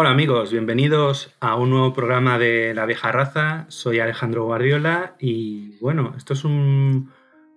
Hola 0.00 0.10
amigos, 0.10 0.52
bienvenidos 0.52 1.34
a 1.40 1.56
un 1.56 1.70
nuevo 1.70 1.92
programa 1.92 2.38
de 2.38 2.72
La 2.72 2.86
Vieja 2.86 3.10
Raza. 3.10 3.66
Soy 3.66 3.98
Alejandro 3.98 4.44
Guardiola 4.44 5.16
y 5.18 5.76
bueno, 5.80 6.14
esto 6.16 6.34
es 6.34 6.44
un 6.44 7.10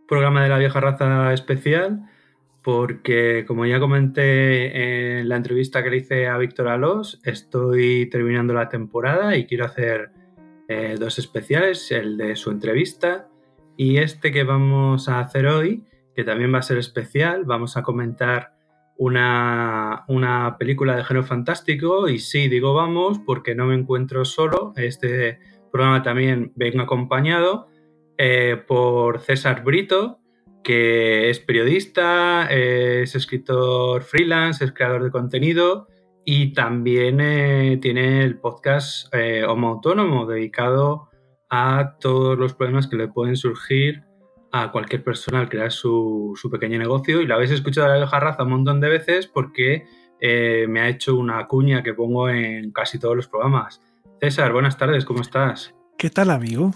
programa 0.08 0.41
de 0.41 0.50
La 0.50 0.58
Vieja 0.58 0.80
Raza 0.80 1.34
especial 1.34 2.09
porque 2.64 3.45
como 3.48 3.67
ya 3.67 3.80
comenté 3.80 5.20
en 5.20 5.30
la 5.30 5.36
entrevista 5.36 5.84
que 5.84 5.91
le 5.91 5.98
hice 5.98 6.27
a 6.27 6.40
Víctor 6.40 6.70
Alós, 6.70 7.22
estoy 7.25 8.09
terminando 8.09 8.55
la 8.55 8.70
temporada 8.70 9.38
y 9.38 9.45
quiero 9.45 9.66
hacer 9.66 10.09
eh, 10.67 10.95
dos 11.00 11.20
especiales, 11.20 11.92
el 11.92 12.17
de 12.17 12.36
su 12.36 12.50
entrevista 12.50 13.28
y 13.78 13.98
este 13.98 14.31
que 14.31 14.44
vamos 14.44 15.09
a 15.09 15.20
hacer 15.20 15.45
hoy, 15.45 15.83
que 16.16 16.23
también 16.23 16.52
va 16.52 16.58
a 16.58 16.64
ser 16.64 16.80
especial. 16.80 17.44
Vamos 17.45 17.78
a 17.78 17.83
comentar 17.83 18.55
una, 19.02 20.05
una, 20.09 20.57
película 20.59 20.95
de 20.95 21.03
género 21.03 21.25
fantástico 21.25 22.07
y 22.07 22.19
sí, 22.19 22.47
digo 22.49 22.75
vamos 22.75 23.19
porque 23.25 23.55
no 23.55 23.66
me 23.66 23.73
encuentro 23.73 24.25
solo. 24.25 24.73
Este 24.75 25.39
programa 25.71 26.03
también 26.03 26.52
vengo 26.55 26.81
acompañado 26.81 27.67
eh, 28.19 28.61
por 28.67 29.21
César 29.21 29.63
Brito, 29.63 30.19
que 30.63 31.31
es 31.31 31.39
periodista, 31.39 32.45
es 32.52 33.16
escritor 33.16 34.03
freelance, 34.03 34.63
es 34.63 34.71
creador 34.71 35.03
de 35.03 35.09
contenido 35.09 35.88
y 36.23 36.53
también 36.53 37.21
eh, 37.21 37.80
tiene 37.81 38.23
el 38.23 38.38
podcast 38.38 39.11
eh, 39.15 39.43
Homo 39.43 39.69
Autónomo 39.69 40.27
dedicado 40.27 41.09
a 41.49 41.97
todos 41.99 42.38
los 42.38 42.53
problemas 42.53 42.86
que 42.86 42.97
le 42.97 43.08
pueden 43.08 43.36
surgir 43.36 44.03
a 44.52 44.71
cualquier 44.71 45.03
persona 45.03 45.39
al 45.39 45.49
crear 45.49 45.71
su, 45.71 46.38
pequeño 46.52 46.77
negocio 46.77 47.21
y 47.21 47.25
lo 47.25 47.35
habéis 47.35 47.52
escuchado 47.52 47.88
a 47.88 47.89
la 47.91 47.97
vieja 47.97 48.19
raza 48.19 48.44
un 48.44 48.49
montón 48.49 48.80
de 48.81 48.89
veces 48.89 49.27
porque 49.27 49.85
eh, 50.19 50.66
me 50.67 50.81
ha 50.81 50.89
hecho 50.89 51.16
una 51.16 51.47
cuña 51.47 51.83
que 51.83 51.93
pongo 51.93 52.30
en 52.30 52.71
casi 52.71 52.99
todos 52.99 53.16
los 53.16 53.27
programas. 53.27 53.81
César, 54.19 54.53
buenas 54.53 54.77
tardes, 54.77 55.05
¿cómo 55.05 55.21
estás? 55.21 55.73
¿Qué 55.97 56.09
tal, 56.09 56.30
amigo? 56.30 56.73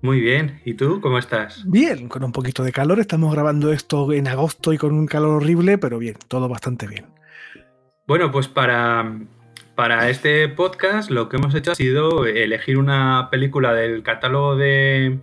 Muy 0.00 0.20
bien, 0.20 0.60
¿y 0.64 0.74
tú 0.74 1.00
cómo 1.00 1.18
estás? 1.18 1.64
Bien, 1.68 2.08
con 2.08 2.22
un 2.24 2.32
poquito 2.32 2.62
de 2.62 2.72
calor, 2.72 3.00
estamos 3.00 3.32
grabando 3.32 3.72
esto 3.72 4.12
en 4.12 4.28
agosto 4.28 4.72
y 4.72 4.78
con 4.78 4.92
un 4.92 5.06
calor 5.06 5.42
horrible, 5.42 5.76
pero 5.78 5.98
bien, 5.98 6.16
todo 6.28 6.48
bastante 6.48 6.86
bien. 6.86 7.06
Bueno, 8.06 8.30
pues 8.30 8.48
para, 8.48 9.18
para 9.74 10.08
este 10.08 10.48
podcast 10.48 11.10
lo 11.10 11.28
que 11.28 11.36
hemos 11.36 11.54
hecho 11.54 11.72
ha 11.72 11.74
sido 11.74 12.26
elegir 12.26 12.78
una 12.78 13.28
película 13.30 13.74
del 13.74 14.02
catálogo 14.02 14.56
de, 14.56 15.18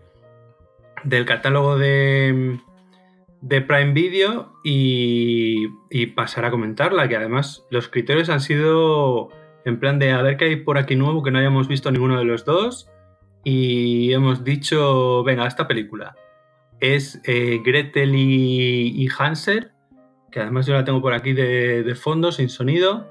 del 1.06 1.26
catálogo 1.26 1.78
de, 1.78 2.60
de 3.42 3.62
Prime 3.62 3.94
Video 3.94 4.54
y, 4.64 5.68
pasar 6.16 6.46
a 6.46 6.52
comentarla, 6.52 7.08
que 7.08 7.16
además 7.16 7.66
los 7.70 7.90
criterios 7.90 8.30
han 8.30 8.42
sido 8.42 9.30
en 9.66 9.80
plan 9.80 10.00
de 10.00 10.12
a 10.12 10.22
ver 10.22 10.38
qué 10.38 10.46
hay 10.46 10.56
por 10.58 10.78
aquí 10.78 10.96
nuevo 10.96 11.24
que 11.24 11.32
no 11.32 11.40
hayamos 11.40 11.68
visto 11.68 11.92
ninguno 11.92 12.18
de 12.18 12.26
los 12.26 12.46
dos 12.46 12.90
y 13.44 14.14
hemos 14.14 14.44
dicho, 14.44 15.24
venga, 15.24 15.48
esta 15.48 15.68
película 15.68 16.16
es 16.80 17.22
eh, 17.26 17.62
Gretel 17.64 18.16
y, 18.16 19.08
Hansel, 19.18 19.72
que 20.32 20.40
además 20.40 20.66
yo 20.66 20.74
la 20.74 20.84
tengo 20.84 21.02
por 21.02 21.14
aquí 21.14 21.34
de, 21.34 21.96
fondo, 21.96 22.32
sin 22.32 22.50
sonido. 22.50 23.08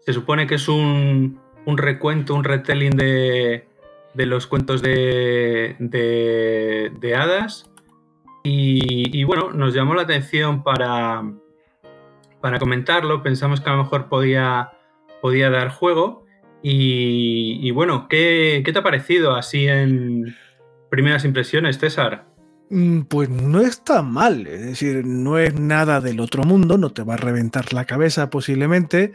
Se 0.00 0.12
supone 0.12 0.46
que 0.46 0.56
es 0.56 0.68
un, 0.68 1.40
un 1.64 1.78
recuento, 1.78 2.34
un 2.34 2.44
retelling 2.44 2.96
de, 2.96 3.67
de 4.18 4.26
los 4.26 4.48
cuentos 4.48 4.82
de, 4.82 5.76
de, 5.78 7.14
hadas. 7.14 7.70
Y, 8.42 9.22
bueno, 9.22 9.52
nos 9.52 9.74
llamó 9.74 9.94
la 9.94 10.02
atención 10.02 10.64
para, 10.64 11.22
para 12.40 12.58
comentarlo. 12.58 13.22
Pensamos 13.22 13.60
que 13.60 13.70
a 13.70 13.74
lo 13.74 13.84
mejor 13.84 14.08
podía, 14.08 14.72
podía 15.22 15.50
dar 15.50 15.70
juego. 15.70 16.26
Y, 16.64 17.70
bueno, 17.70 18.08
¿qué, 18.08 18.62
¿qué, 18.64 18.72
te 18.72 18.80
ha 18.80 18.82
parecido 18.82 19.36
así 19.36 19.68
en 19.68 20.34
primeras 20.90 21.24
impresiones, 21.24 21.78
César? 21.78 22.26
Mm, 22.70 23.02
pues 23.02 23.28
no 23.28 23.60
está 23.60 24.02
mal, 24.02 24.48
es 24.48 24.66
decir, 24.66 25.06
no 25.06 25.38
es 25.38 25.54
nada 25.54 26.00
del 26.00 26.18
otro 26.18 26.42
mundo, 26.42 26.76
no 26.76 26.90
te 26.90 27.04
va 27.04 27.14
a 27.14 27.18
reventar 27.18 27.72
la 27.72 27.84
cabeza 27.84 28.30
posiblemente, 28.30 29.12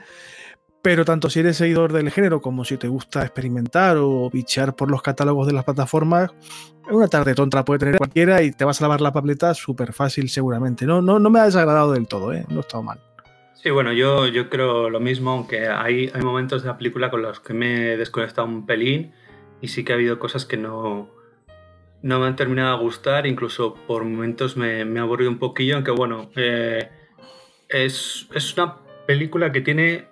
pero 0.84 1.06
tanto 1.06 1.30
si 1.30 1.40
eres 1.40 1.56
seguidor 1.56 1.94
del 1.94 2.12
género 2.12 2.42
como 2.42 2.66
si 2.66 2.76
te 2.76 2.90
gusta 2.90 3.22
experimentar 3.22 3.96
o 3.98 4.30
bichear 4.30 4.76
por 4.76 4.92
los 4.92 5.02
catálogos 5.02 5.48
de 5.48 5.54
las 5.54 5.64
plataformas, 5.64 6.32
una 6.92 7.08
tarde 7.08 7.34
tonta 7.34 7.64
puede 7.64 7.80
tener 7.80 7.98
cualquiera 7.98 8.44
y 8.44 8.52
te 8.52 8.66
vas 8.66 8.82
a 8.82 8.84
lavar 8.84 9.00
la 9.00 9.14
papeleta 9.14 9.54
súper 9.54 9.94
fácil 9.94 10.28
seguramente. 10.30 10.86
No, 10.86 11.02
no, 11.02 11.20
no 11.20 11.30
me 11.30 11.40
ha 11.40 11.46
desagradado 11.46 11.94
del 11.94 12.06
todo, 12.06 12.34
¿eh? 12.34 12.46
no 12.50 12.58
ha 12.58 12.60
estado 12.60 12.84
mal. 12.84 13.00
Sí, 13.54 13.70
bueno, 13.70 13.94
yo, 13.94 14.28
yo 14.28 14.50
creo 14.50 14.90
lo 14.90 15.00
mismo, 15.00 15.32
aunque 15.32 15.70
hay, 15.70 16.12
hay 16.14 16.22
momentos 16.22 16.64
de 16.64 16.68
la 16.68 16.78
película 16.78 17.10
con 17.10 17.22
los 17.22 17.40
que 17.40 17.54
me 17.54 17.94
he 17.94 17.98
desconectado 17.98 18.46
un 18.46 18.66
pelín 18.66 19.14
y 19.62 19.70
sí 19.70 19.86
que 19.86 19.94
ha 19.94 19.96
habido 19.96 20.20
cosas 20.20 20.46
que 20.46 20.58
no, 20.58 21.10
no 22.02 22.20
me 22.20 22.26
han 22.26 22.36
terminado 22.36 22.78
de 22.78 22.84
gustar, 22.84 23.26
incluso 23.26 23.76
por 23.88 24.04
momentos 24.04 24.58
me, 24.58 24.84
me 24.84 25.00
ha 25.00 25.04
aburrido 25.04 25.32
un 25.32 25.40
poquillo, 25.40 25.76
aunque 25.76 25.92
bueno, 25.92 26.30
eh, 26.36 26.90
es, 27.70 28.28
es 28.36 28.58
una 28.58 28.80
película 29.08 29.54
que 29.54 29.62
tiene 29.62 30.12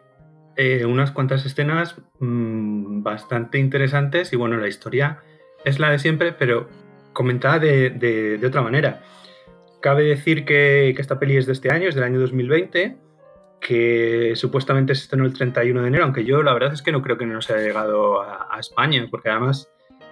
eh, 0.57 0.85
unas 0.85 1.11
cuantas 1.11 1.45
escenas 1.45 1.95
mm, 2.19 3.03
bastante 3.03 3.57
interesantes 3.57 4.33
y 4.33 4.35
bueno, 4.35 4.57
la 4.57 4.67
historia 4.67 5.19
es 5.63 5.79
la 5.79 5.91
de 5.91 5.99
siempre, 5.99 6.33
pero 6.33 6.67
comentada 7.13 7.59
de, 7.59 8.39
otra 8.45 8.61
manera. 8.61 9.01
Cabe 9.81 10.03
decir 10.03 10.45
que, 10.45 10.89
esta 10.89 11.19
peli 11.19 11.37
es 11.37 11.45
de 11.45 11.53
este 11.53 11.71
año, 11.71 11.87
es 11.87 11.95
del 11.95 12.03
año 12.03 12.19
2020, 12.19 12.97
que 13.59 14.33
supuestamente 14.35 14.95
se 14.95 15.03
estrenó 15.03 15.25
el 15.25 15.33
31 15.33 15.81
de 15.81 15.87
enero, 15.87 16.03
aunque 16.03 16.25
yo 16.25 16.43
la 16.43 16.53
verdad 16.53 16.73
es 16.73 16.81
que 16.81 16.91
no 16.91 17.01
creo 17.01 17.17
que 17.17 17.25
no 17.25 17.41
se 17.41 17.53
haya 17.53 17.63
llegado 17.63 18.21
a, 18.21 18.57
España, 18.59 19.07
porque 19.09 19.29
además 19.29 19.71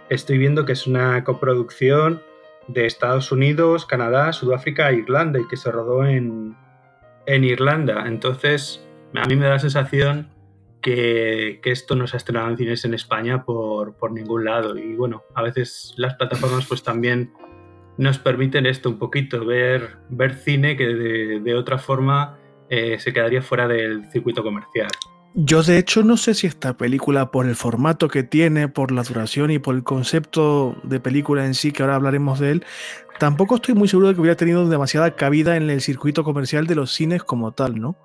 estoy 0.10 0.38
viendo 0.38 0.66
que 0.66 0.74
es 0.74 0.88
una 0.88 1.24
coproducción 1.24 2.22
de 2.68 2.86
Estados 2.86 3.32
Unidos, 3.32 3.86
Canadá, 3.86 4.34
Sudáfrica 4.34 4.90
e 4.90 4.96
Irlanda 4.96 5.40
y 5.40 5.48
que 5.48 5.58
se 5.58 5.72
rodó 5.72 6.06
en, 6.06 6.56
en 7.26 7.44
Irlanda. 7.44 8.06
Entonces, 8.08 8.84
a 9.16 9.26
mí 9.26 9.36
me 9.36 9.46
da 9.46 9.52
la 9.52 9.60
sensación 9.60 10.30
que, 10.82 11.60
esto 11.64 11.96
no 11.96 12.08
se 12.08 12.16
ha 12.16 12.20
estrenado 12.20 12.50
en 12.50 12.58
cines 12.58 12.86
en 12.86 12.94
España 12.94 13.44
por, 13.44 14.12
ningún 14.12 14.46
lado. 14.46 14.78
Y 14.78 14.96
bueno, 14.96 15.24
a 15.36 15.42
veces 15.42 15.94
las 15.98 16.16
plataformas 16.16 16.66
pues 16.68 16.84
también 16.84 17.32
nos 17.98 18.18
permiten 18.18 18.66
esto 18.66 18.90
un 18.90 18.98
poquito, 18.98 19.46
ver, 19.46 19.98
ver 20.10 20.36
cine 20.36 20.78
que 20.78 20.88
de, 20.88 21.56
otra 21.56 21.78
forma 21.78 22.38
eh, 22.70 22.98
se 23.00 23.12
quedaría 23.12 23.42
fuera 23.42 23.68
del 23.68 24.10
circuito 24.12 24.44
comercial. 24.44 24.90
Yo 25.36 25.62
de 25.62 25.78
hecho 25.78 26.02
no 26.04 26.18
sé 26.18 26.34
si 26.34 26.48
esta 26.48 26.76
película 26.76 27.30
por 27.30 27.46
el 27.46 27.56
formato 27.56 28.08
que 28.08 28.24
tiene, 28.24 28.68
por 28.68 28.92
la 28.92 29.04
duración 29.04 29.52
y 29.52 29.60
por 29.60 29.76
el 29.76 29.84
concepto 29.84 30.76
de 30.84 31.00
película 31.00 31.46
en 31.46 31.54
sí, 31.54 31.72
que 31.72 31.84
ahora 31.84 31.96
hablaremos 31.96 32.40
de 32.40 32.52
él, 32.52 32.66
tampoco 33.20 33.56
estoy 33.56 33.76
muy 33.76 33.88
seguro 33.88 34.08
de 34.08 34.16
que 34.16 34.22
hubiera 34.22 34.36
tenido 34.36 34.68
demasiada 34.68 35.16
cabida 35.16 35.56
en 35.56 35.70
el 35.70 35.82
circuito 35.82 36.24
comercial 36.24 36.66
de 36.66 36.76
los 36.76 36.92
cines 36.92 37.24
como 37.24 37.52
tal, 37.52 37.80
¿no? 37.80 37.96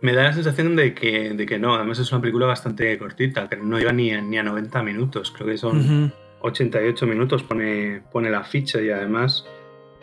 Me 0.00 0.12
da 0.12 0.24
la 0.24 0.32
sensación 0.32 0.76
de 0.76 0.94
que, 0.94 1.30
de 1.30 1.46
que 1.46 1.58
no, 1.58 1.74
además 1.74 1.98
es 1.98 2.12
una 2.12 2.20
película 2.20 2.46
bastante 2.46 2.96
cortita, 2.98 3.48
que 3.48 3.56
no 3.56 3.78
lleva 3.78 3.92
ni, 3.92 4.12
ni 4.12 4.38
a 4.38 4.42
90 4.42 4.82
minutos, 4.82 5.32
creo 5.32 5.48
que 5.48 5.58
son 5.58 6.12
88 6.40 7.06
minutos, 7.06 7.42
pone, 7.42 8.02
pone 8.12 8.30
la 8.30 8.44
ficha 8.44 8.80
y 8.80 8.90
además, 8.90 9.46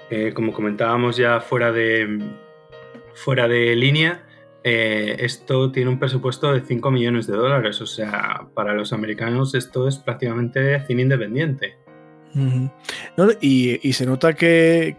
eh, 0.09 0.33
como 0.33 0.53
comentábamos 0.53 1.17
ya 1.17 1.39
fuera 1.39 1.71
de, 1.71 2.19
fuera 3.13 3.47
de 3.47 3.75
línea, 3.75 4.25
eh, 4.63 5.15
esto 5.19 5.71
tiene 5.71 5.89
un 5.89 5.99
presupuesto 5.99 6.51
de 6.51 6.61
5 6.61 6.91
millones 6.91 7.27
de 7.27 7.37
dólares, 7.37 7.79
o 7.81 7.85
sea, 7.85 8.47
para 8.53 8.73
los 8.73 8.91
americanos 8.91 9.55
esto 9.55 9.87
es 9.87 9.97
prácticamente 9.97 10.85
cine 10.85 11.03
independiente 11.03 11.77
y, 13.41 13.93
se 13.93 14.05
nota 14.05 14.33
que, 14.33 14.95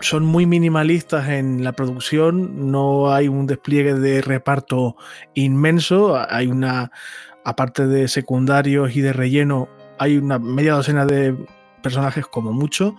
son 0.00 0.24
muy 0.24 0.46
minimalistas 0.46 1.28
en 1.28 1.64
la 1.64 1.72
producción, 1.72 2.70
no 2.70 3.12
hay 3.12 3.28
un 3.28 3.46
despliegue 3.46 3.94
de 3.94 4.20
reparto 4.20 4.96
inmenso, 5.34 6.16
hay 6.16 6.46
una, 6.46 6.90
aparte 7.44 7.86
de 7.86 8.08
secundarios 8.08 8.96
y 8.96 9.00
de 9.00 9.12
relleno, 9.12 9.68
hay 9.98 10.16
una 10.16 10.38
media 10.38 10.74
docena 10.74 11.06
de 11.06 11.36
personajes 11.82 12.26
como 12.26 12.52
mucho, 12.52 12.96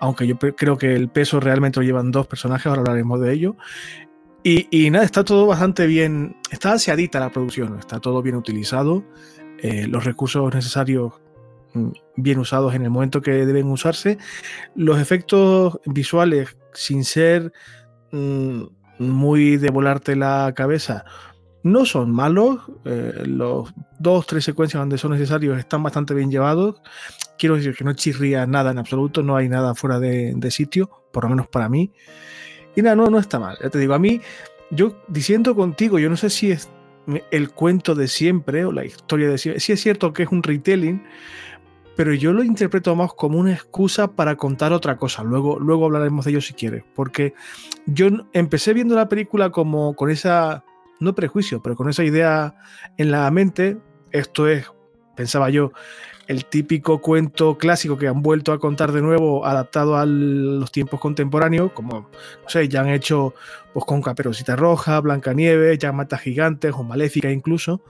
aunque 0.00 0.26
yo 0.26 0.38
creo 0.38 0.78
que 0.78 0.94
el 0.94 1.08
peso 1.08 1.40
realmente 1.40 1.80
lo 1.80 1.86
llevan 1.86 2.10
dos 2.10 2.26
personajes, 2.26 2.66
ahora 2.66 2.80
hablaremos 2.80 3.20
de 3.20 3.32
ello. 3.32 3.56
Y, 4.42 4.88
nada, 4.90 5.04
está 5.04 5.22
todo 5.22 5.46
bastante 5.46 5.86
bien, 5.86 6.36
está 6.50 6.72
aseadita 6.72 7.20
la 7.20 7.28
producción, 7.28 7.78
está 7.78 8.00
todo 8.00 8.22
bien 8.22 8.36
utilizado, 8.36 9.04
eh, 9.58 9.86
los 9.86 10.04
recursos 10.04 10.54
necesarios 10.54 11.12
bien 12.16 12.38
usados 12.38 12.74
en 12.74 12.82
el 12.82 12.90
momento 12.90 13.20
que 13.20 13.46
deben 13.46 13.68
usarse. 13.68 14.18
Los 14.74 14.98
efectos 14.98 15.78
visuales, 15.86 16.56
sin 16.72 17.04
ser 17.04 17.52
mm, 18.12 18.62
muy 18.98 19.56
de 19.56 19.70
volarte 19.70 20.16
la 20.16 20.52
cabeza, 20.54 21.04
no 21.62 21.84
son 21.84 22.10
malos. 22.10 22.60
Eh, 22.84 23.22
los 23.26 23.72
dos, 23.98 24.26
tres 24.26 24.44
secuencias 24.44 24.80
donde 24.80 24.98
son 24.98 25.12
necesarios 25.12 25.58
están 25.58 25.82
bastante 25.82 26.14
bien 26.14 26.30
llevados. 26.30 26.80
Quiero 27.38 27.56
decir 27.56 27.74
que 27.74 27.84
no 27.84 27.92
chirría 27.94 28.46
nada 28.46 28.70
en 28.70 28.78
absoluto, 28.78 29.22
no 29.22 29.36
hay 29.36 29.48
nada 29.48 29.74
fuera 29.74 29.98
de, 29.98 30.50
sitio, 30.50 30.90
por 31.12 31.24
lo 31.24 31.30
menos 31.30 31.48
para 31.48 31.68
mí. 31.68 31.92
Y 32.76 32.82
nada, 32.82 32.96
no, 32.96 33.08
no 33.08 33.18
está 33.18 33.38
mal. 33.38 33.56
Ya 33.62 33.70
te 33.70 33.78
digo, 33.78 33.94
a 33.94 33.98
mí, 33.98 34.20
yo 34.70 35.02
diciendo 35.08 35.54
contigo, 35.54 35.98
yo 35.98 36.10
no 36.10 36.16
sé 36.16 36.30
si 36.30 36.50
es 36.50 36.70
el 37.30 37.50
cuento 37.50 37.94
de 37.94 38.08
siempre 38.08 38.64
o 38.64 38.72
la 38.72 38.84
historia 38.84 39.28
de 39.28 39.38
siempre. 39.38 39.60
Sí 39.60 39.72
es 39.72 39.80
cierto 39.80 40.12
que 40.12 40.24
es 40.24 40.28
un 40.30 40.42
retelling, 40.42 41.02
pero 42.00 42.14
yo 42.14 42.32
lo 42.32 42.42
interpreto 42.42 42.96
más 42.96 43.12
como 43.12 43.38
una 43.38 43.52
excusa 43.52 44.12
para 44.12 44.36
contar 44.36 44.72
otra 44.72 44.96
cosa. 44.96 45.22
Luego, 45.22 45.58
luego 45.58 45.84
hablaremos 45.84 46.24
de 46.24 46.30
ello 46.30 46.40
si 46.40 46.54
quieres, 46.54 46.82
porque 46.94 47.34
yo 47.84 48.08
empecé 48.32 48.72
viendo 48.72 48.94
la 48.94 49.06
película 49.06 49.50
como 49.50 49.94
con 49.94 50.08
esa, 50.08 50.64
no 50.98 51.14
prejuicio, 51.14 51.60
pero 51.60 51.76
con 51.76 51.90
esa 51.90 52.02
idea 52.02 52.54
en 52.96 53.10
la 53.10 53.30
mente. 53.30 53.76
Esto 54.12 54.48
es, 54.48 54.64
pensaba 55.14 55.50
yo, 55.50 55.72
el 56.26 56.46
típico 56.46 57.02
cuento 57.02 57.58
clásico 57.58 57.98
que 57.98 58.08
han 58.08 58.22
vuelto 58.22 58.54
a 58.54 58.58
contar 58.58 58.92
de 58.92 59.02
nuevo, 59.02 59.44
adaptado 59.44 59.98
a 59.98 60.06
los 60.06 60.72
tiempos 60.72 61.00
contemporáneos, 61.00 61.72
como, 61.72 62.08
no 62.42 62.48
sé, 62.48 62.66
ya 62.70 62.80
han 62.80 62.88
hecho 62.88 63.34
pues, 63.74 63.84
con 63.84 64.00
Caperucita 64.00 64.56
Roja, 64.56 64.98
Blancanieves, 65.00 65.78
ya 65.78 65.92
Gigantes 66.16 66.72
o 66.72 66.82
Maléfica 66.82 67.30
incluso. 67.30 67.82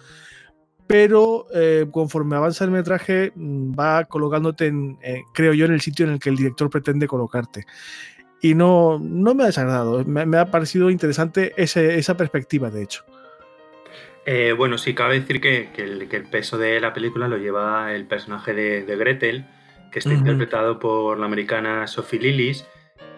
Pero 0.90 1.46
eh, 1.54 1.86
conforme 1.92 2.34
avanza 2.34 2.64
el 2.64 2.72
metraje, 2.72 3.30
mm, 3.32 3.78
va 3.78 4.06
colocándote, 4.06 4.66
en, 4.66 4.98
eh, 5.02 5.22
creo 5.32 5.54
yo, 5.54 5.66
en 5.66 5.72
el 5.72 5.80
sitio 5.80 6.04
en 6.04 6.14
el 6.14 6.18
que 6.18 6.30
el 6.30 6.36
director 6.36 6.68
pretende 6.68 7.06
colocarte. 7.06 7.64
Y 8.42 8.56
no, 8.56 8.98
no 9.00 9.36
me 9.36 9.44
ha 9.44 9.46
desagradado, 9.46 10.04
me, 10.04 10.36
ha 10.36 10.50
parecido 10.50 10.90
interesante 10.90 11.52
esa 11.56 12.16
perspectiva, 12.16 12.70
de 12.70 12.82
hecho. 12.82 13.04
Eh, 14.26 14.52
bueno, 14.56 14.78
sí, 14.78 14.92
cabe 14.92 15.20
decir 15.20 15.40
que, 15.40 15.68
el, 15.76 16.08
peso 16.28 16.58
de 16.58 16.80
la 16.80 16.92
película 16.92 17.28
lo 17.28 17.36
lleva 17.36 17.94
el 17.94 18.06
personaje 18.06 18.52
de, 18.52 18.96
Gretel, 18.96 19.46
que 19.92 20.00
está 20.00 20.12
interpretado 20.12 20.80
por 20.80 21.20
la 21.20 21.26
americana 21.26 21.86
Sophie 21.86 22.18
Lillis, 22.18 22.66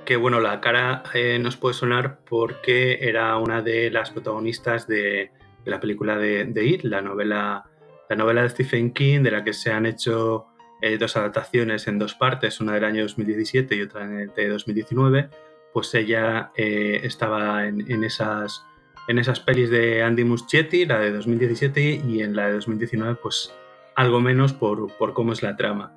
que 0.05 0.17
bueno, 0.17 0.41
la 0.41 0.61
cara 0.61 1.05
nos 1.41 1.57
puede 1.57 1.73
sonar 1.75 2.19
porque 2.29 2.99
era 3.01 3.35
una 3.39 3.63
de 3.63 3.91
las 3.91 4.11
protagonistas 4.11 4.87
de, 4.87 5.31
la 5.65 5.81
película 5.81 6.17
de, 6.17 6.51
It, 6.65 6.83
la 6.85 7.03
novela, 7.03 7.65
la 8.09 8.17
novela 8.17 8.43
de 8.43 8.51
Stephen 8.51 8.93
King, 8.93 9.23
de 9.23 9.31
la 9.31 9.45
que 9.45 9.53
se 9.53 9.73
han 9.73 9.87
hecho 9.87 10.47
eh, 10.81 10.99
dos 10.99 11.17
adaptaciones 11.17 11.87
en 11.89 11.99
dos 11.99 12.15
partes, 12.15 12.61
una 12.61 12.75
del 12.75 12.85
año 12.85 13.03
2017 13.03 13.77
y 13.77 13.83
otra 13.83 14.07
de 14.07 14.49
2019, 14.49 15.29
pues 15.73 15.95
ella 15.95 16.53
estaba 16.57 17.67
en 17.67 18.05
esas 18.05 18.67
en 19.09 19.19
esas 19.19 19.41
pelis 19.41 19.71
de 19.71 20.03
Andy 20.03 20.25
Muschietti, 20.25 20.87
la 20.87 20.99
de 20.99 21.13
2017 21.13 22.03
y 22.07 22.23
en 22.23 22.37
la 22.37 22.47
de 22.47 22.55
2019, 22.55 23.17
pues 23.23 23.53
algo 23.95 24.21
menos 24.21 24.53
por, 24.53 24.93
cómo 25.13 25.33
es 25.33 25.43
la 25.43 25.57
trama. 25.57 25.93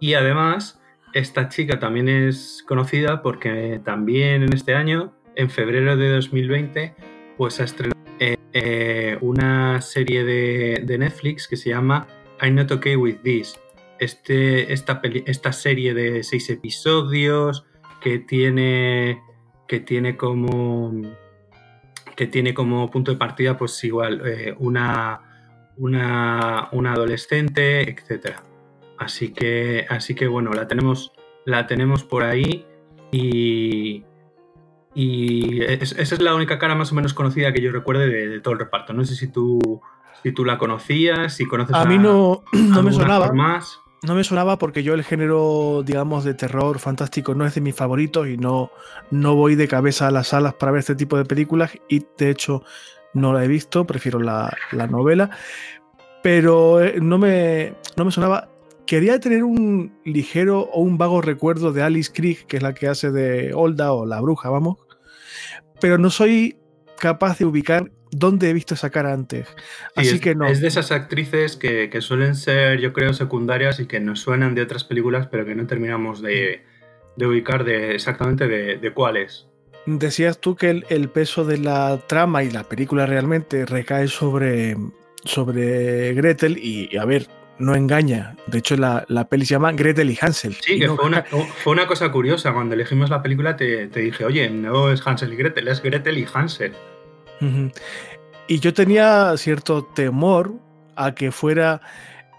Y 0.00 0.14
además, 0.14 0.80
esta 1.12 1.48
chica 1.48 1.78
también 1.78 2.08
es 2.08 2.64
conocida 2.66 3.22
porque 3.22 3.80
también 3.84 4.42
en 4.42 4.52
este 4.52 4.74
año, 4.74 5.14
en 5.34 5.50
febrero 5.50 5.96
de 5.96 6.10
2020, 6.10 6.94
pues 7.36 7.60
ha 7.60 7.64
estrenado 7.64 7.95
eh, 8.18 9.18
una 9.20 9.80
serie 9.82 10.24
de, 10.24 10.98
Netflix 10.98 11.46
que 11.46 11.56
se 11.56 11.70
llama 11.70 12.06
I'm 12.40 12.54
Not 12.54 12.70
Okay 12.72 12.96
With 12.96 13.18
This. 13.22 13.58
Este, 13.98 14.72
esta, 14.72 15.52
serie 15.52 15.94
de 15.94 16.22
seis 16.22 16.48
episodios 16.50 17.66
que 18.00 18.18
tiene, 18.18 19.20
que 19.68 19.80
tiene 19.80 20.16
como 20.16 20.92
que 22.16 22.26
tiene 22.26 22.54
como 22.54 22.90
punto 22.90 23.10
de 23.12 23.18
partida, 23.18 23.58
pues 23.58 23.84
igual, 23.84 24.22
eh, 24.26 24.54
una, 24.58 25.20
una, 25.76 26.92
adolescente, 26.92 27.82
etc. 27.82 28.36
Así 28.96 29.34
que, 29.34 29.84
así 29.90 30.14
que 30.14 30.26
bueno, 30.26 30.52
la 30.52 30.66
tenemos, 30.66 31.12
la 31.44 31.66
tenemos 31.66 32.04
por 32.04 32.22
ahí 32.22 32.64
y, 33.12 34.05
y 34.96 35.62
esa 35.62 36.00
es 36.00 36.20
la 36.22 36.34
única 36.34 36.58
cara 36.58 36.74
más 36.74 36.90
o 36.90 36.94
menos 36.94 37.12
conocida 37.12 37.52
que 37.52 37.60
yo 37.60 37.70
recuerde 37.70 38.08
de, 38.08 38.40
todo 38.40 38.54
el 38.54 38.60
reparto. 38.60 38.92
No 38.92 39.04
sé 39.04 39.14
si 39.14 39.28
tú, 39.28 39.82
si 40.22 40.32
tú 40.32 40.44
la 40.44 40.56
conocías, 40.56 41.34
si 41.34 41.44
conoces 41.44 41.76
a, 41.76 41.82
a 41.82 41.84
mí 41.84 41.98
no, 41.98 42.42
no 42.52 42.82
me 42.82 42.92
sonaba. 42.92 43.30
Más 43.32 43.80
no 44.02 44.14
me 44.14 44.24
sonaba 44.24 44.58
porque 44.58 44.82
yo 44.82 44.94
el 44.94 45.04
género, 45.04 45.82
digamos, 45.84 46.24
de 46.24 46.34
terror 46.34 46.78
fantástico 46.78 47.34
no 47.34 47.44
es 47.46 47.54
de 47.54 47.60
mis 47.60 47.74
favoritos 47.74 48.28
y 48.28 48.36
no, 48.36 48.70
no 49.10 49.34
voy 49.34 49.54
de 49.54 49.68
cabeza 49.68 50.06
a 50.06 50.10
las 50.10 50.28
salas 50.28 50.54
para 50.54 50.72
ver 50.72 50.80
este 50.80 50.94
tipo 50.94 51.16
de 51.16 51.24
películas 51.24 51.72
y 51.88 52.04
de 52.16 52.30
hecho 52.30 52.62
no 53.14 53.32
la 53.32 53.44
he 53.44 53.48
visto, 53.48 53.86
prefiero 53.86 54.20
la, 54.20 54.54
novela, 54.88 55.30
pero 56.22 56.82
eh, 56.82 56.98
no 57.00 57.18
me, 57.18 57.74
no 57.96 58.04
me 58.04 58.12
sonaba. 58.12 58.48
Quería 58.86 59.18
tener 59.18 59.42
un 59.42 59.98
ligero 60.04 60.60
o 60.60 60.80
un 60.80 60.96
vago 60.96 61.20
recuerdo 61.20 61.72
de 61.72 61.82
Alice 61.82 62.12
Krieg, 62.12 62.46
que 62.46 62.58
es 62.58 62.62
la 62.62 62.74
que 62.74 62.86
hace 62.86 63.10
de 63.10 63.52
Olda 63.52 63.92
o 63.92 64.06
la 64.06 64.20
bruja, 64.20 64.48
vamos, 64.50 64.76
pero 65.80 65.98
no 65.98 66.10
soy 66.10 66.56
capaz 66.98 67.38
de 67.38 67.44
ubicar 67.44 67.90
dónde 68.10 68.50
he 68.50 68.52
visto 68.52 68.74
esa 68.74 68.90
cara 68.90 69.12
antes. 69.12 69.46
Así 69.94 70.16
es, 70.16 70.20
que 70.20 70.34
no. 70.34 70.46
Es 70.46 70.60
de 70.60 70.68
esas 70.68 70.92
actrices 70.92 71.56
que, 71.56 71.90
suelen 72.00 72.34
ser, 72.34 72.80
yo 72.80 72.92
creo, 72.92 73.12
secundarias 73.12 73.80
y 73.80 73.86
que 73.86 74.00
nos 74.00 74.20
suenan 74.20 74.54
de 74.54 74.62
otras 74.62 74.84
películas, 74.84 75.28
pero 75.30 75.44
que 75.44 75.54
no 75.54 75.66
terminamos 75.66 76.22
de, 76.22 76.62
ubicar 77.16 77.64
de, 77.64 77.94
exactamente 77.94 78.46
de, 78.48 78.92
cuáles. 78.92 79.46
Decías 79.86 80.40
tú 80.40 80.56
que 80.56 80.82
el, 80.88 81.08
peso 81.10 81.44
de 81.44 81.58
la 81.58 82.00
trama 82.06 82.42
y 82.42 82.50
la 82.50 82.64
película 82.64 83.06
realmente 83.06 83.66
recae 83.66 84.08
sobre, 84.08 84.76
sobre 85.24 86.14
Gretel 86.14 86.58
y, 86.58 86.96
a 86.96 87.04
ver, 87.04 87.28
no 87.58 87.74
engaña. 87.74 88.36
De 88.46 88.58
hecho, 88.58 88.76
la, 88.76 89.04
peli 89.28 89.46
se 89.46 89.54
llama 89.54 89.72
Gretel 89.72 90.10
y 90.10 90.18
Hansel. 90.20 90.54
Sí, 90.54 90.78
que 90.78 90.88
fue, 90.88 91.72
una, 91.72 91.86
cosa 91.86 92.10
curiosa. 92.10 92.52
Cuando 92.52 92.74
elegimos 92.74 93.10
la 93.10 93.22
película 93.22 93.56
te, 93.56 93.88
te, 93.88 94.00
dije, 94.00 94.24
oye, 94.24 94.50
no 94.50 94.90
es 94.90 95.06
Hansel 95.06 95.32
y 95.32 95.36
Gretel, 95.36 95.68
es 95.68 95.82
Gretel 95.82 96.18
y 96.18 96.26
Hansel. 96.32 96.74
Y 98.48 98.60
yo 98.60 98.74
tenía 98.74 99.36
cierto 99.36 99.84
temor 99.84 100.54
a 100.94 101.14
que 101.14 101.32
fuera 101.32 101.80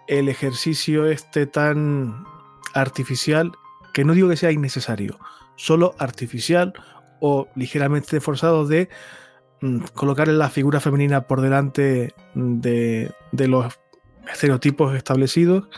el 0.08 0.30
ejercicio 0.30 1.06
este 1.08 1.46
tan 1.46 2.26
artificial, 2.74 3.52
que 3.94 4.04
no 4.04 4.14
digo 4.14 4.30
que 4.30 4.38
sea 4.38 4.52
innecesario, 4.52 5.20
solo 5.56 5.96
artificial 6.00 6.74
o 7.20 7.48
ligeramente 7.56 8.22
forzado 8.22 8.66
de 8.68 8.90
mm, 9.62 9.80
colocar 9.94 10.28
la 10.28 10.50
figura 10.50 10.80
femenina 10.80 11.22
por 11.22 11.42
delante 11.42 12.14
de, 12.34 13.12
de 13.32 13.48
los 13.48 13.78
estereotipos 14.32 14.96
establecidos 14.96 15.70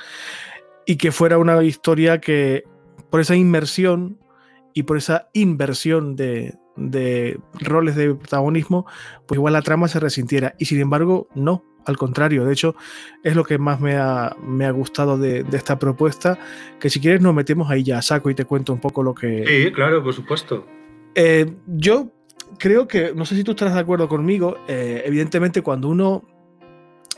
y 0.85 0.97
que 0.97 1.11
fuera 1.11 1.37
una 1.37 1.63
historia 1.63 2.19
que 2.19 2.63
por 3.09 3.21
esa 3.21 3.35
inmersión 3.35 4.17
y 4.73 4.83
por 4.83 4.97
esa 4.97 5.29
inversión 5.33 6.15
de, 6.15 6.55
de 6.75 7.39
roles 7.59 7.95
de 7.95 8.15
protagonismo, 8.15 8.85
pues 9.27 9.37
igual 9.37 9.53
la 9.53 9.61
trama 9.61 9.87
se 9.87 9.99
resintiera. 9.99 10.55
Y 10.57 10.65
sin 10.65 10.79
embargo, 10.79 11.27
no, 11.35 11.63
al 11.85 11.97
contrario. 11.97 12.45
De 12.45 12.53
hecho, 12.53 12.75
es 13.23 13.35
lo 13.35 13.43
que 13.43 13.57
más 13.57 13.81
me 13.81 13.97
ha, 13.97 14.35
me 14.41 14.65
ha 14.65 14.71
gustado 14.71 15.17
de, 15.17 15.45
esta 15.51 15.77
propuesta, 15.77 16.39
que 16.79 16.89
si 16.89 16.99
quieres 16.99 17.21
nos 17.21 17.33
metemos 17.33 17.69
ahí 17.69 17.83
ya 17.83 17.97
a 17.97 18.01
saco 18.01 18.29
y 18.29 18.35
te 18.35 18.45
cuento 18.45 18.73
un 18.73 18.79
poco 18.79 19.03
lo 19.03 19.13
que... 19.13 19.45
Sí, 19.45 19.71
claro, 19.71 20.03
por 20.03 20.13
supuesto. 20.13 20.65
Eh, 21.15 21.53
yo 21.67 22.11
creo 22.57 22.87
que, 22.87 23.13
no 23.13 23.25
sé 23.25 23.35
si 23.35 23.43
tú 23.43 23.51
estás 23.51 23.73
de 23.73 23.79
acuerdo 23.79 24.07
conmigo, 24.07 24.57
eh, 24.67 25.03
evidentemente 25.05 25.61
cuando 25.61 25.89
uno 25.89 26.23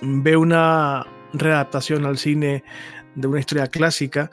ve 0.02 0.36
una 0.36 1.06
readaptación 1.34 2.06
al 2.06 2.18
cine 2.18 2.64
de 3.16 3.28
una 3.28 3.40
historia 3.40 3.68
clásica, 3.68 4.32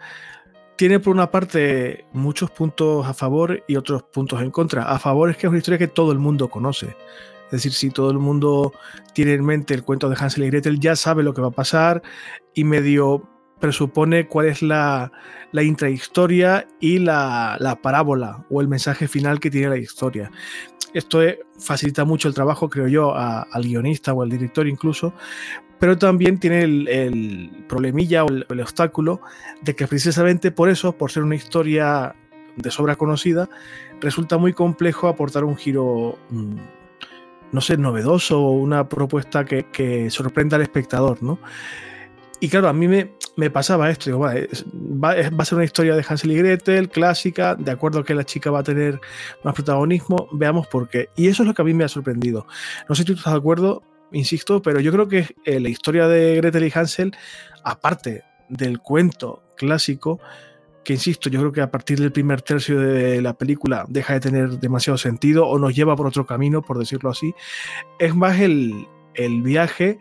tiene 0.76 1.00
por 1.00 1.12
una 1.12 1.30
parte 1.30 2.04
muchos 2.12 2.50
puntos 2.50 3.06
a 3.06 3.12
favor 3.12 3.64
y 3.66 3.76
otros 3.76 4.04
puntos 4.04 4.40
en 4.40 4.50
contra. 4.50 4.84
A 4.84 4.98
favor 4.98 5.28
es 5.28 5.36
que 5.36 5.46
es 5.46 5.48
una 5.48 5.58
historia 5.58 5.78
que 5.78 5.88
todo 5.88 6.12
el 6.12 6.18
mundo 6.18 6.48
conoce. 6.48 6.96
Es 7.46 7.50
decir, 7.50 7.72
si 7.72 7.90
todo 7.90 8.10
el 8.10 8.18
mundo 8.18 8.72
tiene 9.14 9.32
en 9.32 9.44
mente 9.44 9.74
el 9.74 9.82
cuento 9.82 10.08
de 10.08 10.16
Hansel 10.16 10.44
y 10.44 10.50
Gretel, 10.50 10.78
ya 10.78 10.94
sabe 10.94 11.22
lo 11.22 11.34
que 11.34 11.40
va 11.40 11.48
a 11.48 11.52
pasar 11.52 12.02
y 12.54 12.62
medio 12.62 13.28
presupone 13.58 14.28
cuál 14.28 14.46
es 14.46 14.62
la, 14.62 15.10
intrahistoria 15.52 16.68
y 16.78 16.98
la, 16.98 17.78
parábola 17.82 18.44
o 18.50 18.60
el 18.60 18.68
mensaje 18.68 19.08
final 19.08 19.40
que 19.40 19.50
tiene 19.50 19.70
la 19.70 19.78
historia. 19.78 20.30
Esto 20.94 21.20
facilita 21.58 22.04
mucho 22.04 22.28
el 22.28 22.34
trabajo, 22.34 22.68
creo 22.68 22.88
yo, 22.88 23.14
al 23.14 23.62
guionista 23.62 24.12
o 24.12 24.22
al 24.22 24.30
director 24.30 24.66
incluso, 24.66 25.12
pero 25.78 25.96
también 25.96 26.38
tiene 26.38 26.62
el, 26.62 27.64
problemilla 27.68 28.24
o 28.24 28.28
el, 28.28 28.60
obstáculo 28.60 29.20
de 29.62 29.74
que 29.74 29.86
precisamente 29.86 30.50
por 30.50 30.68
eso, 30.68 30.92
por 30.92 31.10
ser 31.10 31.22
una 31.22 31.36
historia 31.36 32.14
de 32.56 32.70
sobra 32.70 32.96
conocida, 32.96 33.48
resulta 34.00 34.38
muy 34.38 34.52
complejo 34.52 35.08
aportar 35.08 35.44
un 35.44 35.56
giro, 35.56 36.18
mm, 36.30 36.56
no 37.52 37.60
sé, 37.60 37.76
novedoso 37.76 38.40
o 38.40 38.52
una 38.52 38.88
propuesta 38.88 39.44
que, 39.44 40.10
sorprenda 40.10 40.56
al 40.56 40.62
espectador, 40.62 41.22
¿no? 41.22 41.38
Y 42.40 42.48
claro, 42.48 42.68
a 42.68 42.72
mí 42.72 42.86
me, 42.86 43.50
pasaba 43.50 43.90
esto, 43.90 44.06
digo, 44.06 44.20
va, 44.20 44.34
va, 44.34 45.12
a 45.12 45.44
ser 45.44 45.56
una 45.56 45.64
historia 45.64 45.96
de 45.96 46.04
Hansel 46.08 46.30
y 46.30 46.36
Gretel, 46.36 46.88
clásica, 46.88 47.56
de 47.56 47.72
acuerdo 47.72 48.04
que 48.04 48.14
la 48.14 48.22
chica 48.22 48.50
va 48.50 48.60
a 48.60 48.62
tener 48.62 49.00
más 49.42 49.54
protagonismo, 49.54 50.28
veamos 50.32 50.68
por 50.68 50.88
qué. 50.88 51.08
Y 51.16 51.26
eso 51.26 51.42
es 51.42 51.48
lo 51.48 51.54
que 51.54 51.62
a 51.62 51.64
mí 51.64 51.74
me 51.74 51.82
ha 51.82 51.88
sorprendido. 51.88 52.46
No 52.88 52.94
sé 52.94 53.02
si 53.02 53.06
tú 53.06 53.12
estás 53.14 53.32
de 53.32 53.38
acuerdo, 53.40 53.82
insisto, 54.12 54.62
pero 54.62 54.80
yo 54.80 54.92
creo 54.92 55.08
que 55.08 55.36
eh, 55.44 55.60
la 55.60 55.68
historia 55.68 56.08
de 56.08 56.36
Gretel 56.36 56.64
y 56.64 56.72
Hansel, 56.74 57.16
aparte 57.64 58.24
del 58.48 58.80
cuento 58.80 59.42
clásico, 59.56 60.20
que 60.84 60.94
insisto, 60.94 61.28
yo 61.28 61.40
creo 61.40 61.52
que 61.52 61.60
a 61.60 61.70
partir 61.70 62.00
del 62.00 62.12
primer 62.12 62.40
tercio 62.40 62.80
de 62.80 63.20
la 63.20 63.34
película 63.34 63.84
deja 63.88 64.14
de 64.14 64.20
tener 64.20 64.58
demasiado 64.58 64.96
sentido 64.96 65.46
o 65.46 65.58
nos 65.58 65.74
lleva 65.74 65.94
por 65.96 66.06
otro 66.06 66.24
camino, 66.24 66.62
por 66.62 66.78
decirlo 66.78 67.10
así, 67.10 67.34
es 67.98 68.14
más 68.14 68.40
el, 68.40 68.86
el 69.14 69.42
viaje 69.42 69.98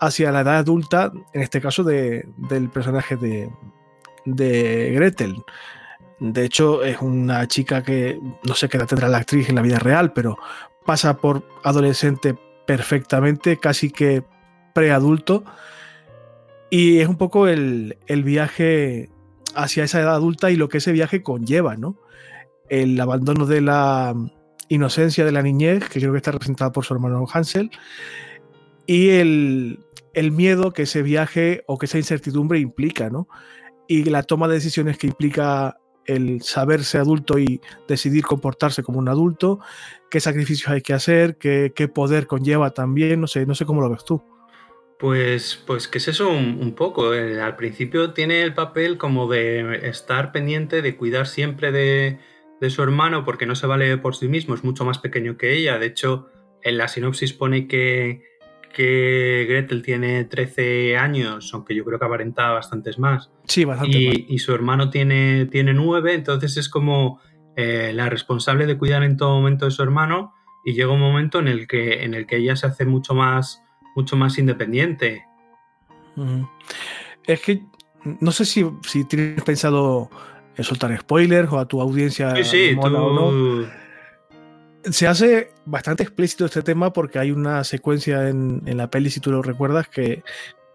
hacia 0.00 0.32
la 0.32 0.40
edad 0.40 0.56
adulta, 0.56 1.12
en 1.34 1.42
este 1.42 1.60
caso 1.60 1.84
del 1.84 2.70
personaje 2.72 3.16
de, 3.16 3.50
de 4.24 4.92
Gretel. 4.94 5.36
De 6.18 6.44
hecho, 6.44 6.82
es 6.82 7.00
una 7.00 7.46
chica 7.46 7.82
que 7.82 8.18
no 8.44 8.54
sé 8.54 8.68
qué 8.68 8.78
edad 8.78 8.86
tendrá 8.86 9.08
la 9.08 9.18
actriz 9.18 9.48
en 9.48 9.56
la 9.56 9.62
vida 9.62 9.78
real, 9.78 10.12
pero 10.12 10.38
pasa 10.86 11.18
por 11.18 11.46
adolescente 11.62 12.36
perfectamente, 12.66 13.58
casi 13.58 13.90
que 13.90 14.24
preadulto. 14.72 15.44
Y 16.70 17.00
es 17.00 17.08
un 17.08 17.16
poco 17.16 17.48
el, 17.48 17.96
viaje 18.08 19.10
hacia 19.54 19.84
esa 19.84 20.00
edad 20.00 20.14
adulta 20.14 20.50
y 20.50 20.56
lo 20.56 20.68
que 20.68 20.78
ese 20.78 20.92
viaje 20.92 21.22
conlleva, 21.22 21.76
¿no? 21.76 21.96
El 22.68 22.98
abandono 23.00 23.44
de 23.44 23.60
la 23.60 24.14
inocencia 24.68 25.24
de 25.24 25.32
la 25.32 25.42
niñez, 25.42 25.88
que 25.88 26.00
creo 26.00 26.12
que 26.12 26.16
está 26.16 26.32
representada 26.32 26.72
por 26.72 26.84
su 26.84 26.94
hermano 26.94 27.26
Hansel, 27.30 27.70
y 28.86 29.10
el, 29.10 29.80
el 30.14 30.32
miedo 30.32 30.72
que 30.72 30.82
ese 30.82 31.02
viaje 31.02 31.62
o 31.66 31.76
que 31.76 31.86
esa 31.86 31.98
incertidumbre 31.98 32.58
implica, 32.58 33.10
¿no? 33.10 33.28
Y 33.86 34.04
la 34.04 34.22
toma 34.22 34.48
de 34.48 34.54
decisiones 34.54 34.96
que 34.96 35.08
implica 35.08 35.76
el 36.06 36.42
saberse 36.42 36.98
adulto 36.98 37.38
y 37.38 37.60
decidir 37.86 38.24
comportarse 38.24 38.82
como 38.82 38.98
un 38.98 39.08
adulto, 39.08 39.60
qué 40.12 40.20
sacrificios 40.20 40.68
hay 40.68 40.82
que 40.82 40.92
hacer, 40.92 41.38
qué, 41.38 41.90
poder 41.92 42.26
conlleva 42.26 42.72
también, 42.72 43.18
no 43.18 43.26
sé, 43.26 43.46
no 43.46 43.54
sé 43.54 43.64
cómo 43.64 43.80
lo 43.80 43.88
ves 43.88 44.04
tú. 44.04 44.22
Pues, 44.98 45.64
pues 45.66 45.88
que 45.88 45.96
es 45.96 46.06
eso 46.06 46.28
un, 46.28 46.74
poco. 46.74 47.14
Eh, 47.14 47.40
al 47.40 47.56
principio 47.56 48.12
tiene 48.12 48.42
el 48.42 48.52
papel 48.52 48.98
como 48.98 49.26
de 49.26 49.88
estar 49.88 50.30
pendiente, 50.30 50.82
de 50.82 50.96
cuidar 50.98 51.26
siempre 51.26 51.72
de, 51.72 52.18
de, 52.60 52.70
su 52.70 52.82
hermano, 52.82 53.24
porque 53.24 53.46
no 53.46 53.54
se 53.54 53.66
vale 53.66 53.96
por 53.96 54.14
sí 54.14 54.28
mismo, 54.28 54.54
es 54.54 54.62
mucho 54.64 54.84
más 54.84 54.98
pequeño 54.98 55.38
que 55.38 55.54
ella. 55.54 55.78
De 55.78 55.86
hecho, 55.86 56.28
en 56.62 56.76
la 56.76 56.88
sinopsis 56.88 57.32
pone 57.32 57.66
que, 57.66 58.22
que 58.74 59.46
Gretel 59.48 59.80
tiene 59.80 60.24
13 60.24 60.98
años, 60.98 61.54
aunque 61.54 61.74
yo 61.74 61.86
creo 61.86 61.98
que 61.98 62.04
aparenta 62.04 62.50
bastantes 62.50 62.98
más. 62.98 63.30
Sí, 63.46 63.64
bastante 63.64 63.98
y, 63.98 64.06
más. 64.08 64.16
y 64.28 64.38
su 64.40 64.54
hermano 64.54 64.90
tiene, 64.90 65.46
tiene 65.46 65.72
9, 65.72 66.12
entonces 66.12 66.58
es 66.58 66.68
como 66.68 67.18
eh, 67.56 67.92
la 67.94 68.08
responsable 68.08 68.66
de 68.66 68.78
cuidar 68.78 69.02
en 69.02 69.16
todo 69.16 69.36
momento 69.36 69.64
de 69.64 69.70
su 69.70 69.82
hermano 69.82 70.34
y 70.64 70.74
llega 70.74 70.92
un 70.92 71.00
momento 71.00 71.38
en 71.38 71.48
el 71.48 71.66
que, 71.66 72.04
en 72.04 72.14
el 72.14 72.26
que 72.26 72.36
ella 72.36 72.56
se 72.56 72.66
hace 72.66 72.84
mucho 72.84 73.14
más, 73.14 73.62
mucho 73.96 74.16
más 74.16 74.38
independiente. 74.38 75.24
Es 77.24 77.40
que 77.40 77.62
no 78.20 78.30
sé 78.32 78.44
si, 78.44 78.64
si 78.86 79.04
tienes 79.04 79.42
pensado 79.42 80.10
en 80.56 80.64
soltar 80.64 80.96
spoilers 80.98 81.50
o 81.50 81.58
a 81.58 81.66
tu 81.66 81.80
audiencia. 81.80 82.34
Sí, 82.36 82.44
sí, 82.44 82.76
tú... 82.80 82.86
o 82.86 82.90
no 82.90 83.82
se 84.84 85.06
hace 85.06 85.52
bastante 85.64 86.02
explícito 86.02 86.44
este 86.44 86.62
tema 86.62 86.92
porque 86.92 87.18
hay 87.18 87.30
una 87.30 87.62
secuencia 87.64 88.28
en, 88.28 88.62
la 88.64 88.90
peli, 88.90 89.10
si 89.10 89.20
tú 89.20 89.30
lo 89.30 89.42
recuerdas, 89.42 89.88
que, 89.88 90.22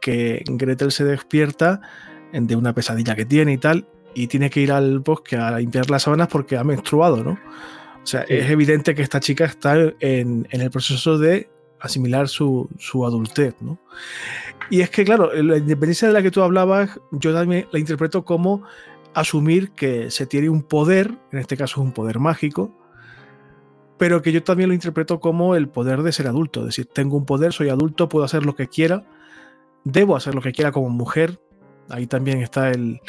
que, 0.01 0.43
Gretel 0.48 0.91
se 0.91 1.03
despierta 1.03 1.81
de 2.31 2.55
una 2.55 2.74
pesadilla 2.74 3.15
que 3.15 3.25
tiene 3.25 3.53
y 3.53 3.57
tal, 3.57 3.88
y 4.14 4.28
tiene 4.28 4.50
que 4.50 4.62
ir 4.62 4.72
al 4.72 5.00
bosque 5.00 5.36
a 5.36 5.58
limpiar 5.58 5.90
las 5.90 6.04
sábanas 6.04 6.28
porque 6.28 6.58
ha 6.58 6.64
menstruado, 6.64 7.24
¿no? 7.24 7.32
O 7.32 8.10
sea, 8.10 8.22
es 8.22 8.50
evidente 8.50 8.96
que 8.96 9.02
esta 9.02 9.20
chica 9.20 9.46
está 9.46 9.76
en, 10.00 10.48
el 10.50 10.72
proceso 10.72 11.18
de 11.18 11.50
asimilar 11.80 12.30
su, 12.30 12.70
su, 12.80 13.06
adultez, 13.06 13.56
¿no? 13.60 13.78
Y 14.70 14.82
es 14.82 14.90
que, 14.90 15.04
claro, 15.04 15.32
la 15.34 15.58
independencia 15.58 16.08
de 16.08 16.14
la 16.14 16.22
que 16.22 16.32
tú 16.32 16.42
hablabas, 16.42 17.00
yo 17.12 17.34
también 17.34 17.68
la 17.72 17.80
interpreto 17.80 18.24
como 18.24 18.64
asumir 19.14 19.72
que 19.72 20.10
se 20.12 20.26
tiene 20.26 20.50
un 20.50 20.64
poder, 20.64 21.18
en 21.32 21.40
este 21.40 21.58
caso 21.58 21.82
es 21.82 21.86
un 21.86 21.92
poder 21.92 22.20
mágico, 22.20 22.72
pero 23.98 24.22
que 24.22 24.32
yo 24.32 24.44
también 24.44 24.70
lo 24.70 24.76
interpreto 24.76 25.20
como 25.20 25.56
el 25.56 25.70
poder 25.70 26.04
de 26.04 26.12
ser 26.12 26.28
adulto. 26.28 26.62
Es 26.62 26.68
decir, 26.68 26.86
tengo 26.86 27.18
un 27.18 27.26
poder, 27.26 27.52
soy 27.52 27.70
adulto, 27.70 28.10
puedo 28.10 28.26
hacer 28.26 28.46
lo 28.46 28.56
que 28.56 28.68
quiera, 28.68 29.06
debo 29.84 30.16
hacer 30.16 30.36
lo 30.36 30.42
que 30.42 30.52
quiera 30.52 30.72
como 30.72 30.90
mujer. 30.90 31.40
Ahí 31.90 32.06
también 32.06 32.42
está 32.42 32.70
el, 32.70 33.02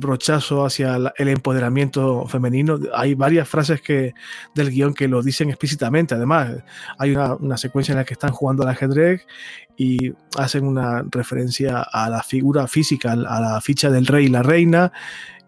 brochazo 0.00 0.64
hacia 0.64 0.96
el 1.16 1.28
empoderamiento 1.28 2.26
femenino. 2.26 2.78
Hay 2.94 3.14
varias 3.14 3.48
frases 3.48 3.80
que, 3.80 4.14
del 4.54 4.70
guion 4.70 4.94
que 4.94 5.08
lo 5.08 5.22
dicen 5.22 5.48
explícitamente. 5.48 6.14
Además, 6.14 6.62
hay 6.98 7.14
una, 7.14 7.56
secuencia 7.56 7.92
en 7.92 7.98
la 7.98 8.04
que 8.04 8.14
están 8.14 8.32
jugando 8.32 8.62
al 8.62 8.70
ajedrez 8.70 9.26
y 9.76 10.12
hacen 10.36 10.64
una 10.64 11.04
referencia 11.10 11.82
a 11.82 12.08
la 12.08 12.22
figura 12.22 12.66
física, 12.66 13.12
a 13.12 13.40
la 13.40 13.60
ficha 13.60 13.90
del 13.90 14.06
rey 14.06 14.26
y 14.26 14.28
la 14.28 14.42
reina, 14.42 14.92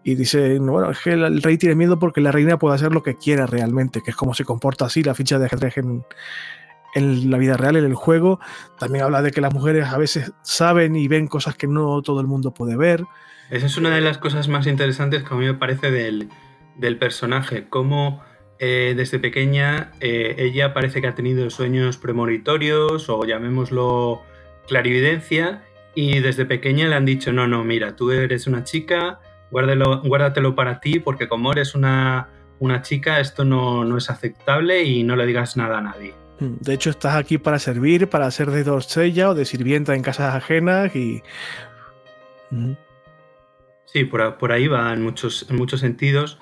y 0.07 0.13
dice, 0.13 0.59
bueno, 0.59 0.91
el, 1.05 1.41
rey 1.41 1.57
tiene 1.57 1.73
miedo 1.73 1.97
porque 1.97 2.21
la 2.21 2.31
reina 2.31 2.59
puede 2.59 2.75
hacer 2.75 2.91
lo 2.91 3.01
que 3.01 3.15
quiera 3.15 3.47
realmente, 3.47 4.01
que 4.03 4.11
es 4.11 4.15
como 4.15 4.35
se 4.35 4.45
comporta 4.45 4.85
así 4.85 5.01
la 5.01 5.15
ficha 5.15 5.39
de 5.39 5.47
ajedrez 5.47 5.77
en, 5.77 6.05
en 6.95 7.29
la 7.29 7.37
vida 7.37 7.57
real, 7.57 7.75
en 7.75 7.85
el 7.85 7.93
juego. 7.93 8.39
También 8.79 9.03
habla 9.03 9.21
de 9.21 9.29
que 9.29 9.41
las 9.41 9.53
mujeres 9.53 9.85
a 9.85 9.97
veces 9.99 10.33
saben 10.41 10.95
y 10.95 11.07
ven 11.07 11.27
cosas 11.27 11.55
que 11.55 11.67
no 11.67 12.01
todo 12.01 12.19
el 12.21 12.27
mundo 12.27 12.51
puede 12.51 12.75
ver. 12.75 13.03
Esa 13.51 13.67
es 13.67 13.77
una 13.77 13.91
de 13.91 14.01
las 14.01 14.17
cosas 14.17 14.47
más 14.47 14.65
interesantes 14.65 15.21
que 15.23 15.33
a 15.33 15.37
mí 15.37 15.45
me 15.45 15.53
parece 15.53 15.91
del, 15.91 16.29
del 16.77 16.97
personaje, 16.97 17.67
cómo 17.69 18.23
eh, 18.57 18.93
desde 18.95 19.19
pequeña 19.19 19.91
eh, 19.99 20.35
ella 20.37 20.73
parece 20.73 21.01
que 21.01 21.07
ha 21.07 21.15
tenido 21.15 21.49
sueños 21.49 21.97
premonitorios 21.97 23.09
o 23.09 23.25
llamémoslo 23.25 24.21
clarividencia 24.67 25.63
y 25.93 26.19
desde 26.19 26.45
pequeña 26.45 26.87
le 26.87 26.95
han 26.95 27.05
dicho, 27.05 27.33
no, 27.33 27.47
no, 27.47 27.63
mira, 27.63 27.95
tú 27.95 28.11
eres 28.11 28.47
una 28.47 28.63
chica, 28.63 29.19
guárdatelo 29.51 30.55
para 30.55 30.79
ti 30.79 30.99
porque 30.99 31.27
como 31.27 31.51
eres 31.51 31.75
una, 31.75 32.29
una 32.59 32.81
chica 32.81 33.19
esto 33.19 33.43
no, 33.43 33.97
es 33.97 34.09
aceptable 34.09 34.83
y 34.83 35.03
no 35.03 35.15
le 35.15 35.25
digas 35.25 35.57
nada 35.57 35.79
a 35.79 35.81
nadie. 35.81 36.13
Mm, 36.39 36.55
de 36.61 36.73
hecho, 36.73 36.89
estás 36.89 37.15
aquí 37.15 37.37
para 37.37 37.59
servir, 37.59 38.09
para 38.09 38.29
ser 38.31 38.51
de 38.51 38.63
doncella 38.63 39.29
o 39.29 39.35
de 39.35 39.45
sirvienta 39.45 39.95
en 39.95 40.01
casas 40.01 40.35
ajenas 40.35 40.95
y... 40.95 41.21
Mm. 42.51 42.73
Sí, 43.85 44.03
por, 44.03 44.51
ahí 44.51 44.67
va 44.67 44.91
en 44.93 45.03
muchos, 45.03 45.49
en 45.49 45.55
muchos 45.55 45.79
sentidos 45.79 46.37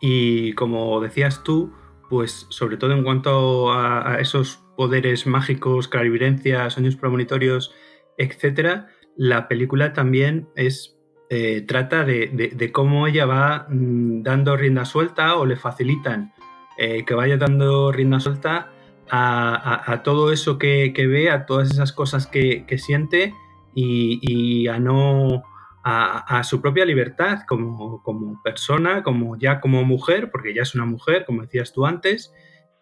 y 0.00 0.52
como 0.52 1.00
decías 1.00 1.42
tú, 1.42 1.72
pues 2.10 2.46
sobre 2.50 2.76
todo 2.76 2.92
en 2.92 3.02
cuanto 3.02 3.72
a, 3.72 4.18
esos 4.20 4.62
poderes 4.76 5.26
mágicos, 5.26 5.88
clarividencia, 5.88 6.68
sueños 6.68 6.96
premonitorios, 6.96 7.74
etcétera, 8.18 8.88
la 9.16 9.48
película 9.48 9.94
también 9.94 10.48
es 10.54 10.96
eh, 11.30 11.62
trata 11.62 12.04
de, 12.04 12.70
cómo 12.72 13.06
ella 13.06 13.26
va 13.26 13.66
mm, 13.68 14.22
dando 14.22 14.56
rienda 14.56 14.84
suelta 14.84 15.36
o 15.36 15.46
le 15.46 15.56
facilitan 15.56 16.32
eh, 16.78 17.04
que 17.04 17.14
vaya 17.14 17.36
dando 17.36 17.90
rienda 17.90 18.20
suelta 18.20 18.70
a, 19.10 20.00
todo 20.04 20.32
eso 20.32 20.58
que, 20.58 20.92
ve, 20.96 21.30
a 21.30 21.46
todas 21.46 21.70
esas 21.70 21.92
cosas 21.92 22.26
que, 22.26 22.64
siente 22.78 23.34
y, 23.74 24.66
a 24.68 24.78
no 24.78 25.42
a, 25.84 26.42
su 26.44 26.60
propia 26.60 26.84
libertad 26.84 27.40
como, 27.46 28.40
persona, 28.42 29.02
como 29.02 29.36
ya 29.38 29.60
como 29.60 29.84
mujer, 29.84 30.30
porque 30.30 30.54
ya 30.54 30.62
es 30.62 30.74
una 30.74 30.84
mujer, 30.84 31.24
como 31.24 31.42
decías 31.42 31.72
tú 31.72 31.86
antes, 31.86 32.32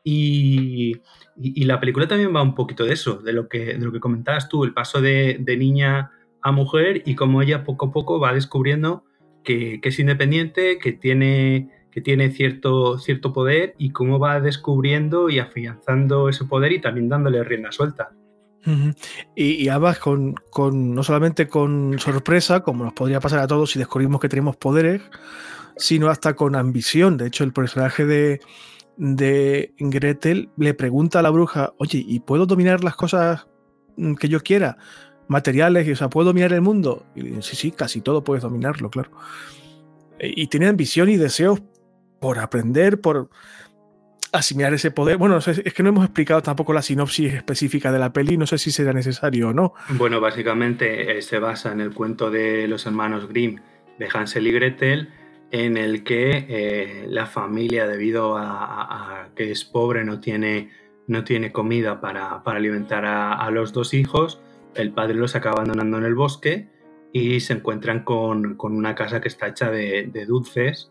y, 0.03 1.01
la 1.37 1.81
película 1.81 2.09
también 2.09 2.35
va 2.35 2.43
un 2.43 2.55
poquito 2.55 2.85
de 2.85 2.95
eso, 2.95 3.19
de 3.19 3.33
lo 3.33 3.49
que, 3.49 3.75
de 3.75 3.85
lo 3.85 3.93
que 3.93 4.01
comentabas 4.01 4.49
tú, 4.49 4.65
el 4.65 4.73
paso 4.73 5.01
de, 5.01 5.37
de 5.41 5.57
niña 5.57 6.11
a 6.43 6.53
mujer 6.53 7.03
y 7.05 7.15
cómo 7.15 7.43
ella 7.43 7.65
poco 7.65 7.87
a 7.87 7.93
poco 7.93 8.21
va 8.21 8.33
descubriendo 8.33 9.05
que, 9.47 9.81
es 9.83 9.99
independiente, 9.99 10.79
que 10.79 10.93
tiene, 10.93 11.71
que 11.97 12.03
tiene 12.03 12.31
cierto, 12.31 12.99
cierto 12.99 13.33
poder 13.33 13.75
y 13.79 13.89
cómo 13.89 14.19
va 14.19 14.39
descubriendo 14.39 15.31
y 15.31 15.39
afianzando 15.39 16.29
ese 16.29 16.45
poder 16.45 16.73
y 16.73 16.81
también 16.83 17.09
dándole 17.09 17.43
rienda 17.43 17.73
suelta. 17.73 18.11
Y, 19.35 19.67
y 19.67 19.71
con, 20.03 20.35
con, 20.51 20.95
no 20.95 21.03
solamente 21.03 21.49
con 21.49 21.99
sorpresa, 21.99 22.61
como 22.61 22.85
nos 22.85 22.93
podría 22.93 23.19
pasar 23.19 23.39
a 23.39 23.47
todos 23.47 23.71
si 23.71 23.79
descubrimos 23.79 24.21
que 24.21 24.29
tenemos 24.29 24.57
poderes, 24.59 25.01
sino 25.79 26.11
hasta 26.11 26.35
con 26.35 26.55
ambición. 26.55 27.17
De 27.17 27.29
hecho, 27.29 27.45
el 27.45 27.55
personaje 27.55 28.05
de, 28.05 28.41
de 28.99 29.73
Gretel 29.79 30.51
le 30.59 30.75
pregunta 30.75 31.21
a 31.21 31.23
la 31.23 31.31
bruja, 31.31 31.73
oye, 31.79 32.05
¿y 32.07 32.21
puedo 32.21 32.45
dominar 32.45 32.85
las 32.85 32.95
cosas 32.95 33.47
que 34.21 34.29
yo 34.29 34.43
quiera? 34.43 34.77
materiales, 35.29 35.89
y, 35.89 35.93
o 35.93 35.97
sea, 35.97 36.11
¿puedo 36.11 36.27
dominar 36.27 36.53
el 36.53 36.61
mundo? 36.61 37.07
Y 37.17 37.41
sí, 37.41 37.57
sí, 37.57 37.73
casi 37.73 38.03
todo 38.03 38.23
puedes 38.23 38.43
dominarlo, 38.43 38.91
claro. 38.91 39.11
E, 40.19 40.31
y 40.37 40.47
tiene 40.47 40.69
ambición 40.69 41.09
y 41.09 41.17
deseos 41.17 41.63
por 42.21 42.39
aprender, 42.39 43.01
por 43.01 43.31
asimilar 44.33 44.75
ese 44.75 44.91
poder. 44.91 45.17
Bueno, 45.17 45.39
es 45.39 45.75
que 45.75 45.83
no 45.83 45.89
hemos 45.89 46.05
explicado 46.05 46.43
tampoco 46.43 46.73
la 46.73 46.83
sinopsis 46.83 47.35
específica 47.35 47.93
de 47.93 47.99
la 47.99 48.13
peli, 48.13 48.37
no 48.37 48.47
sé 48.47 48.59
si 48.59 48.71
será 48.71 48.93
necesario 48.93 49.49
o 49.49 49.53
no. 49.53 49.75
Bueno, 49.91 50.21
básicamente 50.21 51.19
eh, 51.19 51.23
se 51.23 51.39
basa 51.39 51.73
en 51.73 51.81
el 51.81 51.93
cuento 51.93 52.31
de 52.31 52.69
los 52.69 52.87
hermanos 52.87 53.29
Grimm 53.29 53.61
de 53.99 54.09
Hansel 54.13 54.47
y 54.47 54.53
Gretel, 54.53 55.09
en 55.51 55.77
el 55.77 56.03
que 56.03 56.47
eh, 56.49 57.07
la 57.09 57.27
familia, 57.27 57.87
debido 57.87 58.37
a, 58.37 59.29
que 59.35 59.51
es 59.51 59.65
pobre, 59.65 60.05
no 60.05 60.21
tiene, 60.21 60.71
no 61.07 61.25
tiene 61.25 61.53
comida 61.53 62.01
para, 62.01 62.43
alimentar 62.45 63.05
a, 63.07 63.51
los 63.51 63.73
dos 63.73 63.95
hijos, 63.95 64.41
el 64.75 64.93
padre 64.93 65.15
los 65.15 65.37
acaba 65.37 65.57
abandonando 65.57 65.99
en 65.99 66.05
el 66.05 66.15
bosque 66.15 66.69
y 67.13 67.41
se 67.41 67.55
encuentran 67.55 68.03
con, 68.03 68.57
una 68.59 68.95
casa 68.95 69.21
que 69.21 69.29
está 69.29 69.49
hecha 69.49 69.71
de, 69.71 70.27
dulces 70.27 70.91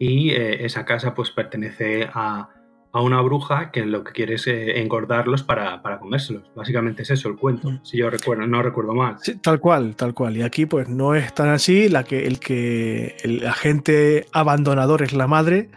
y 0.00 0.30
eh, 0.30 0.64
esa 0.64 0.86
casa 0.86 1.14
pues 1.14 1.30
pertenece 1.30 2.08
a, 2.12 2.48
a 2.90 3.02
una 3.02 3.20
bruja 3.20 3.70
que 3.70 3.84
lo 3.84 4.02
que 4.02 4.12
quiere 4.12 4.34
es 4.34 4.46
eh, 4.46 4.80
engordarlos 4.80 5.42
para, 5.42 5.82
comérselos. 6.00 6.50
Básicamente 6.56 7.02
es 7.02 7.10
eso 7.10 7.28
el 7.28 7.36
cuento, 7.36 7.70
mm. 7.70 7.80
si 7.84 7.98
yo 7.98 8.08
recuerdo, 8.08 8.46
no 8.46 8.62
recuerdo 8.62 8.94
mal. 8.94 9.16
tal 9.42 9.60
cual, 9.60 9.94
tal 9.96 10.14
cual. 10.14 10.38
Y 10.38 10.42
aquí 10.42 10.64
pues 10.64 10.88
no 10.88 11.14
es 11.14 11.34
tan 11.34 11.50
así, 11.50 11.90
la 11.90 12.04
que, 12.04 12.26
el 12.26 12.40
que 12.40 13.14
el 13.22 13.46
agente 13.46 14.26
abandonador 14.32 15.02
es 15.02 15.12
la 15.12 15.26
madre, 15.26 15.68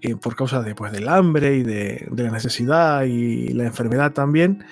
y 0.00 0.14
por 0.14 0.34
causa 0.34 0.62
de, 0.62 0.74
pues, 0.74 0.90
del 0.90 1.06
hambre 1.06 1.56
y 1.56 1.62
de, 1.62 2.08
de, 2.10 2.22
la 2.24 2.30
necesidad 2.30 3.04
y 3.04 3.48
la 3.48 3.64
enfermedad 3.64 4.12
también. 4.12 4.64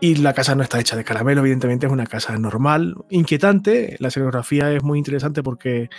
Y 0.00 0.14
la 0.16 0.32
casa 0.32 0.54
no 0.54 0.62
está 0.62 0.80
hecha 0.80 0.96
de 0.96 1.04
caramelo, 1.04 1.40
evidentemente 1.40 1.86
es 1.86 1.92
una 1.92 2.06
casa 2.06 2.38
normal, 2.38 2.94
inquietante. 3.10 3.96
La 3.98 4.08
escenografía 4.08 4.70
es 4.70 4.84
muy 4.84 4.98
interesante 4.98 5.42
porque... 5.42 5.90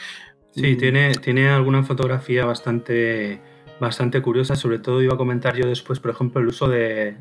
Sí, 0.56 0.76
mm, 0.76 0.78
tiene, 0.78 1.16
tiene 1.16 1.50
alguna 1.50 1.84
fotografía 1.84 2.46
bastante 2.46 3.42
bastante 3.80 4.22
curiosa. 4.22 4.56
Sobre 4.56 4.80
todo 4.80 5.02
iba 5.02 5.14
a 5.14 5.18
comentar 5.18 5.56
yo 5.56 5.68
después, 5.68 6.00
por 6.00 6.12
ejemplo, 6.12 6.42
el 6.42 6.48
uso 6.48 6.68
de, 6.68 7.18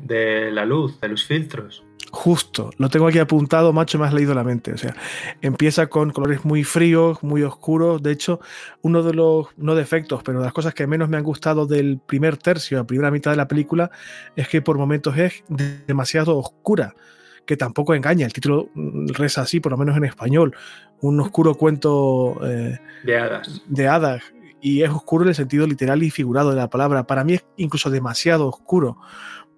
la 0.51 0.65
luz, 0.65 0.99
de 0.99 1.07
los 1.09 1.25
filtros. 1.25 1.83
Justo, 2.11 2.69
lo 2.77 2.89
tengo 2.89 3.07
aquí 3.07 3.17
apuntado, 3.17 3.73
macho, 3.73 3.97
me 3.97 4.05
has 4.05 4.13
leído 4.13 4.33
la 4.33 4.43
mente. 4.43 4.71
O 4.71 4.77
sea, 4.77 4.95
empieza 5.41 5.87
con 5.87 6.11
colores 6.11 6.45
muy 6.45 6.63
fríos, 6.63 7.23
muy 7.23 7.43
oscuros. 7.43 8.03
De 8.03 8.11
hecho, 8.11 8.39
uno 8.81 9.01
de 9.03 9.13
los, 9.13 9.47
no 9.57 9.75
defectos, 9.75 10.21
pero 10.23 10.39
de 10.39 10.45
las 10.45 10.53
cosas 10.53 10.73
que 10.73 10.85
menos 10.85 11.09
me 11.09 11.17
han 11.17 11.23
gustado 11.23 11.65
del 11.65 11.99
primer 11.99 12.37
tercio, 12.37 12.77
la 12.77 12.85
primera 12.85 13.11
mitad 13.11 13.31
de 13.31 13.37
la 13.37 13.47
película, 13.47 13.89
es 14.35 14.47
que 14.47 14.61
por 14.61 14.77
momentos 14.77 15.17
es 15.17 15.43
demasiado 15.87 16.37
oscura 16.37 16.95
que 17.45 17.57
tampoco 17.57 17.93
engaña. 17.93 18.25
El 18.25 18.33
título 18.33 18.69
reza 18.75 19.41
así, 19.41 19.59
por 19.59 19.71
lo 19.71 19.77
menos 19.77 19.97
en 19.97 20.05
español. 20.05 20.55
Un 21.01 21.19
oscuro 21.19 21.55
cuento 21.55 22.37
eh, 22.45 22.79
de 23.03 23.17
hadas. 23.17 23.61
De 23.67 23.87
hadas 23.87 24.23
y 24.63 24.81
es 24.81 24.89
oscuro 24.89 25.25
en 25.25 25.29
el 25.29 25.35
sentido 25.35 25.67
literal 25.67 26.01
y 26.03 26.09
figurado 26.09 26.51
de 26.51 26.55
la 26.55 26.69
palabra. 26.69 27.05
Para 27.05 27.25
mí 27.25 27.33
es 27.33 27.45
incluso 27.57 27.89
demasiado 27.89 28.47
oscuro. 28.47 28.97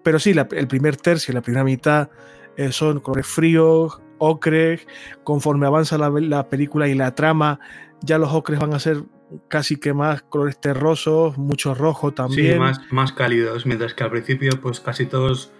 Pero 0.01 0.17
sí, 0.17 0.33
el 0.51 0.67
primer 0.67 0.97
tercio, 0.97 1.31
la 1.31 1.43
primera 1.43 1.63
mitad 1.63 2.09
eh, 2.57 2.71
son 2.71 2.99
colores 3.01 3.27
fríos, 3.27 4.01
ocres. 4.17 4.87
Conforme 5.23 5.67
avanza 5.67 5.99
la, 5.99 6.49
película 6.49 6.87
y 6.87 6.95
la 6.95 7.13
trama, 7.13 7.59
ya 8.01 8.17
los 8.17 8.33
ocres 8.33 8.59
van 8.59 8.73
a 8.73 8.79
ser 8.79 9.03
casi 9.47 9.75
que 9.75 9.93
más 9.93 10.23
colores 10.23 10.59
terrosos, 10.59 11.37
mucho 11.37 11.75
rojo 11.75 12.11
también. 12.11 12.53
Sí, 12.53 12.59
más, 12.59 12.81
más 12.89 13.11
cálidos, 13.13 13.67
mientras 13.67 13.93
que 13.93 14.03
al 14.03 14.09
principio 14.09 14.59
pues 14.59 14.79
casi 14.79 15.05
todos 15.05 15.51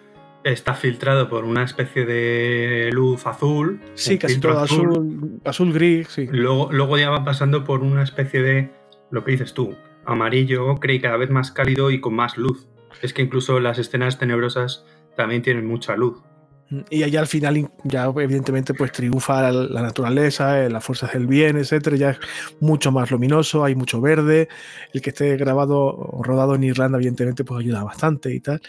está 0.46 0.76
filtrado 0.76 1.28
por 1.28 1.44
una 1.44 1.64
especie 1.64 2.06
de 2.06 2.90
luz 2.94 3.26
azul. 3.26 3.82
Sí, 3.96 4.18
casi 4.18 4.40
todo 4.40 4.60
azul, 4.60 5.42
azul, 5.44 5.74
gris, 5.74 6.08
sí. 6.10 6.28
Luego, 6.32 6.70
luego 6.72 6.98
ya 6.98 7.10
va 7.10 7.26
pasando 7.26 7.64
por 7.64 7.82
una 7.82 8.04
especie 8.04 8.42
de 8.42 8.72
lo 9.10 9.24
que 9.24 9.32
dices 9.32 9.54
tú, 9.54 9.76
amarillo, 10.06 10.68
ocre 10.68 10.94
y 10.94 11.02
cada 11.02 11.18
vez 11.18 11.32
más 11.32 11.52
cálido 11.52 11.90
y 11.90 12.00
con 12.00 12.14
más 12.16 12.38
luz. 12.38 12.68
Es 13.02 13.14
que 13.14 13.24
incluso 13.24 13.60
las 13.60 13.80
escenas 13.80 14.20
tenebrosas 14.20 14.86
también 15.18 15.42
tienen 15.42 15.66
mucha 15.66 15.98
luz. 15.98 16.22
Y 16.90 17.04
allá 17.04 17.20
al 17.20 17.28
final, 17.28 17.70
ya 17.84 18.06
evidentemente, 18.06 18.74
pues 18.74 18.92
triunfa 18.92 19.52
la, 19.52 19.82
naturaleza, 19.84 20.64
eh, 20.66 20.70
las 20.70 20.84
fuerzas 20.84 21.14
del 21.14 21.28
bien, 21.28 21.58
etcétera. 21.58 21.96
Ya 21.96 22.10
es 22.12 22.20
mucho 22.60 22.92
más 22.92 23.12
luminoso, 23.12 23.64
hay 23.64 23.76
mucho 23.76 24.02
verde. 24.02 24.50
El 24.92 25.02
que 25.02 25.12
esté 25.12 25.38
grabado 25.38 25.78
o 25.78 26.24
rodado 26.24 26.56
en 26.56 26.64
Irlanda, 26.64 26.98
evidentemente, 26.98 27.44
pues 27.44 27.60
ayuda 27.60 27.84
bastante 27.84 28.34
y 28.34 28.40
tal. 28.40 28.62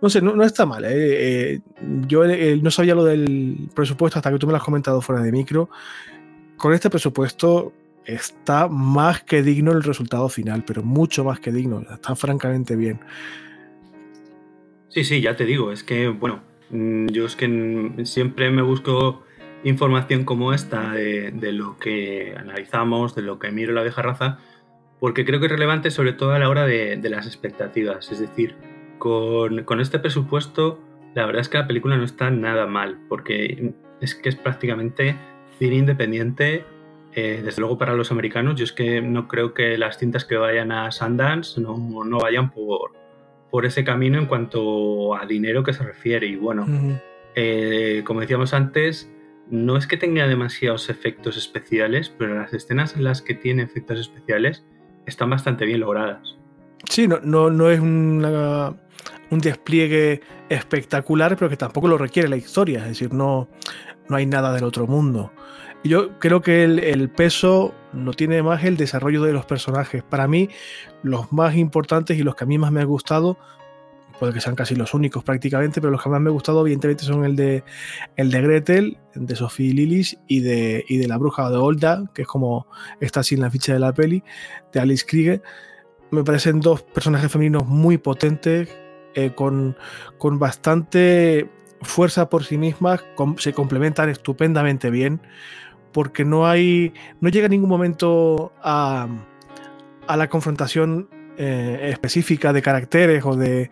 No 0.00 0.08
sé, 0.08 0.22
no, 0.22 0.42
está 0.44 0.64
mal. 0.64 0.84
Eh, 0.84 0.90
eh, 0.92 1.60
yo 2.06 2.22
no 2.24 2.70
sabía 2.70 2.94
lo 2.94 3.04
del 3.04 3.68
presupuesto 3.74 4.18
hasta 4.20 4.30
que 4.30 4.38
tú 4.38 4.46
me 4.46 4.52
lo 4.52 4.58
has 4.58 4.64
comentado 4.64 5.00
fuera 5.00 5.20
de 5.20 5.32
micro. 5.32 5.70
Con 6.56 6.72
este 6.72 6.88
presupuesto, 6.88 7.72
está 8.04 8.68
más 8.68 9.22
que 9.22 9.42
digno 9.42 9.72
el 9.72 9.82
resultado 9.82 10.28
final, 10.28 10.64
pero 10.64 10.82
mucho 10.82 11.24
más 11.24 11.40
que 11.40 11.50
digno, 11.50 11.82
está 11.90 12.14
francamente 12.14 12.76
bien. 12.76 13.00
Sí, 14.88 15.04
sí, 15.04 15.20
ya 15.20 15.36
te 15.36 15.44
digo, 15.44 15.72
es 15.72 15.84
que, 15.84 16.08
bueno, 16.08 16.49
yo 16.70 17.26
es 17.26 17.36
que 17.36 18.04
siempre 18.04 18.50
me 18.50 18.62
busco 18.62 19.22
información 19.64 20.24
como 20.24 20.52
esta 20.52 20.92
de, 20.92 21.52
lo 21.52 21.76
que 21.78 22.34
analizamos, 22.36 23.14
de 23.14 23.22
lo 23.22 23.38
que 23.38 23.50
miro 23.50 23.72
la 23.72 23.82
vieja 23.82 24.02
raza, 24.02 24.38
porque 24.98 25.24
creo 25.24 25.40
que 25.40 25.46
es 25.46 25.52
relevante 25.52 25.90
sobre 25.90 26.12
todo 26.12 26.32
a 26.32 26.38
la 26.38 26.48
hora 26.48 26.66
de, 26.66 27.00
las 27.10 27.26
expectativas. 27.26 28.12
Es 28.12 28.20
decir, 28.20 28.54
con, 28.98 29.64
con, 29.64 29.80
este 29.80 29.98
presupuesto, 29.98 30.80
la 31.14 31.26
verdad 31.26 31.40
es 31.40 31.48
que 31.48 31.58
la 31.58 31.66
película 31.66 31.96
no 31.96 32.04
está 32.04 32.30
nada 32.30 32.66
mal, 32.66 32.98
porque 33.08 33.72
es 34.00 34.14
que 34.14 34.28
es 34.28 34.36
prácticamente 34.36 35.16
cine 35.58 35.76
independiente 35.76 36.64
eh, 37.12 37.40
desde 37.44 37.60
luego 37.60 37.76
para 37.76 37.94
los 37.94 38.12
americanos, 38.12 38.54
yo 38.54 38.64
es 38.64 38.72
que 38.72 39.02
no 39.02 39.26
creo 39.26 39.52
que 39.52 39.76
las 39.76 39.98
cintas 39.98 40.24
que 40.24 40.36
vayan 40.36 40.70
a 40.70 40.92
Sundance 40.92 41.60
no, 41.60 41.76
no 41.76 42.18
vayan 42.18 42.52
por, 42.52 42.92
por 43.50 43.66
ese 43.66 43.84
camino 43.84 44.18
en 44.18 44.26
cuanto 44.26 45.16
a 45.16 45.26
dinero 45.26 45.62
que 45.62 45.72
se 45.72 45.82
refiere. 45.82 46.26
Y 46.26 46.36
bueno, 46.36 46.66
eh, 47.34 48.02
como 48.04 48.20
decíamos 48.20 48.54
antes, 48.54 49.10
no 49.50 49.76
es 49.76 49.86
que 49.86 49.96
tenga 49.96 50.26
demasiados 50.26 50.88
efectos 50.90 51.36
especiales, 51.36 52.12
pero 52.16 52.34
las 52.34 52.52
escenas 52.52 52.96
en 52.96 53.04
las 53.04 53.22
que 53.22 53.34
tiene 53.34 53.62
efectos 53.62 53.98
especiales 53.98 54.64
están 55.06 55.30
bastante 55.30 55.64
bien 55.64 55.80
logradas. 55.80 56.36
Sí, 56.88 57.08
no, 57.08 57.20
no, 57.22 57.50
no 57.50 57.70
es 57.70 57.80
un 57.80 58.20
despliegue 59.30 60.20
espectacular, 60.48 61.36
pero 61.36 61.48
que 61.48 61.56
tampoco 61.56 61.88
lo 61.88 61.98
requiere 61.98 62.28
la 62.28 62.36
historia. 62.36 62.80
Es 62.80 62.88
decir, 62.88 63.12
no, 63.12 63.48
no 64.10 64.16
hay 64.16 64.26
nada 64.26 64.52
del 64.52 64.64
otro 64.64 64.86
mundo. 64.86 65.32
Yo 65.82 66.18
creo 66.18 66.42
que 66.42 66.64
el, 66.64 67.08
peso 67.08 67.72
lo 67.94 68.12
tiene 68.12 68.42
más 68.42 68.64
el 68.64 68.76
desarrollo 68.76 69.22
de 69.22 69.32
los 69.32 69.46
personajes. 69.46 70.02
Para 70.02 70.28
mí, 70.28 70.50
los 71.02 71.32
más 71.32 71.56
importantes 71.56 72.18
y 72.18 72.22
los 72.22 72.34
que 72.34 72.44
a 72.44 72.46
mí 72.46 72.58
más 72.58 72.70
me 72.70 72.82
han 72.82 72.86
gustado, 72.86 73.38
puede 74.18 74.34
que 74.34 74.42
sean 74.42 74.56
casi 74.56 74.74
los 74.74 74.92
únicos 74.92 75.24
prácticamente, 75.24 75.80
pero 75.80 75.90
los 75.90 76.02
que 76.02 76.10
más 76.10 76.20
me 76.20 76.28
han 76.28 76.34
gustado, 76.34 76.60
evidentemente, 76.60 77.04
son 77.04 77.24
el 77.24 77.34
de, 77.34 77.64
el 78.16 78.30
de 78.30 78.42
Gretel, 78.42 78.98
de 79.14 79.36
Sophie 79.36 79.72
Lillis 79.72 80.18
y 80.26 80.40
de, 80.40 80.84
y 80.86 80.98
de 80.98 81.08
la 81.08 81.16
bruja 81.16 81.48
de 81.48 81.56
Olda, 81.56 82.04
que 82.12 82.22
es 82.22 82.28
como 82.28 82.66
está 83.00 83.20
así 83.20 83.36
en 83.36 83.40
la 83.40 83.50
ficha 83.50 83.72
de 83.72 83.78
la 83.78 83.94
peli, 83.94 84.22
de 84.74 84.80
Alice 84.80 85.06
Krieger. 85.06 85.40
Me 86.10 86.24
parecen 86.24 86.60
dos 86.60 86.82
personajes 86.82 87.32
femeninos 87.32 87.66
muy 87.66 87.96
potentes, 87.96 88.68
eh, 89.14 89.32
con, 89.34 89.76
con 90.18 90.38
bastante 90.38 91.48
fuerza 91.82 92.28
por 92.28 92.44
sí 92.44 92.58
mismas, 92.58 93.04
se 93.38 93.52
complementan 93.52 94.08
estupendamente 94.08 94.90
bien 94.90 95.20
porque 95.92 96.24
no 96.24 96.46
hay, 96.46 96.92
no 97.20 97.28
llega 97.28 97.46
en 97.46 97.52
ningún 97.52 97.68
momento 97.68 98.52
a, 98.62 99.08
la 100.08 100.28
confrontación 100.28 101.08
eh, 101.36 101.90
específica 101.92 102.52
de 102.52 102.62
caracteres 102.62 103.24
o 103.24 103.36
de 103.36 103.70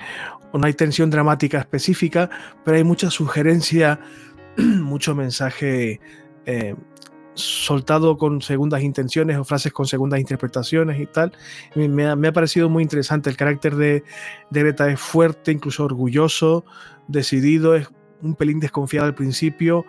no 0.53 0.67
hay 0.67 0.73
tensión 0.73 1.11
dramática 1.11 1.59
específica, 1.59 2.31
pero 2.65 2.77
hay 2.77 2.85
mucha 2.85 3.11
sugerencia, 3.11 4.01
mucho 4.57 5.15
mensaje 5.15 6.01
eh, 6.47 6.75
soltado 7.35 8.17
con 8.17 8.41
segundas 8.41 8.83
intenciones 8.83 9.37
o 9.37 9.45
frases 9.45 9.73
con 9.73 9.87
segundas 9.87 10.21
interpretaciones 10.21 11.01
y 11.01 11.07
tal. 11.07 11.33
Me 11.75 12.07
ha, 12.07 12.33
parecido 12.33 12.69
muy 12.69 12.83
interesante. 12.83 13.31
El 13.31 13.37
carácter 13.37 13.77
de, 13.77 14.03
de 14.51 14.61
Greta 14.61 14.91
es 14.91 15.01
fuerte, 15.01 15.53
incluso 15.53 15.85
orgulloso, 15.85 16.65
decidido, 17.07 17.75
es 17.77 17.89
un 18.23 18.35
pelín 18.35 18.61
desconfiado 18.61 19.07
al 19.07 19.15
principio, 19.15 19.85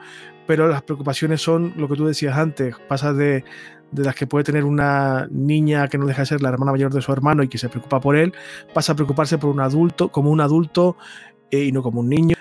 pero 0.47 0.67
las 0.67 0.81
preocupaciones 0.81 1.41
son 1.41 1.73
lo 1.77 1.87
que 1.87 1.95
tú 1.95 2.05
decías 2.05 2.37
antes, 2.37 2.75
pasa 2.87 3.13
de, 3.13 3.43
las 3.91 4.15
que 4.15 4.27
puede 4.27 4.43
tener 4.43 4.63
una 4.65 5.27
niña 5.31 5.87
que 5.87 5.97
no 5.97 6.05
deja 6.05 6.21
de 6.21 6.25
ser 6.27 6.41
la 6.41 6.49
hermana 6.49 6.71
mayor 6.71 6.93
de 6.93 7.01
su 7.01 7.11
hermano 7.11 7.43
y 7.43 7.47
que 7.47 7.57
se 7.57 7.69
preocupa 7.69 7.99
por 7.99 8.15
él, 8.15 8.33
pasa 8.73 8.93
a 8.93 8.95
preocuparse 8.95 9.37
por 9.37 9.49
un 9.49 9.59
adulto, 9.59 10.09
como 10.09 10.31
un 10.31 10.41
adulto 10.41 10.97
eh, 11.51 11.65
y 11.65 11.71
no 11.71 11.81
como 11.81 12.01
un 12.01 12.09
niño. 12.09 12.35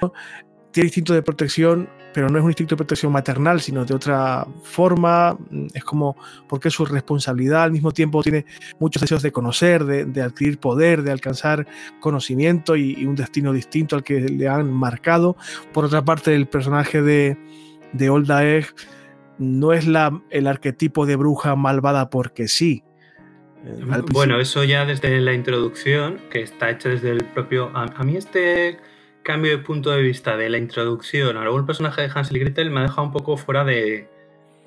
Tiene 0.71 0.87
instinto 0.87 1.15
de 1.15 1.23
protección, 1.23 1.89
pero 2.13 2.29
no 2.29 2.39
es 2.39 2.45
un 2.45 2.51
instinto 2.51 2.75
de 2.75 2.79
protección 2.79 3.13
maternal, 3.13 3.61
sino 3.61 3.85
de 3.85 3.95
otra 3.95 4.47
forma. 4.63 5.37
Es 5.75 5.85
como 5.85 6.17
porque 6.49 6.69
es 6.69 6.75
su 6.75 6.85
responsabilidad, 6.85 7.63
al 7.63 7.73
mismo 7.73 7.93
tiempo 7.93 8.23
tiene 8.23 8.45
muchos 8.79 9.01
deseos 9.01 9.23
de 9.23 9.33
conocer, 9.33 9.85
de, 9.85 10.23
adquirir 10.23 10.59
poder, 10.59 11.03
de 11.03 11.13
alcanzar 11.13 11.67
conocimiento 12.01 12.77
y, 12.77 13.05
un 13.07 13.15
destino 13.15 13.53
distinto 13.53 13.97
al 13.97 14.03
que 14.03 14.21
le 14.21 14.49
han 14.49 14.73
marcado. 14.73 15.37
Por 15.73 15.85
otra 15.85 16.05
parte, 16.05 16.35
el 16.35 16.47
personaje 16.47 17.03
de, 17.03 17.39
de 17.93 18.11
Olda 18.11 18.43
no 19.39 19.73
es 19.73 19.87
la, 19.87 20.21
el 20.31 20.47
arquetipo 20.47 21.07
de 21.07 21.17
bruja 21.17 21.57
malvada 21.57 22.11
porque 22.11 22.49
sí. 22.49 22.83
Eh, 23.65 23.85
bueno, 24.13 24.41
eso 24.41 24.65
ya 24.65 24.85
desde 24.85 25.21
la 25.21 25.33
introducción, 25.33 26.19
que 26.31 26.43
está 26.43 26.71
hecha 26.71 26.89
desde 26.89 27.11
el 27.11 27.25
propio... 27.25 27.71
A, 27.75 28.05
mí 28.05 28.17
este 28.17 28.79
cambio 29.29 29.51
de 29.51 29.59
punto 29.59 29.91
de 29.91 30.01
vista 30.01 30.39
de 30.39 30.49
la 30.49 30.57
introducción 30.57 31.37
a 31.37 31.43
algún 31.43 31.67
personaje 31.67 32.01
de 32.01 32.11
Hansel 32.15 32.39
y 32.39 32.41
Gretel 32.41 32.71
me 32.71 32.81
ha 32.81 32.85
dejado 32.85 33.03
un 33.03 33.13
poco 33.13 33.37
fuera 33.37 33.63
de, 33.63 34.09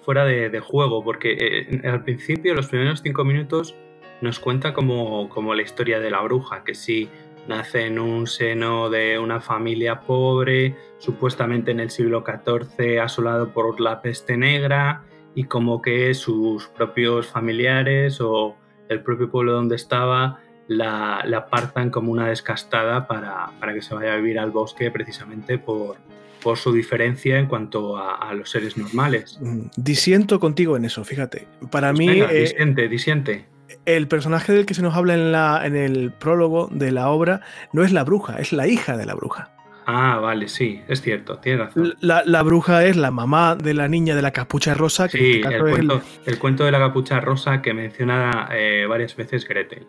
fuera 0.04 0.24
de, 0.24 0.60
juego, 0.60 1.04
porque 1.04 1.36
eh, 1.40 1.82
al 1.90 2.04
principio, 2.04 2.54
los 2.54 2.68
primeros 2.68 3.02
cinco 3.02 3.26
minutos, 3.26 3.74
nos 4.22 4.40
cuenta 4.40 4.72
como, 4.72 5.30
como 5.30 5.56
la 5.56 5.64
historia 5.64 6.00
de 6.00 6.12
la 6.12 6.22
bruja, 6.22 6.64
que 6.64 6.76
sí 6.76 7.10
nace 7.48 7.88
en 7.88 7.98
un 7.98 8.28
seno 8.28 8.92
de 8.92 9.18
una 9.18 9.42
familia 9.42 10.02
pobre, 10.02 10.76
supuestamente 11.00 11.72
en 11.72 11.80
el 11.80 11.90
siglo 11.90 12.24
XIV 12.24 13.00
asolado 13.00 13.54
por 13.54 13.82
la 13.82 14.04
peste 14.04 14.38
negra, 14.38 15.02
y 15.34 15.46
como 15.46 15.82
que 15.82 16.14
sus 16.14 16.68
propios 16.68 17.26
familiares 17.26 18.22
o 18.22 18.56
el 18.90 19.02
propio 19.02 19.32
pueblo 19.32 19.54
donde 19.54 19.76
estaba 19.76 20.40
la, 20.72 21.22
la 21.26 21.48
partan 21.48 21.90
como 21.90 22.12
una 22.12 22.30
descastada 22.30 23.06
para, 23.06 23.52
para, 23.60 23.74
que 23.74 23.82
se 23.82 23.94
vaya 23.94 24.14
a 24.14 24.16
vivir 24.16 24.40
al 24.40 24.52
bosque 24.52 24.90
precisamente 24.90 25.58
por, 25.58 25.98
por 26.42 26.58
su 26.58 26.72
diferencia 26.72 27.38
en 27.38 27.48
cuanto 27.48 27.98
a, 27.98 28.16
a, 28.16 28.34
los 28.34 28.50
seres 28.50 28.78
normales. 28.78 29.38
Mm, 29.42 29.64
disiento 29.76 30.40
contigo 30.40 30.78
en 30.78 30.86
eso, 30.86 31.04
fíjate. 31.04 31.46
Para 31.72 31.90
pues 31.90 32.00
mí... 32.00 32.08
Venga, 32.08 32.32
eh, 32.32 32.42
disiente, 32.42 32.88
disiente. 32.88 33.46
El 33.86 34.08
personaje 34.08 34.54
del 34.54 34.66
que 34.66 34.74
se 34.74 34.82
nos 34.82 34.96
habla 34.96 35.14
en, 35.14 35.34
la, 35.34 35.66
en 35.66 35.76
el 35.76 36.14
prólogo 36.14 36.70
de 36.72 36.92
la 36.92 37.10
obra 37.10 37.42
no 37.74 37.84
es 37.84 37.92
la 37.92 38.06
bruja, 38.06 38.38
es 38.40 38.54
la 38.54 38.68
hija 38.68 38.96
de 38.96 39.06
la 39.06 39.14
bruja. 39.14 39.52
Ah, 39.86 40.20
vale, 40.22 40.48
sí, 40.48 40.82
es 40.88 41.02
cierto, 41.02 41.40
tienes 41.40 41.66
razón. 41.66 41.96
La, 42.00 42.24
la, 42.26 42.44
bruja 42.44 42.86
es 42.86 42.96
la 42.96 43.12
mamá 43.12 43.56
de 43.56 43.74
la 43.74 43.90
niña 43.90 44.16
de 44.16 44.22
la 44.22 44.32
capucha 44.32 44.74
rosa. 44.74 45.10
Que 45.10 45.18
sí, 45.18 45.42
este 45.44 45.56
el, 45.56 45.62
cuento, 45.62 45.96
el... 45.96 46.34
el, 46.34 46.40
cuento, 46.40 46.64
de 46.64 46.72
la 46.72 46.80
capucha 46.80 47.20
rosa 47.20 47.62
que 47.62 47.74
menciona 47.74 48.48
eh, 48.52 48.86
varias 48.88 49.16
veces 49.16 49.46
Gretel. 49.46 49.88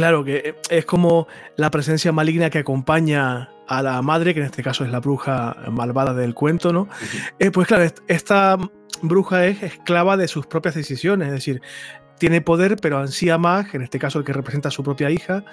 Claro, 0.00 0.24
que 0.24 0.54
es 0.70 0.86
como 0.86 1.28
la 1.56 1.70
presencia 1.70 2.10
maligna 2.10 2.48
que 2.48 2.56
acompaña 2.56 3.50
a 3.68 3.82
la 3.82 4.00
madre, 4.00 4.32
que 4.32 4.40
en 4.40 4.46
este 4.46 4.62
caso 4.62 4.82
es 4.82 4.90
la 4.90 4.98
bruja 4.98 5.54
malvada 5.70 6.14
del 6.14 6.32
cuento, 6.32 6.72
¿no? 6.72 6.84
Uh 6.84 6.86
-huh. 6.86 7.32
eh, 7.38 7.50
pues 7.50 7.68
claro, 7.68 7.84
esta 8.08 8.56
bruja 9.02 9.46
es 9.46 9.62
esclava 9.62 10.16
de 10.16 10.26
sus 10.26 10.46
propias 10.46 10.74
decisiones, 10.74 11.28
es 11.28 11.34
decir, 11.34 11.60
tiene 12.18 12.40
poder, 12.40 12.76
pero 12.80 12.96
ansía 12.96 13.36
más, 13.36 13.74
en 13.74 13.82
este 13.82 13.98
caso 13.98 14.18
el 14.18 14.24
que 14.24 14.32
representa 14.32 14.68
a 14.68 14.72
su 14.72 14.82
propia 14.82 15.10
hija, 15.10 15.44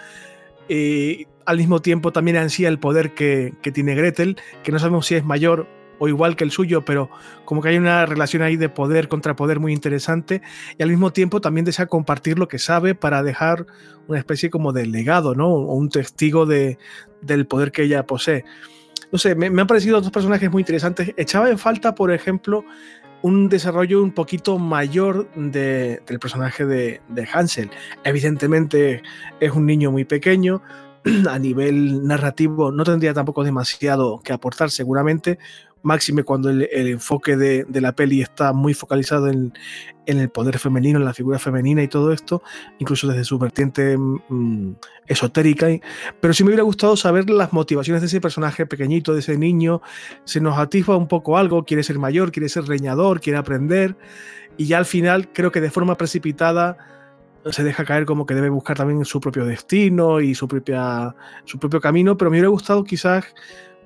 y 0.70 1.28
al 1.46 1.58
mismo 1.58 1.82
tiempo 1.82 2.14
también 2.14 2.38
ansía 2.38 2.70
el 2.70 2.80
poder 2.80 3.14
que, 3.16 3.54
que, 3.62 3.74
tiene 3.74 3.96
Gretel, 3.96 4.38
que 4.64 4.72
no 4.72 4.80
sabemos 4.80 5.08
si 5.08 5.16
es 5.16 5.26
mayor 5.26 5.68
o 6.00 6.08
igual 6.08 6.36
que 6.36 6.44
el 6.44 6.52
suyo, 6.52 6.86
pero 6.86 7.10
como 7.46 7.62
que 7.62 7.70
hay 7.70 7.78
una 7.78 8.06
relación 8.06 8.42
ahí 8.44 8.58
de 8.58 8.70
poder 8.70 9.08
contra 9.08 9.36
poder 9.36 9.60
muy 9.60 9.74
interesante, 9.74 10.42
y 10.78 10.84
al 10.84 10.90
mismo 10.90 11.12
tiempo 11.12 11.42
también 11.42 11.66
desea 11.66 11.88
compartir 11.88 12.40
lo 12.40 12.48
que 12.48 12.60
sabe 12.60 12.96
para 12.96 13.24
dejar 13.24 13.66
una 14.08 14.20
especie 14.20 14.50
como 14.50 14.74
de 14.74 14.86
legado, 14.86 15.36
¿no? 15.36 15.48
O 15.48 15.74
un 15.76 15.90
testigo 15.90 16.46
de, 16.46 16.78
del 17.22 17.48
poder 17.48 17.72
que 17.72 17.84
ella 17.84 18.06
posee. 18.06 18.46
No 19.12 19.18
sé, 19.18 19.36
me, 19.36 19.48
han 19.48 19.68
parecido 19.68 20.02
dos 20.02 20.12
personajes 20.12 20.52
muy 20.52 20.62
interesantes. 20.62 21.14
Echaba 21.18 21.50
en 21.50 21.58
falta, 21.58 21.96
por 21.96 22.12
ejemplo, 22.12 22.66
un 23.22 23.50
desarrollo 23.50 24.04
un 24.04 24.12
poquito 24.12 24.60
mayor 24.60 25.30
de, 25.36 26.02
del 26.06 26.20
personaje 26.20 26.66
de, 26.66 27.02
Hansel. 27.32 27.70
Evidentemente 28.04 29.02
es 29.40 29.52
un 29.52 29.66
niño 29.66 29.92
muy 29.92 30.06
pequeño, 30.06 30.62
a 31.30 31.40
nivel 31.40 32.06
narrativo 32.06 32.72
no 32.72 32.84
tendría 32.84 33.14
tampoco 33.14 33.44
demasiado 33.44 34.20
que 34.20 34.34
aportar 34.34 34.72
seguramente, 34.72 35.40
máxime 35.84 36.24
cuando 36.24 36.50
el, 36.50 36.68
enfoque 36.72 37.38
de, 37.38 37.66
la 37.82 37.94
peli 37.94 38.22
está 38.22 38.54
muy 38.54 38.74
focalizado 38.74 39.28
en, 39.28 39.54
el 40.06 40.30
poder 40.30 40.60
femenino, 40.60 41.00
en 41.00 41.06
la 41.06 41.14
figura 41.14 41.40
femenina 41.40 41.84
y 41.84 41.88
todo 41.88 42.12
esto, 42.12 42.42
incluso 42.80 43.08
desde 43.08 43.24
su 43.24 43.38
vertiente 43.38 43.98
mmm, 43.98 44.74
esotérica. 45.06 45.68
Pero 46.20 46.34
sí 46.34 46.44
me 46.44 46.50
hubiera 46.50 46.64
gustado 46.64 46.96
saber 46.96 47.30
las 47.30 47.54
motivaciones 47.54 48.02
de 48.02 48.08
ese 48.08 48.22
personaje 48.22 48.66
pequeñito, 48.66 49.14
de 49.14 49.20
ese 49.20 49.38
niño. 49.38 49.82
Se 50.24 50.40
nos 50.40 50.58
atisba 50.58 50.96
un 50.98 51.08
poco 51.08 51.38
algo, 51.38 51.66
quiere 51.66 51.84
ser 51.84 52.00
mayor, 52.00 52.32
quiere 52.32 52.50
ser 52.50 52.66
reñador, 52.66 53.20
quiere 53.22 53.38
aprender. 53.38 53.98
Y 54.58 54.66
ya 54.66 54.78
al 54.78 54.86
final 54.86 55.32
creo 55.34 55.52
que 55.52 55.62
de 55.62 55.72
forma 55.72 55.96
precipitada 55.96 56.78
se 57.52 57.64
deja 57.64 57.86
caer 57.86 58.06
como 58.06 58.26
que 58.26 58.36
debe 58.36 58.50
buscar 58.50 58.78
también 58.78 59.04
su 59.06 59.20
propio 59.20 59.46
destino 59.46 60.20
y 60.20 60.36
su, 60.36 60.48
propia, 60.48 61.16
su 61.46 61.60
propio 61.60 61.80
camino, 61.80 62.18
pero 62.18 62.30
me 62.30 62.36
hubiera 62.36 62.50
gustado 62.50 62.84
quizás 62.84 63.26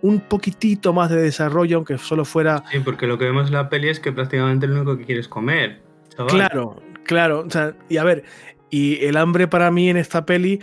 un 0.01 0.19
poquitito 0.21 0.93
más 0.93 1.09
de 1.09 1.21
desarrollo, 1.21 1.77
aunque 1.77 1.97
solo 1.97 2.25
fuera... 2.25 2.63
Sí, 2.71 2.79
porque 2.79 3.07
lo 3.07 3.17
que 3.17 3.25
vemos 3.25 3.47
en 3.47 3.53
la 3.53 3.69
peli 3.69 3.89
es 3.89 3.99
que 3.99 4.11
prácticamente 4.11 4.67
lo 4.67 4.75
único 4.75 4.97
que 4.97 5.05
quiere 5.05 5.21
es 5.21 5.27
comer. 5.27 5.81
Chaval. 6.09 6.33
Claro, 6.33 6.81
claro. 7.05 7.43
O 7.47 7.49
sea, 7.49 7.75
y 7.89 7.97
a 7.97 8.03
ver, 8.03 8.23
y 8.69 9.03
el 9.05 9.17
hambre 9.17 9.47
para 9.47 9.71
mí 9.71 9.89
en 9.89 9.97
esta 9.97 10.25
peli 10.25 10.59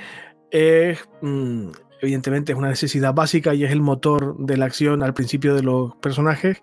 es... 0.51 1.09
Mmm, 1.23 1.69
evidentemente 2.01 2.53
es 2.53 2.59
una 2.59 2.69
necesidad 2.69 3.15
básica 3.15 3.55
y 3.55 3.65
es 3.65 3.73
el 3.73 3.81
motor 3.81 4.37
de 4.39 4.57
la 4.57 4.67
acción 4.67 5.03
al 5.03 5.15
principio 5.15 5.55
de 5.55 5.63
los 5.63 5.95
personajes, 5.97 6.61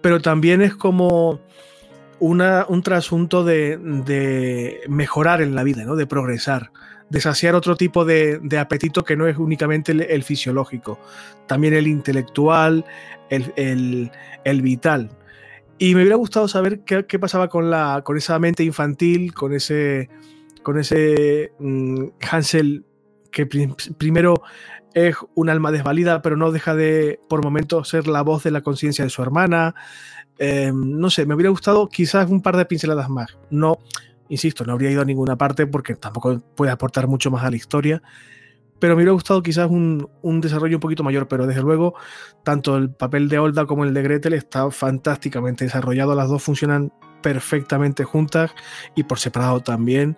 pero 0.00 0.20
también 0.20 0.62
es 0.62 0.74
como 0.74 1.40
una, 2.18 2.66
un 2.68 2.82
trasunto 2.82 3.44
de, 3.44 3.78
de, 3.78 4.80
mejorar 4.88 5.42
en 5.42 5.54
la 5.54 5.62
vida, 5.62 5.84
¿no? 5.84 5.96
de 5.96 6.06
progresar, 6.06 6.70
de 7.12 7.20
saciar 7.20 7.54
otro 7.54 7.76
tipo 7.76 8.06
de, 8.06 8.38
de 8.42 8.58
apetito 8.58 9.04
que 9.04 9.16
no 9.16 9.26
es 9.26 9.36
únicamente 9.36 9.92
el, 9.92 10.22
fisiológico, 10.22 10.98
también 11.46 11.74
el 11.74 11.86
intelectual, 11.86 12.86
el, 13.28 14.10
vital. 14.62 15.10
Y 15.76 15.94
me 15.94 16.00
hubiera 16.00 16.16
gustado 16.16 16.48
saber 16.48 16.84
qué, 16.84 17.18
pasaba 17.18 17.48
con, 17.48 17.70
esa 18.16 18.38
mente 18.38 18.64
infantil, 18.64 19.34
con 19.34 19.52
ese, 19.52 20.08
con 20.62 20.80
mm, 20.80 22.04
Hansel 22.30 22.86
que 23.30 23.44
prim 23.44 23.74
primero 23.98 24.42
es 24.94 25.16
un 25.34 25.50
alma 25.50 25.70
desvalida, 25.70 26.22
pero 26.22 26.38
no 26.38 26.50
deja 26.50 26.74
de, 26.74 27.20
por 27.28 27.44
momentos, 27.44 27.90
ser 27.90 28.06
la 28.06 28.22
voz 28.22 28.42
de 28.42 28.52
la 28.52 28.62
conciencia 28.62 29.04
de 29.04 29.10
su 29.10 29.20
hermana. 29.20 29.74
Eh, 30.38 30.72
no 30.74 31.10
sé, 31.10 31.26
me 31.26 31.34
hubiera 31.34 31.50
gustado 31.50 31.90
quizás 31.90 32.30
un 32.30 32.40
par 32.40 32.56
de 32.56 32.64
pinceladas 32.64 33.10
más. 33.10 33.36
No, 33.50 33.80
insisto, 34.32 34.64
no 34.64 34.72
habría 34.72 34.90
ido 34.90 35.02
a 35.02 35.04
ninguna 35.04 35.36
parte 35.36 35.66
porque 35.66 35.94
tampoco 35.94 36.40
puede 36.56 36.72
aportar 36.72 37.06
mucho 37.06 37.30
más 37.30 37.44
a 37.44 37.50
la 37.50 37.56
historia. 37.56 38.02
Pero 38.78 38.94
me 38.94 39.02
hubiera 39.02 39.12
gustado 39.12 39.42
quizás 39.42 39.70
un, 39.70 40.08
un, 40.22 40.40
desarrollo 40.40 40.78
un 40.78 40.80
poquito 40.80 41.04
mayor, 41.04 41.28
pero 41.28 41.46
desde 41.46 41.60
luego, 41.60 41.94
tanto 42.42 42.76
el 42.76 42.90
papel 42.90 43.28
de 43.28 43.38
Olda 43.38 43.66
como 43.66 43.84
el 43.84 43.92
de 43.92 44.02
Gretel 44.02 44.32
está 44.32 44.70
fantásticamente 44.70 45.64
desarrollado. 45.64 46.14
Las 46.14 46.30
dos 46.30 46.42
funcionan 46.42 46.92
perfectamente 47.20 48.04
juntas 48.04 48.52
y 48.96 49.04
por 49.04 49.18
separado 49.18 49.60
también. 49.60 50.16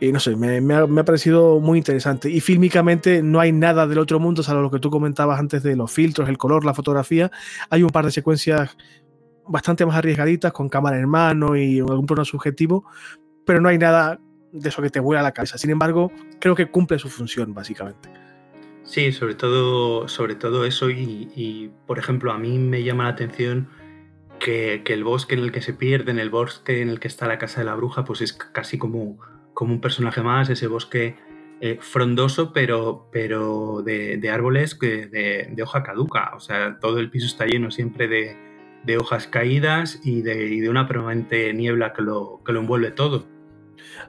Y 0.00 0.10
no 0.10 0.18
sé, 0.18 0.34
me, 0.34 0.56
ha, 0.56 0.86
me, 0.88 1.00
ha, 1.00 1.04
parecido 1.04 1.60
muy 1.60 1.78
interesante. 1.78 2.28
Y 2.28 2.40
fílmicamente 2.40 3.22
no 3.22 3.38
hay 3.38 3.52
nada 3.52 3.86
del 3.86 4.00
otro 4.00 4.18
mundo, 4.18 4.42
salvo 4.42 4.62
lo 4.62 4.70
que 4.70 4.80
tú 4.80 4.90
comentabas 4.90 5.38
antes 5.38 5.62
de 5.62 5.76
los 5.76 5.92
filtros, 5.92 6.28
el 6.28 6.38
color, 6.38 6.64
la 6.64 6.74
fotografía. 6.74 7.30
Hay 7.70 7.84
un 7.84 7.90
par 7.90 8.04
de 8.04 8.10
secuencias 8.10 8.76
bastante 9.46 9.86
más 9.86 9.96
arriesgaditas, 9.96 10.52
con 10.52 10.68
cámara 10.68 10.98
en 10.98 11.08
mano 11.08 11.56
y 11.56 11.80
algún 11.80 12.06
plano 12.06 12.24
subjetivo, 12.24 12.84
pero 13.44 13.60
no 13.60 13.68
hay 13.68 13.78
nada 13.78 14.20
de 14.52 14.68
eso 14.68 14.82
que 14.82 14.90
te 14.90 15.00
vuela 15.00 15.22
la 15.22 15.32
cabeza. 15.32 15.58
Sin 15.58 15.70
embargo, 15.70 16.12
creo 16.40 16.54
que 16.54 16.70
cumple 16.70 16.98
su 16.98 17.08
función, 17.08 17.54
básicamente. 17.54 18.10
Sí, 18.84 19.12
sobre 19.12 19.34
todo, 19.34 20.08
sobre 20.08 20.34
todo 20.34 20.64
eso. 20.64 20.90
Y, 20.90 21.70
por 21.86 21.98
ejemplo, 21.98 22.32
a 22.32 22.38
mí 22.38 22.58
me 22.58 22.82
llama 22.82 23.04
la 23.04 23.10
atención 23.10 23.68
que, 24.38 24.82
el 24.86 25.04
bosque 25.04 25.34
en 25.34 25.40
el 25.40 25.52
que 25.52 25.62
se 25.62 25.72
pierden, 25.72 26.18
el 26.18 26.30
bosque 26.30 26.82
en 26.82 26.88
el 26.88 27.00
que 27.00 27.08
está 27.08 27.26
la 27.26 27.38
casa 27.38 27.60
de 27.60 27.66
la 27.66 27.74
bruja, 27.74 28.04
pues 28.04 28.20
es 28.20 28.32
casi 28.32 28.78
como 28.78 29.18
como 29.54 29.74
un 29.74 29.80
personaje 29.80 30.22
más, 30.22 30.48
ese 30.50 30.66
bosque 30.66 31.16
eh, 31.60 31.78
frondoso, 31.80 32.52
pero, 32.52 33.08
pero 33.12 33.82
de, 33.82 34.30
árboles 34.30 34.78
de, 34.78 35.62
hoja 35.62 35.82
caduca. 35.82 36.32
O 36.34 36.40
sea, 36.40 36.78
todo 36.80 36.98
el 36.98 37.10
piso 37.10 37.26
está 37.26 37.46
lleno 37.46 37.70
siempre 37.70 38.08
de, 38.08 38.36
de 38.84 38.98
hojas 38.98 39.26
caídas 39.26 40.00
y 40.04 40.22
de, 40.22 40.46
y 40.46 40.60
de, 40.60 40.68
una 40.68 40.86
permanente 40.86 41.52
niebla 41.54 41.92
que 41.92 42.02
lo, 42.02 42.40
que 42.44 42.52
lo 42.52 42.60
envuelve 42.60 42.90
todo. 42.90 43.26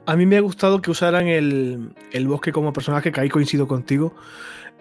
A 0.06 0.16
mí 0.16 0.26
me 0.26 0.36
ha 0.36 0.40
gustado 0.40 0.82
que 0.82 0.90
usaran 0.90 1.28
el, 1.28 1.94
el 2.12 2.28
bosque 2.28 2.52
como 2.52 2.72
personaje, 2.72 3.12
que 3.12 3.20
ahí 3.20 3.28
coincido 3.28 3.66
contigo, 3.66 4.14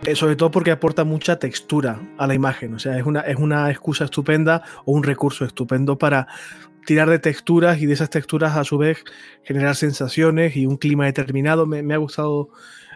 eh, 0.05 0.15
sobre 0.15 0.35
todo 0.35 0.51
porque 0.51 0.71
aporta 0.71 1.03
mucha 1.03 1.39
textura 1.39 1.99
a 2.17 2.27
la 2.27 2.33
imagen. 2.33 2.73
O 2.73 2.79
sea, 2.79 2.97
es 2.97 3.05
una, 3.05 3.21
es 3.21 3.37
una 3.37 3.69
excusa 3.71 4.05
estupenda 4.05 4.63
o 4.85 4.93
un 4.93 5.03
recurso 5.03 5.45
estupendo 5.45 5.97
para 5.97 6.27
tirar 6.85 7.09
de 7.09 7.19
texturas 7.19 7.81
y 7.81 7.85
de 7.85 7.93
esas 7.93 8.09
texturas 8.09 8.57
a 8.57 8.63
su 8.63 8.77
vez 8.77 9.03
generar 9.43 9.75
sensaciones 9.75 10.55
y 10.57 10.65
un 10.65 10.77
clima 10.77 11.05
determinado. 11.05 11.65
Me, 11.65 11.83
me 11.83 11.93
ha 11.93 11.97
gustado. 11.97 12.49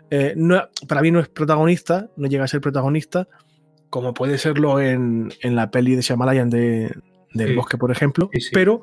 Eh, 0.10 0.34
no, 0.36 0.64
para 0.88 1.02
mí 1.02 1.12
no 1.12 1.20
es 1.20 1.28
protagonista, 1.28 2.10
no 2.16 2.28
llega 2.28 2.46
a 2.46 2.48
ser 2.48 2.62
protagonista, 2.62 3.28
como 3.90 4.14
puede 4.14 4.38
serlo 4.38 4.80
en, 4.80 5.34
en 5.42 5.56
la 5.56 5.72
peli 5.72 5.96
de 5.96 6.02
Shyamalan 6.02 6.50
de, 6.50 6.94
del 7.34 7.50
sí. 7.50 7.56
bosque, 7.56 7.78
por 7.78 7.92
ejemplo, 7.92 8.30
sí, 8.34 8.42
sí. 8.42 8.50
pero 8.54 8.82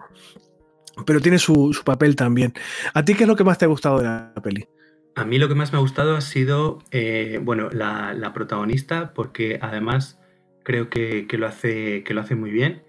pero 1.06 1.20
tiene 1.20 1.38
su, 1.38 1.72
su, 1.72 1.82
papel 1.82 2.14
también. 2.14 2.54
¿A 2.92 3.04
ti 3.04 3.14
qué 3.14 3.24
es 3.24 3.28
lo 3.28 3.34
que 3.36 3.44
más 3.44 3.58
te 3.58 3.64
ha 3.64 3.68
gustado 3.68 3.98
de 3.98 4.04
la 4.04 4.32
peli? 4.42 4.68
A 5.16 5.24
mí 5.24 5.38
lo 5.38 5.48
que 5.48 5.54
más 5.54 5.72
me 5.72 5.78
ha 5.78 5.80
gustado 5.80 6.16
ha 6.16 6.20
sido, 6.20 6.78
eh, 6.90 7.40
bueno, 7.42 7.68
la, 7.70 8.14
la, 8.14 8.32
protagonista, 8.32 9.12
porque 9.12 9.58
además 9.60 10.20
creo 10.62 10.90
que, 10.90 11.26
que, 11.26 11.38
lo, 11.38 11.46
hace, 11.46 12.02
que 12.04 12.14
lo 12.14 12.20
hace 12.20 12.34
muy 12.34 12.50
bien 12.50 12.82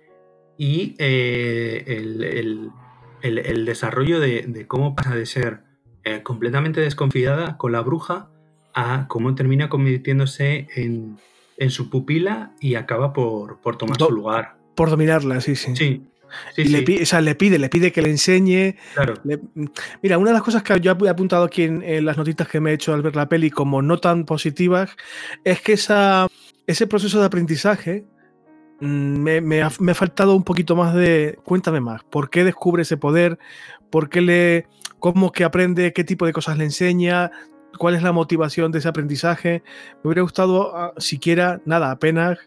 y 0.57 0.95
eh, 0.97 1.83
el, 1.87 2.23
el, 2.23 2.69
el, 3.21 3.39
el, 3.39 3.65
desarrollo 3.65 4.19
de, 4.19 4.43
de, 4.47 4.65
cómo 4.65 4.95
pasa 4.95 5.15
de 5.15 5.25
ser 5.25 5.61
eh, 6.03 6.23
completamente 6.23 6.81
desconfiada 6.81 7.57
con 7.57 7.71
la 7.71 7.81
bruja 7.81 8.29
a 8.73 9.07
cómo 9.07 9.35
termina 9.35 9.69
convirtiéndose 9.69 10.67
en, 10.75 11.17
en 11.57 11.71
su 11.71 11.89
pupila 11.89 12.53
y 12.59 12.75
acaba 12.75 13.13
por, 13.13 13.59
por 13.59 13.77
tomar 13.77 13.97
Do, 13.97 14.07
su 14.07 14.11
lugar. 14.13 14.57
Por 14.75 14.89
dominarla, 14.89 15.41
sí, 15.41 15.55
sí. 15.55 15.75
Sí. 15.75 16.03
Sí, 16.53 16.63
y 16.63 16.65
sí. 16.65 16.71
Le, 16.71 16.81
pide, 16.81 17.03
o 17.03 17.05
sea, 17.05 17.21
le 17.21 17.35
pide, 17.35 17.57
le 17.57 17.69
pide 17.69 17.91
que 17.91 18.01
le 18.01 18.09
enseñe. 18.09 18.75
Claro. 18.93 19.13
Le, 19.23 19.39
mira, 20.01 20.17
una 20.17 20.31
de 20.31 20.33
las 20.33 20.43
cosas 20.43 20.63
que 20.63 20.77
yo 20.81 20.91
he 20.91 21.09
apuntado 21.09 21.45
aquí 21.45 21.63
en, 21.63 21.81
en, 21.81 22.03
las 22.03 22.17
notitas 22.17 22.47
que 22.47 22.59
me 22.59 22.71
he 22.71 22.73
hecho 22.73 22.93
al 22.93 23.01
ver 23.01 23.15
la 23.15 23.29
peli 23.29 23.49
como 23.51 23.81
no 23.81 23.99
tan 23.99 24.25
positivas 24.25 24.97
es 25.45 25.61
que 25.61 25.73
esa, 25.73 26.27
ese 26.67 26.87
proceso 26.87 27.19
de 27.19 27.25
aprendizaje 27.25 28.05
Mm, 28.79 29.19
me, 29.19 29.41
me, 29.41 29.61
ha, 29.61 29.71
me, 29.79 29.91
ha, 29.93 29.95
faltado 29.95 30.35
un 30.35 30.43
poquito 30.43 30.75
más 30.75 30.93
de. 30.93 31.39
Cuéntame 31.43 31.79
más. 31.79 32.03
¿Por 32.03 32.29
qué 32.29 32.43
descubre 32.43 32.81
ese 32.83 32.97
poder? 32.97 33.39
¿Por 33.89 34.09
qué 34.09 34.21
le. 34.21 34.67
cómo 34.99 35.31
que 35.31 35.43
aprende? 35.43 35.93
¿Qué 35.93 36.03
tipo 36.03 36.25
de 36.25 36.33
cosas 36.33 36.57
le 36.57 36.65
enseña? 36.65 37.31
Cuál 37.77 37.95
es 37.95 38.03
la 38.03 38.11
motivación 38.11 38.71
de 38.71 38.79
ese 38.79 38.87
aprendizaje. 38.87 39.63
Me 40.03 40.09
hubiera 40.09 40.21
gustado 40.21 40.75
ah, 40.75 40.93
siquiera, 40.97 41.61
nada, 41.65 41.91
apenas 41.91 42.39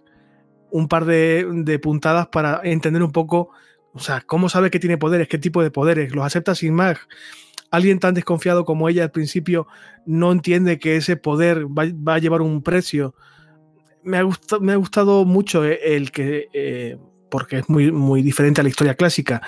un 0.70 0.88
par 0.88 1.04
de, 1.04 1.78
puntadas 1.82 2.28
para 2.28 2.60
entender 2.64 3.02
un 3.02 3.12
poco, 3.12 3.50
o 3.92 3.98
sea, 3.98 4.20
cómo 4.20 4.48
sabe 4.48 4.70
que 4.70 4.78
tiene 4.78 4.98
poderes, 4.98 5.28
qué 5.28 5.38
tipo 5.38 5.62
de 5.62 5.70
poderes, 5.70 6.14
los 6.14 6.24
acepta 6.24 6.54
sin 6.54 6.74
más. 6.74 6.98
Alguien 7.70 7.98
tan 7.98 8.14
desconfiado 8.14 8.64
como 8.64 8.88
ella 8.88 9.04
al 9.04 9.10
principio 9.10 9.66
no 10.06 10.32
entiende 10.32 10.78
que 10.78 10.96
ese 10.96 11.16
poder 11.16 11.66
va, 11.66 12.14
a 12.14 12.18
llevar 12.18 12.42
un 12.42 12.62
precio. 12.62 13.14
Me 14.02 14.16
ha, 14.18 14.22
gustado, 14.22 15.24
mucho 15.24 15.64
el 15.64 16.10
que, 16.10 16.48
eh, 16.52 16.96
porque 17.30 17.58
es 17.58 17.68
muy, 17.68 17.92
muy 17.92 18.22
diferente 18.22 18.60
a 18.60 18.64
la 18.64 18.70
historia 18.70 18.94
clásica, 18.94 19.42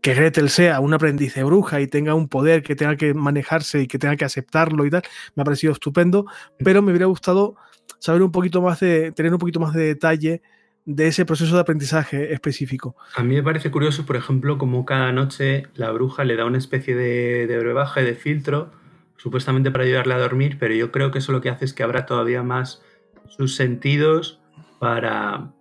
que 0.00 0.14
Gretel 0.14 0.48
sea 0.48 0.80
un 0.80 0.94
aprendiz 0.94 1.34
de 1.34 1.44
bruja 1.44 1.80
y 1.80 1.86
tenga 1.86 2.14
un 2.14 2.28
poder 2.28 2.62
que 2.62 2.74
tenga 2.74 2.96
que 2.96 3.14
manejarse 3.14 3.82
y 3.82 3.86
que 3.86 3.98
tenga 3.98 4.16
que 4.16 4.24
aceptarlo 4.24 4.86
y 4.86 4.90
tal, 4.90 5.02
me 5.34 5.42
ha 5.42 5.44
parecido 5.44 5.72
estupendo, 5.72 6.26
pero 6.58 6.82
me 6.82 6.90
hubiera 6.90 7.06
gustado 7.06 7.56
saber 7.98 8.22
un 8.22 8.32
poquito 8.32 8.62
más 8.62 8.80
de, 8.80 9.12
tener 9.12 9.32
un 9.32 9.38
poquito 9.38 9.60
más 9.60 9.74
de 9.74 9.84
detalle 9.84 10.42
de 10.86 11.06
ese 11.06 11.26
proceso 11.26 11.54
de 11.54 11.60
aprendizaje 11.60 12.32
específico. 12.32 12.96
A 13.14 13.22
mí 13.22 13.34
me 13.34 13.42
parece 13.42 13.70
curioso, 13.70 14.06
por 14.06 14.16
ejemplo, 14.16 14.58
como 14.58 14.84
cada 14.84 15.12
noche 15.12 15.66
la 15.74 15.90
bruja 15.90 16.24
le 16.24 16.36
da 16.36 16.46
una 16.46 16.58
especie 16.58 16.94
de, 16.94 17.46
de 17.46 17.58
brebaje, 17.58 18.02
de 18.02 18.14
filtro, 18.14 18.72
supuestamente 19.16 19.70
para 19.70 19.84
ayudarle 19.84 20.14
a 20.14 20.18
dormir, 20.18 20.56
pero 20.58 20.74
yo 20.74 20.90
creo 20.90 21.10
que 21.10 21.18
eso 21.18 21.32
lo 21.32 21.42
que 21.42 21.50
hace 21.50 21.66
es 21.66 21.74
que 21.74 21.82
abra 21.82 22.06
todavía 22.06 22.42
más 22.42 22.82
sus 23.28 23.54
sentidos 23.54 24.40
para, 24.78 25.52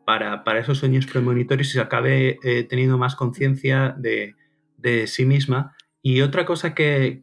para, 0.43 0.59
esos 0.59 0.79
sueños 0.79 1.05
premonitorios 1.05 1.67
y 1.69 1.73
se 1.73 1.81
acabe 1.81 2.39
eh, 2.41 2.63
teniendo 2.63 2.97
más 2.97 3.15
conciencia 3.15 3.95
de, 3.95 4.35
sí 5.05 5.23
misma. 5.25 5.75
Y 6.01 6.21
otra 6.21 6.45
cosa 6.47 6.73
que, 6.73 7.21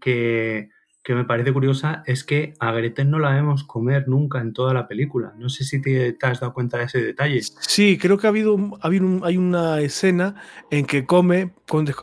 me 1.08 1.24
parece 1.24 1.52
curiosa 1.52 2.04
es 2.06 2.22
que 2.22 2.54
a 2.60 2.70
Gretel 2.70 3.10
no 3.10 3.18
la 3.18 3.30
vemos 3.30 3.64
comer 3.64 4.06
nunca 4.06 4.40
en 4.40 4.52
toda 4.52 4.72
la 4.72 4.86
película. 4.86 5.32
No 5.36 5.48
sé 5.48 5.64
si 5.64 5.82
te, 5.82 6.16
has 6.22 6.38
dado 6.38 6.52
cuenta 6.54 6.78
de 6.78 6.84
ese 6.84 7.02
detalle. 7.02 7.40
Sí, 7.42 7.98
creo 7.98 8.18
que 8.18 8.28
ha 8.28 8.30
habido 8.30 8.56
hay 8.82 9.36
una 9.36 9.80
escena 9.80 10.36
en 10.70 10.86
que 10.86 11.06
come 11.06 11.54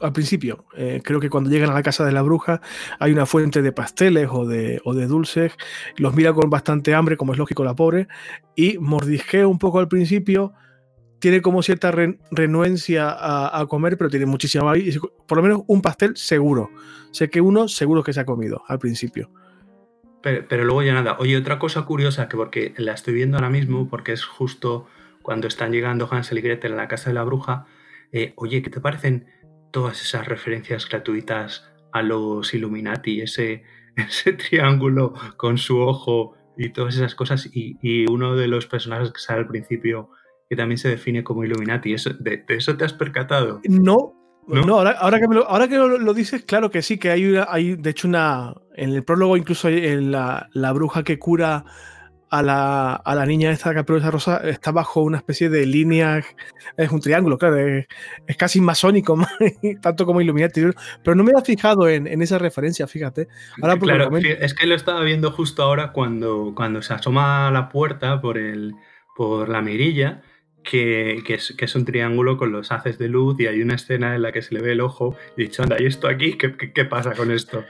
al 0.02 0.12
principio. 0.12 0.66
Eh, 0.76 1.02
creo 1.02 1.22
que 1.22 1.30
cuando 1.30 1.50
llegan 1.50 1.70
a 1.70 1.76
la 1.76 1.84
casa 1.84 2.04
de 2.06 2.12
la 2.12 2.24
bruja 2.24 2.60
hay 3.00 3.14
una 3.14 3.26
fuente 3.26 3.62
de 3.62 3.72
pasteles 3.72 4.28
o 4.30 4.46
de, 4.46 4.82
o 4.84 4.94
de 4.94 5.08
dulces. 5.08 5.54
Los 5.96 6.14
mira 6.14 6.34
con 6.34 6.50
bastante 6.50 6.94
hambre, 6.94 7.16
como 7.16 7.32
es 7.32 7.38
lógico 7.38 7.64
la 7.64 7.74
pobre, 7.74 8.10
y 8.54 8.78
mordisquea 8.80 9.48
un 9.48 9.60
poco 9.60 9.80
al 9.80 9.88
principio 9.88 10.54
tiene 11.24 11.42
como 11.42 11.64
cierta 11.64 11.90
renuencia 12.32 13.16
a, 13.18 13.66
comer, 13.68 13.98
pero 13.98 14.10
tiene 14.10 14.26
muchísima 14.26 14.74
Por 15.26 15.38
lo 15.38 15.42
menos 15.42 15.62
un 15.68 15.82
pastel 15.82 16.18
seguro. 16.18 16.70
Sé 17.12 17.30
que 17.30 17.40
uno 17.40 17.70
seguro 17.70 18.04
que 18.04 18.12
se 18.12 18.20
ha 18.20 18.26
comido 18.26 18.62
al 18.68 18.78
principio. 18.78 19.32
Pero, 20.22 20.66
luego 20.66 20.84
ya 20.84 20.94
nada. 20.94 21.16
Oye, 21.20 21.38
otra 21.38 21.60
cosa 21.60 21.84
curiosa, 21.84 22.28
que 22.28 22.36
porque 22.36 22.74
la 22.76 22.92
estoy 22.92 23.14
viendo 23.14 23.38
ahora 23.38 23.50
mismo, 23.50 23.88
porque 23.88 24.12
es 24.12 24.26
justo 24.26 24.86
cuando 25.22 25.48
están 25.48 25.72
llegando 25.72 26.10
Hansel 26.12 26.40
y 26.40 26.42
Gretel 26.42 26.74
a 26.74 26.76
la 26.76 26.88
casa 26.90 27.10
de 27.10 27.14
la 27.14 27.24
bruja. 27.24 27.68
Eh, 28.12 28.34
oye, 28.36 28.62
¿qué 28.62 28.70
te 28.70 28.82
parecen 28.82 29.28
todas 29.72 30.02
esas 30.02 30.28
referencias 30.28 30.90
gratuitas 30.90 31.72
a 31.94 32.02
los 32.02 32.54
Illuminati? 32.54 33.22
Ese, 33.22 33.64
ese 33.96 34.34
triángulo 34.34 35.14
con 35.38 35.58
su 35.58 35.80
ojo 35.80 36.36
y 36.58 36.74
todas 36.74 36.98
esas 36.98 37.16
cosas. 37.16 37.50
Y, 37.54 37.78
y 37.82 38.12
uno 38.12 38.36
de 38.36 38.50
los 38.50 38.68
personajes 38.68 39.14
que 39.14 39.22
sale 39.22 39.40
al 39.40 39.48
principio 39.48 40.10
que 40.54 40.58
también 40.58 40.78
se 40.78 40.90
define 40.90 41.24
como 41.24 41.44
Illuminati. 41.44 41.94
¿Eso, 41.94 42.12
de, 42.14 42.46
eso 42.48 42.78
te 42.78 42.86
has 42.86 42.94
percatado? 42.94 43.60
No, 43.68 44.14
no, 44.48 44.80
ahora, 44.80 45.20
que, 45.20 45.28
lo, 45.28 45.48
ahora 45.50 45.68
que 45.68 45.78
lo, 45.78 46.14
dices, 46.14 46.44
claro 46.44 46.70
que 46.70 46.82
sí, 46.82 46.98
que 46.98 47.10
hay, 47.10 47.36
hay 47.48 47.76
de 47.76 47.90
hecho 47.90 48.08
una. 48.08 48.54
En 48.76 48.92
el 48.92 49.04
prólogo, 49.04 49.38
incluso 49.38 49.70
en 49.70 50.12
la, 50.12 50.50
bruja 50.74 51.04
que 51.04 51.18
cura 51.18 51.66
a 52.30 52.42
la, 52.42 52.94
a 52.94 53.16
la 53.16 53.26
niña 53.28 53.52
esta 53.52 53.74
caperuza 53.76 54.10
rosa 54.10 54.38
está 54.38 54.72
bajo 54.72 55.02
una 55.02 55.18
especie 55.18 55.50
de 55.50 55.66
línea. 55.66 56.24
Es 56.78 56.92
un 56.92 57.00
triángulo, 57.00 57.38
claro, 57.38 57.58
es, 57.58 57.88
casi 58.38 58.62
masónico, 58.62 59.18
tanto 59.82 60.06
como 60.06 60.22
Illuminati. 60.22 60.62
Pero 61.04 61.16
no 61.16 61.24
me 61.24 61.32
he 61.32 61.42
fijado 61.44 61.88
en, 61.88 62.22
esa 62.22 62.38
referencia, 62.38 62.86
fíjate. 62.86 63.28
Ahora 63.62 63.78
claro, 63.78 64.18
es 64.18 64.54
que 64.54 64.68
lo 64.68 64.76
estaba 64.76 65.02
viendo 65.02 65.32
justo 65.32 65.64
ahora 65.64 65.92
cuando, 65.94 66.54
cuando 66.56 66.82
se 66.82 66.94
asoma 66.94 67.48
a 67.48 67.52
la 67.52 67.70
puerta 67.70 68.22
por, 68.22 68.38
el, 68.38 68.76
por 69.16 69.50
la 69.50 69.62
mirilla 69.62 70.22
que, 70.64 71.24
es, 71.28 71.76
un 71.76 71.86
triángulo 71.86 72.38
con 72.38 72.52
los 72.52 72.72
haces 72.72 72.98
de 72.98 73.10
luz 73.10 73.40
y 73.40 73.48
hay 73.48 73.62
una 73.62 73.76
escena 73.76 74.16
en 74.16 74.22
la 74.22 74.32
que 74.32 74.42
se 74.42 74.54
le 74.54 74.62
ve 74.62 74.72
el 74.72 74.82
ojo 74.82 75.16
y 75.38 75.44
dicho, 75.44 75.64
anda, 75.64 75.78
¿y 75.80 75.86
esto 75.86 76.08
aquí? 76.08 76.38
¿Qué, 76.38 76.86
pasa 76.86 77.14
con 77.14 77.32
esto? 77.32 77.64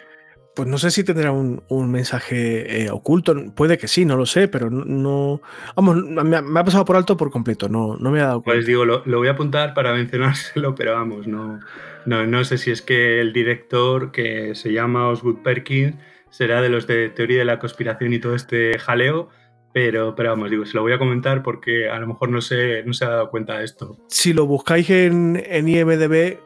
Pues 0.56 0.68
no 0.68 0.78
sé 0.78 0.92
si 0.92 1.04
tendrá 1.04 1.32
un, 1.32 1.92
mensaje 1.92 2.84
eh, 2.84 2.92
oculto, 2.92 3.36
puede 3.56 3.78
que 3.78 3.88
sí, 3.88 4.06
no 4.06 4.16
lo 4.16 4.28
sé, 4.28 4.48
pero 4.48 4.70
no. 4.70 5.42
Vamos, 5.76 6.04
me 6.06 6.38
ha, 6.38 6.64
pasado 6.64 6.86
por 6.86 6.96
alto 6.96 7.18
por 7.18 7.32
completo, 7.32 7.68
no, 7.68 7.98
no 7.98 8.12
me 8.12 8.22
ha 8.22 8.28
dado 8.28 8.44
cuenta. 8.44 8.58
Pues 8.58 8.68
digo, 8.68 8.86
lo, 8.86 9.04
voy 9.04 9.28
a 9.28 9.32
apuntar 9.32 9.74
para 9.74 9.94
mencionárselo, 9.94 10.76
pero 10.76 10.94
vamos, 10.94 11.26
no, 11.26 11.60
no, 12.06 12.28
no 12.28 12.44
sé 12.44 12.60
si 12.60 12.70
es 12.70 12.84
que 12.84 13.20
el 13.20 13.34
director, 13.34 14.12
que 14.12 14.54
se 14.54 14.72
llama 14.72 15.10
Osgood 15.10 15.42
Perkins, 15.42 15.96
será 16.30 16.62
de 16.62 16.70
los 16.70 16.86
de 16.88 17.10
teoría 17.10 17.40
de 17.40 17.46
la 17.46 17.60
conspiración 17.60 18.14
y 18.14 18.20
todo 18.20 18.36
este 18.36 18.78
jaleo, 18.78 19.30
pero, 19.74 20.16
pero 20.16 20.30
vamos, 20.30 20.52
digo, 20.52 20.66
se 20.66 20.76
lo 20.76 20.84
voy 20.84 20.94
a 20.94 21.00
comentar 21.00 21.42
porque 21.42 21.90
a 21.90 22.00
lo 22.00 22.08
mejor 22.08 22.30
no 22.30 22.42
se, 22.42 22.84
no 22.84 22.94
se 22.94 23.06
ha 23.06 23.10
dado 23.10 23.30
cuenta 23.30 23.58
de 23.58 23.66
esto. 23.66 23.98
Si 24.08 24.32
lo 24.32 24.46
buscáis 24.46 24.90
en, 24.92 25.42
en 25.46 25.68
IMDB, 25.68 26.38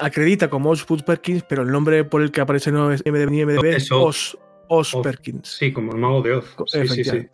acredita 0.00 0.48
como 0.48 0.70
Oswood 0.70 1.02
Perkins, 1.02 1.44
pero 1.48 1.62
el 1.62 1.70
nombre 1.70 2.04
por 2.04 2.22
el 2.22 2.32
que 2.32 2.40
aparece 2.40 2.72
no 2.72 2.90
es 2.90 3.02
IMDB, 3.04 3.32
IMDB 3.32 3.64
es 3.66 3.92
Os, 3.92 4.38
Os, 4.68 4.96
Perkins. 5.02 5.48
Sí, 5.48 5.72
como 5.72 5.92
el 5.92 5.98
mago 5.98 6.22
de 6.22 6.32
Oz. 6.32 6.56
Sí, 6.66 6.88
sí, 6.88 7.04
sí. 7.04 7.26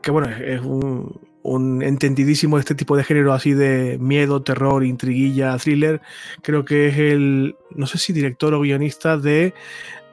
Que 0.00 0.10
bueno, 0.10 0.28
es 0.30 0.60
un, 0.60 1.20
un 1.42 1.82
entendidísimo 1.82 2.58
este 2.58 2.74
tipo 2.74 2.96
de 2.96 3.04
género 3.04 3.32
así 3.32 3.52
de 3.52 3.98
miedo, 3.98 4.42
terror, 4.42 4.84
intriguilla, 4.84 5.56
thriller. 5.58 6.00
Creo 6.42 6.64
que 6.64 6.88
es 6.88 6.98
el, 6.98 7.56
no 7.74 7.86
sé 7.86 7.98
si 7.98 8.12
director 8.12 8.54
o 8.54 8.60
guionista 8.60 9.16
de 9.16 9.52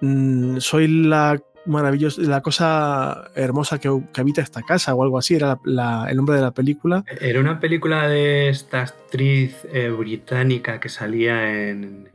mm, 0.01 0.57
Soy 0.57 0.87
la 0.87 1.39
maravilloso, 1.67 2.21
la 2.21 2.41
cosa 2.41 3.31
hermosa 3.35 3.79
que, 3.79 3.89
habita 4.15 4.41
esta 4.41 4.61
casa 4.61 4.95
o 4.95 5.03
algo 5.03 5.17
así, 5.17 5.35
era 5.35 5.59
el 5.65 6.15
nombre 6.15 6.35
de 6.35 6.41
la 6.41 6.51
película. 6.51 7.03
Era 7.21 7.39
una 7.39 7.59
película 7.59 8.07
de 8.07 8.49
esta 8.49 8.81
actriz 8.81 9.55
eh, 9.71 9.89
británica 9.89 10.79
que 10.79 10.89
salía 10.89 11.69
en, 11.69 12.09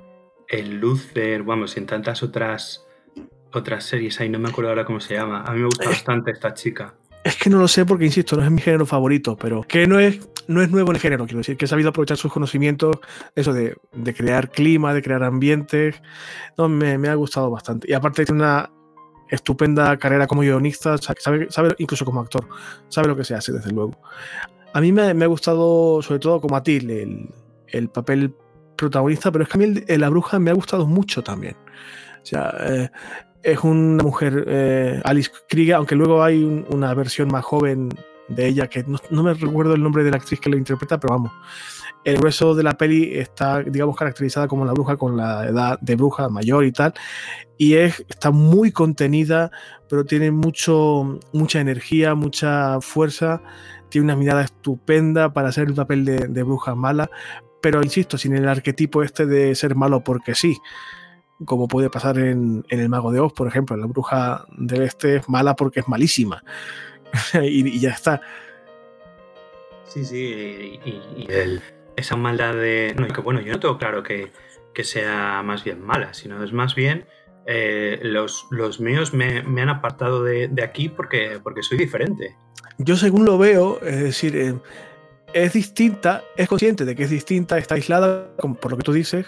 en 0.49 0.81
Luther, 0.81 1.43
vamos, 1.43 1.77
y 1.77 1.81
en 1.81 1.87
tantas 1.87 2.23
otras, 2.23 2.87
otras 3.53 3.85
series, 3.85 4.21
ahí 4.21 4.29
no 4.29 4.39
me 4.39 4.49
acuerdo 4.49 4.71
ahora 4.71 4.85
cómo 4.85 5.01
se 5.01 5.15
llama. 5.15 5.43
A 5.45 5.53
mí 5.53 5.61
me 5.61 5.67
gusta 5.67 5.89
bastante 5.89 6.31
esta 6.31 6.55
chica. 6.55 6.95
Es 7.25 7.37
que 7.37 7.51
no 7.51 7.59
lo 7.59 7.69
sé 7.69 7.87
porque, 7.87 8.05
insisto, 8.05 8.37
no 8.37 8.45
es 8.45 8.51
mi 8.51 8.61
género 8.61 8.85
favorito, 8.85 9.37
pero 9.37 9.63
que 9.63 9.87
no 9.87 10.01
es, 10.01 10.29
no 10.49 10.61
es 10.61 10.71
nuevo 10.71 10.91
en 10.91 10.97
el 10.97 11.03
género, 11.03 11.25
quiero 11.25 11.39
decir, 11.39 11.57
que 11.57 11.67
ha 11.67 11.69
sabido 11.69 11.91
aprovechar 11.91 12.17
sus 12.17 12.33
conocimientos, 12.33 12.99
eso 13.37 13.53
de, 13.53 13.77
crear 14.17 14.51
clima, 14.51 14.93
de 14.93 15.03
crear 15.03 15.23
ambientes, 15.23 16.03
no, 16.59 16.69
me, 16.69 16.99
me, 16.99 17.09
ha 17.09 17.15
gustado 17.15 17.49
bastante. 17.51 17.89
Y 17.89 17.93
aparte 17.95 18.25
tiene 18.25 18.43
una 18.43 18.71
estupenda 19.33 19.97
carrera 19.97 20.27
como 20.27 20.43
guionista, 20.43 20.99
sabe, 20.99 21.47
sabe, 21.51 21.75
incluso 21.79 22.05
como 22.05 22.21
actor, 22.21 22.47
sabe 22.89 23.09
lo 23.09 23.17
que 23.17 23.25
se 23.25 23.35
hace, 23.35 23.53
desde 23.53 23.71
luego. 23.71 23.99
A 24.75 24.81
mí 24.81 24.93
me, 24.93 25.03
ha 25.03 25.27
gustado, 25.27 26.03
sobre 26.03 26.21
todo 26.21 26.41
como 26.41 26.55
a 26.55 26.63
ti, 26.63 26.77
el, 26.77 27.89
papel 27.89 28.35
protagonista, 28.77 29.33
pero 29.33 29.45
es 29.45 29.51
que 29.51 29.57
a 29.57 29.61
mí 29.61 29.83
el, 29.87 30.01
la 30.01 30.09
bruja 30.11 30.39
me 30.39 30.51
ha 30.51 30.55
gustado 30.55 30.87
mucho 30.87 31.23
también. 31.23 31.57
O 32.23 32.27
sea, 32.27 32.55
eh, 32.61 32.91
es 33.43 33.59
una 33.65 34.03
mujer, 34.03 34.45
eh, 34.47 35.01
Alice 35.05 35.31
Krieger, 35.49 35.77
aunque 35.77 35.95
luego 35.95 36.23
hay 36.23 36.45
una 36.69 36.93
versión 36.95 37.29
más 37.29 37.45
joven 37.45 37.89
de 38.29 38.47
ella, 38.47 38.69
que 38.69 38.85
no, 38.85 38.99
no, 39.11 39.23
me 39.23 39.35
recuerdo 39.35 39.75
el 39.75 39.83
nombre 39.83 40.05
de 40.05 40.11
la 40.11 40.19
actriz 40.19 40.41
que 40.41 40.51
lo 40.51 40.57
interpreta, 40.57 41.01
pero 41.01 41.15
vamos, 41.15 41.33
el 42.05 42.19
grueso 42.19 42.55
de 42.55 42.63
la 42.63 42.77
peli 42.77 43.15
está, 43.15 43.63
digamos, 43.63 43.97
caracterizada 43.97 44.49
como 44.49 44.65
la 44.65 44.73
bruja 44.73 44.97
con 44.97 45.17
la 45.17 45.47
edad 45.47 45.79
de 45.81 45.97
bruja 45.97 46.29
mayor 46.29 46.65
y 46.65 46.73
tal. 46.73 46.95
Y 47.57 47.75
es, 47.75 48.05
está 48.09 48.31
muy 48.31 48.73
contenida, 48.73 49.51
pero 49.89 50.05
tiene 50.05 50.31
mucho, 50.31 51.21
mucha 51.33 51.61
energía, 51.61 52.15
mucha 52.15 52.81
fuerza. 52.81 53.41
Tiene 53.89 54.07
una 54.07 54.17
mirada 54.17 54.43
estupenda 54.43 55.33
para 55.33 55.49
hacer 55.49 55.69
el 55.69 55.75
papel 55.75 56.05
de, 56.05 56.43
bruja 56.43 56.75
mala. 56.75 57.11
Pero 57.61 57.83
insisto, 57.83 58.19
sin 58.19 58.35
el 58.35 58.49
arquetipo 58.49 59.03
este 59.03 59.27
de 59.27 59.55
ser 59.55 59.77
malo 59.77 60.03
porque 60.03 60.35
sí. 60.35 60.57
Como 61.45 61.69
puede 61.69 61.91
pasar 61.91 62.19
en, 62.19 62.65
El 62.69 62.89
Mago 62.89 63.13
de 63.13 63.21
Oz, 63.21 63.33
por 63.33 63.47
ejemplo. 63.47 63.77
La 63.77 63.87
bruja 63.87 64.45
del 64.57 64.83
este 64.83 65.17
es 65.17 65.29
mala 65.29 65.55
porque 65.55 65.81
es 65.81 65.89
malísima. 65.89 66.43
y, 67.43 67.79
ya 67.79 67.91
está. 67.91 68.21
Sí, 69.85 70.05
sí, 70.05 70.81
y, 70.85 71.27
el, 71.29 71.63
esa 71.97 72.17
maldad 72.17 72.55
de... 72.55 72.95
No, 72.99 73.09
que 73.09 73.21
bueno, 73.21 73.41
yo 73.41 73.53
no 73.53 73.61
tengo 73.61 73.79
claro 73.79 74.03
que, 74.03 74.31
sea 74.83 75.43
más 75.45 75.65
bien 75.65 75.81
mala, 75.83 76.15
sino 76.15 76.43
es 76.43 76.53
más 76.53 76.75
bien 76.75 77.07
eh, 77.47 78.01
los, 78.03 78.47
los, 78.51 78.81
míos 78.81 79.13
me, 79.13 79.39
han 79.39 79.69
apartado 79.69 80.25
de, 80.25 80.51
aquí 80.63 80.89
porque, 80.89 81.39
porque 81.43 81.63
soy 81.63 81.79
diferente. 81.79 82.37
Yo 82.79 82.97
según 82.97 83.25
lo 83.25 83.39
veo, 83.39 83.81
es 83.83 84.03
decir, 84.03 84.37
eh, 84.37 84.55
es 85.35 85.53
distinta, 85.53 86.23
es 86.37 86.49
consciente 86.49 86.85
de 86.85 86.95
que 86.95 87.05
es 87.05 87.11
distinta, 87.11 87.59
está 87.59 87.75
aislada, 87.75 88.35
por 88.37 88.71
lo 88.71 88.77
que 88.77 88.83
tú 88.83 88.93
dices, 88.93 89.27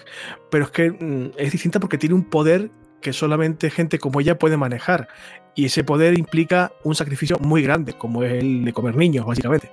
pero 0.50 0.64
es 0.64 0.70
que 0.70 0.90
mm, 0.90 1.32
es 1.36 1.52
distinta 1.52 1.80
porque 1.80 1.98
tiene 1.98 2.14
un 2.14 2.24
poder 2.24 2.70
que 3.00 3.12
solamente 3.12 3.70
gente 3.70 3.98
como 3.98 4.20
ella 4.20 4.38
puede 4.38 4.56
manejar. 4.56 5.08
y 5.56 5.66
ese 5.66 5.84
poder 5.84 6.18
implica 6.18 6.72
un 6.82 6.96
sacrificio 6.96 7.38
muy 7.38 7.62
grande, 7.62 7.92
como 7.92 8.24
es 8.24 8.32
el 8.32 8.64
de 8.64 8.72
comer 8.72 8.96
niños, 8.96 9.24
básicamente. 9.24 9.70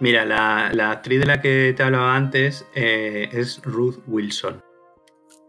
Mira, 0.00 0.24
la, 0.24 0.90
actriz 0.90 1.20
de 1.20 1.26
la 1.26 1.40
que 1.40 1.74
te 1.76 1.82
hablaba 1.82 2.14
antes 2.14 2.66
eh, 2.74 3.28
es 3.32 3.60
Ruth 3.64 3.98
Wilson. 4.06 4.62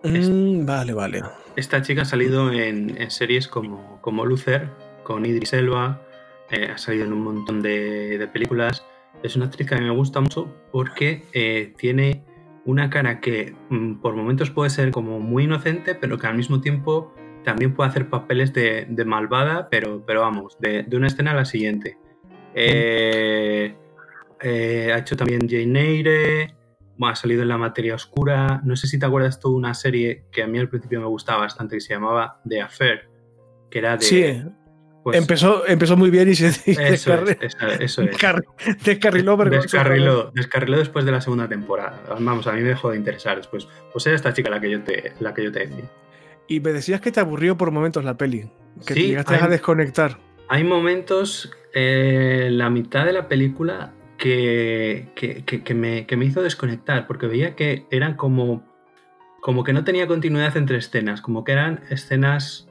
Mm, 0.03 0.65
vale, 0.65 0.93
vale. 0.93 1.21
Esta 1.55 1.81
chica 1.81 2.03
ha 2.03 2.05
salido 2.05 2.51
en, 2.51 3.11
series 3.11 3.47
como, 3.47 3.99
como 4.01 4.25
Luther, 4.25 4.69
con 5.03 5.25
Idris 5.25 5.53
Elba, 5.53 6.01
eh, 6.51 6.69
ha 6.73 6.77
salido 6.77 7.05
en 7.05 7.13
un 7.13 7.23
montón 7.23 7.61
de, 7.61 8.27
películas. 8.31 8.85
Es 9.23 9.35
una 9.35 9.45
actriz 9.45 9.67
que 9.67 9.75
a 9.75 9.77
mí 9.77 9.85
me 9.85 9.95
gusta 9.95 10.21
mucho 10.21 10.53
porque 10.71 11.23
eh, 11.33 11.73
tiene 11.77 12.23
una 12.65 12.89
cara 12.89 13.19
que 13.19 13.55
mm, 13.69 13.95
por 13.95 14.15
momentos 14.15 14.49
puede 14.49 14.69
ser 14.69 14.91
como 14.91 15.19
muy 15.19 15.43
inocente, 15.43 15.95
pero 15.95 16.17
que 16.17 16.27
al 16.27 16.37
mismo 16.37 16.61
tiempo 16.61 17.13
también 17.43 17.73
puede 17.73 17.89
hacer 17.89 18.09
papeles 18.09 18.53
de, 18.53 18.87
malvada, 19.05 19.69
pero, 19.69 20.03
pero 20.05 20.21
vamos, 20.21 20.57
de, 20.59 20.85
una 20.91 21.07
escena 21.07 21.31
a 21.31 21.35
la 21.35 21.45
siguiente. 21.45 21.97
Eh, 22.53 23.75
ha 24.41 24.97
hecho 24.97 25.15
también 25.15 25.47
Jane 25.49 25.79
Eyre, 25.79 26.55
ha 27.07 27.15
salido 27.15 27.43
en 27.43 27.47
La 27.47 27.57
Materia 27.57 27.95
Oscura. 27.95 28.61
No 28.63 28.75
sé 28.75 28.87
si 28.87 28.99
te 28.99 29.05
acuerdas 29.05 29.39
tú 29.39 29.51
de 29.51 29.55
una 29.55 29.73
serie 29.73 30.25
que 30.31 30.43
a 30.43 30.47
mí 30.47 30.59
al 30.59 30.69
principio 30.69 30.99
me 30.99 31.07
gustaba 31.07 31.41
bastante, 31.41 31.75
que 31.75 31.81
se 31.81 31.93
llamaba 31.93 32.41
The 32.47 32.61
Affair, 32.61 33.09
que 33.69 33.79
era 33.79 33.97
de... 33.97 34.05
Sí, 34.05 34.43
pues 35.03 35.17
empezó, 35.17 35.65
empezó 35.65 35.95
muy 35.95 36.09
bien 36.09 36.27
y 36.29 36.35
se 36.35 36.47
eso 36.93 37.13
eso 37.79 38.01
descarriló, 38.01 38.53
descarriló, 38.83 40.31
descarriló, 40.35 40.77
después 40.77 41.05
de 41.05 41.11
la 41.11 41.21
segunda 41.21 41.47
temporada. 41.47 42.01
Vamos, 42.19 42.47
a 42.47 42.51
mí 42.51 42.61
me 42.61 42.69
dejó 42.69 42.91
de 42.91 42.97
interesar 42.97 43.37
después. 43.37 43.67
Pues 43.93 44.05
era 44.07 44.15
esta 44.15 44.33
chica 44.33 44.49
la 44.49 44.59
que 44.59 44.69
yo 44.69 44.83
te, 44.83 45.13
la 45.19 45.33
que 45.33 45.45
yo 45.45 45.51
te 45.51 45.67
decía. 45.67 45.85
Y 46.47 46.59
me 46.59 46.73
decías 46.73 46.99
que 46.99 47.11
te 47.11 47.21
aburrió 47.21 47.55
por 47.57 47.71
momentos 47.71 48.03
la 48.03 48.17
peli, 48.17 48.49
que 48.85 48.93
te 48.93 49.01
llegaste 49.01 49.35
a 49.35 49.47
desconectar. 49.47 50.17
Hay 50.49 50.63
momentos, 50.63 51.51
en 51.73 52.47
eh, 52.47 52.49
la 52.51 52.69
mitad 52.69 53.05
de 53.05 53.13
la 53.13 53.27
película, 53.27 53.93
que, 54.19 55.07
que, 55.15 55.73
me, 55.73 56.05
que, 56.05 56.17
me, 56.17 56.25
hizo 56.25 56.43
desconectar, 56.43 57.07
porque 57.07 57.25
veía 57.25 57.55
que 57.55 57.87
eran 57.89 58.15
como, 58.15 58.63
como 59.41 59.63
que 59.63 59.73
no 59.73 59.83
tenía 59.83 60.07
continuidad 60.07 60.55
entre 60.57 60.77
escenas, 60.77 61.21
como 61.21 61.43
que 61.43 61.53
eran 61.53 61.81
escenas 61.89 62.67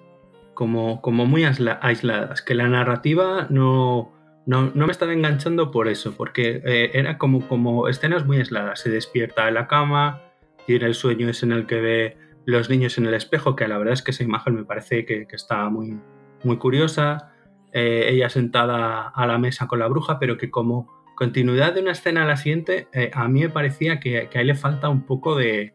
como, 0.55 1.01
como 1.01 1.25
muy 1.25 1.45
aisladas, 1.45 2.43
que 2.43 2.55
la 2.55 2.69
narrativa 2.69 3.47
no, 3.49 4.13
no, 4.45 4.71
me 4.75 4.93
estaba 4.93 5.13
enganchando 5.15 5.71
por 5.71 5.89
eso, 5.89 6.15
porque 6.17 6.63
eh, 6.65 6.91
era 6.93 7.17
como, 7.17 7.47
como 7.49 7.89
escenas 7.89 8.27
muy 8.27 8.39
aisladas. 8.39 8.81
Se 8.81 8.91
despierta 8.91 9.49
en 9.49 9.55
la 9.55 9.67
cama, 9.67 10.21
tiene 10.67 10.87
el 10.87 10.95
sueño 10.95 11.29
es 11.29 11.43
en 11.43 11.53
el 11.53 11.67
que 11.67 11.81
ve 11.81 12.17
los 12.45 12.69
niños 12.69 12.99
en 12.99 13.07
el 13.07 13.15
espejo, 13.15 13.57
que 13.57 13.69
la 13.69 13.79
verdad 13.79 13.95
es 13.95 14.03
que 14.03 14.11
esa 14.11 14.25
imagen 14.25 14.55
me 14.55 14.65
parece 14.65 15.07
que, 15.07 15.27
que 15.27 15.37
está 15.37 15.69
muy, 15.71 15.99
muy 16.45 16.59
curiosa. 16.59 17.33
Eh, 17.73 18.09
ella 18.11 18.29
sentada 18.29 19.09
a 19.09 19.27
la 19.27 19.39
mesa 19.39 19.67
con 19.67 19.79
la 19.79 19.87
bruja, 19.87 20.19
pero 20.19 20.37
que 20.37 20.51
como 20.51 20.98
continuidad 21.19 21.75
de 21.75 21.81
una 21.81 21.91
escena 21.91 22.23
a 22.23 22.27
la 22.27 22.37
siguiente, 22.37 22.87
eh, 22.93 23.11
a 23.13 23.27
mí 23.27 23.41
me 23.41 23.49
parecía 23.49 23.99
que, 23.99 24.29
a 24.33 24.41
él 24.41 24.47
le 24.47 24.55
falta 24.55 24.89
un 24.89 25.03
poco 25.03 25.35
de, 25.35 25.73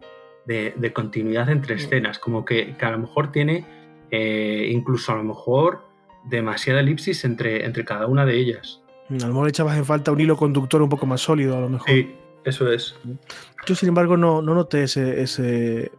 continuidad 0.94 1.50
entre 1.50 1.76
escenas, 1.76 2.18
como 2.18 2.46
que, 2.46 2.74
a 2.80 2.92
lo 2.92 3.00
mejor 3.00 3.34
tiene 3.34 3.66
eh, 4.10 4.70
incluso 4.72 5.12
a 5.12 5.16
lo 5.16 5.26
mejor 5.26 5.82
demasiada 6.24 6.80
elipsis 6.80 7.26
entre, 7.26 7.66
entre 7.66 7.84
cada 7.84 8.08
una 8.08 8.26
de 8.26 8.38
ellas. 8.38 8.82
A 9.10 9.14
lo 9.16 9.28
mejor 9.28 9.44
le 9.44 9.50
echabas 9.50 9.78
en 9.78 9.84
falta 9.84 10.14
un 10.14 10.22
hilo 10.22 10.38
conductor 10.38 10.82
un 10.82 10.88
poco 10.88 11.06
más 11.06 11.20
sólido, 11.20 11.58
a 11.58 11.60
lo 11.60 11.68
mejor. 11.68 11.90
Sí, 11.90 12.16
eso 12.46 12.72
es. 12.72 12.96
Yo, 13.66 13.76
sin 13.76 13.90
embargo, 13.90 14.16
no, 14.16 14.42
no 14.42 14.56
noté 14.56 14.84
ese, 14.84 15.22
ese, 15.22 15.92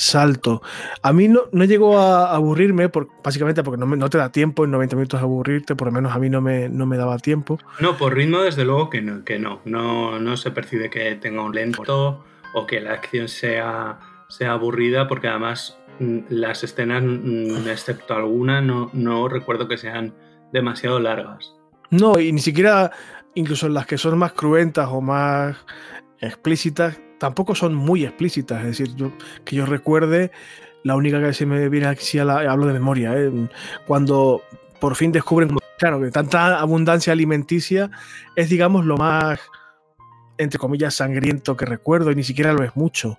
salto. 0.00 0.62
A 1.02 1.12
mí 1.12 1.28
no, 1.28 1.42
no 1.52 1.64
llegó 1.64 1.98
a 1.98 2.34
aburrirme, 2.34 2.90
básicamente 3.22 3.62
porque 3.62 3.78
no, 3.78 3.84
no, 3.84 4.08
te 4.08 4.16
da 4.16 4.32
tiempo 4.32 4.64
en 4.64 4.70
90 4.70 4.96
minutos 4.96 5.20
a 5.20 5.24
aburrirte, 5.24 5.76
por 5.76 5.88
lo 5.88 5.92
menos 5.92 6.12
a 6.12 6.18
mí 6.18 6.30
no 6.30 6.40
me, 6.40 6.70
no 6.70 6.86
me 6.86 6.96
daba 6.96 7.18
tiempo. 7.18 7.58
No, 7.80 7.98
por 7.98 8.14
ritmo 8.14 8.40
desde 8.40 8.64
luego 8.64 8.88
que 8.88 9.02
no, 9.02 9.24
que 9.24 9.38
no. 9.38 9.60
No, 9.66 10.18
no 10.18 10.36
se 10.38 10.50
percibe 10.52 10.88
que 10.88 11.16
tenga 11.16 11.42
un 11.42 11.54
lento 11.54 12.24
o 12.54 12.66
que 12.66 12.80
la 12.80 12.94
acción 12.94 13.28
sea, 13.28 14.00
sea 14.28 14.52
aburrida, 14.52 15.06
porque 15.06 15.28
además 15.28 15.78
mm, 15.98 16.18
las 16.30 16.64
escenas, 16.64 17.02
mm, 17.02 17.68
excepto 17.68 18.14
alguna, 18.14 18.62
no, 18.62 18.88
no 18.94 19.28
recuerdo 19.28 19.68
que 19.68 19.76
sean 19.76 20.14
demasiado 20.50 20.98
largas. 20.98 21.54
No, 21.90 22.18
y 22.18 22.32
ni 22.32 22.40
siquiera, 22.40 22.90
incluso 23.34 23.68
las 23.68 23.86
que 23.86 23.98
son 23.98 24.16
más 24.16 24.32
cruentas 24.32 24.88
o 24.90 25.02
más 25.02 25.56
explícitas, 26.20 26.98
tampoco 27.20 27.54
son 27.54 27.74
muy 27.74 28.04
explícitas. 28.04 28.60
Es 28.64 28.78
decir, 28.78 28.96
yo, 28.96 29.12
que 29.44 29.54
yo 29.54 29.66
recuerde, 29.66 30.32
la 30.82 30.96
única 30.96 31.20
que 31.20 31.32
se 31.34 31.46
me 31.46 31.68
viene 31.68 31.86
aquí, 31.86 32.18
a 32.18 32.24
la, 32.24 32.50
hablo 32.50 32.66
de 32.66 32.72
memoria, 32.72 33.14
¿eh? 33.14 33.30
cuando 33.86 34.42
por 34.80 34.96
fin 34.96 35.12
descubren, 35.12 35.54
claro, 35.78 36.00
que 36.00 36.10
tanta 36.10 36.58
abundancia 36.58 37.12
alimenticia 37.12 37.90
es, 38.34 38.48
digamos, 38.48 38.86
lo 38.86 38.96
más, 38.96 39.38
entre 40.38 40.58
comillas, 40.58 40.94
sangriento 40.94 41.56
que 41.56 41.66
recuerdo 41.66 42.10
y 42.10 42.16
ni 42.16 42.24
siquiera 42.24 42.54
lo 42.54 42.64
es 42.64 42.74
mucho. 42.74 43.18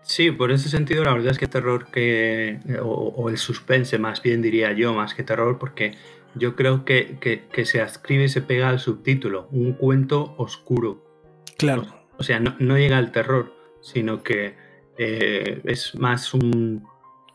Sí, 0.00 0.30
por 0.30 0.50
ese 0.50 0.70
sentido, 0.70 1.04
la 1.04 1.12
verdad 1.12 1.32
es 1.32 1.38
que 1.38 1.46
terror 1.46 1.86
que. 1.90 2.58
o, 2.82 3.28
el 3.28 3.38
suspense, 3.38 3.98
más 3.98 4.22
bien 4.22 4.42
diría 4.42 4.72
yo, 4.72 4.94
más 4.94 5.14
que 5.14 5.22
terror, 5.22 5.58
porque 5.58 5.96
yo 6.34 6.56
creo 6.56 6.84
que, 6.84 7.18
que, 7.20 7.64
se 7.64 7.80
adscribe 7.80 8.24
y 8.24 8.28
se 8.28 8.42
pega 8.42 8.68
al 8.68 8.80
subtítulo, 8.80 9.48
un 9.50 9.74
cuento 9.74 10.34
oscuro. 10.36 11.02
Claro. 11.56 12.03
O 12.18 12.22
sea, 12.22 12.40
no, 12.40 12.78
llega 12.78 12.98
al 12.98 13.12
terror, 13.12 13.52
sino 13.80 14.22
que 14.22 14.56
eh, 14.98 15.60
es 15.64 15.94
más 15.94 16.34
un, 16.34 16.84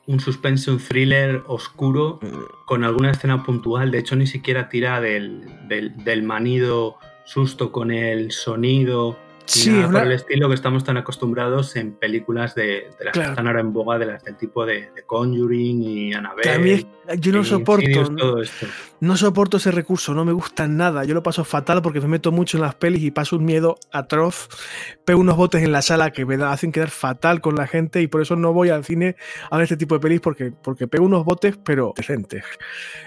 un 0.08 0.20
suspense, 0.20 0.72
un 0.72 0.80
thriller 0.80 1.44
oscuro 1.48 2.20
mm. 2.22 2.66
con 2.66 2.84
alguna 2.84 3.12
escena 3.12 3.44
puntual. 3.44 3.92
De 3.92 4.00
hecho, 4.00 4.16
ni 4.16 4.28
siquiera 4.28 4.70
tira 4.70 5.02
del, 5.02 5.44
del 5.68 6.24
manido 6.24 6.98
susto 7.26 7.72
con 7.72 7.92
el 7.92 8.32
sonido 8.32 9.18
Sí, 9.50 9.72
por 9.92 10.04
el 10.04 10.12
estilo 10.12 10.48
que 10.48 10.54
estamos 10.54 10.84
tan 10.84 10.98
acostumbrados 10.98 11.76
en 11.76 11.94
películas 11.94 12.54
de, 12.54 12.88
las 13.04 13.14
que 13.14 13.22
están 13.22 13.48
ahora 13.48 13.62
en 13.62 13.74
boga, 13.74 13.98
de 13.98 14.06
las 14.06 14.24
del 14.24 14.38
tipo 14.38 14.64
de, 14.64 14.90
Conjuring 15.08 15.82
y 15.82 16.14
Annabelle. 16.14 16.86
yo 17.18 17.32
no 17.32 17.44
soporto. 17.44 18.14
No 19.00 19.18
soporto 19.18 19.58
ese 19.58 19.72
recurso, 19.72 20.14
no 20.14 20.24
me 20.24 20.34
gusta 20.34 20.68
nada. 20.68 21.04
Yo 21.04 21.16
lo 21.16 21.24
paso 21.24 21.44
fatal 21.44 21.82
porque 21.82 22.00
me 22.00 22.08
meto 22.08 22.32
mucho 22.32 22.58
en 22.58 22.62
las 22.62 22.76
pelis 22.76 23.02
y 23.02 23.10
paso 23.10 23.38
un 23.38 23.46
miedo 23.46 23.78
atroz. 23.92 24.50
Pego 25.04 25.20
unos 25.20 25.36
botes 25.36 25.64
en 25.64 25.72
la 25.72 25.82
sala 25.82 26.12
que 26.12 26.28
me 26.28 26.36
hacen 26.44 26.72
quedar 26.72 26.92
fatal 26.92 27.42
con 27.42 27.56
la 27.56 27.66
gente 27.66 28.04
y 28.04 28.08
por 28.08 28.22
eso 28.22 28.36
no 28.36 28.54
voy 28.54 28.70
al 28.70 28.86
cine 28.86 29.16
a 29.50 29.58
ver 29.58 29.64
este 29.64 29.78
tipo 29.78 29.96
de 29.96 30.02
pelis 30.02 30.22
porque, 30.22 30.52
porque 30.52 30.88
pego 30.88 31.06
unos 31.06 31.26
botes, 31.26 31.58
pero 31.58 31.94
decentes. 31.98 32.44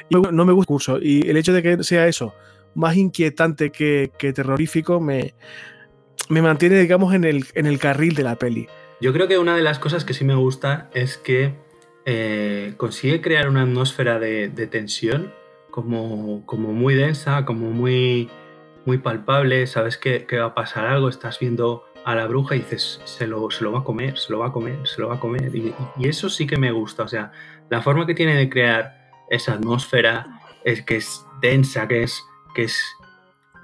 Y 0.08 0.16
no 0.16 0.44
me 0.44 0.52
gusta 0.52 0.72
el 0.72 0.72
recurso. 0.72 0.98
Y 1.00 1.28
el 1.28 1.36
hecho 1.36 1.52
de 1.52 1.62
que 1.62 1.84
sea 1.84 2.08
eso 2.08 2.34
más 2.74 2.96
inquietante 2.96 3.70
que 3.70 4.32
terrorífico 4.34 4.98
me 4.98 5.34
me 6.28 6.42
mantiene, 6.42 6.80
digamos, 6.80 7.14
en 7.14 7.24
el, 7.24 7.44
en 7.54 7.66
el 7.66 7.78
carril 7.78 8.14
de 8.14 8.22
la 8.22 8.36
peli. 8.36 8.68
Yo 9.00 9.12
creo 9.12 9.26
que 9.28 9.38
una 9.38 9.56
de 9.56 9.62
las 9.62 9.78
cosas 9.78 10.04
que 10.04 10.14
sí 10.14 10.24
me 10.24 10.34
gusta 10.34 10.88
es 10.94 11.16
que 11.16 11.54
eh, 12.04 12.74
consigue 12.76 13.20
crear 13.20 13.48
una 13.48 13.62
atmósfera 13.62 14.18
de, 14.18 14.48
tensión 14.70 15.32
como, 15.70 16.44
como, 16.46 16.72
muy 16.72 16.94
densa, 16.94 17.44
como 17.44 17.70
muy, 17.70 18.30
muy 18.84 18.98
palpable, 18.98 19.66
sabes 19.66 19.96
que, 19.96 20.26
va 20.38 20.46
a 20.46 20.54
pasar 20.54 20.86
algo, 20.86 21.08
estás 21.08 21.38
viendo 21.38 21.84
a 22.04 22.14
la 22.14 22.26
bruja 22.26 22.56
y 22.56 22.60
dices, 22.60 23.00
se 23.04 23.26
lo, 23.26 23.50
se 23.50 23.64
lo 23.64 23.72
va 23.72 23.80
a 23.80 23.84
comer, 23.84 24.18
se 24.18 24.32
lo 24.32 24.40
va 24.40 24.48
a 24.48 24.52
comer, 24.52 24.86
se 24.86 25.00
lo 25.00 25.08
va 25.08 25.16
a 25.16 25.20
comer. 25.20 25.54
Y, 25.54 25.74
y, 25.96 26.08
eso 26.08 26.28
sí 26.28 26.46
que 26.46 26.56
me 26.56 26.72
gusta, 26.72 27.04
o 27.04 27.08
sea, 27.08 27.32
la 27.70 27.82
forma 27.82 28.06
que 28.06 28.14
tiene 28.14 28.36
de 28.36 28.48
crear 28.48 29.10
esa 29.30 29.54
atmósfera 29.54 30.40
es 30.64 30.82
que 30.82 30.96
es 30.96 31.24
densa, 31.40 31.88
que 31.88 32.02
es, 32.02 32.22
que 32.54 32.64
es 32.64 32.82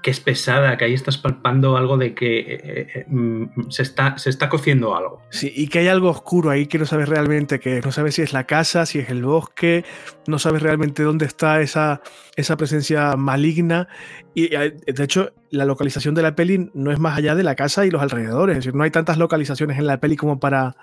que 0.01 0.11
es 0.11 0.19
pesada, 0.19 0.77
que 0.77 0.85
ahí 0.85 0.93
estás 0.93 1.17
palpando 1.17 1.75
algo 1.75 1.97
de 1.97 2.13
que 2.13 2.39
eh, 2.39 2.87
eh, 2.93 3.05
mm, 3.07 3.69
se, 3.69 3.83
está, 3.83 4.17
se 4.17 4.29
está 4.29 4.47
cociendo 4.47 4.95
algo. 4.95 5.21
Sí, 5.29 5.51
y 5.53 5.67
que 5.67 5.79
hay 5.79 5.87
algo 5.87 6.09
oscuro 6.09 6.49
ahí 6.49 6.67
que 6.67 6.77
no 6.77 6.85
sabes 6.85 7.09
realmente 7.09 7.59
qué 7.59 7.81
No 7.83 7.91
sabes 7.91 8.15
si 8.15 8.21
es 8.21 8.31
la 8.31 8.45
casa, 8.45 8.85
si 8.85 8.99
es 8.99 9.09
el 9.09 9.23
bosque, 9.23 9.83
no 10.27 10.39
sabes 10.39 10.61
realmente 10.61 11.03
dónde 11.03 11.25
está 11.25 11.61
esa, 11.61 12.01
esa 12.35 12.55
presencia 12.55 13.15
maligna. 13.17 13.89
Y 14.33 14.55
eh, 14.55 14.77
de 14.85 15.03
hecho, 15.03 15.33
la 15.49 15.65
localización 15.65 16.15
de 16.15 16.21
la 16.21 16.35
peli 16.35 16.69
no 16.73 16.91
es 16.91 16.99
más 16.99 17.17
allá 17.17 17.35
de 17.35 17.43
la 17.43 17.55
casa 17.55 17.85
y 17.85 17.91
los 17.91 18.01
alrededores. 18.01 18.57
Es 18.57 18.65
decir, 18.65 18.75
no 18.75 18.83
hay 18.83 18.91
tantas 18.91 19.17
localizaciones 19.17 19.77
en 19.77 19.87
la 19.87 19.99
peli 19.99 20.15
como 20.15 20.39
para. 20.39 20.75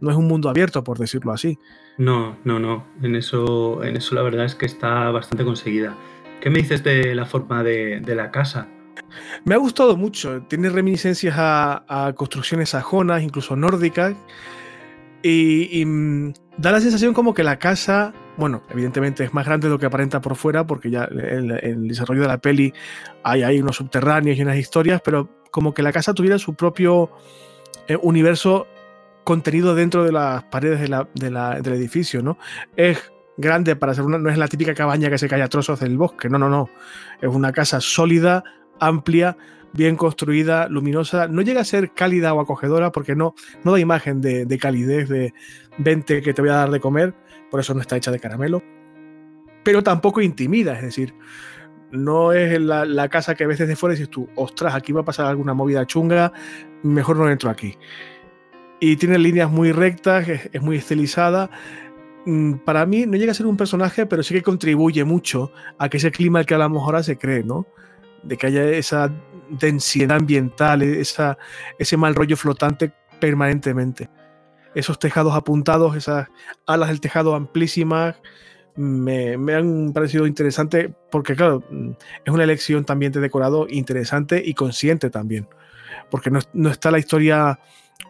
No 0.00 0.10
es 0.10 0.16
un 0.16 0.28
mundo 0.28 0.50
abierto, 0.50 0.84
por 0.84 0.98
decirlo 0.98 1.32
así. 1.32 1.58
No, 1.98 2.36
no, 2.44 2.58
no. 2.58 2.86
En 3.02 3.16
eso, 3.16 3.82
en 3.82 3.96
eso 3.96 4.14
la 4.14 4.22
verdad 4.22 4.44
es 4.44 4.54
que 4.54 4.66
está 4.66 5.10
bastante 5.10 5.44
conseguida. 5.44 5.96
¿Qué 6.40 6.50
me 6.50 6.58
dices 6.58 6.82
de 6.84 7.14
la 7.14 7.26
forma 7.26 7.62
de, 7.62 8.02
la 8.06 8.30
casa? 8.30 8.68
Me 9.44 9.54
ha 9.54 9.58
gustado 9.58 9.96
mucho. 9.96 10.42
Tiene 10.42 10.68
reminiscencias 10.68 11.34
a, 11.36 12.12
construcciones 12.16 12.70
sajonas, 12.70 13.22
incluso 13.22 13.56
nórdicas. 13.56 14.14
Y, 15.22 15.84
mm, 15.84 16.32
da 16.58 16.72
la 16.72 16.80
sensación 16.80 17.12
como 17.12 17.34
que 17.34 17.42
la 17.42 17.58
casa, 17.58 18.14
bueno, 18.36 18.62
evidentemente 18.70 19.24
es 19.24 19.34
más 19.34 19.44
grande 19.44 19.66
de 19.66 19.72
lo 19.72 19.78
que 19.78 19.86
aparenta 19.86 20.20
por 20.20 20.36
fuera, 20.36 20.66
porque 20.66 20.90
ya 20.90 21.08
en 21.10 21.50
el, 21.50 21.88
desarrollo 21.88 22.22
de 22.22 22.28
la 22.28 22.38
peli 22.38 22.72
hay, 23.24 23.42
hay, 23.42 23.58
unos 23.58 23.76
subterráneos 23.76 24.38
y 24.38 24.42
unas 24.42 24.56
historias, 24.56 25.00
pero 25.04 25.28
como 25.50 25.74
que 25.74 25.82
la 25.82 25.92
casa 25.92 26.14
tuviera 26.14 26.38
su 26.38 26.54
propio 26.54 27.10
eh, 27.88 27.96
universo 28.00 28.66
contenido 29.24 29.74
dentro 29.74 30.04
de 30.04 30.12
las 30.12 30.44
paredes 30.44 30.88
del 31.14 31.72
edificio, 31.74 32.22
¿no? 32.22 32.38
Es 32.76 33.12
grande 33.36 33.76
para 33.76 33.94
ser 33.94 34.04
una, 34.04 34.18
no 34.18 34.30
es 34.30 34.38
la 34.38 34.48
típica 34.48 34.74
cabaña 34.74 35.10
que 35.10 35.18
se 35.18 35.28
cae 35.28 35.42
a 35.42 35.48
trozos 35.48 35.80
del 35.80 35.96
bosque, 35.96 36.28
no, 36.28 36.38
no, 36.38 36.48
no. 36.48 36.68
Es 37.20 37.28
una 37.28 37.52
casa 37.52 37.80
sólida, 37.80 38.44
amplia, 38.80 39.36
bien 39.72 39.96
construida, 39.96 40.68
luminosa. 40.68 41.28
No 41.28 41.42
llega 41.42 41.60
a 41.60 41.64
ser 41.64 41.92
cálida 41.92 42.34
o 42.34 42.40
acogedora 42.40 42.92
porque 42.92 43.14
no, 43.14 43.34
no 43.64 43.72
da 43.72 43.80
imagen 43.80 44.20
de, 44.20 44.46
de 44.46 44.58
calidez, 44.58 45.08
de 45.08 45.34
vente 45.78 46.22
que 46.22 46.32
te 46.32 46.42
voy 46.42 46.50
a 46.50 46.54
dar 46.54 46.70
de 46.70 46.80
comer, 46.80 47.14
por 47.50 47.60
eso 47.60 47.74
no 47.74 47.80
está 47.80 47.96
hecha 47.96 48.10
de 48.10 48.18
caramelo. 48.18 48.62
Pero 49.62 49.82
tampoco 49.82 50.20
intimida, 50.20 50.74
es 50.76 50.82
decir, 50.82 51.14
no 51.90 52.32
es 52.32 52.60
la, 52.60 53.08
casa 53.08 53.34
que 53.34 53.46
ves 53.46 53.58
desde 53.58 53.76
fuera 53.76 53.94
y 53.94 53.98
dices 53.98 54.10
tú, 54.10 54.28
ostras, 54.34 54.74
aquí 54.74 54.92
va 54.92 55.00
a 55.00 55.04
pasar 55.04 55.26
alguna 55.26 55.54
movida 55.54 55.86
chunga, 55.86 56.32
mejor 56.82 57.16
no 57.16 57.30
entro 57.30 57.50
aquí. 57.50 57.76
Y 58.80 58.96
tiene 58.96 59.18
líneas 59.18 59.50
muy 59.50 59.72
rectas, 59.72 60.28
es 60.28 60.62
muy 60.62 60.76
estilizada. 60.76 61.50
Mm, 62.26 62.54
para 62.64 62.84
mí 62.86 63.06
no 63.06 63.16
llega 63.16 63.30
a 63.30 63.34
ser 63.34 63.46
un 63.46 63.56
personaje, 63.56 64.04
pero 64.04 64.22
sí 64.24 64.34
que 64.34 64.42
contribuye 64.42 65.04
mucho 65.04 65.52
a 65.78 65.88
que 65.88 65.98
ese 65.98 66.10
clima 66.10 66.40
al 66.40 66.46
que 66.46 66.54
hablamos 66.54 66.82
ahora 66.82 67.02
se 67.04 67.16
cree, 67.16 67.44
¿no? 67.44 67.66
De 68.24 68.36
que 68.36 68.48
haya 68.48 68.64
esa 68.64 69.12
densidad 69.48 70.16
ambiental, 70.16 70.82
esa, 70.82 71.38
ese 71.78 71.96
mal 71.96 72.16
rollo 72.16 72.36
flotante 72.36 72.92
permanentemente. 73.20 74.10
Esos 74.74 74.98
tejados 74.98 75.34
apuntados, 75.34 75.96
esas 75.96 76.26
alas 76.66 76.88
del 76.88 77.00
tejado 77.00 77.36
amplísimas, 77.36 78.16
me, 78.74 79.38
me, 79.38 79.54
han 79.54 79.92
parecido 79.92 80.26
interesantes 80.26 80.90
porque, 81.10 81.36
claro, 81.36 81.62
es 82.24 82.32
una 82.32 82.44
elección 82.44 82.84
también 82.84 83.12
de 83.12 83.20
decorado 83.20 83.66
interesante 83.70 84.42
y 84.44 84.52
consciente 84.52 85.10
también, 85.10 85.48
porque 86.10 86.30
no, 86.30 86.40
no, 86.52 86.70
está 86.70 86.90
la 86.90 86.98
historia 86.98 87.58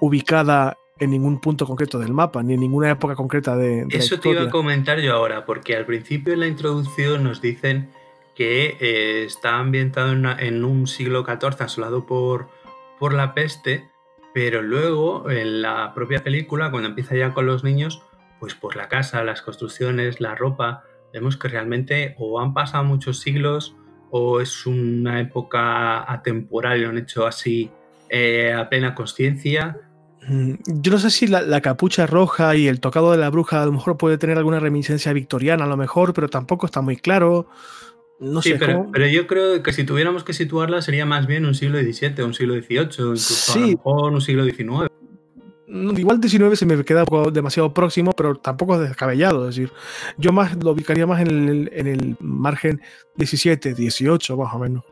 ubicada 0.00 0.76
en 0.98 1.10
ningún 1.10 1.40
punto 1.40 1.66
concreto 1.66 1.98
del 1.98 2.12
mapa, 2.12 2.42
ni 2.42 2.54
en 2.54 2.60
ninguna 2.60 2.90
época 2.90 3.14
concreta 3.14 3.56
de, 3.56 3.84
de 3.84 3.98
Eso 3.98 4.18
te 4.18 4.30
iba 4.30 4.42
a 4.42 4.50
comentar 4.50 5.00
yo 5.00 5.14
ahora, 5.14 5.44
porque 5.44 5.76
al 5.76 5.84
principio 5.84 6.32
en 6.32 6.40
la 6.40 6.46
introducción 6.46 7.24
nos 7.24 7.40
dicen 7.40 7.90
que 8.34 8.76
eh, 8.80 9.24
está 9.24 9.58
ambientado 9.58 10.12
en, 10.12 10.18
una, 10.18 10.36
en, 10.38 10.64
un 10.64 10.86
siglo 10.86 11.24
XIV 11.24 11.62
asolado 11.62 12.06
por, 12.06 12.48
por 12.98 13.14
la 13.14 13.34
peste, 13.34 13.88
pero 14.34 14.62
luego 14.62 15.30
en 15.30 15.62
la 15.62 15.92
propia 15.94 16.22
película, 16.22 16.70
cuando 16.70 16.88
empieza 16.88 17.14
ya 17.14 17.32
con 17.32 17.46
los 17.46 17.64
niños, 17.64 18.02
pues 18.38 18.54
por 18.54 18.76
la 18.76 18.88
casa, 18.88 19.24
las 19.24 19.42
construcciones, 19.42 20.20
la 20.20 20.34
ropa, 20.34 20.84
vemos 21.12 21.36
que 21.36 21.48
realmente 21.48 22.14
o 22.18 22.40
han 22.40 22.52
pasado 22.52 22.84
muchos 22.84 23.20
siglos 23.20 23.74
o 24.10 24.40
es 24.40 24.66
una 24.66 25.20
época 25.20 26.10
atemporal, 26.10 26.82
lo 26.82 26.90
han 26.90 26.98
hecho 26.98 27.26
así 27.26 27.70
eh, 28.08 28.52
a 28.52 28.68
plena 28.68 28.94
conciencia. 28.94 29.80
Yo 30.28 30.92
no 30.92 30.98
sé 30.98 31.10
si 31.10 31.26
la, 31.26 31.42
la, 31.42 31.60
capucha 31.60 32.06
roja 32.06 32.56
y 32.56 32.66
el 32.66 32.80
tocado 32.80 33.12
de 33.12 33.18
la 33.18 33.30
bruja 33.30 33.62
a 33.62 33.66
lo 33.66 33.72
mejor 33.72 33.96
puede 33.96 34.18
tener 34.18 34.38
alguna 34.38 34.58
reminiscencia 34.58 35.12
victoriana, 35.12 35.64
a 35.64 35.68
lo 35.68 35.76
mejor, 35.76 36.14
pero 36.14 36.28
tampoco 36.28 36.66
está 36.66 36.80
muy 36.80 36.96
claro. 36.96 37.48
No 38.18 38.42
sí, 38.42 38.50
sé 38.50 38.56
pero, 38.56 38.78
cómo... 38.78 38.92
pero, 38.92 39.06
yo 39.06 39.26
creo 39.26 39.62
que 39.62 39.72
si 39.72 39.84
tuviéramos 39.84 40.24
que 40.24 40.32
situarla 40.32 40.82
sería 40.82 41.06
más 41.06 41.26
bien 41.26 41.44
un 41.44 41.54
siglo 41.54 41.78
XVII, 41.78 42.22
un 42.24 42.34
siglo 42.34 42.54
XVIII, 42.54 42.80
incluso 42.80 43.52
sí. 43.52 43.58
a 43.58 43.60
lo 43.60 43.68
mejor 43.68 44.12
un 44.12 44.20
siglo 44.20 44.44
XIX. 44.44 44.90
Igual 45.68 46.20
19 46.20 46.56
se 46.56 46.64
me 46.64 46.84
queda 46.84 47.04
demasiado 47.32 47.74
próximo, 47.74 48.12
pero 48.12 48.36
tampoco 48.36 48.76
es 48.76 48.88
descabellado. 48.88 49.48
Es 49.48 49.56
decir, 49.56 49.72
yo 50.16 50.32
más 50.32 50.56
lo 50.62 50.70
ubicaría 50.70 51.06
más 51.06 51.20
en 51.20 51.48
el, 51.48 51.70
en 51.72 51.86
el 51.88 52.16
margen 52.20 52.80
17, 53.16 53.74
18, 53.74 54.36
más 54.36 54.54
o 54.54 54.58
menos. 54.58 54.84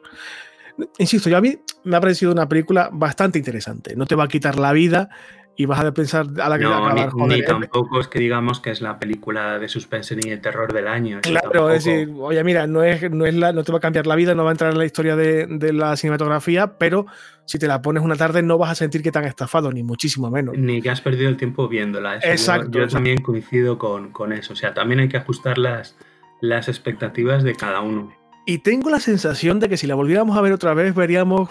Insisto, 0.99 1.29
yo 1.29 1.37
a 1.37 1.41
mí 1.41 1.57
me 1.85 1.97
ha 1.97 2.01
parecido 2.01 2.33
una 2.33 2.49
película 2.49 2.91
bastante 2.93 3.39
interesante. 3.39 3.95
No 3.97 4.07
te 4.07 4.15
va 4.15 4.25
a 4.25 4.29
quitar 4.29 4.59
la 4.59 4.73
vida 4.73 5.09
y 5.57 5.67
vas 5.67 5.81
a 5.81 5.95
pensar 5.95 6.27
a 6.43 6.49
la 6.49 6.59
que 6.59 6.65
no, 6.65 6.93
ni, 6.93 7.03
joder, 7.03 7.39
ni 7.39 7.45
tampoco 7.45 8.01
es 8.01 8.09
que 8.09 8.19
digamos 8.19 8.59
que 8.59 8.71
es 8.71 8.81
la 8.81 8.99
película 8.99 9.59
de 9.59 9.69
suspense 9.69 10.17
ni 10.17 10.29
de 10.29 10.39
terror 10.39 10.73
del 10.73 10.89
año. 10.89 11.21
Claro, 11.23 11.71
es 11.71 11.85
decir, 11.85 12.13
oye, 12.19 12.43
mira, 12.43 12.67
no 12.67 12.83
es, 12.83 13.09
no 13.11 13.25
es 13.25 13.35
la, 13.35 13.53
no 13.53 13.63
te 13.63 13.71
va 13.71 13.79
a 13.79 13.81
cambiar 13.81 14.07
la 14.07 14.17
vida, 14.17 14.35
no 14.35 14.43
va 14.43 14.51
a 14.51 14.53
entrar 14.53 14.73
en 14.73 14.79
la 14.79 14.85
historia 14.85 15.15
de, 15.15 15.47
de, 15.47 15.73
la 15.73 15.97
cinematografía, 15.97 16.77
pero 16.77 17.07
si 17.45 17.59
te 17.59 17.69
la 17.69 17.83
pones 17.83 18.03
una 18.03 18.17
tarde 18.17 18.43
no 18.43 18.59
vas 18.59 18.71
a 18.71 18.75
sentir 18.75 19.03
que 19.03 19.13
te 19.13 19.19
han 19.19 19.27
estafado, 19.27 19.71
ni 19.71 19.85
muchísimo 19.85 20.29
menos. 20.29 20.59
Ni 20.59 20.83
que 20.83 20.91
has 20.91 21.01
perdido 21.01 21.29
el 21.29 21.37
tiempo 21.37 21.69
viéndola. 21.69 22.17
Eso 22.17 22.29
exacto. 22.29 22.79
Yo, 22.79 22.81
yo 22.81 22.89
también 22.89 23.23
coincido 23.23 23.79
con, 23.79 24.11
con, 24.11 24.33
eso. 24.33 24.55
O 24.55 24.57
sea, 24.57 24.75
también 24.75 25.01
hay 25.01 25.09
que 25.09 25.19
ajustar 25.19 25.59
las, 25.59 25.97
las 26.41 26.69
expectativas 26.69 27.45
de 27.45 27.55
cada 27.55 27.81
uno. 27.81 28.13
Y 28.47 28.59
tengo 28.59 28.91
la 28.91 29.01
sensación 29.01 29.59
de 29.59 29.69
que 29.69 29.77
si 29.77 29.87
la 29.87 29.95
volviéramos 29.95 30.37
a 30.37 30.41
ver 30.41 30.53
otra 30.53 30.75
vez, 30.75 30.95
veríamos 30.95 31.49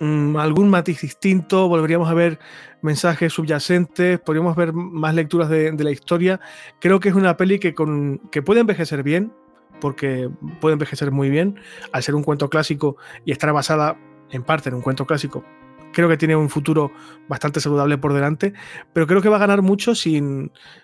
mmm, 0.00 0.36
algún 0.36 0.70
matiz 0.70 1.02
distinto, 1.02 1.68
volveríamos 1.68 2.08
a 2.08 2.14
ver 2.14 2.38
mensajes 2.82 3.32
subyacentes, 3.32 4.18
podríamos 4.20 4.56
ver 4.56 4.72
más 4.72 5.14
lecturas 5.14 5.50
de, 5.50 5.72
de, 5.72 5.84
la 5.84 5.90
historia. 5.90 6.40
Creo 6.80 6.98
que 6.98 7.10
es 7.10 7.14
una 7.14 7.36
peli 7.36 7.58
que, 7.58 7.74
con, 7.74 8.18
que 8.30 8.42
puede 8.42 8.60
envejecer 8.60 9.02
bien, 9.02 9.32
porque 9.80 10.30
puede 10.60 10.74
envejecer 10.74 11.10
muy 11.10 11.28
bien, 11.28 11.60
al 11.92 12.02
ser 12.02 12.14
un 12.14 12.22
cuento 12.22 12.48
clásico 12.48 12.96
y 13.24 13.32
estar 13.32 13.52
basada 13.52 13.98
en 14.30 14.42
parte 14.42 14.70
en 14.70 14.76
un 14.76 14.82
cuento 14.82 15.06
clásico. 15.06 15.44
Creo 15.92 16.08
que 16.08 16.16
tiene 16.16 16.36
un 16.36 16.48
futuro 16.48 16.92
bastante 17.28 17.60
saludable 17.60 17.98
por 17.98 18.12
delante, 18.12 18.52
pero 18.92 19.06
creo 19.06 19.22
que 19.22 19.28
va 19.28 19.36
a 19.36 19.40
ganar 19.40 19.62
mucho 19.62 19.94
si, 19.94 20.22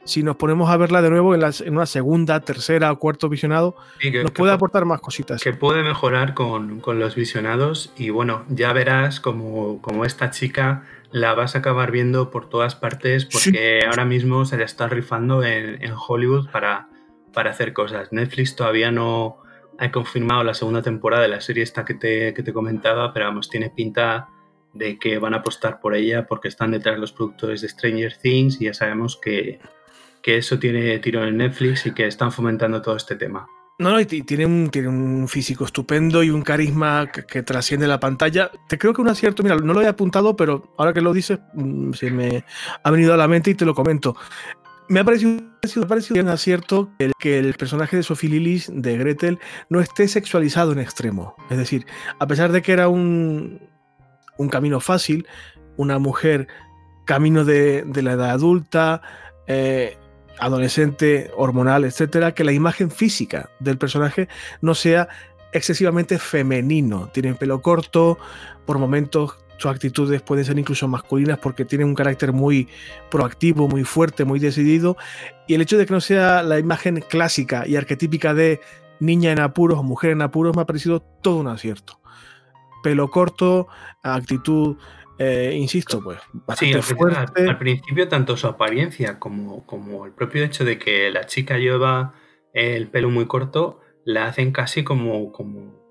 si 0.05 0.23
nos 0.23 0.37
ponemos 0.37 0.71
a 0.71 0.77
verla 0.77 1.03
de 1.03 1.11
nuevo 1.11 1.35
en, 1.35 1.41
las, 1.41 1.61
en 1.61 1.75
una 1.75 1.87
segunda, 1.87 2.41
tercera 2.41 2.93
o 2.93 2.99
cuarto 2.99 3.29
visionado. 3.29 3.77
Sí, 4.01 4.13
que, 4.13 4.23
nos 4.23 4.33
puede 4.33 4.51
que, 4.53 4.57
aportar 4.57 4.85
más 4.85 5.01
cositas. 5.01 5.43
Que 5.43 5.53
puede 5.53 5.83
mejorar 5.83 6.35
con, 6.35 6.81
con, 6.81 6.99
los 6.99 7.15
visionados 7.15 7.93
y 7.97 8.11
bueno, 8.11 8.45
ya 8.49 8.73
verás 8.73 9.21
como, 9.21 9.81
como 9.81 10.05
esta 10.05 10.31
chica 10.31 10.85
la 11.11 11.35
vas 11.35 11.55
a 11.55 11.61
acabar 11.61 11.91
viendo 11.93 12.31
por 12.31 12.49
todas 12.49 12.75
partes 12.75 13.25
porque 13.27 13.81
sí. 13.81 13.87
ahora 13.87 14.05
mismo 14.05 14.45
se 14.45 14.57
le 14.57 14.65
está 14.65 14.89
rifando 14.89 15.45
en, 15.45 15.83
en 15.83 15.93
Hollywood 15.97 16.51
para, 16.51 16.89
para 17.33 17.51
hacer 17.51 17.73
cosas. 17.73 18.13
Netflix 18.13 18.57
todavía 18.57 18.91
no 18.91 19.39
ha 19.79 19.91
confirmado 19.91 20.43
la 20.43 20.55
segunda 20.55 20.83
temporada 20.83 21.23
de 21.23 21.29
la 21.29 21.41
serie 21.41 21.63
esta 21.63 21.85
que 21.85 21.95
te, 21.95 22.35
que 22.35 22.43
te 22.43 22.53
comentaba, 22.53 23.13
pero 23.13 23.27
vamos, 23.27 23.49
tiene 23.49 23.71
pinta 23.71 24.29
de 24.77 24.99
que 24.99 25.19
van 25.19 25.35
a 25.35 25.39
apostar 25.39 25.81
por 25.81 25.95
ella 25.95 26.27
porque 26.27 26.49
están 26.49 26.71
detrás 26.71 26.99
los 26.99 27.13
productores 27.13 27.61
de 27.61 27.69
Stranger 27.69 28.17
Things 28.17 28.61
y 28.61 28.67
ya 28.67 28.75
sabemos 28.75 29.19
que, 29.23 29.61
que 30.23 30.37
eso 30.37 30.59
tiene 30.59 30.99
tiro 30.99 31.25
en 31.25 31.37
Netflix 31.37 31.87
y 31.87 31.95
que 31.95 32.07
están 32.07 32.33
fomentando 32.33 32.83
todo 32.83 32.97
este 32.97 33.17
tema. 33.17 33.47
No, 33.79 33.91
no, 33.91 34.01
y 34.01 34.07
tiene 34.07 34.47
un, 34.47 34.71
tiene 34.71 34.89
un 34.89 35.29
físico 35.29 35.67
estupendo 35.67 36.23
y 36.23 36.31
un 36.31 36.41
carisma 36.41 37.11
que, 37.13 37.27
que, 37.27 37.43
trasciende 37.43 37.87
la 37.87 38.01
pantalla. 38.01 38.51
Te 38.69 38.79
creo 38.79 38.95
que 38.95 39.03
un 39.03 39.09
acierto, 39.09 39.43
mira, 39.43 39.57
no 39.57 39.75
lo 39.75 39.83
he 39.83 39.87
apuntado, 39.87 40.35
pero 40.35 40.73
ahora 40.79 40.95
que 40.95 41.03
lo 41.03 41.13
dices, 41.13 41.41
mm, 41.53 41.93
se 41.93 42.11
me 42.11 42.45
ha 42.83 42.91
venido 42.91 43.13
a 43.13 43.19
la 43.19 43.29
mente 43.29 43.51
y 43.51 43.55
te 43.55 43.67
lo 43.67 43.75
comento. 43.75 44.17
Me 44.89 45.01
ha 45.01 45.05
parecido, 45.05 45.33
me 45.33 45.85
ha 45.85 45.89
parecido 45.89 46.23
un 46.23 46.29
acierto 46.29 46.91
el, 46.99 47.13
que 47.19 47.39
el 47.39 47.53
personaje 47.55 47.97
de 47.97 48.03
Sophie 48.03 48.31
Lillis, 48.31 48.71
de 48.73 48.97
Gretel, 48.97 49.39
no 49.69 49.81
esté 49.81 50.09
sexualizado 50.09 50.73
en 50.73 50.79
extremo. 50.79 51.35
Es 51.51 51.59
decir, 51.59 51.85
a 52.19 52.27
pesar 52.27 52.53
de 52.53 52.63
que 52.63 52.73
era 52.73 52.89
un, 52.89 53.61
un 54.39 54.49
camino 54.49 54.81
fácil, 54.81 55.27
una 55.77 55.99
mujer 55.99 56.49
camino 57.05 57.45
de, 57.45 57.83
de 57.83 58.03
la 58.03 58.13
edad 58.13 58.31
adulta, 58.31 59.03
eh, 59.47 59.97
adolescente, 60.39 61.31
hormonal, 61.37 61.85
etcétera, 61.85 62.33
que 62.33 62.45
la 62.45 62.53
imagen 62.53 62.91
física 62.91 63.51
del 63.61 63.79
personaje 63.79 64.29
no 64.61 64.75
sea 64.75 65.09
excesivamente 65.53 66.19
femenino. 66.19 67.09
Tiene 67.13 67.35
pelo 67.35 67.63
corto, 67.63 68.19
por 68.67 68.79
momentos 68.79 69.39
sus 69.59 69.71
actitudes 69.71 70.21
pueden 70.21 70.45
ser 70.45 70.59
incluso 70.59 70.87
masculinas 70.87 71.39
porque 71.39 71.65
tiene 71.65 71.85
un 71.85 71.95
carácter 71.95 72.33
muy 72.33 72.69
proactivo, 73.11 73.69
muy 73.69 73.85
fuerte, 73.85 74.25
muy 74.25 74.39
decidido. 74.39 74.97
Y 75.47 75.55
el 75.55 75.63
hecho 75.63 75.79
de 75.79 75.87
que 75.87 75.95
no 75.95 76.01
sea 76.01 76.43
la 76.43 76.59
imagen 76.59 77.03
clásica 77.09 77.67
y 77.67 77.77
arquetípica 77.77 78.35
de 78.35 78.61
niña 79.01 79.33
en 79.33 79.41
apuros 79.41 79.79
o 79.79 79.83
mujer 79.83 80.11
en 80.11 80.23
apuros 80.23 80.55
me 80.55 80.63
ha 80.63 80.67
parecido 80.67 81.01
todo 81.01 81.37
un 81.37 81.49
acierto. 81.49 81.99
Pelo 82.87 83.11
corto, 83.11 83.67
actitud 84.01 84.77
eh, 85.19 85.57
insisto, 85.57 86.01
pues 86.01 86.21
bastante 86.47 86.83
sí, 86.83 86.95
fuerte. 86.95 87.43
Al, 87.43 87.49
al, 87.49 87.59
principio, 87.59 88.07
tanto 88.07 88.37
su 88.37 88.47
apariencia 88.47 89.19
como, 89.19 89.67
como, 89.67 90.07
el 90.07 90.13
propio 90.13 90.45
hecho 90.45 90.65
de 90.65 90.79
que 90.79 91.11
la 91.11 91.27
chica 91.27 91.59
lleva 91.59 92.15
el 92.53 92.87
pelo 92.87 93.11
muy 93.11 93.27
corto, 93.27 93.81
la 94.05 94.27
hacen 94.27 94.53
casi 94.53 94.85
como, 94.85 95.33
como 95.33 95.83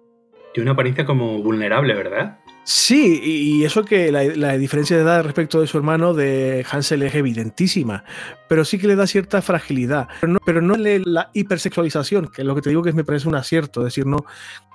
de 0.55 0.61
una 0.61 0.71
apariencia 0.71 1.05
como 1.05 1.43
vulnerable, 1.43 1.93
¿verdad? 1.95 2.39
Sí, 2.67 3.21
y 3.23 3.63
eso 3.63 3.85
que 3.85 4.11
la, 4.11 4.57
diferencia 4.57 4.97
de 4.97 5.03
edad 5.03 5.23
respecto 5.23 5.61
de 5.61 5.67
su 5.67 5.77
hermano 5.77 6.15
de 6.15 6.65
Hansel 6.69 7.03
es 7.03 7.13
evidentísima, 7.13 8.03
pero 8.49 8.65
sí 8.65 8.79
que 8.79 8.87
le 8.87 8.95
da 8.95 9.05
cierta 9.05 9.43
fragilidad, 9.43 10.07
pero 10.19 10.33
no, 10.33 10.39
pero 10.43 10.61
no 10.63 10.75
la 10.75 11.29
hipersexualización, 11.31 12.29
que 12.29 12.43
lo 12.43 12.55
que 12.55 12.61
te 12.61 12.69
digo 12.69 12.81
que 12.81 12.91
me 12.91 13.03
parece 13.03 13.27
un 13.27 13.35
acierto, 13.35 13.81
es 13.81 13.93
decir, 13.93 14.07
no, 14.07 14.25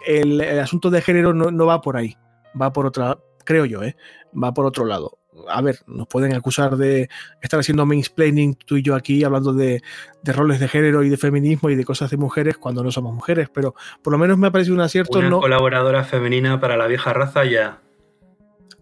el, 0.06 0.40
el 0.40 0.60
asunto 0.60 0.88
de 0.88 1.02
género 1.02 1.34
no, 1.34 1.50
no 1.50 1.66
va 1.66 1.80
por 1.80 1.96
ahí, 1.96 2.16
va 2.60 2.72
por 2.72 2.86
otra, 2.86 3.18
creo 3.44 3.64
yo, 3.64 3.82
¿eh? 3.82 3.96
va 4.40 4.54
por 4.54 4.66
otro 4.66 4.84
lado. 4.84 5.19
A 5.48 5.60
ver, 5.62 5.78
nos 5.86 6.06
pueden 6.06 6.34
acusar 6.34 6.76
de 6.76 7.08
estar 7.40 7.60
haciendo 7.60 7.86
mansplaining 7.86 8.54
tú 8.54 8.76
y 8.76 8.82
yo 8.82 8.94
aquí 8.94 9.24
hablando 9.24 9.52
de, 9.52 9.82
de, 10.22 10.32
roles 10.32 10.60
de 10.60 10.68
género 10.68 11.02
y 11.02 11.08
de 11.08 11.16
feminismo 11.16 11.70
y 11.70 11.76
de 11.76 11.84
cosas 11.84 12.10
de 12.10 12.16
mujeres 12.16 12.56
cuando 12.56 12.82
no 12.82 12.90
somos 12.90 13.14
mujeres, 13.14 13.48
pero 13.52 13.74
por 14.02 14.12
lo 14.12 14.18
menos 14.18 14.38
me 14.38 14.48
ha 14.48 14.50
parecido 14.50 14.74
un 14.74 14.82
acierto. 14.82 15.18
Una 15.18 15.30
no... 15.30 15.40
colaboradora 15.40 16.04
femenina 16.04 16.60
para 16.60 16.76
la 16.76 16.86
vieja 16.86 17.12
raza 17.12 17.44
ya. 17.44 17.80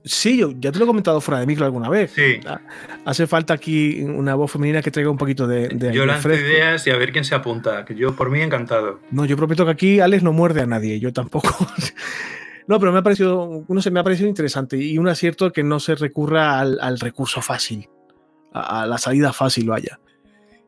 Sí, 0.04 0.38
yo 0.38 0.52
ya 0.58 0.72
te 0.72 0.78
lo 0.78 0.84
he 0.84 0.88
comentado 0.88 1.20
fuera 1.20 1.40
de 1.40 1.46
micro 1.46 1.64
alguna 1.66 1.88
vez. 1.88 2.12
Sí. 2.12 2.40
Ah, 2.46 2.60
Hace 3.04 3.26
falta 3.26 3.54
aquí 3.54 4.02
una 4.02 4.34
voz 4.34 4.50
femenina 4.50 4.80
que 4.80 4.90
traiga 4.90 5.10
un 5.10 5.18
poquito 5.18 5.46
de, 5.46 5.68
de 5.68 5.92
Yo 5.92 6.06
lanzo 6.06 6.22
fresco. 6.22 6.46
ideas 6.46 6.86
y 6.86 6.90
a 6.90 6.96
ver 6.96 7.12
quién 7.12 7.24
se 7.24 7.34
apunta. 7.34 7.84
Que 7.84 7.94
yo, 7.94 8.14
por 8.14 8.30
mí, 8.30 8.40
encantado. 8.40 9.00
No, 9.10 9.24
yo 9.24 9.36
prometo 9.36 9.64
que 9.64 9.70
aquí 9.70 10.00
Alex 10.00 10.22
no 10.22 10.32
muerde 10.32 10.62
a 10.62 10.66
nadie, 10.66 10.98
yo 10.98 11.12
tampoco. 11.12 11.50
No, 12.68 12.78
pero 12.78 12.92
me 12.92 12.98
ha 12.98 13.02
parecido, 13.02 13.64
no 13.66 13.80
sé, 13.80 13.90
me 13.90 13.98
ha 13.98 14.04
parecido 14.04 14.28
interesante 14.28 14.76
y 14.76 14.98
un 14.98 15.08
acierto 15.08 15.50
que 15.50 15.64
no 15.64 15.80
se 15.80 15.94
recurra 15.94 16.60
al, 16.60 17.00
recurso 17.00 17.40
fácil, 17.40 17.88
a, 18.52 18.84
la 18.84 18.98
salida 18.98 19.32
fácil, 19.32 19.70
vaya. 19.70 19.98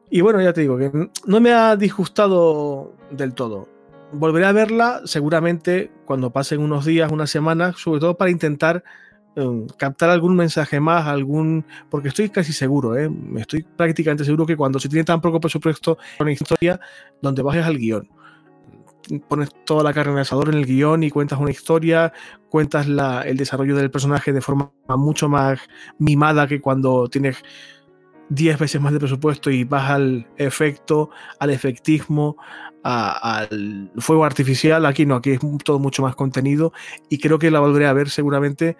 Y 0.08 0.22
bueno, 0.22 0.40
ya 0.40 0.54
te 0.54 0.62
digo 0.62 0.78
que 0.78 0.90
no 1.26 1.40
me 1.40 1.52
ha 1.52 1.76
disgustado 1.76 2.94
del 3.10 3.34
todo. 3.34 3.68
Volveré 4.12 4.46
a 4.46 4.52
verla 4.52 5.02
seguramente 5.04 5.92
cuando 6.06 6.30
pasen 6.30 6.60
unos 6.60 6.86
días, 6.86 7.12
unas 7.12 7.28
semanas, 7.28 7.76
sobre 7.76 8.00
todo 8.00 8.16
para 8.16 8.30
intentar 8.30 8.82
eh, 9.36 9.66
captar 9.76 10.08
algún 10.08 10.34
mensaje 10.34 10.80
más, 10.80 11.06
algún. 11.06 11.66
Porque 11.90 12.08
estoy 12.08 12.30
casi 12.30 12.54
seguro, 12.54 12.96
¿eh? 12.96 13.10
estoy 13.36 13.62
prácticamente 13.62 14.24
seguro 14.24 14.46
que 14.46 14.56
cuando 14.56 14.80
se 14.80 14.88
tiene 14.88 15.04
tan 15.04 15.20
poco 15.20 15.38
presupuesto 15.38 15.98
una 16.18 16.32
historia 16.32 16.80
donde 17.20 17.42
bajes 17.42 17.66
al 17.66 17.76
guion, 17.76 18.08
pones 19.28 19.50
toda 19.64 19.82
la 19.82 19.92
carne 19.92 20.12
en 20.12 20.18
el 20.18 20.22
asador 20.22 20.48
en 20.48 20.56
el 20.56 20.66
guion 20.66 21.02
y 21.02 21.10
cuentas 21.10 21.38
una 21.40 21.50
historia, 21.50 22.12
cuentas 22.48 22.86
la- 22.88 23.22
el 23.22 23.36
desarrollo 23.36 23.76
del 23.76 23.90
personaje 23.90 24.32
de 24.32 24.40
forma 24.40 24.72
mucho 24.88 25.28
más 25.28 25.60
mimada 25.98 26.46
que 26.46 26.60
cuando 26.60 27.08
tienes 27.08 27.42
10 28.28 28.58
veces 28.58 28.80
más 28.80 28.92
de 28.92 29.00
presupuesto 29.00 29.50
y 29.50 29.64
vas 29.64 29.90
al 29.90 30.28
efecto, 30.36 31.10
al 31.40 31.50
efectismo, 31.50 32.36
al 32.84 33.90
fuego 33.98 34.24
artificial. 34.24 34.86
Aquí 34.86 35.04
no, 35.04 35.16
aquí 35.16 35.32
es 35.32 35.40
todo 35.64 35.78
mucho 35.80 36.02
más 36.02 36.14
contenido 36.14 36.72
y 37.08 37.18
creo 37.18 37.38
que 37.38 37.50
la 37.50 37.60
volveré 37.60 37.86
a 37.86 37.92
ver 37.92 38.08
seguramente, 38.08 38.76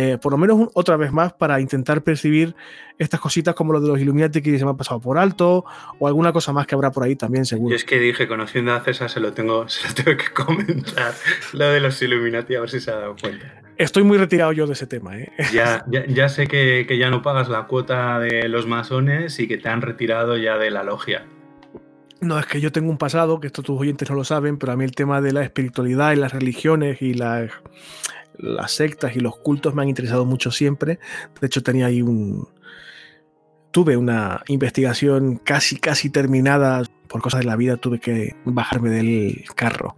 eh, 0.00 0.16
por 0.22 0.30
lo 0.30 0.38
menos 0.38 0.56
un- 0.56 0.70
otra 0.74 0.96
vez 0.96 1.10
más, 1.12 1.32
para 1.32 1.60
intentar 1.60 2.02
percibir 2.02 2.54
estas 2.98 3.18
cositas 3.18 3.54
como 3.56 3.72
lo 3.72 3.80
de 3.80 3.88
los 3.88 3.98
Illuminati 4.00 4.40
que 4.40 4.56
se 4.56 4.64
me 4.64 4.70
ha 4.70 4.74
pasado 4.74 5.00
por 5.00 5.18
alto 5.18 5.64
o 5.98 6.06
alguna 6.06 6.32
cosa 6.32 6.52
más 6.52 6.66
que 6.68 6.76
habrá 6.76 6.92
por 6.92 7.02
ahí 7.02 7.16
también, 7.16 7.44
seguro. 7.44 7.70
Yo 7.70 7.76
es 7.76 7.84
que 7.84 7.98
dije, 7.98 8.28
conociendo 8.28 8.72
a 8.72 8.80
César, 8.80 9.10
se 9.10 9.18
lo 9.18 9.32
tengo, 9.32 9.68
se 9.68 9.88
lo 9.88 9.94
tengo 9.94 10.16
que 10.16 10.30
comentar. 10.32 11.12
Lo 11.52 11.68
de 11.68 11.80
los 11.80 12.00
Illuminati, 12.00 12.54
a 12.54 12.60
ver 12.60 12.70
si 12.70 12.78
se 12.80 12.92
ha 12.92 12.96
dado 12.96 13.16
cuenta. 13.20 13.62
Estoy 13.76 14.02
muy 14.04 14.18
retirado 14.18 14.52
yo 14.52 14.66
de 14.66 14.72
ese 14.74 14.86
tema, 14.86 15.18
¿eh? 15.18 15.32
Ya, 15.52 15.84
ya, 15.90 16.04
ya 16.06 16.28
sé 16.28 16.46
que, 16.46 16.84
que 16.86 16.96
ya 16.98 17.10
no 17.10 17.22
pagas 17.22 17.48
la 17.48 17.66
cuota 17.66 18.18
de 18.20 18.48
los 18.48 18.66
masones 18.68 19.38
y 19.40 19.48
que 19.48 19.56
te 19.58 19.68
han 19.68 19.82
retirado 19.82 20.36
ya 20.36 20.58
de 20.58 20.70
la 20.70 20.82
logia. 20.84 21.24
No, 22.20 22.36
es 22.38 22.46
que 22.46 22.60
yo 22.60 22.72
tengo 22.72 22.90
un 22.90 22.98
pasado, 22.98 23.38
que 23.38 23.46
esto 23.46 23.62
tus 23.62 23.80
oyentes 23.80 24.10
no 24.10 24.16
lo 24.16 24.24
saben, 24.24 24.58
pero 24.58 24.72
a 24.72 24.76
mí 24.76 24.84
el 24.84 24.92
tema 24.96 25.20
de 25.20 25.32
la 25.32 25.42
espiritualidad 25.44 26.12
y 26.12 26.16
las 26.16 26.32
religiones 26.32 27.00
y 27.00 27.14
las, 27.14 27.52
las 28.38 28.72
sectas 28.72 29.16
y 29.16 29.20
los 29.20 29.36
cultos 29.36 29.74
me 29.74 29.82
han 29.82 29.88
interesado 29.88 30.24
mucho 30.24 30.50
siempre. 30.50 30.98
De 31.40 31.46
hecho, 31.46 31.62
tenía 31.62 31.86
ahí 31.86 32.02
un... 32.02 32.48
Tuve 33.70 33.96
una 33.96 34.42
investigación 34.48 35.36
casi, 35.36 35.78
casi 35.78 36.10
terminada. 36.10 36.82
Por 37.06 37.22
cosas 37.22 37.40
de 37.40 37.46
la 37.46 37.56
vida 37.56 37.76
tuve 37.76 38.00
que 38.00 38.34
bajarme 38.44 38.90
del 38.90 39.44
carro. 39.54 39.96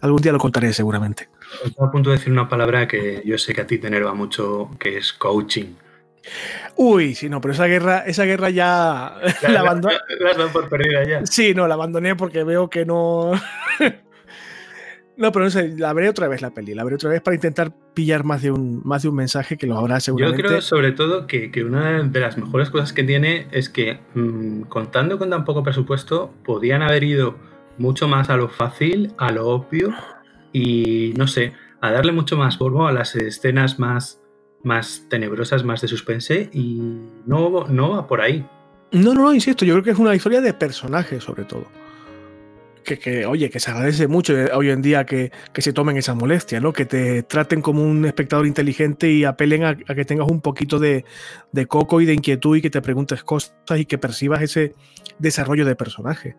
Algún 0.00 0.22
día 0.22 0.32
lo 0.32 0.38
contaré 0.38 0.72
seguramente. 0.72 1.28
Estoy 1.64 1.86
a 1.86 1.90
punto 1.90 2.10
de 2.10 2.16
decir 2.16 2.32
una 2.32 2.48
palabra 2.48 2.86
que 2.86 3.22
yo 3.24 3.38
sé 3.38 3.54
que 3.54 3.62
a 3.62 3.66
ti 3.66 3.78
te 3.78 3.88
enerva 3.88 4.14
mucho, 4.14 4.70
que 4.78 4.98
es 4.98 5.12
coaching. 5.12 5.74
Uy, 6.76 7.14
sí, 7.14 7.28
no, 7.28 7.40
pero 7.40 7.54
esa 7.54 7.66
guerra, 7.66 8.00
esa 8.06 8.24
guerra 8.24 8.50
ya 8.50 9.16
la 9.48 9.60
abandoné. 9.60 9.96
La 10.20 10.32
dado 10.36 10.48
por 10.50 10.68
perdida 10.68 11.04
ya. 11.04 11.26
Sí, 11.26 11.54
no, 11.54 11.66
la 11.66 11.74
abandoné 11.74 12.16
porque 12.16 12.44
veo 12.44 12.68
que 12.68 12.84
no. 12.84 13.32
no, 15.16 15.32
pero 15.32 15.46
no 15.46 15.50
sé, 15.50 15.74
la 15.76 15.92
veré 15.92 16.08
otra 16.08 16.28
vez 16.28 16.42
la 16.42 16.50
peli, 16.50 16.74
la 16.74 16.84
veré 16.84 16.96
otra 16.96 17.10
vez 17.10 17.22
para 17.22 17.34
intentar 17.34 17.72
pillar 17.94 18.24
más 18.24 18.42
de 18.42 18.50
un, 18.50 18.82
más 18.84 19.02
de 19.02 19.08
un 19.08 19.14
mensaje 19.14 19.56
que 19.56 19.66
lo 19.66 19.78
habrá 19.78 19.96
Yo 19.96 20.00
seguramente. 20.00 20.42
creo 20.42 20.60
sobre 20.60 20.92
todo 20.92 21.26
que, 21.26 21.50
que 21.50 21.64
una 21.64 22.02
de 22.02 22.20
las 22.20 22.36
mejores 22.36 22.70
cosas 22.70 22.92
que 22.92 23.02
tiene 23.02 23.46
es 23.50 23.68
que 23.70 23.98
mm, 24.14 24.62
contando 24.62 25.18
con 25.18 25.30
tan 25.30 25.44
poco 25.44 25.62
presupuesto 25.62 26.32
podían 26.44 26.82
haber 26.82 27.04
ido 27.04 27.36
mucho 27.78 28.08
más 28.08 28.30
a 28.30 28.36
lo 28.36 28.48
fácil, 28.48 29.12
a 29.18 29.32
lo 29.32 29.48
obvio 29.48 29.94
y 30.52 31.14
no 31.16 31.26
sé, 31.26 31.52
a 31.80 31.90
darle 31.90 32.12
mucho 32.12 32.36
más 32.36 32.56
polvo 32.56 32.86
a 32.86 32.92
las 32.92 33.16
escenas 33.16 33.78
más, 33.78 34.20
más 34.62 35.06
tenebrosas, 35.08 35.64
más 35.64 35.80
de 35.80 35.88
suspense 35.88 36.50
y 36.52 36.80
no, 37.26 37.66
no 37.68 37.90
va 37.90 38.06
por 38.06 38.20
ahí. 38.20 38.46
No, 38.92 39.14
no, 39.14 39.22
no, 39.22 39.34
insisto, 39.34 39.64
yo 39.64 39.74
creo 39.74 39.84
que 39.84 39.90
es 39.90 39.98
una 39.98 40.14
historia 40.14 40.40
de 40.40 40.54
personajes 40.54 41.24
sobre 41.24 41.44
todo. 41.44 41.66
Que, 42.86 42.98
que, 43.00 43.26
oye, 43.26 43.50
que 43.50 43.58
se 43.58 43.70
agradece 43.72 44.06
mucho 44.06 44.38
eh, 44.38 44.48
hoy 44.54 44.70
en 44.70 44.80
día 44.80 45.04
que, 45.04 45.32
que 45.52 45.60
se 45.60 45.72
tomen 45.72 45.96
esa 45.96 46.14
molestia, 46.14 46.60
¿no? 46.60 46.72
Que 46.72 46.84
te 46.86 47.24
traten 47.24 47.60
como 47.60 47.82
un 47.82 48.04
espectador 48.06 48.46
inteligente 48.46 49.10
y 49.10 49.24
apelen 49.24 49.64
a, 49.64 49.70
a 49.70 49.94
que 49.96 50.04
tengas 50.04 50.28
un 50.30 50.40
poquito 50.40 50.78
de, 50.78 51.04
de 51.50 51.66
coco 51.66 52.00
y 52.00 52.06
de 52.06 52.14
inquietud 52.14 52.56
y 52.56 52.62
que 52.62 52.70
te 52.70 52.80
preguntes 52.80 53.24
cosas 53.24 53.52
y 53.76 53.84
que 53.86 53.98
percibas 53.98 54.40
ese 54.40 54.72
desarrollo 55.18 55.64
de 55.64 55.74
personaje. 55.74 56.36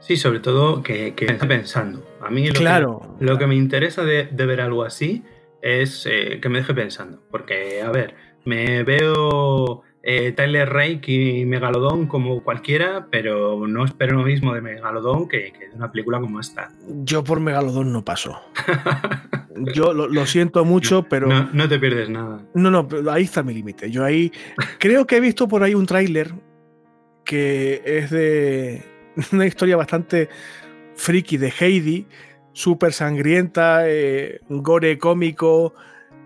Sí, 0.00 0.16
sobre 0.16 0.40
todo 0.40 0.82
que, 0.82 1.14
que 1.14 1.26
esté 1.26 1.46
pensando. 1.46 2.04
A 2.20 2.28
mí 2.28 2.48
lo, 2.48 2.54
Claro. 2.54 3.16
que, 3.20 3.24
lo 3.24 3.38
que 3.38 3.46
me 3.46 3.54
interesa 3.54 4.02
de, 4.02 4.26
de 4.26 4.46
ver 4.46 4.60
algo 4.60 4.82
así 4.82 5.22
es 5.62 6.08
eh, 6.10 6.40
que 6.42 6.48
me 6.48 6.58
deje 6.58 6.74
pensando. 6.74 7.22
Porque, 7.30 7.82
a 7.82 7.90
ver, 7.92 8.16
me 8.44 8.82
veo 8.82 9.82
eh, 10.02 10.32
Tyler 10.32 10.68
Rake 10.68 11.12
y 11.12 11.46
Megalodón 11.46 12.06
como 12.06 12.42
cualquiera, 12.42 13.06
pero 13.10 13.66
no 13.66 13.84
espero 13.84 14.16
lo 14.18 14.24
mismo 14.24 14.52
de 14.52 14.60
Megalodón 14.60 15.28
que, 15.28 15.52
que 15.52 15.68
de 15.68 15.76
una 15.76 15.92
película 15.92 16.20
como 16.20 16.40
esta. 16.40 16.70
Yo 17.04 17.22
por 17.22 17.40
Megalodón 17.40 17.92
no 17.92 18.04
paso. 18.04 18.40
Yo 19.74 19.92
lo, 19.92 20.08
lo 20.08 20.26
siento 20.26 20.64
mucho, 20.64 21.04
pero. 21.04 21.28
No, 21.28 21.50
no 21.52 21.68
te 21.68 21.78
pierdes 21.78 22.08
nada. 22.08 22.40
No, 22.54 22.70
no, 22.70 22.88
ahí 23.10 23.24
está 23.24 23.42
mi 23.42 23.54
límite. 23.54 23.90
Yo 23.90 24.04
ahí 24.04 24.32
creo 24.78 25.06
que 25.06 25.16
he 25.16 25.20
visto 25.20 25.46
por 25.46 25.62
ahí 25.62 25.74
un 25.74 25.86
tráiler 25.86 26.32
que 27.24 27.82
es 27.84 28.10
de 28.10 28.82
una 29.32 29.46
historia 29.46 29.76
bastante 29.76 30.28
friki 30.96 31.36
de 31.36 31.52
Heidi, 31.58 32.06
súper 32.52 32.92
sangrienta, 32.92 33.88
eh, 33.88 34.40
gore 34.48 34.98
cómico, 34.98 35.74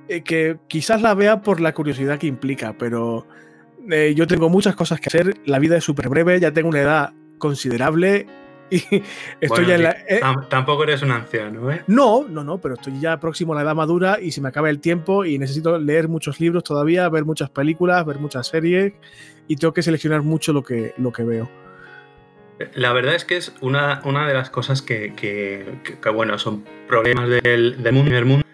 eh, 0.09 0.22
que 0.22 0.57
quizás 0.68 1.03
la 1.03 1.14
vea 1.14 1.43
por 1.43 1.61
la 1.61 1.74
curiosidad 1.74 2.18
que 2.18 2.27
implica, 2.27 2.74
pero 2.79 3.27
eh, 3.91 4.14
yo 4.16 4.26
tengo 4.26 4.49
muchas 4.49 4.74
cosas 4.74 5.01
que 5.01 5.09
hacer, 5.09 5.37
la 5.45 5.59
vida 5.59 5.76
es 5.76 5.84
súper 5.84 6.09
breve, 6.09 6.39
ya 6.41 6.53
tengo 6.53 6.68
una 6.68 6.80
edad 6.80 7.12
considerable 7.39 8.26
y 8.70 8.78
estoy 8.78 9.05
Bueno, 9.49 9.68
ya 9.68 9.74
en 9.76 9.82
la... 9.84 9.91
eh, 10.09 10.20
tam- 10.20 10.49
tampoco 10.49 10.82
eres 10.84 11.03
un 11.03 11.12
anciano, 11.12 11.70
¿eh? 11.70 11.82
no, 11.87 12.26
no, 12.28 12.43
no, 12.43 12.59
pero 12.59 12.74
estoy 12.74 12.99
ya 13.01 13.18
próximo 13.20 13.53
a 13.53 13.57
la 13.57 13.62
edad 13.62 13.74
madura 13.76 14.18
y 14.20 14.32
se 14.32 14.41
me 14.41 14.49
acaba 14.49 14.70
el 14.70 14.80
tiempo 14.80 15.24
y 15.24 15.39
necesito 15.39 15.78
leer 15.78 16.09
muchos 16.09 16.41
libros 16.41 16.64
todavía, 16.64 17.09
ver 17.09 17.24
muchas 17.24 17.51
películas, 17.51 18.05
ver 18.05 18.18
muchas 18.18 18.49
series 18.49 18.93
y 19.49 19.57
tengo 19.57 19.72
que 19.72 19.82
seleccionar 19.82 20.22
mucho 20.22 20.53
lo 20.53 20.62
que, 20.62 20.95
lo 20.99 21.12
que 21.12 21.22
veo. 21.22 21.49
La 22.74 22.93
verdad 22.95 23.14
es 23.14 23.24
que 23.26 23.37
es 23.37 23.55
una, 23.61 24.01
una 24.05 24.26
de 24.26 24.32
las 24.34 24.49
cosas 24.49 24.80
que, 24.80 25.14
que- 25.14 25.78
que- 25.84 26.01
que, 26.01 26.09
bueno, 26.09 26.39
son 26.39 26.64
problemas 26.89 27.28
del, 27.28 27.82
del 27.82 27.93
mundo, 27.93 28.14
del 28.14 28.24
mundo, 28.24 28.45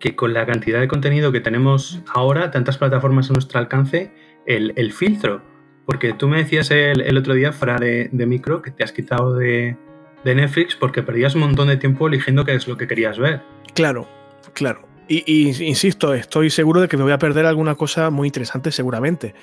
que 0.00 0.16
con 0.16 0.34
la 0.34 0.44
cantidad 0.46 0.80
de 0.80 0.88
contenido 0.88 1.30
que 1.30 1.40
tenemos 1.40 2.00
ahora, 2.12 2.50
tantas 2.50 2.76
plataformas 2.76 3.30
a 3.30 3.34
nuestro 3.34 3.60
alcance, 3.60 4.10
el, 4.46 4.92
filtro. 4.92 5.42
Porque 5.84 6.12
tú 6.12 6.28
me 6.28 6.38
decías 6.38 6.70
el, 6.70 7.16
otro 7.16 7.34
día, 7.34 7.52
fuera 7.52 7.78
de, 7.78 8.08
micro, 8.12 8.62
que 8.62 8.70
te 8.70 8.84
has 8.84 8.92
quitado 8.92 9.34
de, 9.34 9.76
Netflix 10.24 10.74
porque 10.74 11.04
perdías 11.04 11.36
un 11.36 11.42
montón 11.42 11.68
de 11.68 11.76
tiempo 11.76 12.08
eligiendo 12.08 12.44
qué 12.44 12.54
es 12.54 12.66
lo 12.66 12.76
que 12.76 12.88
querías 12.88 13.16
ver. 13.16 13.42
Claro, 13.74 14.08
claro. 14.54 14.86
Y, 15.08 15.48
insisto, 15.64 16.14
estoy 16.14 16.50
seguro 16.50 16.80
de 16.80 16.88
que 16.88 16.96
me 16.96 17.04
voy 17.04 17.12
a 17.12 17.18
perder 17.18 17.46
alguna 17.46 17.76
cosa 17.76 18.10
muy 18.10 18.26
interesante 18.26 18.72
seguramente. 18.72 19.34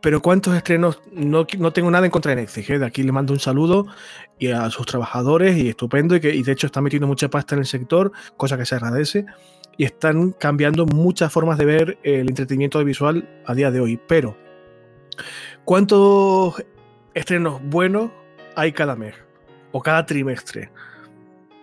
Pero 0.00 0.20
¿cuántos 0.20 0.56
estrenos? 0.56 1.00
No, 1.12 1.46
no 1.56 1.72
tengo 1.72 1.90
nada 1.90 2.04
en 2.04 2.10
contra 2.10 2.34
de 2.34 2.42
Netflix. 2.42 2.70
¿eh? 2.70 2.78
De 2.80 2.86
aquí 2.86 3.04
le 3.04 3.12
mando 3.12 3.32
un 3.32 3.38
saludo 3.38 3.86
y 4.38 4.48
a 4.48 4.68
sus 4.70 4.86
trabajadores 4.86 5.56
y 5.56 5.68
estupendo. 5.68 6.16
Y, 6.16 6.20
que, 6.20 6.32
de 6.32 6.52
hecho 6.52 6.66
están 6.66 6.82
metiendo 6.82 7.06
mucha 7.06 7.30
pasta 7.30 7.54
en 7.54 7.60
el 7.60 7.66
sector, 7.66 8.10
cosa 8.36 8.58
que 8.58 8.66
se 8.66 8.74
agradece. 8.74 9.24
Y 9.76 9.84
están 9.84 10.32
cambiando 10.32 10.84
muchas 10.84 11.32
formas 11.32 11.58
de 11.58 11.64
ver 11.64 11.98
el 12.02 12.28
entretenimiento 12.28 12.84
visual 12.84 13.28
a 13.46 13.54
día 13.54 13.70
de 13.70 13.80
hoy. 13.80 14.00
Pero, 14.08 14.36
¿cuántos 15.64 16.62
estrenos 17.14 17.60
buenos 17.62 18.10
hay 18.56 18.72
cada 18.72 18.96
mes? 18.96 19.14
O 19.72 19.82
cada 19.82 20.06
trimestre. 20.06 20.70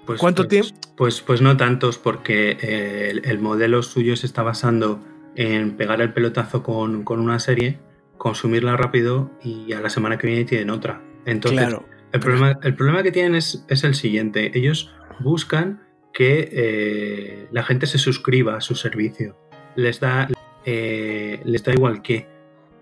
Pues, 0.06 0.20
¿Cuánto 0.20 0.48
pues- 0.48 0.50
tiempo? 0.50 0.88
Pues, 0.98 1.22
pues 1.22 1.42
no 1.42 1.58
tantos, 1.58 1.98
porque 1.98 2.58
eh, 2.62 3.10
el, 3.10 3.26
el 3.26 3.40
modelo 3.40 3.82
suyo 3.82 4.16
se 4.16 4.28
está 4.28 4.44
basando 4.44 5.00
en 5.36 5.78
pegar 5.78 6.02
el 6.02 6.14
pelotazo 6.14 6.64
con, 6.64 7.04
con 7.04 7.20
una 7.20 7.40
serie, 7.40 7.80
consumirla 8.18 8.78
rápido 8.78 9.32
y 9.44 9.74
a 9.74 9.82
la 9.82 9.90
semana 9.90 10.18
que 10.18 10.28
viene 10.28 10.46
tienen 10.46 10.70
otra. 10.70 11.02
Entonces, 11.26 11.60
claro. 11.60 11.86
el, 12.12 12.20
problema, 12.20 12.60
el 12.62 12.76
problema 12.76 13.04
que 13.04 13.12
tienen 13.12 13.36
es, 13.36 13.66
es 13.68 13.84
el 13.84 13.96
siguiente. 13.96 14.52
Ellos 14.54 14.94
buscan 15.20 15.82
que 16.14 16.50
eh, 16.52 17.48
la 17.52 17.64
gente 17.64 17.88
se 17.88 17.98
suscriba 17.98 18.58
a 18.58 18.62
su 18.62 18.76
servicio. 18.76 19.38
Les 19.76 20.00
da, 20.00 20.28
eh, 20.66 21.42
les 21.46 21.64
da 21.64 21.74
igual 21.74 22.02
qué. 22.02 22.28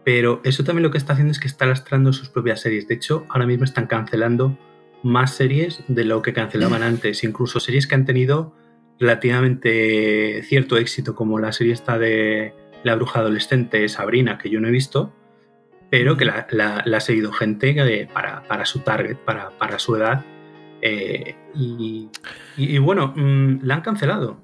Pero 0.04 0.42
eso 0.44 0.64
también 0.64 0.84
lo 0.84 0.92
que 0.92 0.98
está 0.98 1.14
haciendo 1.14 1.32
es 1.32 1.40
que 1.40 1.48
está 1.48 1.66
lastrando 1.66 2.14
sus 2.14 2.30
propias 2.30 2.62
series. 2.62 2.88
De 2.88 2.96
hecho, 2.96 3.26
ahora 3.30 3.46
mismo 3.46 3.64
están 3.64 3.88
cancelando 3.88 4.58
más 5.04 5.34
series 5.36 5.84
de 5.88 6.06
lo 6.06 6.22
que 6.22 6.34
cancelaban 6.34 6.84
antes. 6.84 7.24
Incluso 7.24 7.60
series 7.60 7.88
que 7.88 7.96
han 7.96 8.06
tenido 8.06 8.54
relativamente 9.00 10.42
cierto 10.44 10.78
éxito, 10.78 11.16
como 11.16 11.40
la 11.40 11.52
serie 11.52 11.74
esta 11.74 11.98
de 11.98 12.54
La 12.84 12.96
bruja 12.96 13.20
adolescente 13.20 13.88
Sabrina, 13.88 14.38
que 14.38 14.50
yo 14.50 14.60
no 14.60 14.68
he 14.68 14.72
visto, 14.72 15.14
pero 15.90 16.18
que 16.18 16.26
la, 16.26 16.84
ha 16.86 17.00
seguido 17.00 17.32
gente 17.32 17.76
para, 18.14 18.66
su 18.66 18.80
target, 18.80 19.18
para, 19.18 19.52
para 19.52 19.80
su 19.80 19.96
edad. 19.96 20.24
Eh, 20.82 21.36
y, 21.56 22.78
bueno, 22.78 23.14
mm, 23.16 23.60
la 23.64 23.76
han 23.76 23.82
cancelado. 23.82 24.40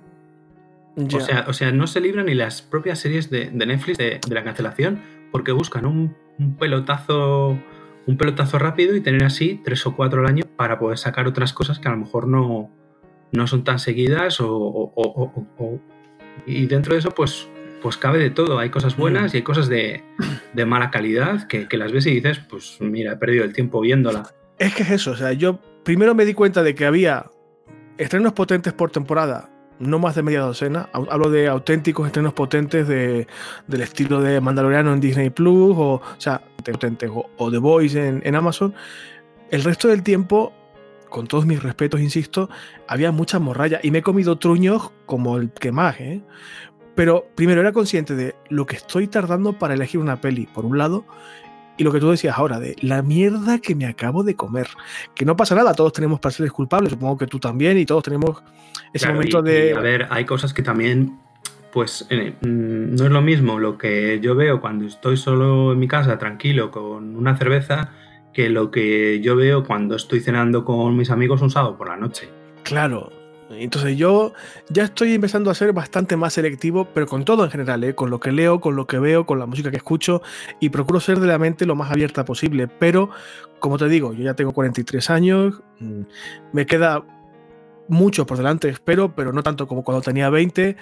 O, 0.95 1.19
sea, 1.19 1.45
o 1.47 1.53
sea, 1.53 1.71
no 1.71 1.87
se 1.87 1.99
libran 1.99 2.27
ni 2.27 2.35
las 2.35 2.61
propias 2.61 2.99
series 2.99 3.29
de, 3.29 3.51
Netflix 3.51 3.97
de, 3.97 4.21
la 4.29 4.43
cancelación 4.45 5.01
porque 5.36 5.51
buscan 5.51 5.86
un, 5.86 6.15
pelotazo 6.57 7.59
un 8.07 8.17
pelotazo 8.17 8.57
rápido 8.57 8.95
y 8.95 9.01
tener 9.01 9.25
así 9.25 9.59
tres 9.65 9.86
o 9.86 9.93
cuatro 9.93 10.21
al 10.21 10.27
año 10.27 10.45
para 10.55 10.79
poder 10.79 10.97
sacar 10.97 11.27
otras 11.27 11.51
cosas 11.51 11.77
que 11.77 11.89
a 11.89 11.91
lo 11.91 11.97
mejor 11.97 12.25
no, 12.25 12.71
no 13.33 13.45
son 13.45 13.65
tan 13.65 13.77
seguidas 13.77 14.38
o, 14.39 15.81
y 16.45 16.67
dentro 16.67 16.93
de 16.93 16.99
eso 16.99 17.11
pues 17.11 17.49
pues 17.81 17.97
cabe 17.97 18.17
de 18.17 18.29
todo. 18.29 18.59
Hay 18.59 18.69
cosas 18.69 18.95
buenas 18.95 19.33
y 19.33 19.38
hay 19.38 19.43
cosas 19.43 19.67
de, 19.67 20.05
mala 20.65 20.89
calidad 20.89 21.49
que, 21.49 21.67
las 21.77 21.91
ves 21.91 22.05
y 22.05 22.11
dices, 22.11 22.39
pues 22.49 22.77
mira, 22.79 23.11
he 23.11 23.17
perdido 23.17 23.43
el 23.43 23.51
tiempo 23.51 23.81
viéndola. 23.81 24.23
Es 24.57 24.73
que 24.73 24.83
es 24.83 24.91
eso, 24.91 25.11
o 25.11 25.15
sea, 25.17 25.33
yo 25.33 25.59
primero 25.83 26.15
me 26.15 26.23
di 26.23 26.33
cuenta 26.33 26.63
de 26.63 26.75
que 26.75 26.86
había 26.86 27.25
estrenos 27.97 28.31
potentes 28.31 28.71
por 28.71 28.89
temporada, 28.89 29.49
no 29.80 29.99
más 29.99 30.15
de 30.15 30.23
media 30.23 30.41
docena. 30.41 30.89
Hablo 30.93 31.30
de 31.30 31.47
auténticos 31.47 32.07
estrenos 32.07 32.34
potentes 32.34 32.88
de, 32.88 33.28
del 33.67 33.82
estilo 33.82 34.21
de 34.21 34.41
Mandaloriano 34.41 34.93
en 34.93 34.99
Disney 34.99 35.30
Plus, 35.30 35.76
o, 35.78 36.01
sea, 36.17 36.41
potentes, 36.63 37.09
o, 37.13 37.51
The 37.51 37.57
Voice 37.57 38.07
en, 38.07 38.21
en 38.23 38.36
Amazon. 38.36 38.73
El 39.51 39.63
resto 39.63 39.88
del 39.88 40.03
tiempo 40.03 40.53
con 41.09 41.28
todos 41.28 41.45
mis 41.45 41.63
respetos, 41.63 42.01
insisto, 42.01 42.49
había 42.88 43.11
mucha 43.11 43.39
morralla 43.39 43.80
y 43.82 43.89
me 43.89 43.99
he 43.99 44.01
comido 44.01 44.38
truños 44.38 44.91
como 45.05 45.38
el 45.38 45.49
que 45.51 45.71
más, 45.71 45.97
¿eh? 46.01 46.21
Pero 46.93 47.28
primero 47.36 47.61
era 47.61 47.71
consciente 47.71 48.15
de 48.15 48.36
lo 48.49 48.65
que 48.65 48.76
estoy 48.76 49.07
tardando 49.07 49.57
para 49.57 49.73
elegir 49.73 49.99
una 49.99 50.19
peli, 50.19 50.45
por 50.45 50.65
un 50.65 50.78
lado, 50.78 51.05
y 51.78 51.84
lo 51.84 51.91
que 51.91 51.99
tú 51.99 52.09
decías 52.09 52.38
ahora, 52.38 52.59
de 52.59 52.76
la 52.82 53.01
mierda 53.01 53.59
que 53.59 53.76
me 53.76 53.86
acabo 53.86 54.23
de 54.23 54.36
comer. 54.36 54.67
Que 55.13 55.26
no 55.26 55.36
pasa 55.36 55.55
nada, 55.55 55.73
todos 55.73 55.93
tenemos 55.93 56.19
parceles 56.19 56.51
culpables, 56.51 56.91
supongo 56.91 57.17
que 57.17 57.28
tú 57.28 57.39
también, 57.39 57.78
y 57.78 57.86
todos 57.86 58.03
tenemos 58.03 58.43
ese 58.93 59.07
momento 59.11 59.41
de. 59.41 59.73
a 59.73 59.80
ver, 59.80 60.07
hay 60.09 60.26
cosas 60.26 60.53
que 60.53 60.61
también, 60.61 61.19
pues, 61.73 62.07
eh, 62.09 62.36
mm, 62.41 62.95
no 62.95 63.05
es 63.05 63.11
lo 63.11 63.21
mismo 63.21 63.59
lo 63.59 63.78
que 63.78 64.19
yo 64.21 64.36
veo 64.36 64.61
cuando 64.61 64.86
estoy 64.86 65.17
solo 65.17 65.73
en 65.73 65.80
mi 65.80 65.88
casa, 65.88 66.17
tranquilo, 66.17 66.71
con 66.71 67.15
una 67.15 67.36
cerveza, 67.38 67.91
que 68.34 68.49
lo 68.49 68.71
que 68.71 69.21
yo 69.21 69.36
veo 69.36 69.63
cuando 69.63 69.95
estoy 69.95 70.19
cenando 70.19 70.65
con 70.65 70.95
mis 70.95 71.09
amigos 71.09 71.41
un 71.41 71.49
sábado 71.49 71.78
por 71.78 71.89
la 71.89 71.97
noche. 71.97 72.30
Claro, 72.63 73.11
entonces 73.59 73.97
yo 73.97 74.33
ya 74.69 74.83
estoy 74.83 75.13
empezando 75.13 75.49
a 75.49 75.55
ser 75.55 75.73
bastante 75.73 76.15
más 76.15 76.33
selectivo, 76.33 76.87
pero 76.93 77.07
con 77.07 77.25
todo 77.25 77.43
en 77.43 77.51
general, 77.51 77.83
¿eh? 77.83 77.95
con 77.95 78.09
lo 78.09 78.19
que 78.19 78.31
leo, 78.31 78.59
con 78.59 78.75
lo 78.75 78.87
que 78.87 78.99
veo, 78.99 79.25
con 79.25 79.39
la 79.39 79.45
música 79.45 79.71
que 79.71 79.77
escucho 79.77 80.21
y 80.59 80.69
procuro 80.69 80.99
ser 80.99 81.19
de 81.19 81.27
la 81.27 81.37
mente 81.37 81.65
lo 81.65 81.75
más 81.75 81.91
abierta 81.91 82.25
posible. 82.25 82.67
Pero, 82.67 83.09
como 83.59 83.77
te 83.77 83.87
digo, 83.87 84.13
yo 84.13 84.23
ya 84.23 84.33
tengo 84.33 84.53
43 84.53 85.09
años, 85.09 85.61
mm, 85.79 86.01
me 86.53 86.65
queda 86.65 87.03
mucho 87.87 88.25
por 88.25 88.37
delante, 88.37 88.69
espero, 88.69 89.15
pero 89.15 89.31
no 89.31 89.43
tanto 89.43 89.67
como 89.67 89.83
cuando 89.83 90.01
tenía 90.01 90.29
20 90.29 90.75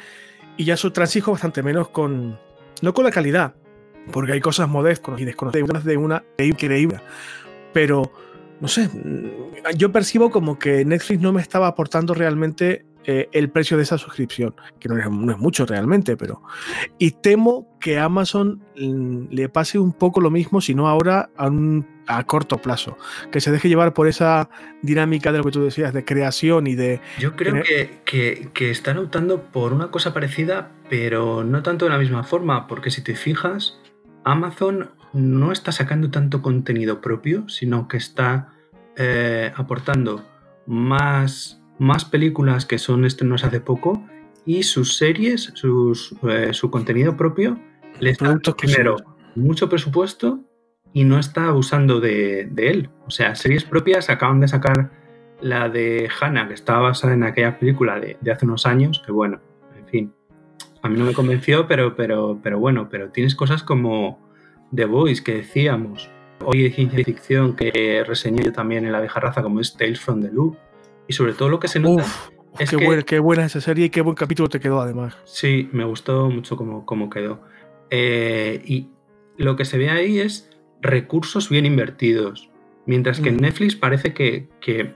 y 0.57 0.65
ya 0.65 0.76
transijo 0.76 1.32
bastante 1.32 1.63
menos 1.63 1.89
con, 1.89 2.39
no 2.82 2.93
con 2.93 3.03
la 3.03 3.11
calidad, 3.11 3.55
porque 4.11 4.34
hay 4.34 4.39
cosas 4.39 4.69
modestas 4.69 5.19
y 5.19 5.26
desconocidas 5.26 5.84
de 5.84 5.97
una 5.97 6.24
increíble, 6.38 6.99
pero 7.74 8.11
no 8.60 8.68
sé, 8.68 8.88
mm, 8.88 9.76
yo 9.76 9.91
percibo 9.91 10.32
como 10.32 10.60
que 10.60 10.86
Netflix 10.86 11.22
no 11.22 11.34
me 11.34 11.41
estaba 11.41 11.68
aportando 11.68 12.14
realmente 12.14 12.86
eh, 13.06 13.28
el 13.34 13.49
precio 13.49 13.76
de 13.76 13.84
esa 13.84 13.97
suscripción, 13.97 14.56
que 14.80 14.88
no 14.88 14.97
es, 14.97 15.38
mucho 15.38 15.66
realmente, 15.66 16.16
pero... 16.16 16.41
Y 16.97 17.12
temo 17.12 17.68
que 17.82 17.99
Amazon 17.99 18.64
mm, 18.78 19.26
le 19.30 19.49
pase 19.49 19.78
un 19.78 19.91
poco 19.91 20.22
lo 20.22 20.30
mismo, 20.30 20.62
si 20.62 20.74
no 20.74 20.88
ahora 20.88 21.30
a, 21.36 22.24
corto 22.24 22.60
plazo, 22.60 22.97
que 23.30 23.41
se 23.41 23.51
deje 23.51 23.68
llevar 23.68 23.93
por 23.93 24.08
esa 24.08 24.49
dinámica 24.82 25.34
de 25.34 25.39
lo 25.39 25.43
que 25.43 25.51
tú 25.51 25.64
decías, 25.64 25.93
de 25.93 26.06
creación 26.06 26.66
y 26.68 26.76
de... 26.76 27.01
Yo 27.20 27.36
creo 27.36 27.62
que, 27.62 27.99
que, 28.06 28.49
que 28.54 28.72
están 28.72 28.97
optando 28.97 29.41
por 29.51 29.74
una 29.74 29.91
cosa 29.91 30.14
parecida, 30.14 30.72
pero 30.89 31.43
no 31.43 31.62
tanto 31.62 31.86
de 31.86 31.91
la 31.91 31.97
misma 31.97 32.24
forma, 32.24 32.68
porque 32.68 32.89
si 32.89 33.01
te 33.01 33.16
fijas, 33.16 33.82
Amazon 34.24 34.91
no 35.14 35.51
está 35.51 35.72
sacando 35.72 36.09
tanto 36.09 36.41
contenido 36.41 36.99
propio, 36.99 37.47
sino 37.47 37.88
que 37.88 37.97
está 37.97 38.49
eh, 38.95 39.51
aportando 39.55 40.24
más, 40.66 41.61
más 41.80 42.05
películas 42.05 42.66
que 42.66 42.80
son 42.80 43.05
estrenos 43.05 43.43
hace 43.43 43.59
poco 43.59 44.03
y 44.45 44.64
sus 44.64 44.97
series, 44.97 45.51
sus, 45.53 46.16
eh, 46.24 46.49
su 46.53 46.70
contenido 46.70 47.16
propio, 47.16 47.59
le 47.99 48.09
está 48.09 48.38
primero 48.57 48.97
mucho 49.36 49.70
presupuesto 49.70 50.39
y 50.93 51.05
no 51.05 51.20
está 51.20 51.47
abusando 51.47 51.99
de, 51.99 52.51
él. 52.57 52.89
O 53.07 53.11
sea, 53.11 53.36
series 53.36 53.64
propias 53.64 54.09
acaban 54.09 54.39
de 54.39 54.47
sacar 54.47 54.91
la 55.41 55.70
de 55.70 56.09
Hannah, 56.20 56.47
que 56.47 56.53
estaba 56.53 56.89
basada 56.89 57.14
en 57.14 57.24
aquella 57.24 57.59
película 57.59 57.99
de, 57.99 58.18
de, 58.22 58.32
hace 58.32 58.45
unos 58.45 58.66
años, 58.66 59.01
que 59.05 59.11
bueno, 59.11 59.41
en 59.78 59.88
fin, 59.88 60.14
a 60.82 60.89
mí 60.89 60.97
no 60.97 61.05
me 61.05 61.14
convenció, 61.14 61.68
pero, 61.68 61.95
pero, 61.95 62.39
pero 62.41 62.59
bueno, 62.59 62.89
pero 62.89 63.09
tienes 63.09 63.36
cosas 63.36 63.64
como 63.64 64.33
The 64.76 64.86
Voice 64.86 65.24
que 65.24 65.36
decíamos, 65.36 66.09
hoy 66.43 66.63
de 66.63 66.71
ciencia 66.71 67.03
ficción 67.03 67.55
que 67.55 68.03
reseñé 68.05 68.43
yo 68.43 68.51
también 68.51 68.86
en 68.86 68.91
La 68.91 68.99
vieja 68.99 69.19
raza, 69.19 69.41
como 69.41 69.59
es 69.59 69.76
Tales 69.76 69.99
from 69.99 70.21
the 70.21 70.32
Loop. 70.32 70.57
Y 71.07 71.13
sobre 71.13 71.34
todo 71.34 71.49
lo 71.49 71.59
que 71.59 71.67
se 71.67 71.80
nota 71.80 72.05
es 72.59 72.69
qué, 72.69 72.78
que, 72.78 73.03
qué 73.03 73.19
buena 73.19 73.45
esa 73.45 73.61
serie 73.61 73.86
y 73.86 73.89
qué 73.89 74.01
buen 74.01 74.15
capítulo 74.15 74.49
te 74.49 74.59
quedó 74.59 74.80
además. 74.82 75.17
Sí, 75.26 75.69
me 75.71 75.84
gustó 75.84 76.30
mucho 76.30 76.55
cómo, 76.55 76.86
cómo 76.86 77.09
quedó. 77.09 77.41
Eh, 77.89 78.61
y 78.65 78.89
lo 79.38 79.55
que 79.55 79.65
se 79.65 79.78
ve 79.78 79.89
ahí 79.89 80.19
es 80.19 80.49
recursos 80.82 81.49
bien 81.49 81.65
invertidos. 81.65 82.49
Mientras 82.86 83.21
que 83.21 83.30
en 83.30 83.38
Netflix 83.38 83.76
parece 83.76 84.13
que, 84.13 84.49
que, 84.59 84.93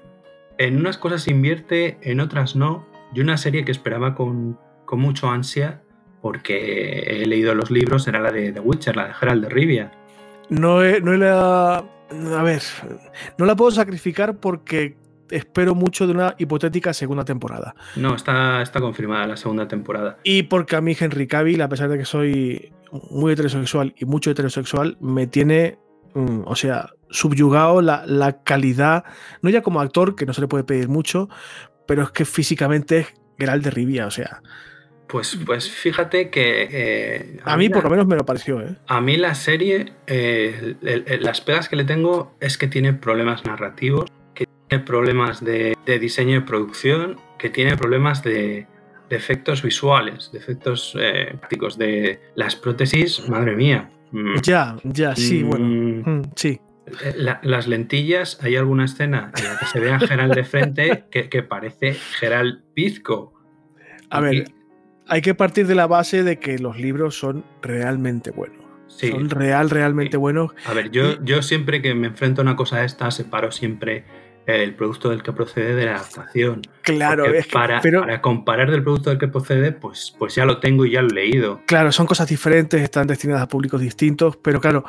en 0.58 0.78
unas 0.78 0.98
cosas 0.98 1.28
invierte, 1.28 1.98
en 2.02 2.20
otras 2.20 2.56
no. 2.56 2.86
Yo 3.14 3.24
una 3.24 3.38
serie 3.38 3.64
que 3.64 3.72
esperaba 3.72 4.14
con, 4.14 4.60
con 4.86 5.00
mucho 5.00 5.30
ansia, 5.30 5.84
porque 6.28 7.22
he 7.22 7.26
leído 7.26 7.56
los 7.56 7.72
libros, 7.72 8.06
era 8.06 8.20
la 8.20 8.34
de 8.34 8.52
The 8.52 8.60
Witcher, 8.60 8.98
la 8.98 9.08
de 9.08 9.14
Geralt 9.14 9.44
de 9.44 9.50
Rivia. 9.50 9.92
No, 10.50 10.82
no 11.00 11.14
la. 11.14 11.78
A 11.78 12.44
ver, 12.44 12.62
no 13.38 13.46
la 13.46 13.56
puedo 13.56 13.72
sacrificar 13.72 14.38
porque 14.42 14.98
espero 15.32 15.74
mucho 15.74 16.06
de 16.06 16.12
una 16.12 16.36
hipotética 16.38 16.94
segunda 16.94 17.24
temporada. 17.24 17.76
No, 17.96 18.14
está, 18.14 18.62
está 18.62 18.82
confirmada 18.82 19.26
la 19.26 19.38
segunda 19.38 19.70
temporada. 19.70 20.18
Y 20.26 20.44
porque 20.44 20.76
a 20.76 20.82
mí 20.82 20.98
Henry 21.00 21.28
Cavill, 21.28 21.62
a 21.62 21.70
pesar 21.70 21.88
de 21.88 21.98
que 21.98 22.04
soy 22.04 22.74
muy 23.10 23.32
heterosexual 23.32 23.96
y 23.98 24.04
mucho 24.04 24.30
heterosexual, 24.30 24.98
me 25.00 25.28
tiene, 25.28 25.80
mm, 26.14 26.42
o 26.44 26.58
sea, 26.58 26.90
subyugado 27.10 27.82
la, 27.82 28.06
la, 28.06 28.44
calidad, 28.44 29.06
no 29.42 29.50
ya 29.50 29.62
como 29.62 29.80
actor, 29.80 30.14
que 30.14 30.26
no 30.26 30.34
se 30.34 30.42
le 30.42 30.50
puede 30.50 30.66
pedir 30.66 30.90
mucho, 30.90 31.30
pero 31.86 32.04
es 32.04 32.12
que 32.12 32.26
físicamente 32.26 32.98
es 32.98 33.14
Geralt 33.40 33.64
de 33.64 33.72
Rivia, 33.72 34.08
o 34.08 34.12
sea, 34.12 34.42
pues, 35.08 35.38
pues 35.46 35.70
fíjate 35.70 36.30
que... 36.30 36.68
Eh, 36.70 37.40
a, 37.44 37.56
mí, 37.58 37.70
por 37.70 37.84
lo 37.84 37.90
menos 37.90 38.08
me 38.08 38.16
lo 38.16 38.26
pareció. 38.26 38.62
¿eh? 38.62 38.76
A 38.88 39.02
mí 39.02 39.18
la 39.18 39.36
serie, 39.36 39.94
eh, 40.06 40.76
las 41.22 41.42
pegas 41.42 41.70
que 41.70 41.76
le 41.76 41.86
tengo 41.86 42.36
es 42.40 42.58
que 42.58 42.68
tiene 42.68 42.94
problemas 42.94 43.46
narrativos, 43.46 44.12
que 44.34 44.48
tiene 44.68 44.84
problemas 44.84 45.44
de, 45.44 45.76
diseño 46.00 46.38
y 46.38 46.42
producción, 46.42 47.18
que 47.40 47.50
tiene 47.50 47.78
problemas 47.78 48.22
de, 48.24 48.68
efectos 49.10 49.64
visuales, 49.64 50.32
de 50.34 50.40
efectos 50.40 50.98
prácticos, 51.40 51.78
de 51.78 52.20
las 52.36 52.58
prótesis, 52.58 53.28
madre 53.30 53.56
mía. 53.56 53.90
Mm. 54.12 54.42
Ya, 54.42 54.76
ya, 54.84 55.16
sí, 55.16 55.44
mm. 55.44 55.50
bueno. 55.50 55.66
Mm, 55.66 56.22
sí. 56.36 56.60
las 57.16 57.68
lentillas, 57.68 58.40
hay 58.44 58.58
alguna 58.58 58.86
escena 58.86 59.32
en 59.38 59.44
la 59.46 59.58
que 59.58 59.66
se 59.68 59.80
ve 59.80 59.92
a 59.92 60.00
Gerald 60.00 60.36
de 60.36 60.44
frente 60.44 61.06
que, 61.10 61.30
que 61.30 61.44
parece 61.44 61.94
Gerald 61.94 62.62
Pizco. 62.74 63.34
A 64.10 64.22
ver, 64.22 64.46
hay 65.10 65.22
que 65.22 65.34
partir 65.34 65.68
de 65.68 65.76
la 65.76 65.88
base 65.88 66.24
de 66.24 66.40
que 66.40 66.60
los 66.60 66.78
libros 66.78 67.18
son 67.18 67.44
realmente 67.62 68.32
buenos. 68.32 68.66
Son 68.88 69.30
real, 69.30 69.70
realmente 69.70 70.18
buenos. 70.18 70.52
A 70.66 70.74
ver, 70.74 70.92
yo, 70.92 71.22
yo 71.24 71.42
siempre 71.42 71.82
que 71.82 71.94
me 71.94 72.08
enfrento 72.08 72.42
a 72.42 72.44
una 72.44 72.56
cosa 72.56 72.80
de 72.80 72.86
esta, 72.86 73.12
separo 73.12 73.52
siempre 73.52 74.06
el 74.48 74.76
producto 74.76 75.10
del 75.10 75.22
que 75.22 75.34
procede 75.34 75.76
de 75.76 75.86
la 75.86 75.96
adaptación. 75.96 76.62
Claro, 76.82 77.26
es 77.26 77.48
que, 77.48 77.52
para, 77.52 77.82
para, 77.82 78.22
comparar 78.22 78.72
del 78.72 78.82
producto 78.82 79.10
del 79.10 79.20
que 79.20 79.28
procede, 79.28 79.74
pues, 79.74 80.16
pues 80.18 80.36
ya 80.36 80.46
lo 80.46 80.60
tengo 80.60 80.86
y 80.86 80.92
ya 80.92 81.02
lo 81.02 81.10
he 81.10 81.14
leído. 81.14 81.62
Claro, 81.66 81.92
son 81.92 82.08
cosas 82.08 82.30
diferentes, 82.30 82.82
están 82.82 83.08
destinadas 83.08 83.44
a 83.44 83.48
públicos 83.50 83.82
distintos, 83.82 84.38
pero 84.38 84.62
claro, 84.62 84.86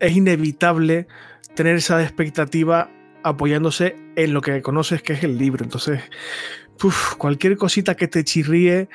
es 0.00 0.16
inevitable 0.16 1.06
tener 1.54 1.76
esa 1.76 2.02
expectativa 2.02 2.90
apoyándose 3.22 3.96
en 4.16 4.32
lo 4.32 4.40
que 4.40 4.62
conoces 4.62 5.02
que 5.02 5.12
es 5.12 5.24
el 5.24 5.36
libro. 5.36 5.62
Entonces, 5.62 6.00
cualquier 7.18 7.56
cosita 7.56 7.96
que 7.96 8.08
te 8.08 8.24
chirríe 8.24 8.88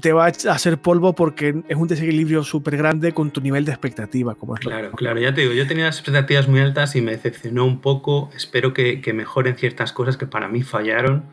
te 0.00 0.12
va 0.12 0.26
a 0.26 0.28
hacer 0.28 0.78
polvo 0.78 1.14
porque 1.14 1.62
es 1.68 1.76
un 1.76 1.86
desequilibrio 1.86 2.42
súper 2.42 2.76
grande 2.76 3.12
con 3.12 3.30
tu 3.30 3.40
nivel 3.40 3.64
de 3.64 3.72
expectativa. 3.72 4.34
Como 4.34 4.54
es 4.54 4.60
claro, 4.60 4.92
claro, 4.92 5.20
ya 5.20 5.32
te 5.32 5.42
digo, 5.42 5.52
yo 5.52 5.66
tenía 5.66 5.86
las 5.86 5.96
expectativas 5.96 6.48
muy 6.48 6.60
altas 6.60 6.96
y 6.96 7.00
me 7.00 7.12
decepcionó 7.12 7.64
un 7.64 7.80
poco. 7.80 8.30
Espero 8.34 8.72
que, 8.72 9.00
mejoren 9.14 9.56
ciertas 9.56 9.92
cosas 9.92 10.16
que 10.16 10.26
para 10.26 10.48
mí 10.48 10.62
fallaron 10.62 11.24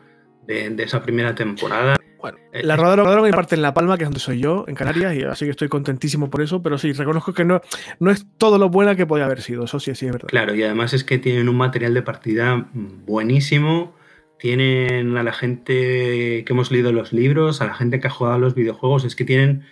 de, 0.46 0.74
esa 0.82 1.02
primera 1.02 1.34
temporada. 1.34 1.96
Bueno, 2.20 2.38
eh, 2.52 2.64
la 2.64 2.74
rodaron 2.74 3.26
en 3.26 3.32
parte 3.32 3.54
en 3.54 3.62
La 3.62 3.72
Palma, 3.72 3.96
que 3.96 4.02
es 4.02 4.08
donde 4.08 4.20
soy 4.20 4.40
yo, 4.40 4.64
en 4.66 4.74
Canarias, 4.74 5.14
y 5.14 5.22
así 5.22 5.44
que 5.44 5.52
estoy 5.52 5.68
contentísimo 5.68 6.28
por 6.28 6.42
eso, 6.42 6.60
pero 6.60 6.76
sí, 6.76 6.92
reconozco 6.92 7.32
que 7.32 7.44
no, 7.44 7.60
no 8.00 8.10
es 8.10 8.26
todo 8.36 8.58
lo 8.58 8.68
buena 8.68 8.96
que 8.96 9.06
podía 9.06 9.26
haber 9.26 9.40
sido, 9.40 9.64
eso 9.64 9.78
sí, 9.78 9.94
sí 9.94 10.06
es 10.06 10.12
verdad. 10.12 10.28
Claro, 10.28 10.54
y 10.54 10.62
además 10.64 10.92
es 10.94 11.04
que 11.04 11.18
tienen 11.18 11.48
un 11.48 11.56
material 11.56 11.94
de 11.94 12.02
partida 12.02 12.66
buenísimo, 12.72 13.94
tienen 14.38 15.16
a 15.16 15.22
la 15.22 15.32
gente 15.32 16.44
que 16.44 16.46
hemos 16.48 16.70
leído 16.70 16.92
los 16.92 17.12
libros, 17.12 17.60
a 17.60 17.66
la 17.66 17.74
gente 17.74 18.00
que 18.00 18.06
ha 18.06 18.10
jugado 18.10 18.36
a 18.36 18.38
los 18.38 18.54
videojuegos, 18.54 19.04
es 19.04 19.16
que 19.16 19.24
tienen, 19.24 19.64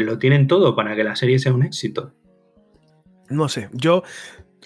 lo 0.00 0.18
tienen 0.18 0.46
todo 0.46 0.76
para 0.76 0.94
que 0.94 1.04
la 1.04 1.16
serie 1.16 1.38
sea 1.38 1.52
un 1.52 1.64
éxito. 1.64 2.12
No 3.28 3.48
sé, 3.48 3.68
yo 3.72 4.02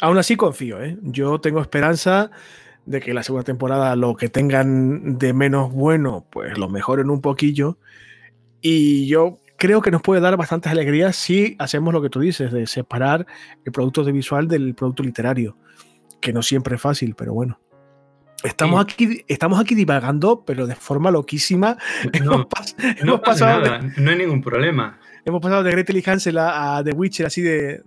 aún 0.00 0.18
así 0.18 0.36
confío, 0.36 0.82
¿eh? 0.82 0.98
yo 1.02 1.40
tengo 1.40 1.60
esperanza 1.60 2.30
de 2.86 3.00
que 3.00 3.14
la 3.14 3.22
segunda 3.22 3.44
temporada 3.44 3.96
lo 3.96 4.14
que 4.14 4.28
tengan 4.28 5.18
de 5.18 5.32
menos 5.32 5.72
bueno, 5.72 6.26
pues 6.30 6.58
lo 6.58 6.68
mejoren 6.68 7.10
un 7.10 7.20
poquillo. 7.20 7.78
Y 8.60 9.06
yo 9.06 9.38
creo 9.56 9.80
que 9.80 9.90
nos 9.90 10.02
puede 10.02 10.20
dar 10.20 10.36
bastantes 10.36 10.72
alegrías 10.72 11.16
si 11.16 11.56
hacemos 11.58 11.94
lo 11.94 12.02
que 12.02 12.10
tú 12.10 12.20
dices, 12.20 12.52
de 12.52 12.66
separar 12.66 13.26
el 13.64 13.72
producto 13.72 14.02
audiovisual 14.02 14.48
del 14.48 14.74
producto 14.74 15.02
literario, 15.02 15.56
que 16.20 16.32
no 16.32 16.42
siempre 16.42 16.76
es 16.76 16.82
fácil, 16.82 17.14
pero 17.14 17.32
bueno. 17.32 17.58
Estamos, 18.42 18.80
aquí, 18.80 19.24
estamos 19.28 19.60
aquí 19.60 19.74
divagando, 19.74 20.44
pero 20.44 20.66
de 20.66 20.74
forma 20.74 21.10
loquísima. 21.10 21.76
No, 22.24 22.32
hemos, 22.98 23.20
pasado 23.20 23.60
nada, 23.60 23.80
no 23.96 24.10
hay 24.10 24.16
ningún 24.16 24.42
problema. 24.42 24.98
Hemos 25.24 25.40
pasado 25.42 25.62
de 25.62 25.70
Gretel 25.72 25.98
y 25.98 26.02
Hansel 26.06 26.38
a 26.38 26.82
The 26.84 26.92
Witcher, 26.92 27.26
así 27.26 27.42
de, 27.42 27.82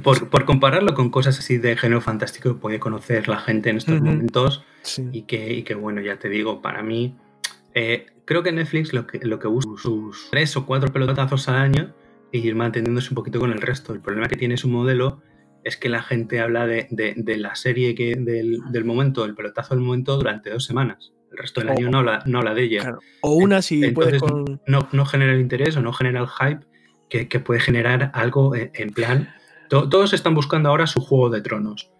por, 0.00 0.44
compararlo 0.46 0.94
con 0.94 1.10
cosas 1.10 1.38
así 1.38 1.58
de 1.58 1.76
género 1.76 2.00
fantástico 2.00 2.54
que 2.54 2.60
puede 2.60 2.80
conocer 2.80 3.28
la 3.28 3.38
gente 3.38 3.68
en 3.68 3.76
estos 3.76 4.00
momentos 4.00 4.64
y, 5.12 5.22
que, 5.22 5.64
que, 5.64 5.74
bueno, 5.74 6.00
ya 6.00 6.18
te 6.18 6.30
digo, 6.30 6.62
para 6.62 6.82
mí, 6.82 7.14
eh, 7.74 8.06
creo 8.24 8.42
que 8.42 8.52
Netflix 8.52 8.94
lo 8.94 9.06
que, 9.06 9.18
lo 9.22 9.38
que 9.38 9.48
busca 9.48 9.72
sus 9.76 10.28
tres 10.30 10.56
o 10.56 10.64
cuatro 10.64 10.90
pelotazos 10.92 11.48
al 11.48 11.56
año 11.56 11.94
e 12.32 12.38
ir 12.38 12.54
manteniéndose 12.54 13.10
un 13.10 13.16
poquito 13.16 13.38
con 13.38 13.52
el 13.52 13.60
resto. 13.60 13.92
El 13.92 14.00
problema 14.00 14.28
que 14.28 14.36
tiene 14.36 14.56
su 14.56 14.68
modelo 14.68 15.20
es 15.64 15.76
que 15.76 15.88
la 15.88 16.02
gente 16.02 16.40
habla 16.40 16.66
de, 16.66 16.86
la 17.38 17.54
serie 17.54 17.94
que, 17.94 18.14
del, 18.16 18.84
momento, 18.84 19.24
el 19.24 19.34
pelotazo 19.34 19.74
del 19.74 19.84
momento, 19.84 20.16
durante 20.16 20.50
dos 20.50 20.64
semanas. 20.64 21.12
El 21.30 21.38
resto 21.38 21.60
del 21.60 21.70
año 21.70 21.90
no 21.90 21.98
habla, 21.98 22.22
no 22.26 22.38
habla 22.38 22.54
de 22.54 22.64
ella. 22.64 22.98
O 23.22 23.34
una 23.34 23.62
si 23.62 23.90
puedes 23.90 24.20
no, 24.66 24.88
no, 24.92 25.06
genera 25.06 25.32
el 25.32 25.40
interés 25.40 25.76
o 25.76 25.80
no 25.80 25.92
genera 25.92 26.20
el 26.20 26.28
hype 26.28 26.66
que, 27.08 27.28
que 27.28 27.40
puede 27.40 27.60
generar 27.60 28.10
algo 28.14 28.54
en 28.54 28.90
plan 28.90 29.28
todos 29.72 30.12
están 30.12 30.34
buscando 30.34 30.68
ahora 30.68 30.86
su 30.86 31.00
Juego 31.00 31.30
de 31.30 31.40
Tronos. 31.40 31.90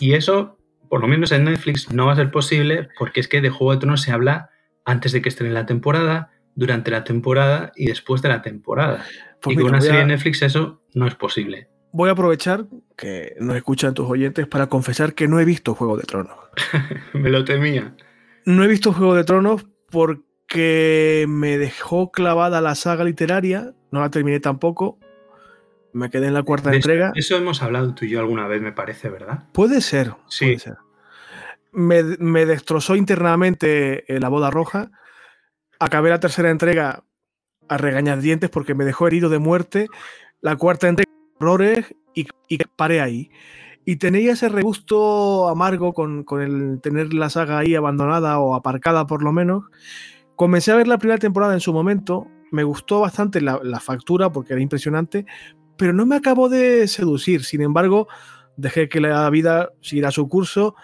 Y 0.00 0.14
eso, 0.14 0.58
por 0.88 1.00
lo 1.00 1.08
menos 1.08 1.32
en 1.32 1.44
Netflix, 1.44 1.90
no 1.90 2.06
va 2.06 2.12
a 2.12 2.16
ser 2.16 2.30
posible 2.30 2.88
porque 2.98 3.20
es 3.20 3.28
que 3.28 3.40
de 3.40 3.50
Juego 3.50 3.72
de 3.72 3.78
Tronos 3.80 4.02
se 4.02 4.12
habla 4.12 4.50
antes 4.84 5.12
de 5.12 5.22
que 5.22 5.30
en 5.40 5.54
la 5.54 5.66
temporada, 5.66 6.30
durante 6.54 6.90
la 6.90 7.02
temporada 7.02 7.72
y 7.74 7.86
después 7.86 8.22
de 8.22 8.28
la 8.28 8.42
temporada. 8.42 9.04
Pues 9.40 9.56
y 9.56 9.60
con 9.60 9.70
una 9.70 9.80
serie 9.80 10.00
de 10.00 10.06
Netflix 10.06 10.42
eso 10.42 10.82
no 10.94 11.06
es 11.06 11.16
posible. 11.16 11.68
Voy 11.92 12.08
a 12.08 12.12
aprovechar 12.12 12.66
que 12.96 13.36
nos 13.40 13.56
escuchan 13.56 13.94
tus 13.94 14.08
oyentes 14.08 14.46
para 14.46 14.66
confesar 14.68 15.14
que 15.14 15.28
no 15.28 15.40
he 15.40 15.44
visto 15.44 15.74
Juego 15.74 15.96
de 15.96 16.04
Tronos. 16.04 16.36
me 17.14 17.30
lo 17.30 17.44
temía. 17.44 17.94
No 18.44 18.64
he 18.64 18.68
visto 18.68 18.92
Juego 18.92 19.14
de 19.14 19.24
Tronos 19.24 19.66
porque 19.90 21.26
me 21.28 21.58
dejó 21.58 22.10
clavada 22.10 22.60
la 22.60 22.74
saga 22.74 23.04
literaria, 23.04 23.74
no 23.90 24.00
la 24.00 24.10
terminé 24.10 24.40
tampoco, 24.40 24.98
me 25.96 26.10
quedé 26.10 26.26
en 26.26 26.34
la 26.34 26.42
cuarta 26.42 26.74
entrega. 26.74 27.12
Eso 27.14 27.36
hemos 27.36 27.62
hablado 27.62 27.94
tú 27.94 28.04
y 28.04 28.10
yo 28.10 28.20
alguna 28.20 28.46
vez, 28.46 28.60
me 28.60 28.72
parece, 28.72 29.08
¿verdad? 29.08 29.44
Puede 29.52 29.80
ser. 29.80 30.14
Sí. 30.28 30.44
Puede 30.44 30.58
ser. 30.58 30.76
Me, 31.72 32.46
destrozó 32.46 32.96
internamente 32.96 34.04
eh, 34.14 34.20
la 34.20 34.28
boda 34.28 34.50
roja. 34.50 34.90
Acabé 35.78 36.10
la 36.10 36.20
tercera 36.20 36.50
entrega 36.50 37.04
a 37.68 37.76
regañadientes 37.78 38.50
porque 38.50 38.74
me 38.74 38.84
dejó 38.84 39.06
herido 39.06 39.30
de 39.30 39.38
muerte. 39.38 39.88
La 40.40 40.56
cuarta 40.56 40.88
entrega, 40.88 41.10
y, 42.14 42.26
y 42.48 42.58
paré 42.76 43.00
ahí. 43.00 43.30
Y 43.88 43.96
tenía 43.96 44.32
ese 44.32 44.48
regusto 44.48 45.48
amargo 45.48 45.92
con, 45.92 46.24
el 46.40 46.80
tener 46.80 47.14
la 47.14 47.30
saga 47.30 47.58
ahí 47.58 47.76
abandonada 47.76 48.40
o 48.40 48.56
aparcada 48.56 49.06
por 49.06 49.22
lo 49.22 49.32
menos. 49.32 49.62
Comencé 50.34 50.72
a 50.72 50.76
ver 50.76 50.88
la 50.88 50.98
primera 50.98 51.18
temporada 51.18 51.54
en 51.54 51.60
su 51.60 51.72
momento. 51.72 52.26
Me 52.50 52.64
gustó 52.64 53.00
bastante 53.00 53.40
la, 53.40 53.60
la 53.62 53.78
factura 53.78 54.32
porque 54.32 54.54
era 54.54 54.62
impresionante, 54.62 55.24
pero 55.76 55.92
no 55.92 56.04
me 56.04 56.16
acabó 56.16 56.48
de 56.48 56.88
seducir. 56.88 57.44
Sin 57.44 57.62
embargo, 57.62 58.08
dejé 58.56 58.88
que 58.88 59.00
la 59.00 59.30
vida 59.30 59.70
siguiera 59.82 60.10
su 60.10 60.28
curso. 60.28 60.74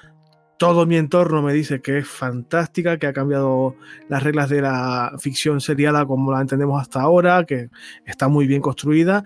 Todo 0.56 0.86
mi 0.86 0.96
entorno 0.96 1.42
me 1.42 1.52
dice 1.52 1.82
que 1.82 1.98
es 1.98 2.08
fantástica, 2.08 2.98
que 2.98 3.08
ha 3.08 3.12
cambiado 3.12 3.74
las 4.08 4.22
reglas 4.22 4.48
de 4.48 4.62
la 4.62 5.12
ficción 5.18 5.60
seriada 5.60 6.06
como 6.06 6.30
la 6.30 6.40
entendemos 6.40 6.80
hasta 6.80 7.00
ahora, 7.00 7.44
que 7.44 7.68
está 8.06 8.28
muy 8.28 8.46
bien 8.46 8.62
construida. 8.62 9.24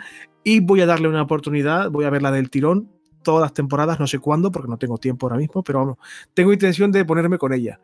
Y 0.49 0.61
voy 0.61 0.81
a 0.81 0.87
darle 0.87 1.09
una 1.09 1.23
oportunidad, 1.23 1.91
voy 1.91 2.05
a 2.05 2.11
verla 2.11 2.31
del 2.31 2.51
tirón, 2.51 2.89
todas 3.25 3.43
las 3.43 3.53
temporadas, 3.53 3.99
no 3.99 4.07
sé 4.07 4.21
cuándo, 4.21 4.53
porque 4.53 4.69
no 4.69 4.79
tengo 4.79 4.97
tiempo 4.97 5.27
ahora 5.27 5.39
mismo, 5.39 5.65
pero 5.65 5.81
vamos, 5.81 5.97
tengo 6.35 6.53
intención 6.53 6.93
de 6.93 7.05
ponerme 7.05 7.37
con 7.37 7.53
ella 7.53 7.81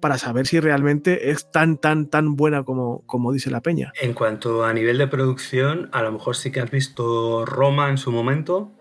para 0.00 0.16
saber 0.16 0.46
si 0.46 0.58
realmente 0.58 1.30
es 1.30 1.50
tan, 1.50 1.76
tan, 1.76 2.08
tan 2.08 2.34
buena 2.34 2.64
como, 2.64 3.02
como 3.04 3.30
dice 3.30 3.50
la 3.50 3.60
peña. 3.60 3.92
En 4.00 4.14
cuanto 4.14 4.64
a 4.64 4.72
nivel 4.72 4.96
de 4.96 5.06
producción, 5.06 5.90
a 5.92 6.02
lo 6.02 6.10
mejor 6.10 6.34
sí 6.34 6.50
que 6.50 6.60
has 6.60 6.70
visto 6.70 7.44
Roma 7.44 7.90
en 7.90 7.98
su 7.98 8.10
momento. 8.10 8.72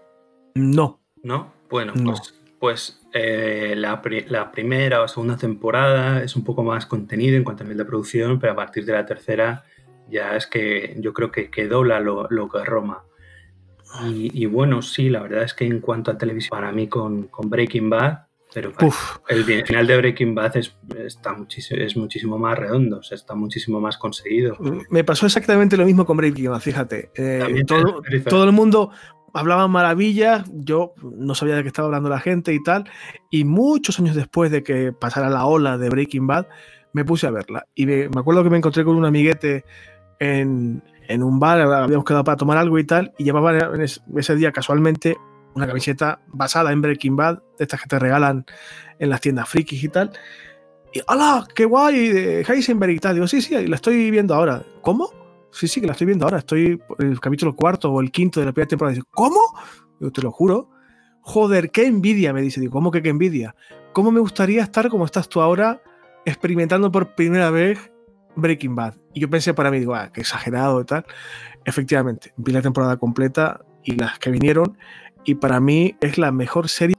No. 0.56 1.02
¿No? 1.22 1.52
Bueno, 1.70 1.92
pues, 2.06 2.34
pues 2.60 3.02
eh, 3.12 3.74
la, 3.76 4.02
primera 4.54 5.02
o 5.02 5.08
segunda 5.10 5.36
temporada 5.36 6.24
es 6.24 6.38
un 6.38 6.46
poco 6.46 6.64
más 6.64 6.86
contenido 6.86 7.36
en 7.36 7.44
cuanto 7.44 7.64
a 7.64 7.66
nivel 7.66 7.80
de 7.80 7.84
producción, 7.84 8.40
pero 8.40 8.54
a 8.54 8.56
partir 8.56 8.86
de 8.86 8.94
la 8.94 9.06
tercera 9.06 9.66
ya 10.10 10.38
es 10.38 10.48
que 10.48 10.96
yo 11.00 11.12
creo 11.12 11.30
que, 11.30 11.52
que 11.52 11.68
dobla 11.68 12.00
lo, 12.00 12.28
lo 12.30 12.48
que 12.48 12.60
es 12.60 12.66
Roma. 12.66 13.04
Y, 14.04 14.46
bueno, 14.46 14.82
sí, 14.82 15.10
la 15.10 15.22
verdad 15.22 15.44
es 15.44 15.54
que 15.54 15.66
en 15.66 15.80
cuanto 15.80 16.12
a 16.12 16.18
televisión, 16.18 16.50
para 16.52 16.72
mí 16.72 16.88
con, 16.88 17.28
con 17.28 17.50
Breaking 17.50 17.90
Bad, 17.90 18.28
pero 18.54 18.72
el 19.28 19.44
final 19.44 19.88
de 19.88 19.98
Breaking 19.98 20.34
Bad 20.34 20.58
es, 20.58 20.76
está 21.06 21.34
muchísimo, 21.34 21.82
es 21.82 21.98
muchísimo 21.98 22.38
más 22.38 22.58
redondo, 22.58 23.02
está 23.12 23.36
muchísimo 23.36 23.80
más 23.80 23.98
conseguido. 23.98 24.58
Me 24.90 25.04
pasó 25.04 25.26
exactamente 25.26 25.78
lo 25.78 25.86
mismo 25.86 26.06
con 26.06 26.18
Breaking 26.18 26.50
Bad, 26.50 26.60
fíjate. 26.60 27.12
Eh, 27.16 27.64
todo, 27.68 28.02
todo, 28.28 28.44
el 28.46 28.54
mundo 28.54 28.92
hablaba 29.34 29.68
maravillas, 29.68 30.50
yo 30.54 30.94
no 31.02 31.36
sabía 31.36 31.56
de 31.56 31.64
qué 31.64 31.68
estaba 31.68 31.88
hablando 31.88 32.10
la 32.10 32.20
gente 32.20 32.54
y 32.54 32.64
tal, 32.64 32.90
y 33.30 33.44
muchos 33.44 34.00
años 34.00 34.16
después 34.16 34.50
de 34.50 34.64
que 34.64 34.94
pasara 34.94 35.30
la 35.30 35.46
ola 35.46 35.78
de 35.78 35.90
Breaking 35.90 36.26
Bad, 36.26 36.48
me 36.94 37.06
puse 37.06 37.28
a 37.28 37.32
verla. 37.32 37.68
Y 37.76 37.86
me, 37.86 38.06
acuerdo 38.06 38.44
que 38.44 38.50
me 38.50 38.58
encontré 38.58 38.84
con 38.84 38.96
un 38.96 39.06
amiguete 39.06 39.66
en, 40.20 40.82
en 41.08 41.24
un 41.24 41.40
bar, 41.40 41.62
habíamos 41.62 42.06
quedado 42.06 42.24
para 42.24 42.38
tomar 42.38 42.58
algo 42.58 42.78
y 42.80 42.86
tal, 42.86 43.14
y 43.18 43.24
llevaba 43.24 43.54
ese 44.16 44.36
día 44.36 44.52
casualmente 44.52 45.18
una 45.56 45.68
camiseta 45.68 46.20
basada 46.28 46.72
en 46.72 46.82
Breaking 46.82 47.16
Bad, 47.16 47.40
de 47.58 47.64
estas 47.64 47.82
que 47.82 47.88
te 47.88 47.98
regalan 47.98 48.46
en 49.00 49.10
las 49.10 49.22
tiendas 49.22 49.50
frikis 49.50 49.84
y 49.84 49.90
tal. 49.90 50.12
Y 50.94 51.02
¡hala! 51.08 51.48
¡Qué 51.56 51.66
guay! 51.66 52.10
De 52.10 52.42
Heisenberg 52.42 52.92
y 52.92 53.00
tal. 53.00 53.16
Digo, 53.16 53.28
sí, 53.28 53.42
sí, 53.42 53.68
la 53.68 53.76
estoy 53.76 54.12
viendo 54.12 54.36
ahora. 54.36 54.64
¿Cómo? 54.82 55.10
Sí, 55.52 55.68
sí, 55.68 55.82
que 55.82 55.88
la 55.88 55.94
estoy 55.94 56.08
viendo 56.08 56.26
ahora. 56.26 56.38
Estoy 56.38 56.80
en 57.00 57.12
el 57.12 57.20
capítulo 57.20 57.56
cuarto 57.56 57.92
o 57.92 58.02
el 58.02 58.12
quinto 58.12 58.40
de 58.40 58.46
la 58.46 58.52
primera 58.52 58.70
temporada. 58.70 58.96
Dice, 58.96 59.08
¿cómo? 59.12 59.40
Digo, 60.00 60.12
te 60.12 60.22
lo 60.22 60.32
juro. 60.32 60.70
Joder, 61.22 61.72
qué 61.72 61.88
envidia, 61.88 62.34
me 62.34 62.42
dice. 62.42 62.60
Digo, 62.60 62.72
¿cómo 62.72 62.92
que 62.92 63.02
qué 63.02 63.10
envidia? 63.10 63.56
¿Cómo 63.94 64.12
me 64.12 64.20
gustaría 64.20 64.62
estar 64.62 64.90
como 64.90 65.06
estás 65.06 65.28
tú 65.28 65.42
ahora, 65.42 65.82
experimentando 66.26 66.92
por 66.92 67.16
primera 67.16 67.50
vez 67.50 67.92
Breaking 68.38 68.76
Bad? 68.76 68.96
Y 69.14 69.20
yo 69.20 69.30
pensé 69.30 69.54
para 69.54 69.72
mí, 69.72 69.80
digo, 69.80 69.96
ah, 69.96 70.12
qué 70.14 70.22
exagerado 70.22 70.80
y 70.82 70.86
tal. 70.86 71.06
Efectivamente, 71.66 72.34
vi 72.38 72.54
la 72.54 72.62
temporada 72.62 72.98
completa 72.98 73.62
y 73.84 73.96
las 73.96 74.20
que 74.20 74.32
vinieron 74.32 74.78
y 75.28 75.36
para 75.36 75.60
mí 75.60 75.96
es 76.00 76.18
la 76.18 76.32
mejor 76.32 76.70
serie 76.70 76.96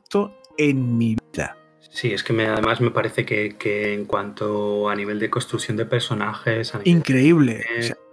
en 0.58 0.98
mi 0.98 1.16
vida. 1.16 1.56
Sí, 1.90 2.12
es 2.12 2.22
que 2.22 2.32
me, 2.32 2.46
además 2.46 2.80
me 2.80 2.90
parece 2.90 3.24
que, 3.24 3.94
en 3.94 4.04
cuanto 4.04 4.88
a 4.88 4.94
nivel 4.94 5.18
de 5.18 5.30
construcción 5.30 5.76
de 5.76 5.86
personajes... 5.86 6.72
increíble, 6.84 7.64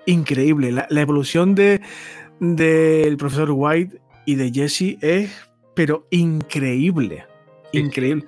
increíble. 0.06 0.72
La, 0.72 1.02
evolución 1.02 1.54
del 1.54 1.82
de, 2.40 3.16
profesor 3.18 3.52
White 3.52 4.00
y 4.26 4.36
de 4.36 4.52
Jesse 4.52 4.98
es, 5.02 5.32
pero 5.74 6.08
increíble, 6.12 7.26
increíble. 7.74 8.26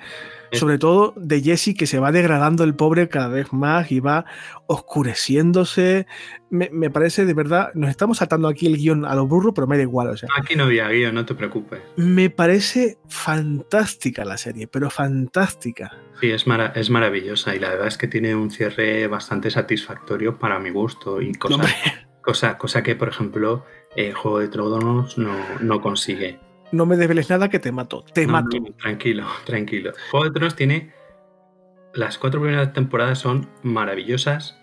Sobre 0.52 0.78
todo 0.78 1.14
de 1.18 1.42
Jesse, 1.42 1.76
que 1.78 1.88
se 1.88 2.00
va 2.00 2.12
degradando 2.12 2.64
el 2.64 2.76
pobre 2.76 3.10
cada 3.10 3.28
vez 3.28 3.52
más 3.52 3.92
y 3.92 4.00
va 4.00 4.26
oscureciéndose. 4.68 6.08
Me, 6.50 6.90
parece 6.90 7.26
de 7.26 7.34
verdad. 7.34 7.72
Nos 7.74 7.90
estamos 7.90 8.18
saltando 8.18 8.48
aquí 8.48 8.68
el 8.68 8.78
guion 8.78 9.06
a 9.06 9.16
lo 9.16 9.28
burro, 9.28 9.54
pero 9.54 9.68
me 9.68 9.78
da 9.78 9.84
igual. 9.84 10.10
O 10.10 10.18
sea, 10.18 10.30
aquí 10.38 10.56
no 10.56 10.64
había 10.64 10.88
guion, 10.90 11.16
no 11.16 11.26
te 11.26 11.36
preocupes. 11.36 11.82
Me 11.98 12.30
parece 12.30 12.98
fantástica 13.08 14.24
la 14.26 14.38
serie, 14.38 14.68
pero 14.68 14.90
fantástica. 14.90 15.92
Sí, 16.20 16.32
es, 16.32 16.46
es 16.76 16.90
maravillosa 16.90 17.56
y 17.56 17.60
la 17.60 17.70
verdad 17.70 17.88
es 17.88 17.98
que 17.98 18.08
tiene 18.08 18.36
un 18.36 18.50
cierre 18.50 19.08
bastante 19.08 19.52
satisfactorio 19.52 20.38
para 20.40 20.60
mi 20.60 20.72
gusto 20.72 21.22
y 21.22 21.34
cosa, 21.34 21.64
cosa, 22.22 22.58
cosa 22.58 22.84
que, 22.84 22.96
por 22.96 23.10
ejemplo, 23.10 23.66
el 23.96 24.14
Juego 24.14 24.40
de 24.40 24.48
Tronos 24.48 25.18
no, 25.18 25.36
no 25.60 25.82
consigue 25.82 26.40
no 26.72 26.86
me 26.86 26.98
desveles 26.98 27.30
nada 27.30 27.50
que 27.50 27.60
te 27.60 27.72
mato. 27.72 28.04
Te 28.14 28.28
mato. 28.28 28.58
tranquilo, 28.80 29.26
tranquilo. 29.46 29.94
Juego 30.12 30.26
de 30.26 30.32
Tronos 30.32 30.56
tiene 30.56 30.94
las 31.94 32.18
cuatro 32.18 32.42
primeras 32.42 32.74
temporadas 32.74 33.20
son 33.20 33.50
maravillosas. 33.64 34.62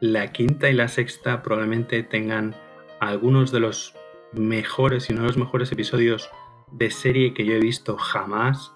La 0.00 0.32
quinta 0.32 0.68
y 0.68 0.74
la 0.74 0.88
sexta 0.88 1.42
probablemente 1.42 2.02
tengan 2.02 2.54
algunos 3.00 3.52
de 3.52 3.60
los 3.60 3.94
mejores, 4.32 5.08
y 5.08 5.14
no 5.14 5.22
los 5.22 5.36
mejores 5.36 5.70
episodios 5.70 6.30
de 6.72 6.90
serie 6.90 7.32
que 7.32 7.44
yo 7.44 7.52
he 7.52 7.60
visto 7.60 7.96
jamás. 7.96 8.72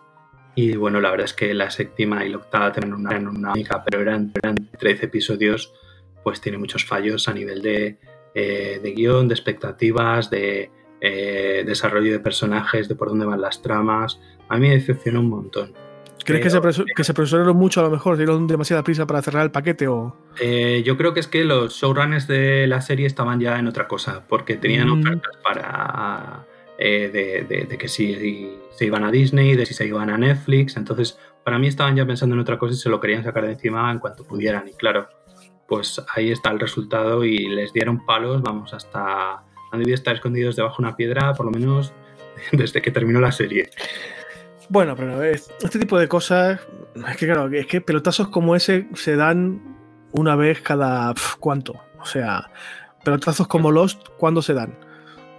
Y 0.54 0.76
bueno, 0.76 1.00
la 1.00 1.10
verdad 1.10 1.24
es 1.24 1.34
que 1.34 1.52
la 1.54 1.70
séptima 1.70 2.24
y 2.24 2.28
la 2.28 2.38
octava 2.38 2.72
tienen 2.72 2.94
una, 2.94 3.16
una 3.18 3.52
única, 3.52 3.82
pero 3.84 4.00
eran, 4.00 4.32
eran 4.42 4.54
13 4.78 5.06
episodios, 5.06 5.72
pues 6.22 6.40
tiene 6.40 6.58
muchos 6.58 6.84
fallos 6.84 7.28
a 7.28 7.34
nivel 7.34 7.62
de, 7.62 7.98
eh, 8.34 8.80
de 8.82 8.92
guion, 8.92 9.28
de 9.28 9.34
expectativas, 9.34 10.30
de 10.30 10.70
eh, 11.00 11.64
desarrollo 11.66 12.12
de 12.12 12.20
personajes, 12.20 12.88
de 12.88 12.94
por 12.94 13.08
dónde 13.08 13.26
van 13.26 13.40
las 13.40 13.62
tramas. 13.62 14.20
A 14.48 14.56
mí 14.56 14.68
me 14.68 14.74
decepcionó 14.74 15.20
un 15.20 15.30
montón. 15.30 15.72
¿Crees 16.24 16.42
que, 16.42 16.50
se 16.50 16.84
que 16.94 17.04
se 17.04 17.12
apresuraron 17.12 17.56
mucho 17.56 17.80
a 17.80 17.84
lo 17.84 17.90
mejor? 17.90 18.18
¿Dieron 18.18 18.46
demasiada 18.46 18.82
prisa 18.82 19.06
para 19.06 19.22
cerrar 19.22 19.44
el 19.44 19.50
paquete 19.50 19.88
o...? 19.88 20.14
Eh, 20.38 20.82
yo 20.84 20.98
creo 20.98 21.14
que 21.14 21.20
es 21.20 21.26
que 21.26 21.42
los 21.44 21.72
showrunners 21.72 22.26
de 22.26 22.66
la 22.66 22.82
serie 22.82 23.06
estaban 23.06 23.40
ya 23.40 23.58
en 23.58 23.66
otra 23.66 23.88
cosa, 23.88 24.24
porque 24.28 24.56
tenían 24.56 24.88
mm. 24.88 25.00
ofertas 25.00 25.36
para... 25.42 26.44
Eh, 26.80 27.46
de, 27.48 27.78
que 27.78 27.88
si 27.88 28.56
se 28.70 28.84
iban 28.84 29.04
a 29.04 29.10
Disney, 29.10 29.56
de 29.56 29.66
si 29.66 29.74
se 29.74 29.86
iban 29.86 30.10
a 30.10 30.18
Netflix, 30.18 30.76
entonces 30.76 31.18
para 31.42 31.58
mí 31.58 31.66
estaban 31.66 31.96
ya 31.96 32.06
pensando 32.06 32.36
en 32.36 32.40
otra 32.40 32.56
cosa 32.56 32.74
y 32.74 32.76
se 32.76 32.88
lo 32.88 33.00
querían 33.00 33.24
sacar 33.24 33.44
de 33.44 33.52
encima 33.52 33.90
en 33.90 33.98
cuanto 33.98 34.22
pudieran. 34.22 34.68
Y 34.68 34.74
claro, 34.74 35.08
pues 35.66 36.00
ahí 36.14 36.30
está 36.30 36.50
el 36.50 36.60
resultado 36.60 37.24
y 37.24 37.48
les 37.48 37.72
dieron 37.72 38.04
palos, 38.04 38.42
vamos, 38.42 38.74
hasta... 38.74 39.44
Han 39.72 39.80
debido 39.80 39.94
estar 39.94 40.14
escondidos 40.14 40.56
debajo 40.56 40.82
de 40.82 40.88
una 40.88 40.96
piedra, 40.96 41.34
por 41.34 41.46
lo 41.46 41.52
menos 41.52 41.92
desde 42.52 42.82
que 42.82 42.90
terminó 42.90 43.20
la 43.20 43.32
serie. 43.32 43.70
Bueno, 44.68 44.94
pero 44.96 45.22
este 45.22 45.78
tipo 45.78 45.98
de 45.98 46.08
cosas, 46.08 46.60
es 47.08 47.16
que 47.16 47.26
claro, 47.26 47.48
es 47.52 47.66
que 47.66 47.80
pelotazos 47.80 48.28
como 48.28 48.54
ese 48.54 48.86
se 48.94 49.16
dan 49.16 49.62
una 50.12 50.36
vez 50.36 50.60
cada 50.60 51.14
cuánto. 51.40 51.74
O 52.00 52.04
sea, 52.04 52.50
pelotazos 53.04 53.48
como 53.48 53.70
Lost, 53.70 54.08
¿cuándo 54.18 54.42
se 54.42 54.54
dan? 54.54 54.78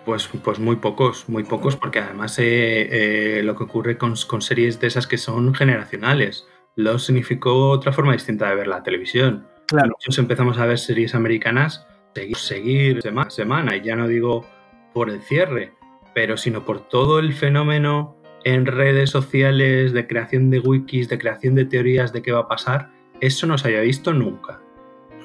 Pues, 0.06 0.28
pues 0.44 0.58
muy 0.58 0.78
pocos, 0.78 1.30
muy 1.30 1.44
pocos, 1.44 1.76
porque 1.76 2.00
además 2.00 2.40
eh, 2.40 3.38
eh, 3.40 3.44
lo 3.44 3.56
que 3.56 3.64
ocurre 3.64 3.98
con, 3.98 4.16
series 4.16 4.80
de 4.80 4.88
esas 4.88 5.06
que 5.06 5.18
son 5.18 5.54
generacionales. 5.54 6.48
Lost 6.76 7.08
significó 7.08 7.70
otra 7.70 7.92
forma 7.92 8.14
distinta 8.14 8.50
de 8.50 8.56
ver 8.56 8.68
la 8.68 8.82
televisión. 8.82 9.48
Claro. 9.68 9.90
Nosotros 9.90 10.18
empezamos 10.18 10.58
a 10.58 10.66
ver 10.66 10.80
series 10.80 11.14
americanas, 11.14 11.86
seguir, 12.14 12.38
seguir 12.38 13.02
semana, 13.02 13.30
semana, 13.30 13.76
y 13.76 13.82
ya 13.82 13.96
no 13.96 14.08
digo 14.08 14.46
por 14.94 15.10
el 15.10 15.22
cierre, 15.22 15.74
pero 16.14 16.38
sino 16.38 16.66
por 16.66 16.88
todo 16.88 17.20
el 17.20 17.34
fenómeno 17.34 18.16
en 18.44 18.66
redes 18.66 19.10
sociales, 19.10 19.94
de 19.94 20.08
creación 20.08 20.50
de 20.50 20.60
wikis, 20.60 21.10
de 21.10 21.20
creación 21.20 21.56
de 21.56 21.66
teorías 21.66 22.14
de 22.14 22.22
qué 22.22 22.32
va 22.32 22.42
a 22.42 22.48
pasar, 22.48 22.92
eso 23.22 23.48
no 23.48 23.58
se 23.58 23.70
haya 23.70 23.82
visto 23.82 24.14
nunca. 24.14 24.62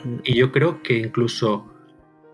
Mm. 0.05 0.17
Y 0.25 0.35
yo 0.35 0.53
creo 0.53 0.83
que 0.83 0.99
incluso 0.99 1.73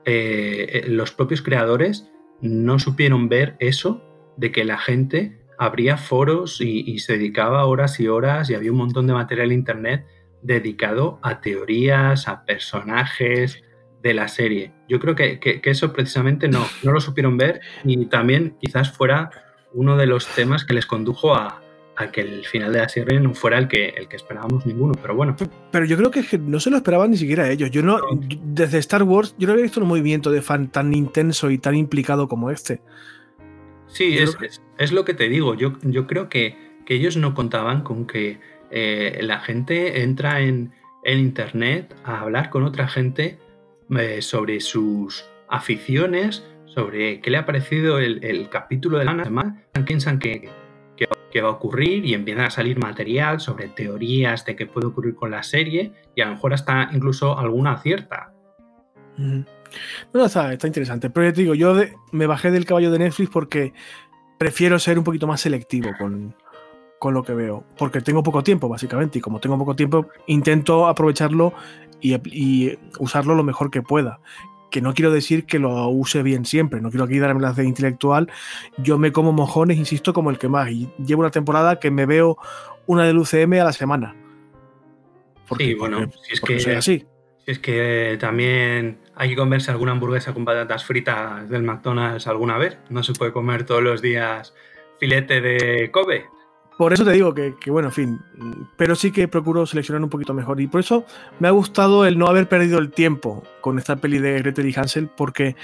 eh, 0.04 0.66
eh, 0.72 0.88
los 0.88 1.12
propios 1.12 1.42
creadores 1.42 2.10
no 2.40 2.78
supieron 2.78 3.28
ver 3.28 3.56
eso 3.58 4.02
de 4.36 4.50
que 4.50 4.64
la 4.64 4.78
gente 4.78 5.38
abría 5.58 5.98
foros 5.98 6.60
y, 6.60 6.98
se 7.00 7.14
dedicaba 7.14 7.66
horas 7.66 8.00
y 8.00 8.08
horas 8.08 8.48
y 8.48 8.54
había 8.54 8.72
un 8.72 8.78
montón 8.78 9.06
de 9.06 9.12
material 9.12 9.52
en 9.52 9.58
internet 9.58 10.06
dedicado 10.40 11.18
a 11.22 11.42
teorías, 11.42 12.28
a 12.28 12.46
personajes 12.46 13.62
de 14.02 14.14
la 14.14 14.28
serie. 14.28 14.72
Yo 14.88 14.98
creo 14.98 15.14
que, 15.14 15.38
que 15.38 15.60
eso 15.64 15.92
precisamente 15.92 16.48
no, 16.48 16.66
no 16.82 16.92
lo 16.92 17.00
supieron 17.00 17.36
ver 17.36 17.60
y 17.84 18.06
también 18.06 18.56
quizás 18.60 18.92
fuera 18.92 19.30
uno 19.72 19.96
de 19.96 20.06
los 20.06 20.26
temas 20.26 20.64
que 20.64 20.74
les 20.74 20.86
condujo 20.86 21.34
a, 21.34 21.62
que 22.12 22.22
el 22.22 22.46
final 22.46 22.72
de 22.72 22.78
la 22.78 22.88
serie 22.88 23.20
no 23.20 23.34
fuera 23.34 23.58
el 23.58 23.68
que, 23.68 23.90
el 23.90 24.08
que 24.08 24.16
esperábamos 24.16 24.64
ninguno, 24.64 24.94
pero 25.02 25.14
bueno. 25.14 25.36
Pero 25.70 25.84
yo 25.84 25.98
creo 25.98 26.10
que 26.10 26.38
no 26.38 26.58
se 26.58 26.70
lo 26.70 26.78
esperaban 26.78 27.10
ni 27.10 27.18
siquiera 27.18 27.50
ellos. 27.50 27.70
Yo 27.70 27.82
no, 27.82 28.00
desde 28.42 28.78
Star 28.78 29.02
Wars, 29.02 29.34
yo 29.36 29.46
no 29.46 29.52
había 29.52 29.64
visto 29.64 29.82
un 29.82 29.88
movimiento 29.88 30.30
de 30.30 30.40
fan 30.40 30.68
tan 30.68 30.94
intenso 30.94 31.50
y 31.50 31.58
tan 31.58 31.74
implicado 31.74 32.26
como 32.26 32.50
este. 32.50 32.80
Sí, 33.86 34.16
es, 34.78 34.92
lo 34.92 35.04
que 35.04 35.12
te 35.12 35.28
digo. 35.28 35.54
Yo, 35.54 35.74
yo 35.82 36.06
creo 36.06 36.30
que, 36.30 36.70
ellos 36.86 37.16
no 37.16 37.34
contaban 37.34 37.82
con 37.82 38.04
que 38.04 38.40
eh, 38.72 39.20
la 39.22 39.38
gente 39.38 40.02
entra 40.02 40.40
en, 40.40 40.72
internet 41.04 41.94
a 42.02 42.22
hablar 42.22 42.50
con 42.50 42.64
otra 42.64 42.88
gente 42.88 43.38
eh, 43.98 44.22
sobre 44.22 44.60
sus 44.60 45.24
aficiones, 45.48 46.44
sobre 46.66 47.20
qué 47.20 47.30
le 47.30 47.38
ha 47.38 47.46
parecido 47.46 47.98
el, 47.98 48.48
capítulo 48.48 48.98
de 48.98 49.04
la 49.04 49.24
semana, 49.24 49.64
piensan 49.86 50.18
que, 50.18 50.48
va 51.42 51.48
a 51.48 51.50
ocurrir 51.50 52.04
y 52.04 52.14
empiezan 52.14 52.44
a 52.44 52.50
salir 52.50 52.78
material 52.78 53.40
sobre 53.40 53.68
teorías 53.68 54.44
de 54.44 54.56
qué 54.56 54.66
puede 54.66 54.88
ocurrir 54.88 55.14
con 55.14 55.30
la 55.30 55.42
serie 55.42 55.92
y 56.14 56.20
a 56.20 56.26
lo 56.26 56.32
mejor 56.32 56.52
hasta 56.52 56.90
incluso 56.92 57.38
alguna 57.38 57.78
cierta. 57.78 58.32
Bueno, 60.12 60.26
está, 60.26 60.52
interesante. 60.66 61.10
Pero 61.10 61.32
te 61.32 61.40
digo, 61.42 61.54
yo 61.54 61.74
me 62.12 62.26
bajé 62.26 62.50
del 62.50 62.64
caballo 62.64 62.90
de 62.90 62.98
Netflix 62.98 63.30
porque 63.30 63.72
prefiero 64.38 64.78
ser 64.78 64.98
un 64.98 65.04
poquito 65.04 65.26
más 65.26 65.40
selectivo 65.40 65.90
con, 65.98 66.34
lo 67.12 67.22
que 67.22 67.34
veo. 67.34 67.64
Porque 67.78 68.00
tengo 68.00 68.22
poco 68.22 68.42
tiempo, 68.42 68.68
básicamente. 68.68 69.18
Y 69.18 69.20
como 69.20 69.40
tengo 69.40 69.58
poco 69.58 69.76
tiempo, 69.76 70.08
intento 70.26 70.86
aprovecharlo 70.86 71.54
y, 72.00 72.14
y, 72.24 72.78
usarlo 72.98 73.34
lo 73.34 73.44
mejor 73.44 73.70
que 73.70 73.82
pueda 73.82 74.20
que 74.70 74.80
no 74.80 74.94
quiero 74.94 75.10
decir 75.10 75.44
que 75.44 75.58
lo 75.58 75.88
use 75.88 76.22
bien 76.22 76.44
siempre, 76.44 76.80
no 76.80 76.90
quiero 76.90 77.04
aquí 77.04 77.18
darme 77.18 77.40
las 77.40 77.56
de 77.56 77.64
intelectual, 77.64 78.30
yo 78.78 78.98
me 78.98 79.12
como 79.12 79.32
mojones, 79.32 79.76
insisto, 79.76 80.12
como 80.12 80.30
el 80.30 80.38
que 80.38 80.48
más, 80.48 80.70
y 80.70 80.88
llevo 81.04 81.20
una 81.20 81.30
temporada 81.30 81.78
que 81.78 81.90
me 81.90 82.06
veo 82.06 82.38
una 82.86 83.04
del 83.04 83.18
UCM 83.18 83.54
a 83.60 83.64
la 83.64 83.72
semana. 83.72 84.14
sí, 85.58 85.74
bueno, 85.74 86.10
si 86.22 86.32
es 86.32 86.40
que 86.40 86.76
así. 86.76 87.06
Si 87.44 87.52
es 87.52 87.58
que 87.58 88.16
también 88.20 88.98
hay 89.14 89.30
que 89.30 89.36
comerse 89.36 89.70
alguna 89.70 89.92
hamburguesa 89.92 90.32
con 90.32 90.44
patatas 90.44 90.84
fritas 90.84 91.48
del 91.48 91.62
McDonald's 91.62 92.26
alguna 92.26 92.58
vez, 92.58 92.78
no 92.88 93.02
se 93.02 93.12
puede 93.12 93.32
comer 93.32 93.64
todos 93.64 93.82
los 93.82 94.00
días 94.00 94.54
filete 94.98 95.40
de 95.40 95.90
Kobe. 95.90 96.26
Por 96.80 96.94
eso 96.94 97.04
te 97.04 97.12
digo 97.12 97.34
que, 97.34 97.52
bueno, 97.66 97.88
en 97.88 97.92
fin, 97.92 98.20
pero 98.78 98.94
sí 98.94 99.12
que 99.12 99.28
procuro 99.28 99.66
seleccionar 99.66 100.02
un 100.02 100.08
poquito 100.08 100.32
mejor. 100.32 100.62
Y 100.62 100.66
por 100.66 100.80
eso 100.80 101.04
me 101.38 101.46
ha 101.46 101.50
gustado 101.50 102.06
el 102.06 102.16
no 102.18 102.26
haber 102.26 102.48
perdido 102.48 102.78
el 102.78 102.90
tiempo 102.90 103.42
con 103.60 103.78
esta 103.78 103.96
peli 103.96 104.18
de 104.18 104.38
Gretel 104.38 104.66
y 104.66 104.72
Hansel, 104.74 105.06
porque 105.14 105.56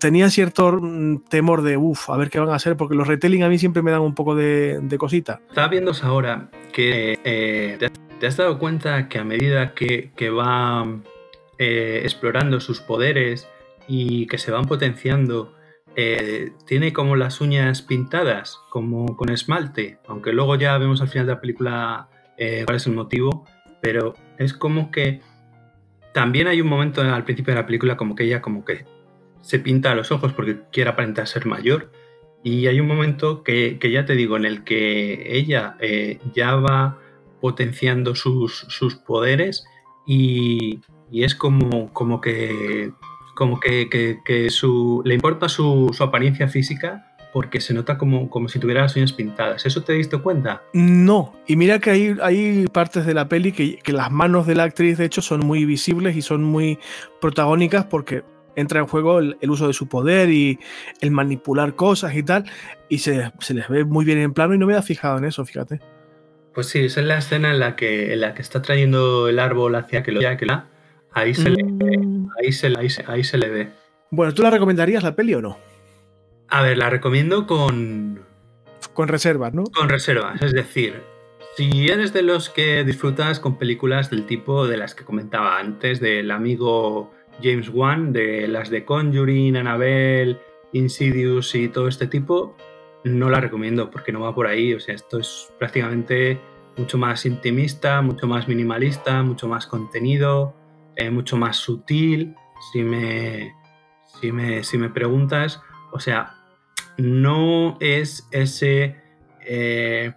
tenía 0.00 0.28
cierto 0.30 0.80
mm, 0.82 1.28
temor 1.28 1.62
de, 1.62 1.76
uff, 1.76 2.10
a 2.10 2.16
ver 2.16 2.28
qué 2.28 2.40
van 2.40 2.48
a 2.48 2.56
hacer, 2.56 2.76
porque 2.76 2.96
los 2.96 3.06
retelling 3.06 3.44
a 3.44 3.48
mí 3.48 3.56
siempre 3.56 3.82
me 3.82 3.92
dan 3.92 4.00
un 4.00 4.16
poco 4.16 4.34
de, 4.34 4.96
cosita. 4.98 5.40
Estaba 5.48 5.68
viendo 5.68 5.92
ahora 6.02 6.48
que 6.72 7.20
eh, 7.22 7.78
te 8.18 8.26
has 8.26 8.36
dado 8.36 8.58
cuenta 8.58 9.08
que 9.08 9.20
a 9.20 9.24
medida 9.24 9.74
que, 9.74 10.10
va 10.28 10.88
eh, 11.58 12.00
explorando 12.02 12.58
sus 12.58 12.80
poderes 12.80 13.46
y 13.86 14.26
que 14.26 14.38
se 14.38 14.50
van 14.50 14.64
potenciando, 14.64 15.54
eh, 15.96 16.52
tiene 16.66 16.92
como 16.92 17.16
las 17.16 17.40
uñas 17.40 17.82
pintadas, 17.82 18.58
como 18.70 19.16
con 19.16 19.30
esmalte, 19.30 19.98
aunque 20.06 20.32
luego 20.32 20.56
ya 20.56 20.78
vemos 20.78 21.00
al 21.02 21.08
final 21.08 21.26
de 21.26 21.34
la 21.34 21.40
película 21.40 22.08
eh, 22.38 22.62
cuál 22.64 22.76
es 22.76 22.86
el 22.86 22.94
motivo, 22.94 23.44
pero 23.80 24.14
es 24.38 24.54
como 24.54 24.90
que 24.90 25.20
también 26.14 26.46
hay 26.46 26.60
un 26.60 26.68
momento 26.68 27.02
al 27.02 27.24
principio 27.24 27.54
de 27.54 27.60
la 27.60 27.66
película 27.66 27.96
como 27.96 28.14
que 28.14 28.24
ella 28.24 28.40
como 28.40 28.64
que 28.64 28.84
se 29.42 29.58
pinta 29.58 29.94
los 29.94 30.12
ojos 30.12 30.32
porque 30.32 30.60
quiere 30.70 30.90
aparentar 30.90 31.26
ser 31.26 31.46
mayor 31.46 31.90
y 32.42 32.66
hay 32.66 32.80
un 32.80 32.86
momento 32.86 33.42
que, 33.42 33.78
ya 33.82 34.04
te 34.04 34.14
digo 34.14 34.36
en 34.36 34.44
el 34.44 34.64
que 34.64 35.36
ella 35.36 35.76
eh, 35.80 36.18
ya 36.34 36.56
va 36.56 36.98
potenciando 37.40 38.14
sus, 38.14 38.66
sus 38.68 38.96
poderes 38.96 39.64
y, 40.06 40.80
y 41.10 41.24
es 41.24 41.34
como, 41.34 41.92
como 41.92 42.20
que 42.20 42.92
como 43.42 43.58
que, 43.58 44.46
su, 44.50 45.02
le 45.04 45.14
importa 45.14 45.48
su, 45.48 45.92
apariencia 45.98 46.46
física 46.46 47.12
porque 47.32 47.60
se 47.60 47.74
nota 47.74 47.98
como, 47.98 48.30
como 48.30 48.48
si 48.48 48.60
tuviera 48.60 48.82
las 48.82 48.94
uñas 48.94 49.12
pintadas. 49.12 49.66
¿Eso 49.66 49.82
te 49.82 49.94
diste 49.94 50.16
cuenta? 50.18 50.62
No, 50.72 51.34
y 51.48 51.56
mira 51.56 51.80
que 51.80 51.90
hay, 51.90 52.16
hay 52.22 52.68
partes 52.68 53.04
de 53.04 53.14
la 53.14 53.28
peli 53.28 53.50
que, 53.50 53.80
las 53.92 54.12
manos 54.12 54.46
de 54.46 54.54
la 54.54 54.62
actriz 54.62 54.96
de 54.96 55.06
hecho 55.06 55.22
son 55.22 55.40
muy 55.40 55.64
visibles 55.64 56.14
y 56.14 56.22
son 56.22 56.44
muy 56.44 56.78
protagónicas 57.20 57.84
porque 57.86 58.22
entra 58.54 58.78
en 58.78 58.86
juego 58.86 59.18
el, 59.18 59.36
uso 59.50 59.66
de 59.66 59.72
su 59.72 59.88
poder 59.88 60.30
y 60.30 60.60
el 61.00 61.10
manipular 61.10 61.74
cosas 61.74 62.14
y 62.14 62.22
tal, 62.22 62.44
y 62.88 62.98
se, 62.98 63.32
les 63.52 63.68
ve 63.68 63.84
muy 63.84 64.04
bien 64.04 64.18
en 64.18 64.32
plano 64.34 64.54
y 64.54 64.58
no 64.58 64.66
me 64.66 64.74
había 64.74 64.82
fijado 64.82 65.18
en 65.18 65.24
eso, 65.24 65.44
fíjate. 65.44 65.80
Pues 66.54 66.68
sí, 66.68 66.84
esa 66.84 67.00
es 67.00 67.06
la 67.06 67.18
escena 67.18 67.50
en 67.50 67.58
la 67.58 67.74
que, 67.74 68.12
en 68.12 68.20
la 68.20 68.34
que 68.34 68.42
está 68.42 68.62
trayendo 68.62 69.28
el 69.28 69.40
árbol 69.40 69.74
hacia 69.74 70.04
que 70.04 70.12
lo 70.12 70.20
que 70.20 70.46
la 70.46 70.66
Ahí 71.14 71.34
se, 71.34 71.50
le, 71.50 71.62
mm. 71.62 72.30
ahí, 72.38 72.52
se, 72.52 72.72
ahí, 73.06 73.24
se, 73.24 73.38
le 73.38 73.48
ve. 73.48 73.68
Bueno, 74.10 74.32
¿tú 74.32 74.42
la 74.42 74.50
recomendarías 74.50 75.02
la 75.02 75.14
peli 75.14 75.34
o 75.34 75.42
no? 75.42 75.58
A 76.48 76.62
ver, 76.62 76.78
la 76.78 76.90
recomiendo 76.90 77.46
con. 77.46 78.24
Con 78.94 79.08
reservas, 79.08 79.54
¿no? 79.54 79.64
Con 79.64 79.88
reservas. 79.88 80.40
Es 80.42 80.52
decir, 80.52 81.02
si 81.56 81.88
eres 81.88 82.12
de 82.12 82.22
los 82.22 82.50
que 82.50 82.84
disfrutas 82.84 83.40
con 83.40 83.58
películas 83.58 84.10
del 84.10 84.26
tipo 84.26 84.66
de 84.66 84.76
las 84.76 84.94
que 84.94 85.04
comentaba 85.04 85.58
antes, 85.58 86.00
del 86.00 86.30
amigo 86.30 87.10
James 87.42 87.68
Wan, 87.68 88.12
de 88.12 88.48
las 88.48 88.70
de 88.70 88.84
Conjuring, 88.84 89.56
Annabelle, 89.56 90.38
Insidious 90.72 91.54
y 91.54 91.68
todo 91.68 91.88
este 91.88 92.06
tipo, 92.06 92.56
no 93.04 93.28
la 93.28 93.40
recomiendo 93.40 93.90
porque 93.90 94.12
no 94.12 94.20
va 94.20 94.34
por 94.34 94.46
ahí. 94.46 94.74
O 94.74 94.80
sea, 94.80 94.94
esto 94.94 95.18
es 95.18 95.52
prácticamente 95.58 96.40
mucho 96.76 96.98
más 96.98 97.26
intimista, 97.26 98.00
mucho 98.00 98.26
más 98.26 98.48
minimalista, 98.48 99.22
mucho 99.22 99.48
más 99.48 99.66
contenido, 99.66 100.54
eh, 100.96 101.10
mucho 101.10 101.36
más 101.36 101.56
sutil, 101.56 102.34
si 102.72 102.82
me, 102.82 103.54
si 104.20 104.32
me, 104.32 104.64
si 104.64 104.78
me 104.78 104.90
preguntas. 104.90 105.60
O 105.92 106.00
sea, 106.00 106.34
no 106.96 107.76
es 107.80 108.28
ese 108.30 108.96
eh, 109.46 110.12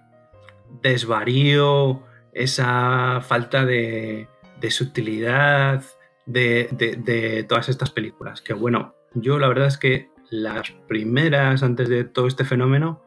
desvarío, 0.82 2.03
esa 2.34 3.21
falta 3.21 3.65
de, 3.65 4.28
de 4.59 4.71
sutilidad 4.71 5.84
de, 6.26 6.69
de, 6.71 7.43
todas 7.43 7.69
estas 7.69 7.91
películas. 7.91 8.41
Que 8.41 8.53
bueno, 8.53 8.95
yo 9.13 9.39
la 9.39 9.47
verdad 9.47 9.67
es 9.67 9.78
que 9.78 10.09
las 10.30 10.71
primeras, 10.88 11.63
antes 11.63 11.89
de 11.89 12.03
todo 12.03 12.28
este 12.28 12.45
fenómeno, 12.45 13.01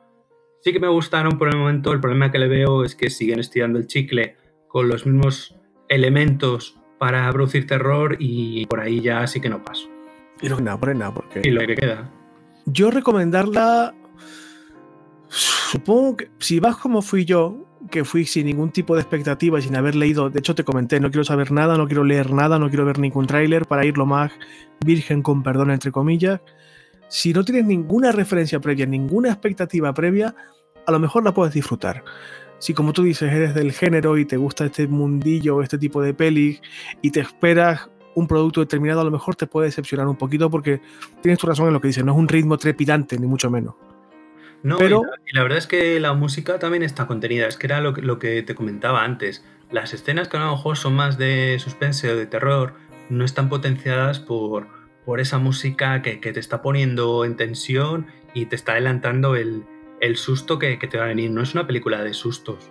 sí 0.61 0.73
que 0.73 0.81
me 0.81 0.89
gustaron 0.89 1.39
por 1.39 1.49
el 1.49 1.57
momento. 1.57 1.93
El 1.93 2.01
problema 2.01 2.31
que 2.31 2.39
le 2.39 2.49
veo 2.49 2.85
es 2.85 2.95
que 2.95 3.11
siguen 3.11 3.41
estirando 3.41 3.79
el 3.79 3.87
chicle 3.87 4.37
con 4.69 4.89
los 4.89 5.07
mismos 5.07 5.57
elementos 5.89 6.78
para 6.99 7.31
producir 7.33 7.67
terror 7.67 8.17
y 8.19 8.67
por 8.67 8.81
ahí 8.81 9.01
ya 9.01 9.27
sí 9.27 9.41
que 9.41 9.49
no 9.49 9.65
paso. 9.65 9.89
Y 10.41 10.49
lo 10.49 10.61
nada, 10.61 10.79
por 10.79 10.95
nada, 10.95 11.15
porque. 11.15 11.43
Y 11.45 11.51
lo 11.51 11.67
que 11.67 11.75
queda. 11.75 12.11
Yo 12.67 12.91
recomendarla. 12.91 13.95
Supongo 15.29 16.17
que 16.17 16.31
si 16.39 16.61
vas 16.61 16.77
como 16.77 17.03
fui 17.03 17.25
yo, 17.25 17.67
que 17.91 18.05
fui 18.05 18.25
sin 18.25 18.47
ningún 18.47 18.71
tipo 18.71 18.95
de 18.95 19.03
expectativa 19.03 19.59
y 19.59 19.63
sin 19.63 19.77
haber 19.77 19.95
leído, 19.95 20.31
de 20.31 20.39
hecho 20.39 20.55
te 20.55 20.65
comenté, 20.65 21.01
no 21.01 21.11
quiero 21.11 21.25
saber 21.25 21.53
nada, 21.53 21.77
no 21.77 21.87
quiero 21.87 22.05
leer 22.05 22.33
nada, 22.33 22.59
no 22.59 22.69
quiero 22.69 22.87
ver 22.87 22.99
ningún 22.99 23.27
tráiler 23.27 23.67
para 23.67 23.85
ir 23.85 23.99
lo 23.99 24.07
más 24.07 24.33
virgen 24.85 25.23
con 25.23 25.43
perdón 25.43 25.71
entre 25.71 25.93
comillas. 25.93 26.41
Si 27.09 27.33
no 27.33 27.45
tienes 27.45 27.65
ninguna 27.67 28.13
referencia 28.13 28.61
previa, 28.61 28.87
ninguna 28.87 29.29
expectativa 29.29 29.93
previa, 29.93 30.35
a 30.87 30.93
lo 30.93 30.99
mejor 30.99 31.25
la 31.25 31.33
puedes 31.33 31.55
disfrutar. 31.55 32.03
Si 32.59 32.75
como 32.75 32.93
tú 32.93 33.05
dices 33.05 33.33
eres 33.33 33.55
del 33.55 33.73
género 33.73 34.19
y 34.19 34.25
te 34.25 34.37
gusta 34.37 34.67
este 34.67 34.87
mundillo, 34.87 35.63
este 35.63 35.79
tipo 35.79 36.03
de 36.03 36.15
pelis 36.15 36.61
y 37.03 37.11
te 37.11 37.21
esperas 37.21 37.89
un 38.15 38.27
producto 38.27 38.61
determinado, 38.61 39.01
a 39.01 39.05
lo 39.05 39.11
mejor 39.11 39.37
te 39.37 39.47
puede 39.47 39.67
decepcionar 39.67 40.09
un 40.09 40.17
poquito 40.17 40.51
porque 40.51 40.81
tienes 41.23 41.39
tu 41.39 41.47
razón 41.47 41.69
en 41.69 41.75
lo 41.75 41.81
que 41.81 41.89
dices, 41.89 42.05
no 42.05 42.13
es 42.13 42.19
un 42.19 42.29
ritmo 42.29 42.59
trepidante, 42.59 43.19
ni 43.19 43.27
mucho 43.27 43.51
menos. 43.51 43.75
No, 44.65 44.77
pero, 44.77 45.03
y, 45.25 45.37
la, 45.37 45.43
verdad 45.43 45.59
es 45.59 45.69
que 45.69 46.01
la 46.01 46.15
música 46.15 46.59
también 46.59 46.83
está 46.83 47.07
contenida, 47.07 47.47
es 47.47 47.57
que 47.57 47.69
era 47.69 47.81
lo 47.81 47.95
que, 47.95 48.03
lo 48.03 48.19
que 48.19 48.43
te 48.43 48.57
comentaba 48.57 49.05
antes. 49.05 49.45
Las 49.71 49.95
escenas 49.95 50.27
que 50.27 50.37
a 50.37 50.41
lo 50.41 50.51
mejor 50.51 50.77
son 50.77 50.97
más 50.97 51.17
de 51.17 51.59
suspense 51.61 52.11
o 52.11 52.17
de 52.17 52.27
terror 52.27 52.75
no 53.09 53.25
están 53.25 53.49
potenciadas 53.49 54.19
por, 54.19 54.67
por 55.05 55.21
esa 55.21 55.39
música 55.39 56.03
que, 56.03 56.19
que 56.19 56.33
te 56.33 56.41
está 56.41 56.61
poniendo 56.61 57.25
en 57.25 57.37
tensión 57.37 58.07
y 58.35 58.47
te 58.47 58.57
está 58.57 58.73
adelantando 58.73 59.37
el, 59.37 59.63
el 60.01 60.17
susto 60.17 60.59
que, 60.59 60.77
te 60.77 60.99
va 60.99 61.05
a 61.05 61.09
venir. 61.09 61.31
No 61.31 61.43
es 61.43 61.55
una 61.55 61.67
película 61.67 62.03
de 62.03 62.15
sustos. 62.15 62.71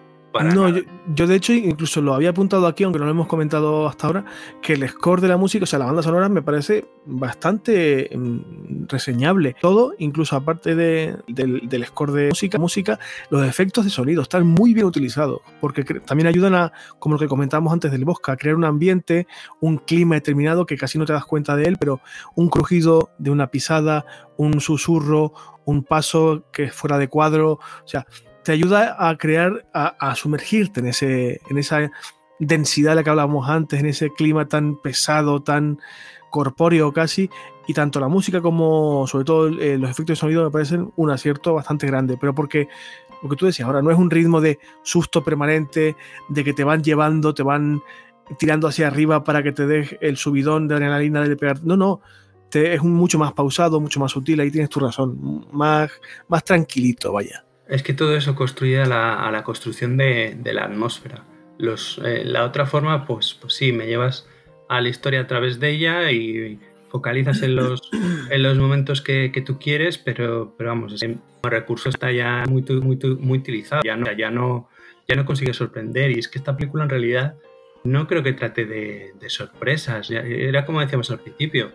no, 0.53 0.69
yo, 1.15 1.27
de 1.27 1.35
hecho 1.35 1.53
incluso 1.53 2.01
lo 2.01 2.13
había 2.13 2.29
apuntado 2.29 2.67
aquí, 2.67 2.83
aunque 2.83 2.99
no 2.99 3.05
lo 3.05 3.11
hemos 3.11 3.27
comentado 3.27 3.87
hasta 3.87 4.07
ahora, 4.07 4.25
que 4.61 4.73
el 4.73 4.87
score 4.87 5.21
de 5.21 5.29
la 5.29 5.37
música, 5.37 5.63
o 5.63 5.67
sea, 5.67 5.79
la 5.79 5.85
banda 5.85 6.03
sonora 6.03 6.29
me 6.29 6.41
parece 6.41 6.85
bastante 7.05 8.09
mm, 8.15 8.87
reseñable. 8.87 9.55
Todo, 9.59 9.93
incluso 9.97 10.35
aparte 10.35 10.75
del, 10.75 11.85
score 11.85 12.11
de 12.11 12.29
música, 12.29 12.59
música, 12.59 12.99
los 13.29 13.45
efectos 13.47 13.85
de 13.85 13.91
sonido 13.91 14.21
están 14.21 14.45
muy 14.45 14.73
bien 14.73 14.85
utilizados, 14.85 15.41
porque 15.59 15.83
también 15.83 16.27
ayudan 16.27 16.55
a, 16.55 16.71
como 16.99 17.15
lo 17.15 17.19
que 17.19 17.27
comentábamos 17.27 17.73
antes 17.73 17.91
del 17.91 18.05
bosque, 18.05 18.31
a 18.31 18.37
crear 18.37 18.55
un 18.55 18.65
ambiente, 18.65 19.27
un 19.59 19.77
clima 19.77 20.15
determinado 20.15 20.65
que 20.65 20.77
casi 20.77 20.99
no 20.99 21.05
te 21.05 21.13
das 21.13 21.25
cuenta 21.25 21.55
de 21.55 21.65
él, 21.65 21.77
pero 21.79 22.01
un 22.35 22.49
crujido 22.49 23.11
de 23.17 23.31
una 23.31 23.47
pisada, 23.47 24.05
un 24.37 24.61
susurro, 24.61 25.33
un 25.67 25.83
paso 25.83 26.45
que 26.51 26.71
fuera 26.71 26.97
de 26.97 27.09
cuadro, 27.09 27.51
o 27.51 27.87
sea, 27.87 28.07
te 28.43 28.53
ayuda 28.53 28.95
a 28.97 29.17
crear, 29.17 29.67
a, 29.73 30.15
sumergirte 30.15 30.79
en, 30.79 30.87
ese, 30.87 31.41
en 31.49 31.57
esa 31.57 31.91
densidad 32.39 32.91
de 32.91 32.95
la 32.95 33.03
que 33.03 33.09
hablábamos 33.09 33.49
antes, 33.49 33.79
en 33.79 33.85
ese 33.85 34.09
clima 34.09 34.47
tan 34.47 34.81
pesado, 34.81 35.43
tan 35.43 35.79
corpóreo 36.31 36.93
casi, 36.93 37.29
y 37.67 37.73
tanto 37.73 37.99
la 37.99 38.07
música 38.07 38.41
como 38.41 39.05
sobre 39.07 39.25
todo 39.25 39.47
eh, 39.49 39.77
los 39.77 39.89
efectos 39.89 40.13
de 40.13 40.15
sonido 40.15 40.45
me 40.45 40.51
parecen 40.51 40.89
un 40.95 41.11
acierto 41.11 41.53
bastante 41.53 41.85
grande, 41.85 42.17
pero 42.17 42.33
porque 42.33 42.69
lo 43.21 43.27
que 43.27 43.35
tú 43.35 43.45
decías 43.45 43.67
ahora 43.67 43.81
no 43.81 43.91
es 43.91 43.97
un 43.97 44.09
ritmo 44.09 44.39
de 44.39 44.59
susto 44.83 45.21
permanente, 45.21 45.97
de 46.29 46.43
que 46.45 46.53
te 46.53 46.63
van 46.63 46.81
llevando, 46.81 47.33
te 47.33 47.43
van 47.43 47.81
tirando 48.39 48.69
hacia 48.69 48.87
arriba 48.87 49.25
para 49.25 49.43
que 49.43 49.51
te 49.51 49.67
des 49.67 49.97
el 49.99 50.15
subidón 50.15 50.69
de 50.69 50.75
adrenalina 50.75 51.27
de 51.27 51.35
pegar. 51.35 51.61
No, 51.65 51.75
no, 51.75 51.99
es 52.53 52.83
mucho 52.83 53.19
más 53.19 53.33
pausado, 53.33 53.79
mucho 53.79 53.99
más 53.99 54.11
sutil, 54.11 54.39
ahí 54.39 54.51
tienes 54.51 54.69
tu 54.69 54.79
razón, 54.79 55.47
más, 55.51 55.91
más 56.27 56.43
tranquilito, 56.43 57.13
vaya. 57.13 57.43
Es 57.67 57.83
que 57.83 57.93
todo 57.93 58.15
eso 58.15 58.35
construye 58.35 58.79
a 58.79 58.85
la, 58.85 59.43
construcción 59.43 59.97
de, 59.97 60.37
la 60.45 60.63
atmósfera. 60.63 61.25
Los, 61.57 61.99
eh, 62.03 62.23
la 62.23 62.45
otra 62.45 62.65
forma, 62.65 63.05
pues, 63.05 63.33
pues 63.33 63.53
sí, 63.53 63.71
me 63.71 63.87
llevas 63.87 64.27
a 64.69 64.79
la 64.79 64.89
historia 64.89 65.21
a 65.21 65.27
través 65.27 65.59
de 65.59 65.71
ella 65.71 66.11
y 66.11 66.59
focalizas 66.89 67.41
en 67.41 67.55
los, 67.55 67.81
en 68.29 68.43
los 68.43 68.57
momentos 68.57 69.01
que, 69.01 69.43
tú 69.45 69.59
quieres, 69.59 69.97
pero, 69.97 70.53
pero 70.57 70.69
vamos, 70.69 71.01
el 71.01 71.17
recurso 71.43 71.89
está 71.89 72.11
ya 72.11 72.43
muy, 72.47 72.63
muy, 72.63 72.97
muy 73.19 73.39
utilizado, 73.39 73.81
ya 73.83 73.97
no, 73.97 74.11
ya, 74.13 74.31
no, 74.31 74.69
ya 75.07 75.15
no 75.15 75.25
consigue 75.25 75.53
sorprender 75.53 76.11
y 76.11 76.19
es 76.19 76.27
que 76.27 76.39
esta 76.39 76.55
película 76.55 76.83
en 76.83 76.89
realidad 76.89 77.35
no 77.83 78.07
creo 78.07 78.23
que 78.23 78.33
trate 78.33 78.65
de, 78.65 79.13
de 79.19 79.29
sorpresas, 79.29 80.09
era 80.09 80.65
como 80.65 80.81
decíamos 80.81 81.11
al 81.11 81.19
principio, 81.19 81.71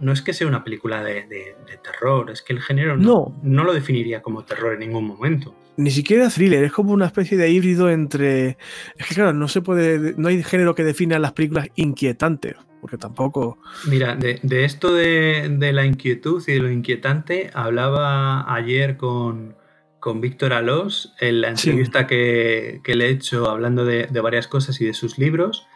no 0.00 0.12
es 0.12 0.22
que 0.22 0.32
sea 0.32 0.46
una 0.46 0.64
película 0.64 1.02
de, 1.04 1.56
terror, 1.82 2.30
es 2.30 2.42
que 2.42 2.52
el 2.52 2.60
género 2.60 2.96
no, 2.96 3.34
no, 3.42 3.64
lo 3.64 3.72
definiría 3.72 4.22
como 4.22 4.44
terror 4.44 4.74
en 4.74 4.80
ningún 4.80 5.06
momento. 5.06 5.54
Ni 5.76 5.90
siquiera 5.90 6.28
thriller, 6.28 6.64
es 6.64 6.72
como 6.72 6.92
una 6.92 7.06
especie 7.06 7.38
de 7.38 7.50
híbrido 7.50 7.90
entre. 7.90 8.58
Es 8.96 9.06
que 9.06 9.14
claro, 9.14 9.32
no 9.32 9.48
se 9.48 9.62
puede. 9.62 10.14
No 10.16 10.28
hay 10.28 10.42
género 10.42 10.74
que 10.74 10.84
defina 10.84 11.18
las 11.18 11.32
películas 11.32 11.68
inquietantes, 11.74 12.56
porque 12.80 12.98
tampoco. 12.98 13.58
Mira, 13.86 14.16
de, 14.16 14.64
esto 14.64 14.92
de, 14.92 15.70
la 15.72 15.84
inquietud 15.84 16.42
y 16.46 16.52
de 16.52 16.58
lo 16.60 16.70
inquietante, 16.70 17.50
hablaba 17.54 18.52
ayer 18.52 18.96
con, 18.96 19.56
con 20.00 20.20
Víctor 20.20 20.52
Alós 20.52 21.14
en 21.20 21.40
la 21.42 21.48
entrevista 21.50 22.06
que, 22.06 22.80
le 22.84 23.06
he 23.06 23.10
hecho 23.10 23.48
hablando 23.48 23.84
de, 23.84 24.06
de 24.06 24.20
varias 24.20 24.48
cosas 24.48 24.80
y 24.80 24.86
de 24.86 24.94
sus 24.94 25.18
libros. 25.18 25.66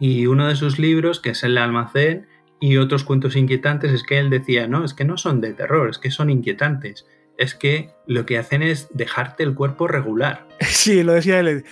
Y 0.00 0.26
uno 0.26 0.46
de 0.46 0.54
sus 0.54 0.78
libros, 0.78 1.18
que 1.18 1.30
es 1.30 1.42
El 1.42 1.58
Almacén, 1.58 2.28
y 2.60 2.76
otros 2.76 3.04
cuentos 3.04 3.36
inquietantes 3.36 3.92
es 3.92 4.02
que 4.02 4.18
él 4.18 4.30
decía, 4.30 4.66
no, 4.66 4.84
es 4.84 4.94
que 4.94 5.04
no 5.04 5.16
son 5.16 5.40
de 5.40 5.52
terror, 5.52 5.88
es 5.90 5.98
que 5.98 6.10
son 6.10 6.30
inquietantes. 6.30 7.06
Es 7.36 7.54
que 7.54 7.90
lo 8.06 8.26
que 8.26 8.36
hacen 8.38 8.62
es 8.62 8.88
dejarte 8.92 9.44
el 9.44 9.54
cuerpo 9.54 9.86
regular. 9.88 10.46
Sí, 10.60 11.02
lo 11.02 11.12
decía 11.12 11.38
él. 11.38 11.64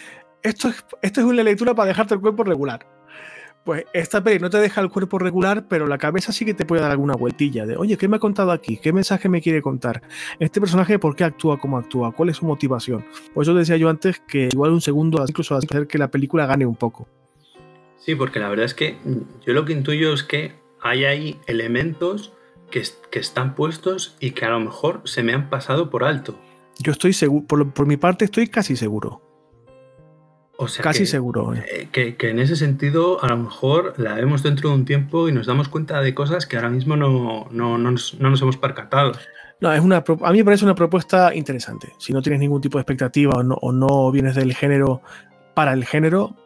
Esto 0.43 0.69
es, 0.69 0.85
esto 1.03 1.21
es 1.21 1.27
una 1.27 1.43
lectura 1.43 1.75
para 1.75 1.89
dejarte 1.89 2.15
el 2.15 2.21
cuerpo 2.21 2.45
regular. 2.45 2.87
Pues 3.65 3.85
esta 3.93 4.23
peli 4.23 4.39
no 4.39 4.49
te 4.49 4.59
deja 4.59 4.81
el 4.81 4.91
cuerpo 4.91 5.19
regular, 5.19 5.67
pero 5.69 5.89
la 5.89 5.99
cabeza 5.99 6.31
sí 6.31 6.45
que 6.45 6.55
te 6.55 6.65
puede 6.65 6.83
dar 6.83 6.93
alguna 6.93 7.17
vueltilla 7.17 7.67
de, 7.67 7.77
oye, 7.77 7.97
¿qué 7.97 8.07
me 8.07 8.17
ha 8.17 8.21
contado 8.21 8.53
aquí? 8.53 8.77
¿Qué 8.77 8.93
mensaje 8.93 9.29
me 9.29 9.43
quiere 9.43 9.61
contar? 9.61 10.03
Este 10.39 10.61
personaje, 10.61 11.01
¿por 11.01 11.17
qué 11.17 11.25
actúa 11.25 11.59
como 11.59 11.77
actúa? 11.77 12.13
¿Cuál 12.13 12.29
es 12.29 12.37
su 12.37 12.47
motivación? 12.47 13.05
Por 13.35 13.43
eso 13.43 13.55
decía 13.55 13.77
yo 13.77 13.89
antes 13.89 14.21
que 14.21 14.51
igual 14.53 14.71
un 14.71 14.81
segundo 14.81 15.25
incluso 15.27 15.57
hacer 15.57 15.89
que 15.89 15.99
la 15.99 16.13
película 16.13 16.47
gane 16.47 16.65
un 16.65 16.77
poco. 16.77 17.09
Sí, 17.99 18.15
porque 18.15 18.39
la 18.39 18.49
verdad 18.49 18.67
es 18.67 18.75
que 18.75 18.99
yo 19.45 19.53
lo 19.53 19.65
que 19.65 19.73
intuyo 19.73 20.13
es 20.13 20.23
que 20.23 20.53
hay 20.89 21.05
ahí 21.05 21.41
elementos 21.47 22.33
que, 22.71 22.81
están 23.19 23.55
puestos 23.55 24.17
y 24.21 24.33
que 24.33 24.45
a 24.45 24.51
lo 24.51 24.61
mejor 24.61 25.03
se 25.05 25.23
me 25.23 25.33
han 25.33 25.49
pasado 25.49 25.91
por 25.91 26.05
alto. 26.05 26.39
Yo 26.79 26.93
estoy 26.93 27.13
seguro, 27.13 27.47
por, 27.73 27.87
mi 27.87 27.97
parte 27.97 28.27
estoy 28.27 28.49
casi 28.49 28.77
seguro. 28.77 29.23
O 30.59 30.69
sea, 30.69 30.83
casi 30.83 31.07
seguro. 31.07 31.55
Eh. 31.55 31.89
Eh, 31.93 32.17
que, 32.17 32.31
en 32.31 32.39
ese 32.39 32.57
sentido 32.57 33.23
a 33.23 33.29
lo 33.29 33.37
mejor 33.37 33.95
la 33.99 34.15
vemos 34.15 34.43
dentro 34.43 34.71
de 34.71 34.75
un 34.75 34.85
tiempo 34.85 35.29
y 35.29 35.33
nos 35.33 35.47
damos 35.47 35.69
cuenta 35.69 36.01
de 36.01 36.15
cosas 36.15 36.47
que 36.47 36.57
ahora 36.57 36.71
mismo 36.71 36.97
no, 36.97 37.49
nos, 37.51 38.17
hemos 38.21 38.57
percatado. 38.57 39.13
No, 39.61 39.73
es 39.73 39.81
una, 39.81 40.05
a 40.23 40.33
mí 40.33 40.39
me 40.39 40.45
parece 40.45 40.65
una 40.65 40.75
propuesta 40.75 41.35
interesante. 41.35 41.93
Si 41.99 42.13
no 42.13 42.21
tienes 42.21 42.41
ningún 42.41 42.61
tipo 42.61 42.79
de 42.79 42.83
expectativa 42.83 43.35
o 43.37 43.73
no 43.73 44.11
vienes 44.13 44.35
del 44.35 44.55
género 44.55 45.03
para 45.55 45.73
el 45.73 45.87
género, 45.87 46.37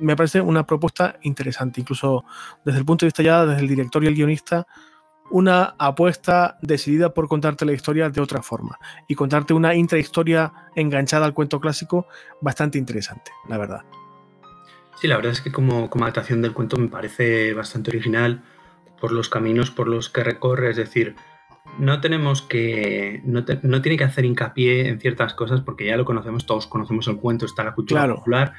me 0.00 0.16
parece 0.16 0.40
una 0.40 0.66
propuesta 0.66 1.18
interesante, 1.22 1.80
incluso 1.80 2.24
desde 2.64 2.80
el 2.80 2.84
punto 2.84 3.04
de 3.04 3.08
vista 3.08 3.22
ya, 3.22 3.46
desde 3.46 3.62
el 3.62 3.68
director 3.68 4.02
y 4.04 4.06
el 4.06 4.14
guionista, 4.14 4.66
una 5.30 5.74
apuesta 5.78 6.58
decidida 6.60 7.14
por 7.14 7.28
contarte 7.28 7.64
la 7.64 7.72
historia 7.72 8.10
de 8.10 8.20
otra 8.20 8.42
forma 8.42 8.78
y 9.06 9.14
contarte 9.14 9.54
una 9.54 9.74
intrahistoria 9.74 10.52
enganchada 10.74 11.24
al 11.24 11.34
cuento 11.34 11.60
clásico 11.60 12.06
bastante 12.40 12.78
interesante, 12.78 13.30
la 13.48 13.56
verdad. 13.56 13.82
Sí, 15.00 15.06
la 15.06 15.16
verdad 15.16 15.32
es 15.32 15.40
que 15.40 15.52
como, 15.52 15.88
como 15.88 16.04
adaptación 16.04 16.42
del 16.42 16.52
cuento 16.52 16.76
me 16.76 16.88
parece 16.88 17.54
bastante 17.54 17.90
original 17.90 18.42
por 19.00 19.12
los 19.12 19.28
caminos 19.30 19.70
por 19.70 19.88
los 19.88 20.10
que 20.10 20.22
recorre, 20.22 20.70
es 20.70 20.76
decir, 20.76 21.16
no 21.78 22.00
tenemos 22.00 22.42
que. 22.42 23.20
No, 23.24 23.44
tiene 23.44 23.96
que 23.96 24.04
hacer 24.04 24.24
hincapié 24.24 24.88
en 24.88 25.00
ciertas 25.00 25.34
cosas 25.34 25.60
porque 25.60 25.86
ya 25.86 25.96
lo 25.96 26.04
conocemos, 26.04 26.46
todos 26.46 26.66
conocemos 26.66 27.08
el 27.08 27.16
cuento, 27.16 27.46
está 27.46 27.64
la 27.64 27.74
cultura 27.74 28.06
popular. 28.14 28.52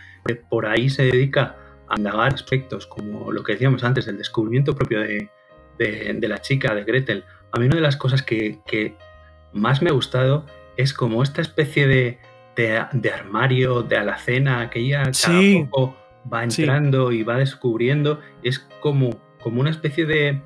Por 0.49 0.65
ahí 0.65 0.89
se 0.89 1.03
dedica 1.03 1.57
a 1.87 1.97
indagar 1.97 2.33
aspectos 2.33 2.87
como 2.87 3.31
lo 3.31 3.43
que 3.43 3.53
decíamos 3.53 3.83
antes, 3.83 4.07
el 4.07 4.17
descubrimiento 4.17 4.75
propio 4.75 5.01
de, 5.01 6.27
la 6.27 6.41
chica, 6.41 6.73
de 6.73 6.83
Gretel. 6.83 7.25
A 7.51 7.59
mí 7.59 7.65
una 7.65 7.75
de 7.75 7.81
las 7.81 7.97
cosas 7.97 8.23
que, 8.23 8.95
más 9.53 9.81
me 9.81 9.89
ha 9.89 9.93
gustado 9.93 10.45
es 10.77 10.93
como 10.93 11.21
esta 11.21 11.41
especie 11.41 11.87
de, 11.87 12.19
de, 12.55 13.11
armario, 13.11 13.83
de 13.83 13.97
alacena, 13.97 14.69
que 14.69 14.79
ella 14.79 15.03
cada 15.03 15.13
Sí, 15.13 15.67
poco 15.69 15.97
va 16.31 16.49
sí. 16.49 16.61
entrando 16.61 17.11
y 17.11 17.23
va 17.23 17.37
descubriendo. 17.37 18.21
Es 18.41 18.59
como, 18.79 19.19
como 19.41 19.59
una 19.59 19.69
especie 19.69 20.05
de, 20.05 20.41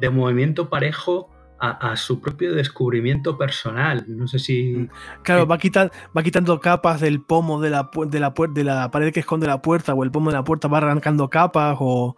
de 0.00 0.10
movimiento 0.10 0.68
parejo 0.68 1.31
a, 1.62 1.92
a 1.92 1.96
su 1.96 2.20
propio 2.20 2.52
descubrimiento 2.54 3.38
personal. 3.38 4.04
No 4.08 4.26
sé 4.26 4.40
si. 4.40 4.88
Claro, 5.22 5.46
va, 5.46 5.58
quitar, 5.58 5.92
va 6.16 6.24
quitando 6.24 6.58
capas 6.58 7.00
del 7.00 7.22
pomo 7.22 7.60
de 7.60 7.70
la, 7.70 7.88
de, 8.08 8.18
la 8.18 8.34
de 8.50 8.64
la 8.64 8.90
pared 8.90 9.12
que 9.12 9.20
esconde 9.20 9.46
la 9.46 9.62
puerta, 9.62 9.94
o 9.94 10.02
el 10.02 10.10
pomo 10.10 10.30
de 10.30 10.36
la 10.36 10.44
puerta 10.44 10.66
va 10.66 10.78
arrancando 10.78 11.30
capas, 11.30 11.76
o, 11.78 12.16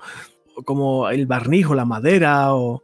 o 0.57 0.63
como 0.63 1.11
el 1.11 1.27
barniz 1.27 1.67
o 1.67 1.75
la 1.75 1.85
madera, 1.85 2.55
o. 2.55 2.83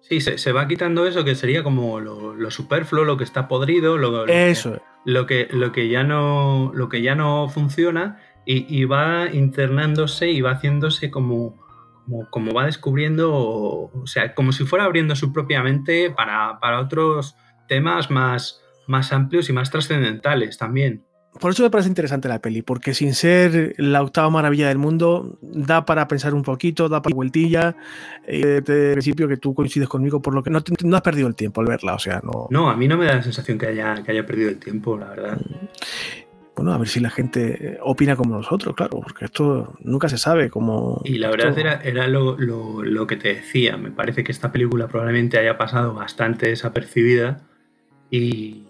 Sí, 0.00 0.20
se, 0.20 0.38
se 0.38 0.50
va 0.52 0.66
quitando 0.66 1.06
eso 1.06 1.24
que 1.24 1.36
sería 1.36 1.62
como 1.62 2.00
lo, 2.00 2.34
lo 2.34 2.50
superfluo, 2.50 3.04
lo 3.04 3.16
que 3.16 3.24
está 3.24 3.46
podrido, 3.46 3.96
lo, 3.96 4.10
lo 4.10 4.26
Eso. 4.26 4.72
que, 4.72 4.80
lo 5.04 5.26
que, 5.26 5.48
lo 5.52 5.70
que 5.70 5.88
ya 5.88 6.02
no, 6.02 6.72
lo 6.74 6.88
que 6.88 7.00
ya 7.02 7.14
no 7.14 7.48
funciona 7.48 8.20
y, 8.44 8.66
y 8.76 8.84
va 8.86 9.28
internándose 9.32 10.30
y 10.30 10.40
va 10.40 10.52
haciéndose 10.52 11.10
como, 11.10 11.56
como, 12.06 12.30
como 12.30 12.52
va 12.54 12.66
descubriendo, 12.66 13.32
o 13.34 14.06
sea, 14.06 14.34
como 14.34 14.52
si 14.52 14.64
fuera 14.64 14.84
abriendo 14.84 15.14
su 15.16 15.32
propia 15.32 15.62
mente 15.62 16.10
para, 16.10 16.58
para 16.60 16.80
otros 16.80 17.36
temas 17.68 18.10
más, 18.10 18.60
más 18.86 19.12
amplios 19.12 19.48
y 19.50 19.52
más 19.52 19.70
trascendentales 19.70 20.56
también. 20.56 21.02
Por 21.38 21.50
eso 21.50 21.62
me 21.62 21.68
parece 21.68 21.90
interesante 21.90 22.28
la 22.28 22.38
peli, 22.40 22.62
porque 22.62 22.94
sin 22.94 23.12
ser 23.14 23.74
la 23.76 24.00
octava 24.00 24.30
maravilla 24.30 24.68
del 24.68 24.78
mundo, 24.78 25.38
da 25.42 25.84
para 25.84 26.08
pensar 26.08 26.32
un 26.32 26.40
poquito, 26.42 26.88
da 26.88 27.02
para 27.02 27.14
vueltilla. 27.14 27.76
Eh, 28.26 28.62
de 28.64 28.92
principio 28.92 29.28
que 29.28 29.36
tú 29.36 29.52
coincides 29.54 29.86
conmigo, 29.86 30.22
por 30.22 30.32
lo 30.34 30.42
que 30.42 30.48
no, 30.48 30.62
te- 30.62 30.72
no 30.82 30.96
has 30.96 31.02
perdido 31.02 31.28
el 31.28 31.34
tiempo 31.34 31.60
al 31.60 31.66
verla, 31.66 31.92
o 31.94 31.98
sea, 31.98 32.22
no. 32.24 32.46
No, 32.48 32.70
a 32.70 32.76
mí 32.76 32.88
no 32.88 32.96
me 32.96 33.04
da 33.04 33.16
la 33.16 33.22
sensación 33.22 33.58
que 33.58 33.66
haya, 33.66 34.02
que 34.02 34.12
haya 34.12 34.24
perdido 34.24 34.48
el 34.48 34.58
tiempo, 34.58 34.96
la 34.96 35.10
verdad. 35.10 35.38
Bueno, 36.56 36.72
a 36.72 36.78
ver 36.78 36.88
si 36.88 37.00
la 37.00 37.10
gente 37.10 37.72
eh, 37.74 37.78
opina 37.82 38.16
como 38.16 38.34
nosotros, 38.34 38.74
claro, 38.74 39.00
porque 39.00 39.26
esto 39.26 39.74
nunca 39.84 40.08
se 40.08 40.16
sabe 40.18 40.48
cómo. 40.50 41.02
Y 41.04 41.18
la 41.18 41.30
verdad 41.30 41.56
era, 41.58 41.74
era 41.82 42.08
lo, 42.08 42.36
lo- 42.38 42.82
lo 42.82 43.06
que 43.06 43.16
te 43.16 43.28
decía. 43.34 43.76
Me 43.76 43.90
parece 43.90 44.24
que 44.24 44.32
esta 44.32 44.50
película 44.50 44.88
probablemente 44.88 45.38
haya 45.38 45.58
pasado 45.58 45.92
bastante 45.92 46.48
desapercibida 46.48 47.42
y, 48.10 48.64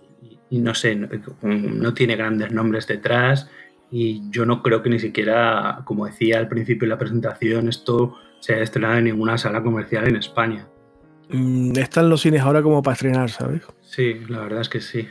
y 0.50 0.58
no 0.58 0.74
sé, 0.74 0.96
no, 0.96 1.08
no 1.42 1.94
tiene 1.94 2.16
grandes 2.16 2.50
nombres 2.52 2.86
detrás 2.86 3.48
y 3.90 4.28
yo 4.30 4.44
no 4.46 4.62
creo 4.62 4.82
que 4.82 4.90
ni 4.90 4.98
siquiera, 4.98 5.82
como 5.84 6.06
decía 6.06 6.38
al 6.38 6.48
principio 6.48 6.86
de 6.86 6.90
la 6.94 6.98
presentación, 6.98 7.68
esto 7.68 8.16
se 8.40 8.54
haya 8.54 8.64
estrenado 8.64 8.96
en 8.98 9.04
ninguna 9.04 9.38
sala 9.38 9.62
comercial 9.62 10.08
en 10.08 10.16
España. 10.16 10.66
Mm, 11.28 11.76
Están 11.78 12.08
los 12.08 12.20
cines 12.20 12.40
ahora 12.42 12.62
como 12.62 12.82
para 12.82 12.94
estrenar, 12.94 13.30
¿sabes? 13.30 13.62
Sí, 13.82 14.20
la 14.28 14.40
verdad 14.40 14.60
es 14.62 14.68
que 14.68 14.80
sí. 14.80 15.08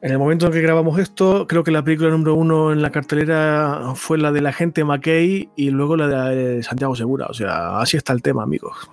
En 0.00 0.12
el 0.12 0.18
momento 0.18 0.46
en 0.46 0.52
que 0.52 0.60
grabamos 0.60 0.98
esto, 1.00 1.46
creo 1.48 1.64
que 1.64 1.72
la 1.72 1.82
película 1.82 2.10
número 2.10 2.34
uno 2.34 2.72
en 2.72 2.82
la 2.82 2.90
cartelera 2.90 3.92
fue 3.96 4.16
la 4.16 4.30
de 4.30 4.40
la 4.40 4.52
gente 4.52 4.84
McKay 4.84 5.50
y 5.56 5.70
luego 5.70 5.96
la 5.96 6.06
de 6.28 6.62
Santiago 6.62 6.94
Segura. 6.94 7.26
O 7.28 7.34
sea, 7.34 7.80
así 7.80 7.96
está 7.96 8.12
el 8.12 8.22
tema, 8.22 8.44
amigos. 8.44 8.88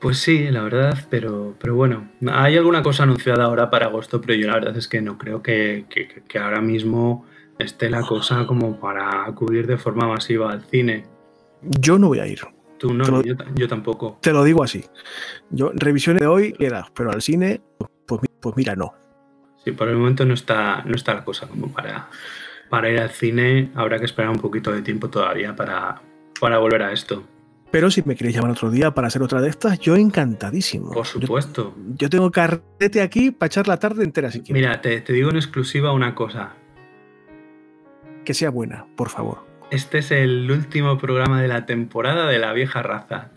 Pues 0.00 0.18
sí, 0.18 0.48
la 0.50 0.62
verdad, 0.62 0.96
pero, 1.10 1.54
pero 1.60 1.74
bueno, 1.76 2.08
hay 2.32 2.56
alguna 2.56 2.82
cosa 2.82 3.02
anunciada 3.02 3.44
ahora 3.44 3.68
para 3.70 3.86
agosto, 3.86 4.20
pero 4.20 4.34
yo 4.34 4.46
la 4.48 4.54
verdad 4.54 4.76
es 4.76 4.88
que 4.88 5.00
no 5.02 5.16
creo 5.18 5.42
que, 5.42 5.84
que- 5.88 6.22
que 6.26 6.38
ahora 6.38 6.60
mismo 6.60 7.26
esté 7.58 7.88
la 7.90 8.00
cosa 8.02 8.46
como 8.46 8.80
para 8.80 9.24
acudir 9.26 9.66
de 9.66 9.76
forma 9.76 10.08
masiva 10.08 10.50
al 10.50 10.62
cine. 10.62 11.04
Yo 11.62 11.98
no 11.98 12.08
voy 12.08 12.18
a 12.20 12.26
ir. 12.26 12.40
Tú 12.78 12.92
no, 12.92 13.22
yo, 13.22 13.36
ta- 13.36 13.46
yo 13.54 13.68
tampoco. 13.68 14.18
Te 14.22 14.32
lo 14.32 14.42
digo 14.42 14.64
así. 14.64 14.82
Yo, 15.50 15.70
revisiones 15.74 16.22
de 16.22 16.26
hoy, 16.26 16.52
quieras, 16.54 16.90
pero 16.94 17.12
al 17.12 17.22
cine, 17.22 17.60
pues, 18.06 18.22
mi- 18.22 18.28
pues 18.40 18.56
mira, 18.56 18.74
no. 18.74 18.94
Sí, 19.64 19.72
por 19.72 19.88
el 19.88 19.96
momento 19.96 20.24
no 20.24 20.34
está, 20.34 20.82
no 20.84 20.94
está 20.94 21.14
la 21.14 21.24
cosa 21.24 21.46
como 21.46 21.72
para, 21.72 22.08
para 22.68 22.90
ir 22.90 23.00
al 23.00 23.10
cine. 23.10 23.70
Habrá 23.74 23.98
que 23.98 24.06
esperar 24.06 24.30
un 24.30 24.38
poquito 24.40 24.72
de 24.72 24.82
tiempo 24.82 25.08
todavía 25.08 25.54
para, 25.54 26.00
para 26.40 26.58
volver 26.58 26.82
a 26.82 26.92
esto. 26.92 27.22
Pero 27.70 27.90
si 27.90 28.02
me 28.04 28.14
queréis 28.16 28.36
llamar 28.36 28.50
otro 28.50 28.70
día 28.70 28.90
para 28.92 29.06
hacer 29.08 29.22
otra 29.22 29.40
de 29.40 29.48
estas, 29.48 29.78
yo 29.78 29.96
encantadísimo. 29.96 30.90
Por 30.90 31.06
Yo, 31.06 31.20
supuesto. 31.20 31.74
yo 31.96 32.10
tengo 32.10 32.30
carrete 32.30 33.00
aquí 33.00 33.30
para 33.30 33.46
echar 33.46 33.66
la 33.66 33.78
tarde 33.78 34.04
entera 34.04 34.30
si 34.30 34.40
quieres. 34.42 34.60
Mira, 34.62 34.80
te, 34.82 35.00
te 35.00 35.12
digo 35.14 35.30
en 35.30 35.36
exclusiva 35.36 35.92
una 35.92 36.14
cosa. 36.14 36.52
Que 38.24 38.34
sea 38.34 38.50
buena, 38.50 38.84
por 38.96 39.08
favor. 39.08 39.46
Este 39.70 39.98
es 39.98 40.10
el 40.10 40.50
último 40.50 40.98
programa 40.98 41.40
de 41.40 41.48
la 41.48 41.64
temporada 41.64 42.26
de 42.28 42.38
la 42.38 42.52
vieja 42.52 42.82
raza. 42.82 43.30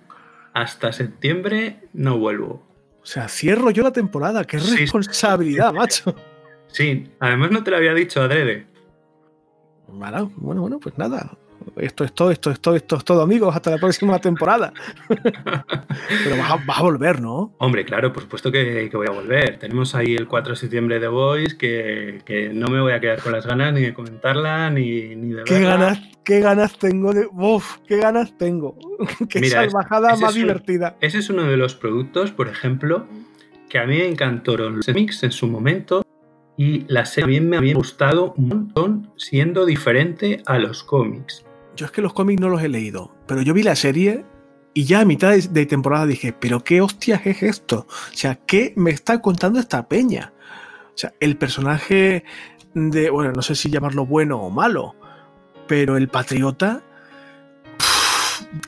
Hasta 0.53 0.91
septiembre 0.91 1.88
no 1.93 2.17
vuelvo. 2.17 2.64
O 3.05 3.07
sea, 3.07 3.27
cierro 3.29 3.69
yo 3.69 3.83
la 3.83 3.91
temporada. 3.91 4.43
Qué 4.43 4.59
Sí. 4.59 4.77
responsabilidad, 4.77 5.71
macho. 5.71 6.15
Sí, 6.65 7.07
además 7.19 7.51
no 7.51 7.63
te 7.63 7.69
lo 7.69 7.77
había 7.77 7.93
dicho 7.93 8.19
adrede. 8.19 8.65
Bueno, 9.87 10.31
bueno, 10.37 10.79
pues 10.79 10.97
nada. 10.97 11.37
Esto 11.78 12.03
es 12.03 12.13
todo, 12.13 12.32
esto 12.32 12.51
es 12.51 12.59
todo, 12.59 12.76
esto 12.76 12.95
es 12.97 13.03
todo, 13.05 13.22
amigos. 13.22 13.55
Hasta 13.55 13.72
la 13.72 13.78
próxima 13.78 14.20
temporada. 14.20 14.72
Pero 16.24 16.38
vas 16.38 16.51
a, 16.51 16.55
vas 16.66 16.80
a 16.80 16.82
volver, 16.84 17.22
¿no? 17.22 17.53
Hombre, 17.57 17.86
claro, 17.86 18.11
por 18.13 18.24
supuesto 18.24 18.51
que, 18.51 18.88
que 18.89 18.97
voy 18.97 19.07
a 19.07 19.11
volver. 19.11 19.57
Tenemos 19.59 19.95
ahí 19.95 20.16
el 20.16 20.28
4 20.28 20.53
de 20.53 20.55
septiembre 20.59 20.99
de 20.99 21.07
Voice, 21.07 21.57
que, 21.57 22.22
que 22.26 22.49
no 22.49 22.68
me 22.68 22.80
voy 22.82 22.93
a 22.93 22.99
quedar 22.99 23.22
con 23.22 23.32
las 23.32 23.45
ganas 23.45 23.74
ni 23.74 23.82
de 23.82 23.93
comentarla, 23.93 24.70
ni, 24.70 25.16
ni 25.16 25.34
de 25.34 25.43
¿Qué 25.43 25.53
verla. 25.55 25.70
ganas, 25.70 25.99
qué 26.24 26.39
ganas 26.39 26.78
tengo 26.78 27.13
de. 27.13 27.28
Uf, 27.32 27.78
qué 27.88 27.97
ganas 27.97 28.38
tengo. 28.38 28.78
qué 29.30 29.39
Mira, 29.41 29.61
salvajada 29.63 30.13
ese 30.13 30.22
más 30.22 30.32
es 30.32 30.36
un- 30.38 30.41
divertida. 30.43 30.95
Ese 31.01 31.18
es 31.20 31.30
uno 31.30 31.43
de 31.43 31.57
los 31.57 31.76
productos, 31.76 32.32
por 32.32 32.47
ejemplo, 32.47 33.08
que 33.70 33.79
a 33.79 33.86
mí 33.86 33.97
me 33.97 34.08
encantaron 34.08 34.78
los 34.78 34.87
mix 34.89 35.24
en 35.24 35.32
su 35.32 35.47
momento 35.47 36.04
y 36.58 36.86
la 36.87 37.05
serie 37.05 37.24
también 37.25 37.50
me 37.50 37.58
había 37.58 37.74
gustado 37.75 38.33
un 38.37 38.47
montón 38.47 39.12
siendo 39.17 39.66
diferente 39.66 40.42
a 40.46 40.58
los 40.59 40.83
cómics. 40.83 41.43
Yo 41.75 41.85
es 41.85 41.91
que 41.91 42.01
los 42.01 42.13
cómics 42.13 42.39
no 42.41 42.49
los 42.49 42.61
he 42.63 42.69
leído, 42.69 43.13
pero 43.27 43.41
yo 43.41 43.53
vi 43.53 43.63
la 43.63 43.75
serie 43.75 44.25
y 44.73 44.85
ya 44.85 45.01
a 45.01 45.05
mitad 45.05 45.31
de, 45.31 45.41
de 45.41 45.65
temporada 45.65 46.05
dije, 46.05 46.33
pero 46.37 46.63
qué 46.63 46.81
hostias 46.81 47.25
es 47.25 47.43
esto. 47.43 47.85
O 47.89 48.15
sea, 48.15 48.35
¿qué 48.35 48.73
me 48.75 48.91
está 48.91 49.21
contando 49.21 49.59
esta 49.59 49.87
peña? 49.87 50.33
O 50.93 50.97
sea, 50.97 51.13
el 51.19 51.37
personaje 51.37 52.23
de, 52.73 53.09
bueno, 53.09 53.31
no 53.33 53.41
sé 53.41 53.55
si 53.55 53.69
llamarlo 53.69 54.05
bueno 54.05 54.39
o 54.41 54.49
malo, 54.49 54.95
pero 55.67 55.97
el 55.97 56.07
patriota, 56.09 56.81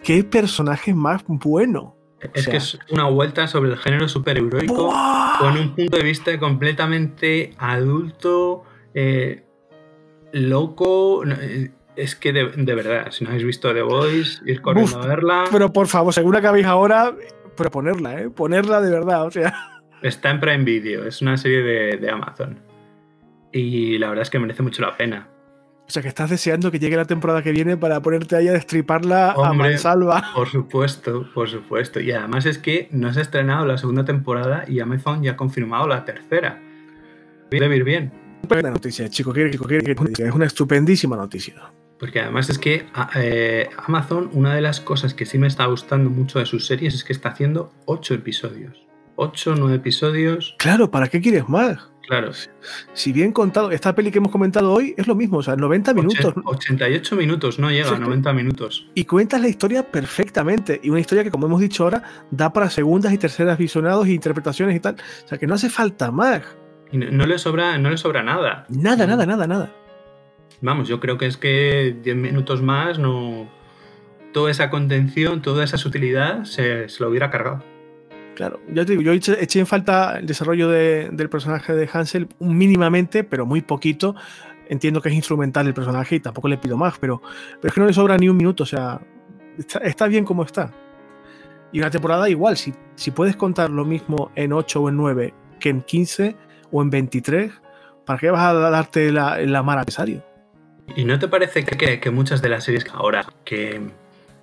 qué 0.03 0.23
personaje 0.23 0.93
más 0.93 1.23
bueno. 1.27 1.95
Es 2.34 2.43
sea- 2.45 2.51
que 2.51 2.57
es 2.57 2.79
una 2.89 3.05
vuelta 3.05 3.47
sobre 3.47 3.71
el 3.71 3.77
género 3.77 4.07
superheroico 4.09 4.88
¡Buah! 4.88 5.38
con 5.39 5.57
un 5.57 5.75
punto 5.75 5.97
de 5.97 6.03
vista 6.03 6.38
completamente 6.39 7.53
adulto, 7.57 8.63
eh, 8.93 9.45
loco. 10.34 11.23
Es 11.98 12.15
que 12.15 12.32
de, 12.32 12.52
de 12.56 12.76
verdad, 12.76 13.07
si 13.11 13.24
no 13.24 13.32
habéis 13.32 13.45
visto 13.45 13.74
The 13.74 13.82
Voice, 13.82 14.40
ir 14.45 14.61
corriendo 14.61 14.98
Uf, 14.98 15.03
a 15.03 15.07
verla. 15.07 15.44
Pero 15.52 15.74
por 15.74 15.88
favor, 15.88 16.14
según 16.14 16.36
acabéis 16.36 16.68
ahora, 16.68 17.14
pero 17.56 17.72
ponerla, 17.72 18.22
¿eh? 18.22 18.30
Ponerla 18.30 18.80
de 18.82 18.91
verdad, 18.91 19.26
o 19.26 19.32
sea. 19.32 19.53
Está 20.03 20.30
en 20.30 20.40
Prime 20.40 20.64
Video, 20.64 21.06
es 21.06 21.22
una 21.24 21.38
serie 21.38 21.64
de, 21.64 21.98
de 21.98 22.10
Amazon. 22.11 22.60
Y 23.52 23.98
la 23.98 24.10
verdad 24.10 24.22
es 24.22 24.30
que 24.30 24.38
merece 24.38 24.61
mucho 24.61 24.84
la 24.84 24.95
pena. 24.95 25.28
O 25.88 25.90
sea, 25.90 26.02
que 26.02 26.10
estás 26.10 26.30
deseando 26.30 26.69
que 26.69 26.80
llegue 26.80 26.98
la 26.98 27.06
temporada 27.06 27.41
que 27.41 27.52
viene 27.52 27.78
para 27.78 28.02
ponerte 28.02 28.36
ahí 28.36 28.48
a 28.49 28.52
destriparla 28.52 29.32
a 29.32 29.36
Hombre. 29.52 29.69
mansalva. 29.69 30.22
Por 30.36 30.49
supuesto, 30.49 31.28
por 31.34 31.49
supuesto. 31.49 31.99
Y 32.02 32.11
además 32.11 32.45
es 32.45 32.57
que 32.57 32.90
no 32.91 33.11
se 33.14 33.19
ha 33.19 33.22
estrenado 33.24 33.65
la 33.65 33.78
segunda 33.78 34.03
temporada 34.06 34.65
y 34.68 34.82
Amazon 34.82 35.24
ya 35.24 35.32
ha 35.32 35.38
confirmado 35.38 35.88
la 35.88 36.03
tercera. 36.03 36.61
Debe 37.49 37.78
ir 37.78 37.86
bien. 37.86 38.11
Buena 38.48 38.69
noticia, 38.69 39.10
chico, 39.10 39.32
quiere, 39.34 39.49
chico, 39.49 39.65
quiere, 39.65 39.84
quiere. 39.95 40.30
Es 40.30 40.36
una 40.36 40.45
estupendísima 40.45 41.15
noticia. 41.15 41.56
Porque 41.99 42.19
además 42.22 42.49
es 42.49 42.60
que 42.60 42.86
eh, 43.15 43.69
Amazon, 43.86 44.30
una 44.34 44.53
de 44.53 44.61
las 44.61 44.80
cosas 44.82 45.14
que 45.14 45.26
sí 45.26 45.38
me 45.38 45.48
está 45.48 45.65
gustando 45.65 46.10
mucho 46.10 46.40
de 46.40 46.45
sus 46.45 46.65
series 46.68 46.94
es 46.94 47.03
que 47.03 47.14
está 47.14 47.30
haciendo 47.30 47.72
ocho 47.86 48.14
episodios. 48.14 48.86
Ocho, 49.15 49.56
nueve 49.57 49.78
episodios. 49.78 50.56
Claro, 50.60 50.91
¿para 50.91 51.07
qué 51.07 51.19
quieres 51.19 51.49
más? 51.49 51.90
Claro, 52.07 52.32
Si 52.94 53.11
bien 53.11 53.34
contado, 53.34 53.69
esta 53.72 53.94
peli 53.94 54.11
que 54.11 54.19
hemos 54.19 54.32
comentado 54.32 54.72
hoy 54.72 54.94
es 54.95 55.07
lo 55.07 55.15
mismo, 55.15 55.40
o 55.40 55.44
sea, 55.44 55.57
90 55.57 55.94
minutos. 55.94 56.36
ochen- 56.36 56.44
88 56.45 57.15
minutos, 57.18 57.60
no 57.60 57.69
llega 57.69 57.91
a 57.91 57.95
sí. 57.95 57.99
90 58.02 58.32
minutos. 58.32 58.88
Y 58.94 59.03
cuentas 59.03 59.41
la 59.41 59.49
historia 59.49 59.84
perfectamente. 59.91 60.80
Y 60.84 60.90
una 60.90 61.02
historia 61.02 61.24
que, 61.26 61.32
como 61.32 61.48
hemos 61.48 61.60
dicho 61.60 61.84
ahora, 61.84 62.03
da 62.32 62.53
para 62.53 62.69
segundas 62.69 63.11
y 63.11 63.18
terceras 63.18 63.57
visionados 63.57 64.07
e 64.07 64.11
interpretaciones 64.11 64.76
y 64.76 64.80
tal. 64.80 64.95
O 65.26 65.28
sea, 65.28 65.38
que 65.38 65.48
no 65.48 65.56
hace 65.56 65.69
falta 65.69 66.10
más. 66.11 66.44
Y 66.94 66.98
no, 66.98 67.11
no 67.11 67.26
le 67.26 67.38
sobra, 67.40 67.78
no 67.78 67.90
le 67.90 67.98
sobra 67.98 68.24
nada. 68.24 68.65
Nada, 68.69 69.06
No. 69.06 69.18
nada, 69.18 69.26
nada, 69.26 69.48
nada. 69.48 69.76
Vamos, 70.61 70.88
yo 70.88 70.99
creo 70.99 71.17
que 71.17 71.27
es 71.27 71.38
que 71.38 71.95
10 72.03 72.15
minutos 72.15 72.61
más 72.61 72.99
no. 72.99 73.47
Toda 74.34 74.51
esa 74.51 74.69
contención, 74.69 75.41
toda 75.41 75.63
esa 75.63 75.77
sutilidad 75.77 76.43
se, 76.43 76.89
se 76.89 77.03
lo 77.03 77.09
hubiera 77.09 77.29
cargado. 77.29 77.63
Claro, 78.35 78.59
ya 78.71 78.85
te 78.85 78.91
digo, 78.91 79.01
yo 79.01 79.13
eché, 79.13 79.41
eché 79.43 79.59
en 79.59 79.65
falta 79.65 80.19
el 80.19 80.27
desarrollo 80.27 80.69
de- 80.69 81.09
del 81.11 81.29
personaje 81.29 81.73
de 81.73 81.89
Hansel 81.91 82.27
mínimamente, 82.39 83.23
pero 83.23 83.45
muy 83.47 83.61
poquito. 83.61 84.15
Entiendo 84.69 85.01
que 85.01 85.09
es 85.09 85.15
instrumental 85.15 85.65
el 85.65 85.73
personaje 85.73 86.15
y 86.15 86.19
tampoco 86.19 86.47
le 86.47 86.57
pido 86.57 86.77
más, 86.77 86.99
pero, 86.99 87.21
pero 87.61 87.69
es 87.69 87.73
que 87.73 87.79
no 87.81 87.88
le 87.88 87.93
sobra 87.93 88.17
ni 88.17 88.29
un 88.29 88.38
minuto, 88.38 88.63
o 88.63 88.65
sea, 88.65 88.99
está, 89.81 90.07
bien 90.07 90.25
como 90.25 90.43
está. 90.43 90.71
Y 91.71 91.79
una 91.79 91.89
temporada 91.89 92.29
igual, 92.29 92.57
si, 92.57 92.73
si 92.95 93.11
puedes 93.11 93.35
contar 93.35 93.69
lo 93.69 93.85
mismo 93.85 94.31
en 94.35 94.53
8 94.53 94.81
o 94.84 94.89
en 94.89 94.97
9 94.97 95.34
que 95.59 95.69
en 95.69 95.81
15 95.81 96.35
o 96.71 96.81
en 96.81 96.89
23, 96.89 97.51
¿Para 98.05 98.19
qué 98.19 98.29
vas 98.31 98.41
a 98.41 98.53
darte 98.53 99.11
la, 99.11 99.38
la 99.39 99.63
mar 99.63 99.79
necesario? 99.79 100.23
¿Y 100.95 101.05
no 101.05 101.19
te 101.19 101.27
parece 101.27 101.64
que, 101.64 102.11
muchas 102.11 102.41
de 102.41 102.49
las 102.49 102.64
series 102.64 102.85
ahora 102.93 103.26
que 103.43 103.81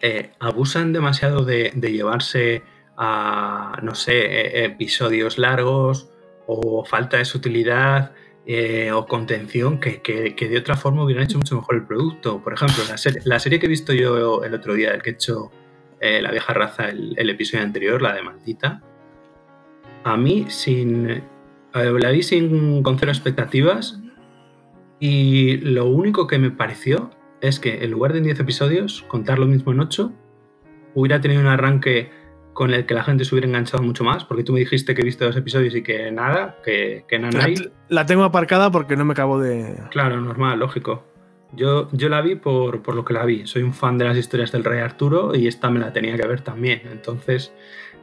eh, 0.01 0.31
abusan 0.39 0.93
demasiado 0.93 1.45
de, 1.45 1.73
llevarse 1.75 2.63
a, 2.97 3.79
no 3.83 3.95
sé, 3.95 4.61
e, 4.61 4.65
episodios 4.67 5.39
largos 5.39 6.11
o 6.47 6.85
falta 6.85 7.17
de 7.17 7.25
sutilidad 7.25 8.13
eh, 8.47 8.93
o 8.93 9.07
contención 9.07 9.81
que, 9.81 10.01
de 10.37 10.59
otra 10.59 10.77
forma 10.77 11.03
hubieran 11.03 11.25
hecho 11.25 11.39
mucho 11.39 11.57
mejor 11.57 11.77
el 11.77 11.87
producto? 11.87 12.43
Por 12.43 12.53
ejemplo, 12.53 12.85
la, 13.25 13.39
serie 13.39 13.59
que 13.59 13.67
he 13.67 13.69
visto 13.69 13.93
yo 13.93 14.45
el 14.45 14.55
otro 14.55 14.75
día, 14.75 14.91
el 14.91 15.03
que 15.03 15.11
he 15.11 15.15
hecho 15.15 15.51
eh, 16.01 16.21
La 16.21 16.31
vieja 16.31 16.53
raza, 16.53 16.89
el, 16.91 17.31
episodio 17.31 17.65
anterior, 17.65 18.03
la 18.03 18.13
de 18.15 18.23
Maldita, 18.23 18.83
a 20.05 20.17
mí 20.19 20.47
sin... 20.51 21.23
la 21.73 22.11
vi 22.11 22.23
sin, 22.23 22.83
con 22.83 22.99
cero 22.99 23.11
expectativas 23.11 23.99
y 25.07 25.59
lo 25.59 25.85
único 25.85 26.27
que 26.27 26.39
me 26.39 26.51
pareció 26.51 27.11
es 27.43 27.61
que 27.61 27.85
en 27.85 27.91
lugar 27.91 28.15
de 28.15 28.21
en 28.21 28.25
10 28.25 28.41
episodios, 28.41 29.05
contar 29.07 29.39
lo 29.39 29.45
mismo 29.45 29.71
en 29.71 29.81
8, 29.81 30.11
hubiera 30.95 31.21
tenido 31.21 31.43
un 31.43 31.47
arranque 31.47 32.11
con 32.55 32.73
el 32.73 32.87
que 32.87 32.95
la 32.95 33.05
gente 33.05 33.27
se 33.27 33.35
hubiera 33.35 33.47
enganchado 33.47 33.83
mucho 33.83 34.03
más, 34.03 34.25
porque 34.25 34.45
tú 34.45 34.55
me 34.55 34.61
dijiste 34.61 34.95
que 34.95 35.03
he 35.03 35.05
visto 35.05 35.27
dos 35.27 35.37
episodios 35.37 35.75
y 35.75 35.83
que 35.83 36.11
nada, 36.11 36.57
que, 36.65 37.05
que 37.07 37.19
nada. 37.19 37.39
La, 37.39 37.55
la, 37.91 38.07
tengo 38.07 38.25
aparcada 38.25 38.71
porque 38.71 38.97
no 38.97 39.05
me 39.05 39.13
acabo 39.13 39.39
de... 39.39 39.77
Claro, 39.91 40.23
normal, 40.23 40.59
lógico. 40.59 41.05
Yo, 41.53 41.91
yo 41.93 42.09
la 42.09 42.23
vi 42.23 42.37
por, 42.37 42.83
por, 42.83 42.95
lo 42.95 43.05
que 43.05 43.13
la 43.13 43.27
vi. 43.27 43.47
Soy 43.47 43.63
un 43.63 43.75
fan 43.75 43.99
de 43.99 44.07
las 44.07 44.17
historias 44.17 44.53
del 44.53 44.65
Rey 44.65 44.81
Arturo 44.81 45.35
y 45.35 45.49
esta 45.49 45.69
me 45.69 45.81
la 45.81 45.93
tenía 45.93 46.17
que 46.17 46.27
ver 46.27 46.41
también. 46.41 46.81
Entonces, 46.91 47.53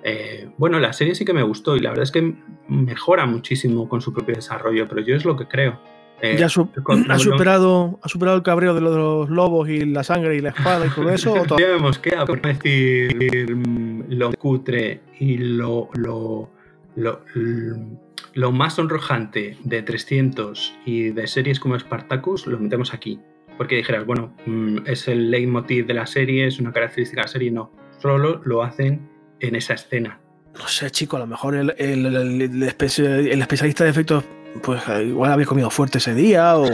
eh, 0.03 0.51
bueno, 0.59 0.79
la 0.79 0.93
serie 0.93 1.15
sí 1.15 1.25
que 1.25 1.33
me 1.33 1.41
gustó 1.41 1.75
y 1.75 1.79
la 1.79 1.89
verdad 1.89 2.03
es 2.03 2.11
que 2.11 2.35
mejora 2.67 3.25
muchísimo 3.25 3.89
con 3.89 4.01
su 4.01 4.13
propio 4.13 4.35
desarrollo, 4.35 4.87
pero 4.87 5.01
yo 5.01 5.15
es 5.15 5.25
lo 5.25 5.35
que 5.35 5.47
creo. 5.47 5.79
Eh, 6.23 6.35
¿Ya 6.37 6.45
ha, 6.45 6.49
superado, 6.49 7.99
ha 8.03 8.07
superado 8.07 8.37
el 8.37 8.43
cabreo 8.43 8.75
de 8.75 8.81
los 8.81 9.29
lobos 9.29 9.67
y 9.69 9.85
la 9.85 10.03
sangre 10.03 10.35
y 10.35 10.39
la 10.39 10.49
espada 10.49 10.85
y 10.85 10.89
todo 10.89 11.09
eso? 11.09 11.33
Ya 11.57 11.67
vemos 11.67 11.97
que, 11.97 12.11
por 12.27 12.41
decir 12.41 13.55
mm, 13.55 14.03
lo 14.09 14.31
cutre 14.33 15.01
y 15.19 15.37
lo, 15.37 15.89
lo, 15.95 16.51
lo, 16.95 18.51
más 18.51 18.75
sonrojante 18.75 19.57
de 19.63 19.81
300 19.81 20.75
y 20.85 21.09
de 21.09 21.25
series 21.25 21.59
como 21.59 21.79
Spartacus, 21.79 22.45
lo 22.45 22.59
metemos 22.59 22.93
aquí. 22.93 23.19
Porque 23.57 23.77
dijeras, 23.77 24.05
bueno, 24.05 24.35
mm, 24.45 24.77
es 24.85 25.07
el 25.07 25.31
leitmotiv 25.31 25.87
de 25.87 25.95
la 25.95 26.05
serie, 26.05 26.45
es 26.45 26.59
una 26.59 26.71
característica 26.71 27.21
de 27.21 27.25
la 27.25 27.31
serie, 27.31 27.51
no. 27.51 27.71
Solo 27.99 28.41
lo 28.45 28.61
hacen 28.61 29.09
en 29.39 29.55
esa 29.55 29.73
escena. 29.73 30.19
No 30.53 30.67
sé, 30.67 30.91
chico, 30.91 31.17
a 31.17 31.19
lo 31.19 31.27
mejor 31.27 31.55
el, 31.55 31.73
el, 31.79 32.05
el 32.05 32.63
especialista 32.63 33.85
de 33.85 33.89
efectos 33.89 34.23
pues 34.61 34.81
igual 35.05 35.31
habéis 35.31 35.47
comido 35.47 35.69
fuerte 35.69 35.97
ese 35.97 36.13
día 36.13 36.57
o 36.57 36.67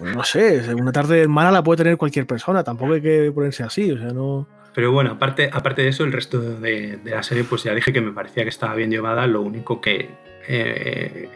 no 0.00 0.24
sé, 0.24 0.74
una 0.74 0.92
tarde 0.92 1.28
mala 1.28 1.50
la 1.50 1.62
puede 1.62 1.78
tener 1.78 1.96
cualquier 1.96 2.26
persona, 2.26 2.64
tampoco 2.64 2.94
hay 2.94 3.02
que 3.02 3.32
ponerse 3.32 3.62
así, 3.62 3.90
o 3.92 3.98
sea, 3.98 4.08
no... 4.08 4.48
Pero 4.74 4.90
bueno, 4.90 5.12
aparte, 5.12 5.50
aparte 5.52 5.82
de 5.82 5.88
eso, 5.88 6.04
el 6.04 6.12
resto 6.12 6.40
de, 6.40 6.98
la 7.04 7.22
serie, 7.22 7.44
pues 7.44 7.62
ya 7.62 7.74
dije 7.74 7.92
que 7.92 8.00
me 8.00 8.12
parecía 8.12 8.42
que 8.42 8.48
estaba 8.48 8.74
bien 8.74 8.90
llevada, 8.90 9.26
lo 9.26 9.42
único 9.42 9.82
que 9.82 10.10
eh, 10.48 11.28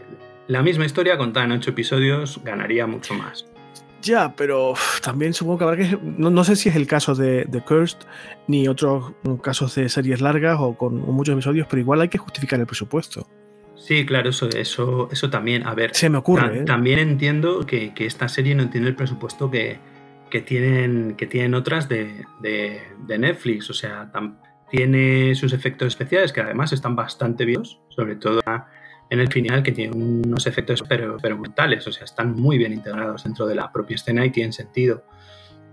la 0.48 0.62
misma 0.62 0.86
historia 0.86 1.18
contada 1.18 1.44
en 1.44 1.52
ocho 1.52 1.70
episodios 1.70 2.40
ganaría 2.42 2.86
mucho 2.86 3.14
más. 3.14 3.46
Ya, 4.00 4.34
pero 4.36 4.74
también 5.02 5.34
supongo 5.34 5.58
que 5.58 5.64
habrá 5.64 5.76
que. 5.76 5.98
No, 6.02 6.44
sé 6.44 6.56
si 6.56 6.68
es 6.68 6.76
el 6.76 6.86
caso 6.86 7.14
de, 7.14 7.44
de 7.44 7.60
Cursed 7.60 7.98
ni 8.46 8.68
otros 8.68 9.12
casos 9.42 9.74
de 9.74 9.88
series 9.88 10.20
largas 10.20 10.58
o 10.60 10.76
con 10.78 10.94
muchos 10.94 11.34
episodios, 11.34 11.66
pero 11.68 11.80
igual 11.80 12.00
hay 12.00 12.08
que 12.08 12.18
justificar 12.18 12.60
el 12.60 12.66
presupuesto. 12.66 13.26
Sí, 13.86 14.04
claro, 14.04 14.30
eso, 14.30 14.48
eso, 14.48 15.08
eso 15.12 15.30
también. 15.30 15.64
A 15.64 15.72
ver, 15.72 15.94
se 15.94 16.10
me 16.10 16.18
ocurre. 16.18 16.58
¿eh? 16.58 16.64
También 16.64 16.98
entiendo 16.98 17.64
que, 17.66 17.92
esta 17.98 18.28
serie 18.28 18.56
no 18.56 18.68
tiene 18.68 18.88
el 18.88 18.96
presupuesto 18.96 19.48
que, 19.48 19.78
tienen, 20.44 21.14
que 21.14 21.28
tienen 21.28 21.54
otras 21.54 21.88
de, 21.88 22.24
Netflix. 23.06 23.70
O 23.70 23.74
sea, 23.74 24.10
tiene 24.68 25.36
sus 25.36 25.52
efectos 25.52 25.86
especiales 25.86 26.32
que 26.32 26.40
además 26.40 26.72
están 26.72 26.96
bastante 26.96 27.44
vivos, 27.44 27.80
sobre 27.90 28.16
todo 28.16 28.40
en 29.08 29.20
el 29.20 29.28
final, 29.28 29.62
que 29.62 29.70
tiene 29.70 29.94
unos 29.94 30.48
efectos 30.48 30.82
pero, 30.88 31.18
pero 31.22 31.38
brutales. 31.38 31.86
O 31.86 31.92
sea, 31.92 32.06
están 32.06 32.34
muy 32.34 32.58
bien 32.58 32.72
integrados 32.72 33.22
dentro 33.22 33.46
de 33.46 33.54
la 33.54 33.70
propia 33.70 33.94
escena 33.94 34.26
y 34.26 34.30
tienen 34.30 34.52
sentido. 34.52 35.04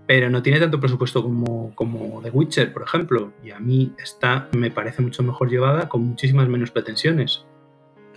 Pero 0.06 0.30
no 0.30 0.40
tiene 0.40 0.60
tanto 0.60 0.78
presupuesto 0.78 1.20
como, 1.20 1.74
como 1.74 2.20
The 2.22 2.30
Witcher, 2.30 2.72
por 2.72 2.84
ejemplo. 2.84 3.32
Y 3.42 3.50
a 3.50 3.58
mí 3.58 3.92
esta 3.98 4.46
me 4.52 4.70
parece 4.70 5.02
mucho 5.02 5.24
mejor 5.24 5.50
llevada, 5.50 5.88
con 5.88 6.04
muchísimas 6.04 6.46
menos 6.46 6.70
pretensiones. 6.70 7.44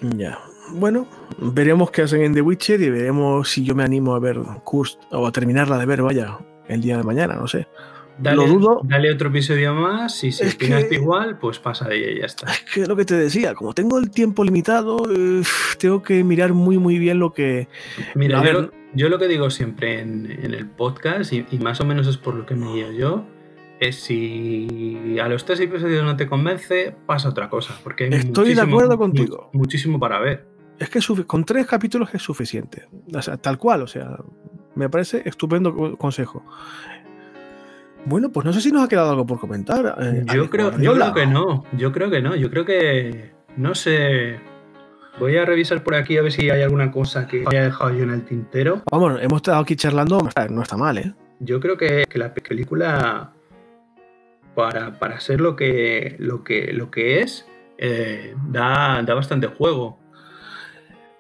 Ya. 0.02 0.40
Bueno, 0.74 1.08
veremos 1.40 1.92
qué 1.92 2.04
hacen 2.04 2.22
en 2.22 2.34
The 2.34 2.42
Witcher 2.42 2.82
y 2.82 2.90
veremos 2.90 3.50
si 3.50 3.64
yo 3.64 3.74
me 3.74 3.84
animo 3.84 4.16
a 4.16 4.20
ver 4.20 4.38
Kurst 4.64 5.00
o 5.12 5.26
a 5.26 5.32
terminarla 5.32 5.78
de 5.78 5.86
ver, 5.86 6.02
vaya, 6.02 6.38
el 6.68 6.82
día 6.82 6.98
de 6.98 7.04
mañana, 7.04 7.36
no 7.36 7.48
sé. 7.48 7.68
Dale, 8.20 8.38
lo 8.38 8.48
dudo. 8.48 8.82
Dale 8.84 9.12
otro 9.12 9.30
episodio 9.30 9.76
más 9.76 10.24
y 10.24 10.32
si 10.32 10.44
es 10.44 10.56
que, 10.56 10.88
igual, 10.92 11.38
pues 11.38 11.60
pasa 11.60 11.88
de 11.88 11.98
ella 11.98 12.12
y 12.12 12.20
ya 12.20 12.26
está. 12.26 12.52
Es 12.52 12.64
que 12.74 12.82
es 12.82 12.88
lo 12.88 12.96
que 12.96 13.06
te 13.06 13.16
decía, 13.16 13.54
como 13.54 13.74
tengo 13.74 14.00
el 14.00 14.10
tiempo 14.10 14.44
limitado, 14.44 15.08
tengo 15.80 16.02
que 16.02 16.24
mirar 16.24 16.54
muy 16.54 16.78
muy 16.78 16.98
bien 16.98 17.20
lo 17.20 17.32
que... 17.32 17.68
Mira, 18.16 18.44
yo, 18.94 19.10
lo 19.10 19.20
que 19.20 19.28
digo 19.28 19.50
siempre 19.52 20.00
en, 20.00 20.32
el 20.42 20.68
podcast, 20.68 21.32
y, 21.32 21.46
y, 21.52 21.60
más 21.60 21.80
o 21.82 21.86
menos 21.86 22.08
es 22.08 22.18
por 22.18 22.34
lo 22.34 22.46
que 22.46 22.56
me 22.56 22.74
guío 22.74 22.92
yo, 22.92 23.26
es 23.80 23.96
si 24.04 25.18
a 25.22 25.28
los 25.28 25.46
tres 25.46 25.60
episodios 25.60 26.04
no 26.04 26.16
te 26.16 26.28
convence, 26.28 26.96
pasa 27.06 27.30
otra 27.30 27.50
cosa. 27.50 27.76
Porque 27.84 28.08
Estoy 28.08 28.54
de 28.54 28.62
acuerdo 28.62 28.98
contigo. 28.98 29.50
Muchísimo 29.54 30.00
para 30.00 30.20
ver. 30.20 30.48
Es 30.80 30.90
que 30.90 31.00
con 31.26 31.44
tres 31.44 31.66
capítulos 31.66 32.10
es 32.14 32.22
suficiente. 32.22 32.88
tal 33.42 33.58
cual, 33.58 33.84
o 33.84 33.88
sea, 33.88 34.18
me 34.76 34.90
parece 34.90 35.24
estupendo 35.26 35.98
consejo. 35.98 36.44
Bueno, 38.06 38.32
pues 38.32 38.46
no 38.46 38.54
sé 38.54 38.62
si 38.62 38.72
nos 38.72 38.84
ha 38.84 38.88
quedado 38.88 39.10
algo 39.12 39.26
por 39.26 39.40
comentar. 39.40 39.98
Eh, 40.00 40.24
yo, 40.34 40.50
creo, 40.50 40.78
yo 40.80 40.94
creo 40.94 41.14
que 41.14 41.26
no. 41.26 41.66
Yo 41.74 41.92
creo 41.92 42.10
que 42.10 42.22
no. 42.22 42.36
Yo 42.36 42.50
creo 42.50 42.64
que. 42.64 43.32
No 43.58 43.76
sé. 43.76 44.40
Voy 45.20 45.36
a 45.36 45.46
revisar 45.46 45.84
por 45.84 45.96
aquí 45.96 46.16
a 46.18 46.22
ver 46.22 46.32
si 46.32 46.50
hay 46.52 46.62
alguna 46.62 46.92
cosa 46.92 47.28
que 47.28 47.44
haya 47.48 47.64
dejado 47.64 47.92
yo 47.92 48.04
en 48.04 48.12
el 48.12 48.24
tintero. 48.24 48.84
Vamos, 48.92 49.20
hemos 49.20 49.38
estado 49.38 49.60
aquí 49.60 49.76
charlando, 49.76 50.30
no 50.50 50.62
está 50.62 50.78
mal, 50.78 51.00
¿eh? 51.00 51.14
Yo 51.40 51.60
creo 51.60 51.76
que 51.76 52.06
la 52.14 52.34
película 52.34 53.34
para, 54.58 54.98
para 54.98 55.20
ser 55.20 55.40
lo 55.40 55.56
que, 55.56 56.16
lo 56.18 56.44
que, 56.44 56.74
lo 56.74 56.90
que 56.90 57.20
es, 57.20 57.46
eh, 57.78 58.34
da, 58.48 59.04
da 59.04 59.14
bastante 59.14 59.46
juego. 59.46 60.00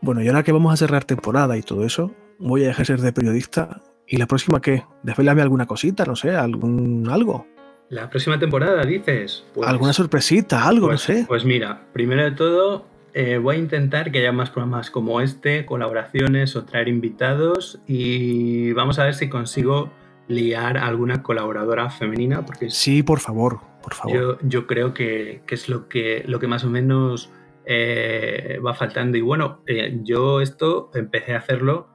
Bueno, 0.01 0.23
y 0.23 0.27
ahora 0.27 0.41
que 0.41 0.51
vamos 0.51 0.73
a 0.73 0.77
cerrar 0.77 1.03
temporada 1.03 1.55
y 1.55 1.61
todo 1.61 1.85
eso, 1.85 2.15
voy 2.39 2.65
a 2.65 2.71
ejercer 2.71 2.99
de 2.99 3.13
periodista. 3.13 3.83
¿Y 4.07 4.17
la 4.17 4.25
próxima 4.25 4.59
qué? 4.59 4.85
Desvelame 5.03 5.43
alguna 5.43 5.67
cosita, 5.67 6.03
no 6.03 6.15
sé, 6.15 6.35
algún 6.35 7.07
algo. 7.11 7.45
La 7.89 8.09
próxima 8.09 8.39
temporada, 8.39 8.83
dices. 8.85 9.45
Pues 9.53 9.69
¿Alguna 9.69 9.93
sorpresita, 9.93 10.67
algo, 10.67 10.87
no 10.87 10.93
pues, 10.93 11.01
sé? 11.01 11.25
Pues 11.27 11.45
mira, 11.45 11.83
primero 11.93 12.23
de 12.23 12.31
todo, 12.31 12.87
eh, 13.13 13.37
voy 13.37 13.57
a 13.57 13.59
intentar 13.59 14.11
que 14.11 14.17
haya 14.17 14.31
más 14.31 14.49
programas 14.49 14.89
como 14.89 15.21
este, 15.21 15.63
colaboraciones 15.67 16.55
o 16.55 16.65
traer 16.65 16.87
invitados 16.87 17.81
y 17.85 18.73
vamos 18.73 18.97
a 18.97 19.03
ver 19.03 19.13
si 19.13 19.29
consigo 19.29 19.91
liar 20.27 20.77
a 20.77 20.87
alguna 20.87 21.23
colaboradora 21.23 21.89
femenina. 21.89 22.45
Porque 22.45 22.69
sí, 22.69 23.03
por 23.03 23.19
favor, 23.19 23.59
por 23.81 23.93
favor. 23.93 24.39
Yo, 24.41 24.67
creo 24.67 24.93
que, 24.93 25.41
es 25.47 25.69
lo 25.69 25.87
que, 25.87 26.23
lo 26.27 26.39
que 26.39 26.47
más 26.47 26.63
o 26.63 26.69
menos 26.69 27.31
eh, 27.65 28.59
va 28.65 28.73
faltando. 28.73 29.17
Y 29.17 29.21
bueno, 29.21 29.61
eh, 29.65 29.99
yo 30.03 30.41
esto 30.41 30.91
empecé 30.93 31.33
a 31.33 31.39
hacerlo 31.39 31.87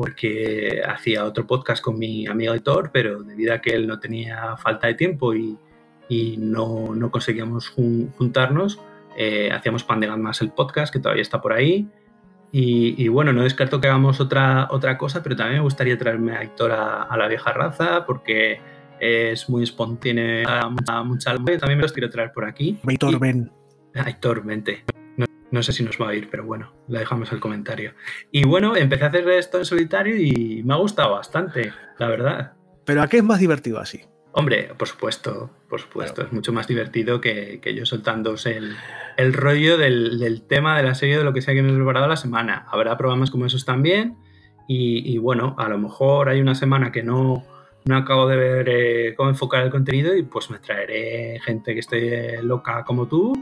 porque 0.00 0.80
hacía 0.82 1.26
otro 1.26 1.46
podcast 1.46 1.82
con 1.82 1.98
mi 1.98 2.26
amigo 2.26 2.54
Héctor, 2.54 2.90
pero 2.90 3.22
debido 3.22 3.52
a 3.52 3.60
que 3.60 3.74
él 3.74 3.86
no 3.86 4.00
tenía 4.00 4.56
falta 4.56 4.86
de 4.86 4.94
tiempo 4.94 5.34
y, 5.34 5.58
no, 6.38 7.10
conseguíamos 7.10 7.68
juntarnos, 7.68 8.80
eh, 9.16 9.50
hacíamos 9.52 9.84
Pandegan 9.84 10.22
más 10.22 10.40
el 10.40 10.52
podcast, 10.52 10.90
que 10.90 11.00
todavía 11.00 11.20
está 11.20 11.42
por 11.42 11.52
ahí. 11.52 11.86
Y, 12.52 13.06
bueno, 13.08 13.32
no 13.32 13.44
descarto 13.44 13.80
que 13.80 13.86
hagamos 13.86 14.20
otra, 14.20 14.68
otra 14.70 14.98
cosa, 14.98 15.22
pero 15.22 15.36
también 15.36 15.58
me 15.58 15.62
gustaría 15.62 15.96
traerme 15.96 16.36
a 16.36 16.42
Héctor 16.42 16.72
a, 16.72 17.16
la 17.16 17.28
vieja 17.28 17.52
raza 17.52 18.04
porque 18.04 18.60
es 18.98 19.48
muy 19.48 19.62
espontáneo, 19.62 20.48
mucha, 20.70 21.02
mucha 21.02 21.34
También 21.34 21.78
me 21.78 21.82
los 21.82 21.92
quiero 21.92 22.10
traer 22.10 22.32
por 22.32 22.44
aquí. 22.44 22.78
Héctor, 22.86 23.20
ven. 23.20 23.52
Héctor, 23.94 24.44
vente. 24.44 24.84
No, 25.52 25.62
sé 25.64 25.72
si 25.72 25.82
nos 25.82 26.00
va 26.00 26.10
a 26.10 26.14
ir, 26.14 26.28
pero 26.30 26.44
bueno, 26.44 26.72
la 26.86 27.00
dejamos 27.00 27.32
el 27.32 27.40
comentario. 27.40 27.92
Y 28.30 28.44
bueno, 28.44 28.76
empecé 28.76 29.04
a 29.04 29.08
hacer 29.08 29.28
esto 29.30 29.58
en 29.58 29.64
solitario 29.64 30.16
y 30.16 30.62
me 30.64 30.74
ha 30.74 30.76
gustado 30.76 31.12
bastante, 31.12 31.72
la 31.98 32.08
verdad. 32.08 32.52
¿Pero 32.84 33.02
a 33.02 33.08
qué 33.08 33.16
es 33.16 33.24
más 33.24 33.40
divertido 33.40 33.80
así? 33.80 34.04
Hombre, 34.32 34.70
por 34.78 34.86
supuesto, 34.86 35.50
por 35.68 35.80
supuesto. 35.80 36.22
Es 36.22 36.32
mucho 36.32 36.52
más 36.52 36.68
divertido 36.68 37.20
que, 37.20 37.60
yo 37.74 37.84
soltándose 37.84 38.60
el, 39.16 39.32
rollo 39.32 39.76
del, 39.76 40.42
tema 40.48 40.76
de 40.76 40.84
la 40.84 40.94
serie 40.94 41.18
de 41.18 41.24
lo 41.24 41.32
que 41.32 41.42
sea 41.42 41.54
que 41.54 41.62
me 41.62 41.72
he 41.72 41.74
preparado 41.74 42.06
la 42.06 42.16
semana. 42.16 42.66
Habrá 42.70 42.96
programas 42.96 43.30
como 43.30 43.46
esos 43.46 43.64
también. 43.64 44.16
Y, 44.68 45.18
bueno, 45.18 45.56
a 45.58 45.68
lo 45.68 45.78
mejor 45.78 46.28
hay 46.28 46.40
una 46.40 46.54
semana 46.54 46.92
que 46.92 47.02
no, 47.02 47.44
no 47.86 47.96
acabo 47.96 48.28
de 48.28 48.36
ver 48.36 48.68
eh, 48.68 49.14
cómo 49.16 49.30
enfocar 49.30 49.64
el 49.64 49.70
contenido 49.70 50.14
y 50.14 50.22
pues 50.22 50.48
me 50.48 50.60
traeré 50.60 51.40
gente 51.40 51.74
que 51.74 51.80
esté 51.80 52.40
loca 52.40 52.84
como 52.84 53.08
tú 53.08 53.32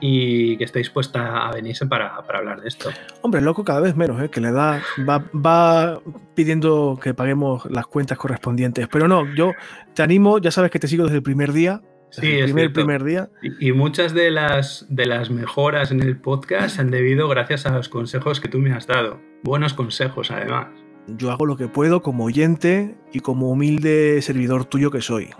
y 0.00 0.56
que 0.56 0.64
esté 0.64 0.80
dispuesta 0.80 1.46
a 1.46 1.52
venirse 1.52 1.86
para, 1.86 2.16
hablar 2.16 2.60
de 2.60 2.68
esto. 2.68 2.90
Hombre, 3.22 3.40
loco 3.40 3.64
cada 3.64 3.80
vez 3.80 3.96
menos, 3.96 4.20
¿eh? 4.22 4.28
que 4.28 4.40
le 4.40 4.52
da, 4.52 4.82
va, 5.06 6.00
pidiendo 6.34 6.98
que 7.00 7.14
paguemos 7.14 7.64
las 7.70 7.86
cuentas 7.86 8.18
correspondientes. 8.18 8.88
Pero 8.88 9.08
no, 9.08 9.32
yo 9.34 9.52
te 9.94 10.02
animo, 10.02 10.38
ya 10.38 10.50
sabes 10.50 10.70
que 10.70 10.78
te 10.78 10.88
sigo 10.88 11.04
desde 11.04 11.16
el 11.16 11.22
primer 11.22 11.52
día. 11.52 11.82
Sí, 12.10 12.28
el 12.28 12.44
primer, 12.44 12.72
primer 12.72 13.02
día. 13.02 13.28
Y, 13.58 13.72
muchas 13.72 14.14
de 14.14 14.30
las, 14.30 14.86
de 14.88 15.06
las 15.06 15.30
mejoras 15.30 15.90
en 15.90 16.00
el 16.00 16.16
podcast 16.16 16.78
han 16.78 16.92
debido 16.92 17.28
gracias 17.28 17.66
a 17.66 17.74
los 17.74 17.88
consejos 17.88 18.40
que 18.40 18.48
tú 18.48 18.58
me 18.58 18.72
has 18.72 18.86
dado. 18.86 19.20
Buenos 19.42 19.74
consejos, 19.74 20.30
además. 20.30 20.68
Yo 21.08 21.32
hago 21.32 21.44
lo 21.44 21.56
que 21.56 21.66
puedo 21.66 22.02
como 22.02 22.24
oyente 22.24 22.94
y 23.12 23.20
como 23.20 23.50
humilde 23.50 24.22
servidor 24.22 24.64
tuyo 24.64 24.92
que 24.92 25.00
soy. 25.00 25.30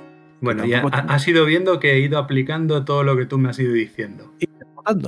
Bueno, 0.44 0.64
ya 0.64 0.80
has 1.08 1.26
ido 1.26 1.44
viendo 1.44 1.80
que 1.80 1.92
he 1.94 2.00
ido 2.00 2.18
aplicando 2.18 2.84
todo 2.84 3.02
lo 3.02 3.16
que 3.16 3.26
tú 3.26 3.38
me 3.38 3.48
has 3.48 3.58
ido 3.58 3.72
diciendo. 3.72 4.32
Y, 4.38 4.44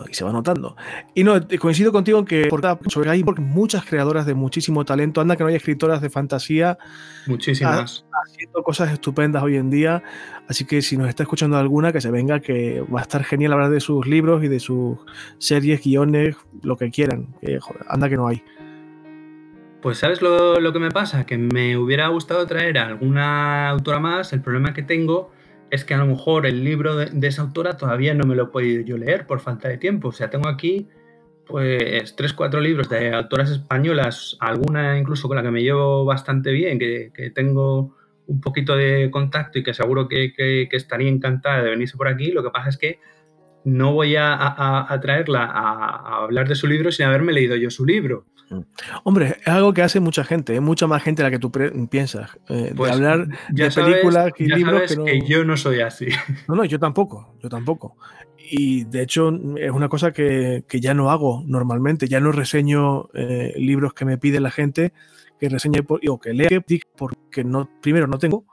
y 0.08 0.14
se 0.14 0.24
va 0.24 0.32
notando. 0.32 0.76
Y 1.14 1.22
no, 1.22 1.34
coincido 1.60 1.92
contigo 1.92 2.18
en 2.18 2.24
que 2.24 2.48
porque 2.48 3.08
hay 3.08 3.22
muchas 3.38 3.84
creadoras 3.84 4.24
de 4.24 4.34
muchísimo 4.34 4.84
talento. 4.84 5.20
Anda 5.20 5.36
que 5.36 5.42
no 5.42 5.48
hay 5.48 5.56
escritoras 5.56 6.00
de 6.00 6.08
fantasía. 6.08 6.78
Muchísimas. 7.26 8.06
Haciendo 8.26 8.62
cosas 8.62 8.90
estupendas 8.92 9.42
hoy 9.42 9.56
en 9.56 9.68
día. 9.68 10.02
Así 10.48 10.64
que 10.64 10.80
si 10.80 10.96
nos 10.96 11.08
está 11.08 11.24
escuchando 11.24 11.58
alguna, 11.58 11.92
que 11.92 12.00
se 12.00 12.10
venga, 12.10 12.40
que 12.40 12.80
va 12.82 13.00
a 13.00 13.02
estar 13.02 13.22
genial 13.24 13.52
hablar 13.52 13.70
de 13.70 13.80
sus 13.80 14.06
libros 14.06 14.42
y 14.42 14.48
de 14.48 14.60
sus 14.60 14.98
series, 15.38 15.82
guiones, 15.82 16.36
lo 16.62 16.76
que 16.76 16.90
quieran. 16.90 17.34
anda 17.88 18.08
que 18.08 18.16
no 18.16 18.28
hay. 18.28 18.42
Pues 19.86 19.98
sabes 19.98 20.20
lo, 20.20 20.72
que 20.72 20.80
me 20.80 20.90
pasa, 20.90 21.26
que 21.26 21.38
me 21.38 21.76
hubiera 21.76 22.08
gustado 22.08 22.44
traer 22.44 22.76
a 22.76 22.88
alguna 22.88 23.68
autora 23.68 24.00
más, 24.00 24.32
el 24.32 24.42
problema 24.42 24.74
que 24.74 24.82
tengo 24.82 25.30
es 25.70 25.84
que 25.84 25.94
a 25.94 25.98
lo 25.98 26.06
mejor 26.06 26.44
el 26.44 26.64
libro 26.64 26.96
de, 26.96 27.28
esa 27.28 27.42
autora 27.42 27.76
todavía 27.76 28.12
no 28.12 28.26
me 28.26 28.34
lo 28.34 28.42
he 28.42 28.46
podido 28.46 28.82
yo 28.82 28.98
leer 28.98 29.28
por 29.28 29.38
falta 29.38 29.68
de 29.68 29.78
tiempo. 29.78 30.08
O 30.08 30.12
sea, 30.12 30.28
tengo 30.28 30.48
aquí 30.48 30.88
pues 31.46 32.16
tres, 32.16 32.32
cuatro 32.32 32.60
libros 32.60 32.88
de 32.88 33.14
autoras 33.14 33.48
españolas, 33.48 34.36
alguna 34.40 34.98
incluso 34.98 35.28
con 35.28 35.36
la 35.36 35.44
que 35.44 35.52
me 35.52 35.62
llevo 35.62 36.04
bastante 36.04 36.50
bien, 36.50 36.80
que, 36.80 37.12
tengo 37.32 37.96
un 38.26 38.40
poquito 38.40 38.74
de 38.74 39.08
contacto 39.12 39.60
y 39.60 39.62
que 39.62 39.72
seguro 39.72 40.08
que, 40.08 40.66
estaría 40.72 41.08
encantada 41.08 41.62
de 41.62 41.70
venirse 41.70 41.96
por 41.96 42.08
aquí. 42.08 42.32
Lo 42.32 42.42
que 42.42 42.50
pasa 42.50 42.70
es 42.70 42.76
que 42.76 42.98
no 43.64 43.92
voy 43.92 44.16
a, 44.18 44.98
traerla 45.00 45.44
a, 45.44 46.24
hablar 46.24 46.48
de 46.48 46.56
su 46.56 46.66
libro 46.66 46.90
sin 46.90 47.06
haberme 47.06 47.32
leído 47.32 47.54
yo 47.54 47.70
su 47.70 47.86
libro. 47.86 48.26
Hombre, 49.04 49.38
es 49.40 49.48
algo 49.48 49.72
que 49.72 49.82
hace 49.82 50.00
mucha 50.00 50.24
gente, 50.24 50.54
¿eh? 50.54 50.60
mucha 50.60 50.86
más 50.86 51.02
gente 51.02 51.22
de 51.22 51.28
la 51.28 51.30
que 51.30 51.38
tú 51.38 51.50
piensas. 51.90 52.30
Eh, 52.48 52.72
pues 52.76 52.92
hablar 52.92 53.26
de 53.50 53.70
películas 53.70 54.32
y 54.38 54.46
libros 54.46 54.96
que, 55.04 55.22
yo 55.26 55.44
no 55.44 55.56
soy 55.56 55.80
así. 55.80 56.06
No, 56.48 56.54
no, 56.54 56.64
yo 56.64 56.78
tampoco, 56.78 57.34
yo 57.42 57.48
tampoco. 57.48 57.96
Y 58.38 58.84
de 58.84 59.02
hecho 59.02 59.32
es 59.56 59.70
una 59.70 59.88
cosa 59.88 60.12
que, 60.12 60.64
ya 60.68 60.94
no 60.94 61.10
hago 61.10 61.42
normalmente, 61.46 62.06
ya 62.06 62.20
no 62.20 62.30
reseño 62.30 63.08
eh, 63.14 63.54
libros 63.56 63.94
que 63.94 64.04
me 64.04 64.18
pide 64.18 64.38
la 64.40 64.50
gente 64.50 64.92
que 65.38 65.48
reseñe 65.48 65.84
o 65.88 66.18
que 66.18 66.32
lea 66.32 66.48
porque 66.96 67.44
no, 67.44 67.68
primero 67.80 68.06
no 68.06 68.18
tengo. 68.18 68.44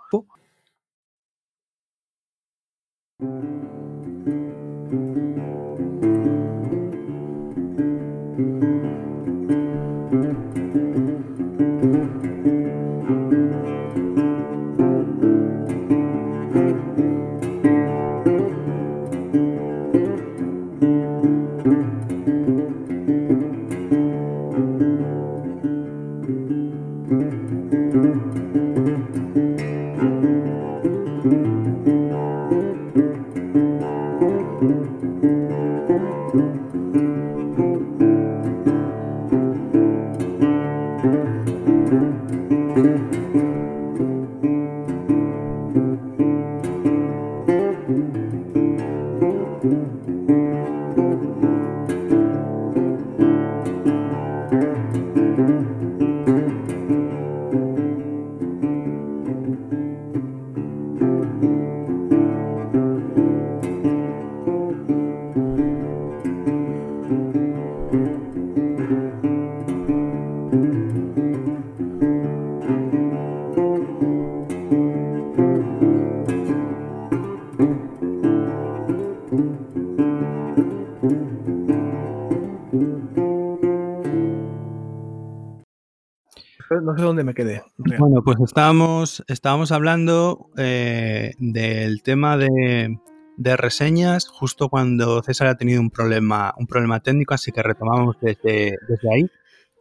Dónde 87.24 87.32
me 87.32 87.34
quedé. 87.34 87.64
Bueno, 87.78 88.22
pues 88.24 88.38
estábamos, 88.42 89.24
estábamos 89.28 89.72
hablando 89.72 90.50
eh, 90.58 91.34
del 91.40 92.02
tema 92.04 92.38
de, 92.38 92.98
reseñas 93.38 94.28
justo 94.28 94.70
cuando 94.70 95.22
César 95.24 95.48
ha 95.48 95.56
tenido 95.56 95.82
un 95.82 95.90
problema, 95.90 96.54
un 96.58 96.68
problema 96.68 97.00
técnico, 97.00 97.34
así 97.34 97.52
que 97.52 97.64
retomamos 97.64 98.18
desde, 98.22 98.78
ahí. 99.12 99.26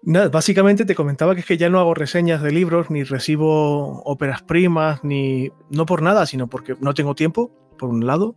Nada, 0.04 0.28
básicamente 0.28 0.84
te 0.84 0.94
comentaba 0.94 1.34
que 1.34 1.40
es 1.40 1.46
que 1.46 1.56
ya 1.56 1.68
no 1.68 1.78
hago 1.78 1.94
reseñas 1.94 2.42
de 2.42 2.50
libros, 2.50 2.90
ni 2.90 3.04
recibo 3.04 4.02
óperas 4.02 4.42
primas, 4.42 5.04
ni 5.04 5.50
no 5.70 5.86
por 5.86 6.02
nada, 6.02 6.26
sino 6.26 6.48
porque 6.48 6.76
no 6.80 6.94
tengo 6.94 7.14
tiempo, 7.14 7.50
por 7.78 7.88
un 7.90 8.06
lado. 8.06 8.34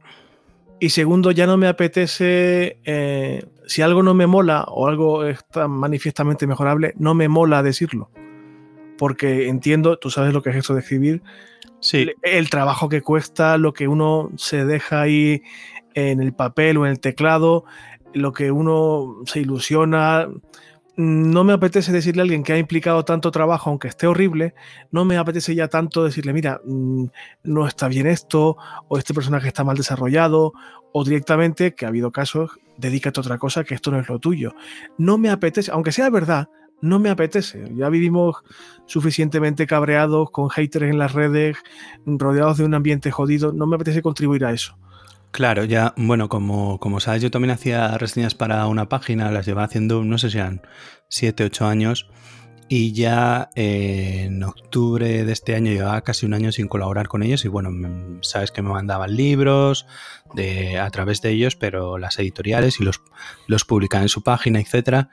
Y 0.80 0.90
segundo, 0.90 1.32
ya 1.32 1.48
no 1.48 1.58
me 1.58 1.68
apetece, 1.68 2.80
eh, 2.84 3.46
si 3.66 3.82
algo 3.82 4.04
no 4.04 4.14
me 4.14 4.28
mola 4.28 4.66
o 4.68 4.88
algo 4.88 5.24
está 5.26 5.68
manifiestamente 5.68 6.46
mejorable, 6.46 6.94
no 6.98 7.16
me 7.16 7.30
mola 7.30 7.64
decirlo 7.64 8.10
porque 8.98 9.48
entiendo, 9.48 9.98
tú 9.98 10.10
sabes 10.10 10.34
lo 10.34 10.42
que 10.42 10.50
es 10.52 10.56
eso 10.58 10.74
de 10.74 10.82
escribir, 10.82 11.22
sí. 11.80 12.08
el, 12.22 12.50
trabajo 12.50 12.90
que 12.90 13.02
cuesta, 13.02 13.58
lo 13.58 13.74
que 13.74 13.88
uno 13.88 14.32
se 14.38 14.66
deja 14.66 15.02
ahí 15.02 15.42
en 15.94 16.22
el 16.22 16.34
papel 16.34 16.78
o 16.78 16.86
en 16.86 16.92
el 16.92 17.00
teclado, 17.00 17.66
lo 18.14 18.32
que 18.32 18.52
uno 18.52 19.18
se 19.26 19.42
ilusiona. 19.42 20.28
No 20.98 21.44
me 21.44 21.52
apetece 21.52 21.92
decirle 21.92 22.22
a 22.22 22.24
alguien 22.24 22.44
que 22.44 22.54
ha 22.54 22.58
implicado 22.58 23.04
tanto 23.04 23.30
trabajo, 23.30 23.70
aunque 23.70 23.90
esté 23.90 24.08
horrible, 24.08 24.54
no 24.92 25.04
me 25.04 25.18
apetece 25.18 25.54
ya 25.54 25.68
tanto 25.68 26.06
decirle, 26.06 26.32
mira, 26.32 26.62
mm, 26.64 27.06
no 27.44 27.68
está 27.68 27.90
bien 27.90 28.08
esto, 28.08 28.56
o 28.88 28.98
este 28.98 29.14
personaje 29.14 29.50
está 29.50 29.66
mal 29.66 29.76
desarrollado, 29.76 30.54
o 30.94 31.04
directamente, 31.04 31.76
que 31.76 31.84
ha 31.84 31.90
habido 31.90 32.12
casos, 32.12 32.52
dedícate 32.78 33.20
a 33.20 33.22
otra 33.22 33.38
cosa, 33.38 33.66
que 33.66 33.76
esto 33.76 33.92
no 33.92 34.00
es 34.00 34.08
lo 34.08 34.20
tuyo. 34.20 34.56
No 34.98 35.18
me 35.18 35.30
apetece, 35.30 35.70
aunque 35.72 35.92
sea 35.92 36.10
verdad, 36.10 36.48
no 36.82 37.00
me 37.00 37.10
apetece. 37.10 37.72
Ya 37.76 37.90
vivimos 37.90 38.38
suficientemente 38.86 39.68
cabreados, 39.68 40.32
con 40.32 40.50
haters 40.50 40.86
en 40.86 40.98
las 40.98 41.14
redes, 41.14 41.58
rodeados 42.06 42.58
de 42.58 42.66
un 42.66 42.74
ambiente 42.74 43.12
jodido. 43.12 43.54
No 43.54 43.66
me 43.68 43.76
apetece 43.76 44.02
contribuir 44.02 44.46
a 44.46 44.52
eso. 44.52 44.78
Claro, 45.36 45.66
ya, 45.66 45.94
bueno, 45.98 46.30
como, 46.30 46.80
como 46.80 47.02
sabes, 47.02 47.22
yo 47.22 47.30
también 47.30 47.52
hacía 47.52 47.98
reseñas 47.98 48.36
para 48.36 48.66
una 48.68 48.88
página, 48.88 49.32
las 49.32 49.46
llevaba 49.46 49.66
haciendo, 49.66 50.02
no 50.06 50.18
sé 50.18 50.30
si 50.30 50.38
eran 50.38 50.62
7, 51.10 51.44
8 51.44 51.66
años, 51.66 52.10
y 52.70 52.94
ya 52.94 53.50
eh, 53.56 54.24
en 54.28 54.42
octubre 54.44 55.26
de 55.26 55.34
este 55.34 55.54
año 55.54 55.74
llevaba 55.74 56.00
casi 56.04 56.26
un 56.26 56.36
año 56.36 56.54
sin 56.54 56.70
colaborar 56.70 57.10
con 57.10 57.22
ellos, 57.22 57.44
y 57.44 57.50
bueno, 57.50 57.70
sabes 58.22 58.52
que 58.52 58.62
me 58.62 58.70
mandaban 58.70 59.14
libros 59.14 59.86
a 60.80 60.90
través 60.92 61.22
de 61.22 61.32
ellos, 61.32 61.58
pero 61.58 61.98
las 61.98 62.18
editoriales 62.18 62.80
y 62.80 62.86
los, 62.86 63.02
los 63.48 63.66
publicaban 63.66 64.04
en 64.04 64.10
su 64.10 64.24
página, 64.24 64.62
etcétera, 64.62 65.10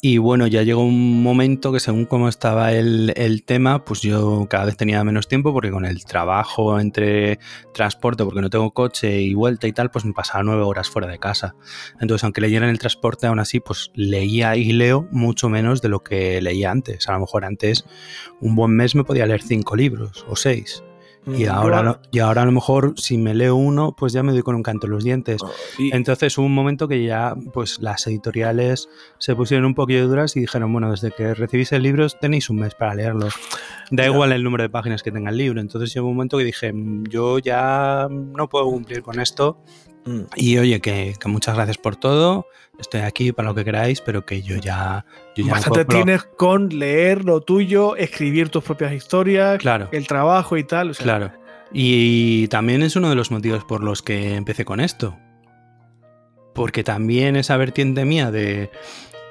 y 0.00 0.18
bueno, 0.18 0.46
ya 0.46 0.62
llegó 0.62 0.84
un 0.84 1.22
momento 1.22 1.72
que 1.72 1.80
según 1.80 2.04
cómo 2.04 2.28
estaba 2.28 2.72
el, 2.72 3.42
tema, 3.46 3.84
pues 3.84 4.02
yo 4.02 4.46
cada 4.48 4.66
vez 4.66 4.76
tenía 4.76 5.02
menos 5.04 5.28
tiempo 5.28 5.52
porque 5.52 5.70
con 5.70 5.84
el 5.84 6.04
trabajo 6.04 6.78
entre 6.78 7.38
transporte, 7.72 8.24
porque 8.24 8.40
no 8.40 8.50
tengo 8.50 8.72
coche 8.72 9.22
y 9.22 9.34
vuelta 9.34 9.66
y 9.66 9.72
tal, 9.72 9.90
pues 9.90 10.04
me 10.04 10.12
pasaba 10.12 10.42
nueve 10.42 10.62
horas 10.62 10.90
fuera 10.90 11.08
de 11.08 11.18
casa. 11.18 11.54
Entonces, 12.00 12.24
aunque 12.24 12.40
leyera 12.40 12.66
en 12.66 12.70
el 12.70 12.78
transporte, 12.78 13.26
aún 13.26 13.38
así, 13.38 13.60
pues 13.60 13.90
leía 13.94 14.56
y 14.56 14.72
leo 14.72 15.08
mucho 15.10 15.48
menos 15.48 15.82
de 15.82 15.88
lo 15.88 16.02
que 16.02 16.40
leía 16.42 16.70
antes. 16.70 17.08
A 17.08 17.12
lo 17.12 17.20
mejor 17.20 17.44
antes 17.44 17.84
un 18.40 18.54
buen 18.54 18.76
mes 18.76 18.94
me 18.94 19.04
podía 19.04 19.26
leer 19.26 19.42
cinco 19.42 19.76
libros 19.76 20.24
o 20.28 20.36
seis. 20.36 20.82
Y 21.26 21.44
Mm, 21.44 21.48
ahora, 21.48 21.82
lo- 21.82 22.00
y 22.10 22.18
ahora 22.18 22.42
a 22.42 22.44
lo 22.44 22.52
mejor 22.52 22.94
si 22.96 23.16
me 23.16 23.34
leo 23.34 23.56
uno, 23.56 23.94
pues 23.96 24.12
ya 24.12 24.22
me 24.22 24.32
doy 24.32 24.42
con 24.42 24.54
un 24.56 24.62
canto 24.62 24.86
en 24.86 24.92
los 24.92 25.04
dientes. 25.04 25.40
y- 25.78 25.94
Entonces 25.94 26.36
hubo 26.36 26.44
un 26.46 26.54
momento 26.54 26.86
que 26.86 27.02
ya 27.04 27.34
pues 27.52 27.78
las 27.80 28.06
editoriales 28.06 28.88
se 29.18 29.34
pusieron 29.34 29.64
un 29.66 29.74
poquillo 29.74 30.06
duras 30.06 30.36
y 30.36 30.40
dijeron, 30.40 30.72
bueno, 30.72 30.90
desde 30.90 31.12
que 31.12 31.32
recibís 31.34 31.72
el 31.72 31.82
libro 31.82 32.06
tenéis 32.08 32.50
un 32.50 32.56
mes 32.56 32.74
para 32.74 32.94
leerlo. 32.94 33.28
Da 33.90 34.04
Ya. 34.04 34.10
igual 34.10 34.32
el 34.32 34.42
número 34.44 34.62
de 34.64 34.68
páginas 34.70 35.02
que 35.02 35.12
tenga 35.12 35.30
el 35.30 35.36
libro. 35.38 35.60
Entonces 35.60 35.92
llegó 35.94 36.08
un 36.08 36.14
momento 36.16 36.36
que 36.38 36.44
dije, 36.44 36.72
"Mm, 36.72 37.04
yo 37.08 37.38
ya 37.38 38.06
no 38.10 38.48
puedo 38.48 38.66
cumplir 38.66 39.02
con 39.02 39.18
esto. 39.20 39.58
Y 40.36 40.58
oye, 40.58 40.80
que, 40.80 41.14
que 41.18 41.28
muchas 41.28 41.54
gracias 41.54 41.78
por 41.78 41.96
todo. 41.96 42.46
Estoy 42.78 43.00
aquí 43.02 43.32
para 43.32 43.48
lo 43.48 43.54
que 43.54 43.64
queráis, 43.64 44.00
pero 44.00 44.26
que 44.26 44.42
yo 44.42 44.56
ya... 44.56 45.06
Yo 45.36 45.46
ya 45.46 45.52
Bastante 45.52 45.84
tienes 45.84 46.24
con 46.24 46.68
leer 46.68 47.24
lo 47.24 47.40
tuyo, 47.40 47.96
escribir 47.96 48.48
tus 48.48 48.64
propias 48.64 48.92
historias, 48.92 49.58
Claro. 49.58 49.88
el 49.92 50.06
trabajo 50.06 50.56
y 50.56 50.64
tal. 50.64 50.90
o 50.90 50.94
sea, 50.94 51.04
Claro. 51.04 51.32
Y 51.72 52.48
también 52.48 52.82
es 52.82 52.96
uno 52.96 53.08
de 53.08 53.14
los 53.16 53.30
motivos 53.30 53.64
por 53.64 53.82
los 53.82 54.02
que 54.02 54.34
empecé 54.34 54.64
con 54.64 54.80
esto. 54.80 55.16
Porque 56.54 56.84
también 56.84 57.34
esa 57.36 57.56
vertiente 57.56 58.04
mía 58.04 58.30
de, 58.30 58.70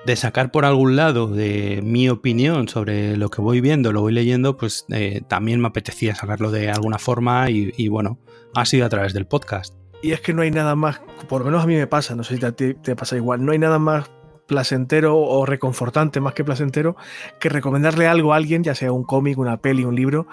de 0.06 0.16
sacar 0.16 0.52
por 0.52 0.66
algún 0.66 0.96
lado 0.96 1.28
de 1.28 1.82
mi 1.84 2.10
opinión 2.10 2.68
sobre 2.68 3.16
lo 3.16 3.30
que 3.30 3.42
voy 3.42 3.62
viendo, 3.62 3.94
lo 3.94 4.02
voy 4.02 4.12
leyendo, 4.14 4.58
pues 4.58 4.86
eh, 4.90 5.22
también 5.28 5.62
me 5.62 5.68
apetecía 5.68 6.16
sacarlo 6.16 6.52
de 6.52 6.70
alguna 6.70 6.98
forma 6.98 7.50
y, 7.50 7.72
y 7.78 7.88
bueno, 7.88 8.20
ha 8.56 8.66
sido 8.66 8.86
a 8.86 8.90
través 8.90 9.14
del 9.14 9.26
podcast. 9.26 9.74
Y 10.04 10.12
es 10.12 10.20
que 10.20 10.34
no 10.34 10.42
hay 10.42 10.52
nada 10.52 10.76
más, 10.76 11.00
por 11.30 11.40
lo 11.40 11.46
menos 11.46 11.64
a 11.64 11.66
mí 11.66 11.76
me 11.76 11.88
pasa, 11.88 12.14
no 12.14 12.26
sé 12.26 12.36
si 12.36 12.46
a 12.46 12.52
ti 12.52 12.74
te 12.74 12.94
pasa 12.94 13.16
igual, 13.16 13.46
no 13.46 13.54
hay 13.54 13.58
nada 13.58 13.80
más 13.80 14.12
placentero 14.48 15.18
o 15.18 15.46
reconfortante 15.46 16.20
más 16.20 16.34
que 16.34 16.44
placentero 16.44 16.98
que 17.40 17.48
recomendarle 17.48 18.06
algo 18.06 18.34
a 18.34 18.36
alguien, 18.36 18.66
ya 18.66 18.76
sea 18.76 18.92
un 18.92 19.06
cómic, 19.06 19.38
una 19.38 19.62
peli, 19.62 19.86
un 19.86 19.96
libro, 19.96 20.28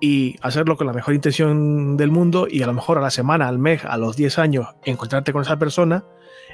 y 0.00 0.36
hacerlo 0.40 0.78
con 0.78 0.86
la 0.86 0.94
mejor 0.94 1.12
intención 1.12 1.98
del 1.98 2.10
mundo 2.10 2.46
y 2.50 2.62
a 2.62 2.66
lo 2.66 2.72
mejor 2.72 2.96
a 2.96 3.02
la 3.02 3.10
semana, 3.10 3.46
al 3.46 3.58
mes, 3.58 3.84
a 3.84 3.98
los 3.98 4.16
10 4.16 4.38
años, 4.38 4.68
encontrarte 4.86 5.34
con 5.34 5.42
esa 5.42 5.58
persona 5.58 6.06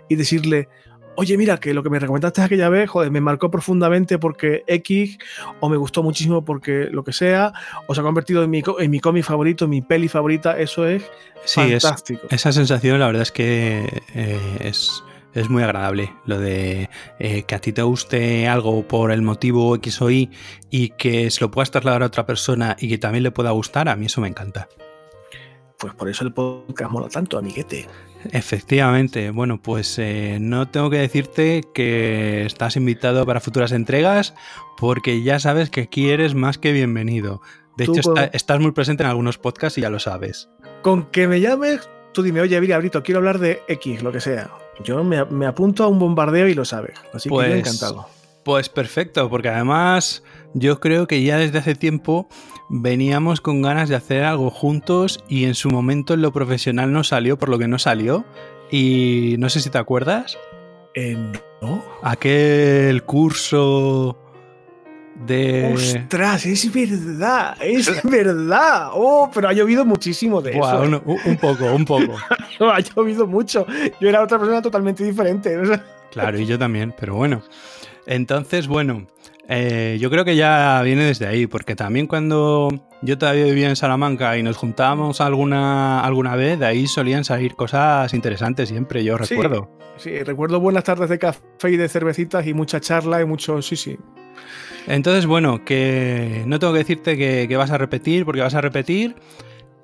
y 0.08 0.16
decirle, 0.16 0.68
oye, 1.16 1.36
mira, 1.36 1.58
que 1.58 1.74
lo 1.74 1.82
que 1.82 1.90
me 1.90 1.98
recomendaste 1.98 2.42
aquella 2.42 2.68
vez, 2.68 2.88
joder, 2.88 3.10
me 3.10 3.20
marcó 3.20 3.50
profundamente 3.50 4.18
porque 4.18 4.64
X, 4.66 5.18
o 5.60 5.68
me 5.68 5.76
gustó 5.76 6.02
muchísimo 6.02 6.44
porque 6.44 6.88
lo 6.90 7.04
que 7.04 7.12
sea, 7.12 7.52
o 7.86 7.94
se 7.94 8.00
ha 8.00 8.04
convertido 8.04 8.42
en 8.42 8.50
mi, 8.50 8.62
en 8.78 8.90
mi 8.90 9.00
cómic 9.00 9.24
favorito, 9.24 9.68
mi 9.68 9.82
peli 9.82 10.08
favorita, 10.08 10.58
eso 10.58 10.86
es 10.86 11.02
Sí, 11.44 11.60
es, 11.60 11.82
fantástico. 11.82 12.26
esa 12.30 12.52
sensación 12.52 13.00
la 13.00 13.06
verdad 13.06 13.22
es 13.22 13.32
que 13.32 14.02
eh, 14.14 14.58
es, 14.60 15.02
es 15.34 15.48
muy 15.48 15.62
agradable. 15.62 16.12
Lo 16.26 16.38
de 16.38 16.90
eh, 17.18 17.42
que 17.44 17.54
a 17.54 17.60
ti 17.60 17.72
te 17.72 17.82
guste 17.82 18.48
algo 18.48 18.86
por 18.86 19.10
el 19.10 19.22
motivo 19.22 19.74
X 19.76 20.02
o 20.02 20.10
Y 20.10 20.30
y 20.70 20.90
que 20.90 21.30
se 21.30 21.40
lo 21.40 21.50
puedas 21.50 21.70
trasladar 21.70 22.02
a 22.02 22.06
otra 22.06 22.26
persona 22.26 22.76
y 22.78 22.88
que 22.88 22.98
también 22.98 23.22
le 23.22 23.30
pueda 23.30 23.50
gustar, 23.50 23.88
a 23.88 23.96
mí 23.96 24.06
eso 24.06 24.20
me 24.20 24.28
encanta. 24.28 24.68
Pues 25.80 25.94
por 25.94 26.08
eso 26.08 26.24
el 26.24 26.32
podcast 26.32 26.90
mola 26.90 27.08
tanto, 27.08 27.38
amiguete. 27.38 27.88
Efectivamente, 28.32 29.30
bueno, 29.30 29.62
pues 29.62 29.98
eh, 29.98 30.38
no 30.40 30.68
tengo 30.68 30.90
que 30.90 30.98
decirte 30.98 31.62
que 31.72 32.44
estás 32.44 32.76
invitado 32.76 33.24
para 33.24 33.40
futuras 33.40 33.72
entregas 33.72 34.34
porque 34.76 35.22
ya 35.22 35.38
sabes 35.38 35.70
que 35.70 35.82
aquí 35.82 36.10
eres 36.10 36.34
más 36.34 36.58
que 36.58 36.72
bienvenido. 36.72 37.40
De 37.78 37.84
hecho, 37.84 38.02
con- 38.02 38.18
está- 38.18 38.36
estás 38.36 38.60
muy 38.60 38.72
presente 38.72 39.02
en 39.04 39.08
algunos 39.08 39.38
podcasts 39.38 39.78
y 39.78 39.80
ya 39.80 39.88
lo 39.90 39.98
sabes. 39.98 40.50
Con 40.82 41.06
que 41.10 41.28
me 41.28 41.40
llames, 41.40 41.88
tú 42.12 42.22
dime, 42.22 42.40
oye, 42.42 42.60
mira, 42.60 42.76
Brito, 42.78 43.02
quiero 43.02 43.18
hablar 43.20 43.38
de 43.38 43.62
X, 43.68 44.02
lo 44.02 44.12
que 44.12 44.20
sea. 44.20 44.50
Yo 44.84 45.02
me, 45.02 45.24
me 45.26 45.46
apunto 45.46 45.84
a 45.84 45.88
un 45.88 45.98
bombardeo 45.98 46.46
y 46.48 46.54
lo 46.54 46.64
sabes. 46.66 46.98
Así 47.14 47.28
que 47.30 47.34
yo 47.34 47.40
Pues- 47.40 47.58
encantado. 47.58 48.06
Pues 48.42 48.68
perfecto, 48.70 49.28
porque 49.28 49.50
además 49.50 50.22
yo 50.54 50.80
creo 50.80 51.06
que 51.06 51.22
ya 51.22 51.36
desde 51.36 51.58
hace 51.58 51.74
tiempo 51.74 52.26
veníamos 52.72 53.40
con 53.40 53.60
ganas 53.62 53.88
de 53.88 53.96
hacer 53.96 54.22
algo 54.22 54.48
juntos 54.50 55.22
y 55.28 55.44
en 55.44 55.54
su 55.54 55.68
momento 55.70 56.14
en 56.14 56.22
lo 56.22 56.32
profesional 56.32 56.92
no 56.92 57.02
salió 57.04 57.36
por 57.38 57.48
lo 57.48 57.58
que 57.58 57.68
no 57.68 57.78
salió. 57.78 58.24
Y 58.70 59.34
no 59.38 59.50
sé 59.50 59.60
si 59.60 59.68
te 59.70 59.78
acuerdas, 59.78 60.38
Eh, 60.94 61.16
no. 61.60 61.84
aquel 62.02 63.02
curso 63.02 64.16
de... 65.26 65.72
Ostras, 65.74 66.46
es 66.46 66.72
verdad, 66.72 67.56
es 67.60 67.90
verdad. 68.04 68.90
Oh, 68.94 69.28
pero 69.34 69.48
ha 69.48 69.52
llovido 69.52 69.84
muchísimo 69.84 70.40
de 70.40 70.52
Buah, 70.56 70.74
eso. 70.74 70.82
un, 71.04 71.18
un 71.26 71.36
poco, 71.36 71.64
un 71.74 71.84
poco. 71.84 72.16
Ha 72.60 72.80
llovido 72.80 73.26
mucho. 73.26 73.66
Yo 74.00 74.08
era 74.08 74.22
otra 74.22 74.38
persona 74.38 74.62
totalmente 74.62 75.02
diferente. 75.04 75.56
Claro, 76.10 76.40
y 76.40 76.44
yo 76.46 76.58
también, 76.58 76.92
pero 76.98 77.14
bueno. 77.14 77.40
Entonces, 78.04 78.66
bueno, 78.66 79.06
eh, 79.52 79.98
yo 80.00 80.10
creo 80.10 80.24
que 80.24 80.36
ya 80.36 80.80
viene 80.84 81.04
desde 81.04 81.26
ahí, 81.26 81.46
porque 81.48 81.74
también 81.74 82.06
cuando 82.06 82.68
yo 83.02 83.18
todavía 83.18 83.44
vivía 83.46 83.68
en 83.68 83.74
Salamanca 83.74 84.38
y 84.38 84.42
nos 84.44 84.56
juntábamos 84.56 85.20
alguna, 85.20 86.00
alguna 86.02 86.36
vez, 86.36 86.58
de 86.60 86.66
ahí 86.66 86.86
solían 86.86 87.24
salir 87.24 87.56
cosas 87.56 88.14
interesantes 88.14 88.68
siempre, 88.68 89.02
yo 89.02 89.16
Sí. 89.24 89.34
recuerdo. 89.34 89.68
Sí, 89.96 90.22
recuerdo 90.22 90.60
buenas 90.60 90.84
tardes 90.84 91.10
de 91.10 91.18
café 91.18 91.42
y 91.70 91.76
de 91.76 91.88
cervecitas 91.88 92.46
y 92.46 92.54
mucha 92.54 92.80
charla 92.80 93.20
y 93.20 93.24
mucho. 93.26 93.60
Sí, 93.60 93.74
sí. 93.76 93.98
Entonces, 94.86 95.26
bueno, 95.26 95.64
que 95.64 96.42
no 96.46 96.58
tengo 96.58 96.72
que 96.72 96.78
decirte 96.78 97.18
que, 97.18 97.46
que 97.48 97.56
vas 97.56 97.70
a 97.70 97.76
repetir, 97.76 98.24
porque 98.24 98.40
vas 98.40 98.54
a 98.54 98.60
repetir. 98.60 99.16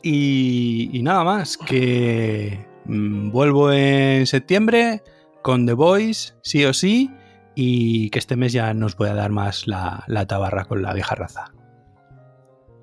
Y, 0.02 0.90
y 0.92 1.02
nada 1.02 1.24
más, 1.24 1.56
que 1.58 2.64
mm, 2.84 3.30
vuelvo 3.30 3.72
en 3.72 4.26
septiembre 4.26 5.02
con 5.42 5.66
The 5.66 5.72
Voice, 5.74 6.34
sí 6.42 6.64
o 6.64 6.72
sí, 6.72 7.10
y 7.56 8.10
que 8.10 8.18
este 8.18 8.36
mes 8.36 8.52
ya 8.52 8.72
nos 8.74 8.96
voy 8.96 9.08
a 9.08 9.14
dar 9.14 9.30
más 9.30 9.66
la, 9.66 10.04
la 10.06 10.26
tabarra 10.26 10.66
con 10.66 10.82
la 10.82 10.92
vieja 10.92 11.14
raza. 11.14 11.52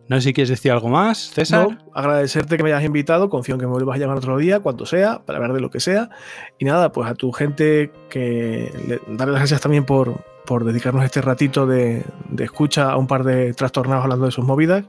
No 0.09 0.17
sé 0.17 0.23
si 0.23 0.33
quieres 0.33 0.49
decir 0.49 0.71
algo 0.71 0.89
más, 0.89 1.29
César. 1.29 1.69
No, 1.69 1.77
agradecerte 1.93 2.57
que 2.57 2.63
me 2.63 2.73
hayas 2.73 2.83
invitado, 2.83 3.29
confío 3.29 3.55
en 3.55 3.61
que 3.61 3.67
me 3.67 3.71
vuelvas 3.71 3.95
a 3.95 3.99
llamar 3.99 4.17
otro 4.17 4.37
día, 4.37 4.59
cuando 4.59 4.85
sea, 4.85 5.23
para 5.23 5.37
hablar 5.37 5.53
de 5.53 5.61
lo 5.61 5.69
que 5.69 5.79
sea. 5.79 6.09
Y 6.57 6.65
nada, 6.65 6.91
pues 6.91 7.09
a 7.09 7.13
tu 7.13 7.31
gente 7.31 7.91
que 8.09 8.73
le, 8.87 8.99
darle 9.15 9.33
las 9.33 9.41
gracias 9.41 9.61
también 9.61 9.85
por, 9.85 10.25
por 10.45 10.65
dedicarnos 10.65 11.05
este 11.05 11.21
ratito 11.21 11.65
de, 11.67 12.03
de 12.29 12.43
escucha 12.43 12.91
a 12.91 12.97
un 12.97 13.07
par 13.07 13.23
de 13.23 13.53
trastornados 13.53 14.03
hablando 14.03 14.25
de 14.25 14.31
sus 14.31 14.43
movidas, 14.43 14.85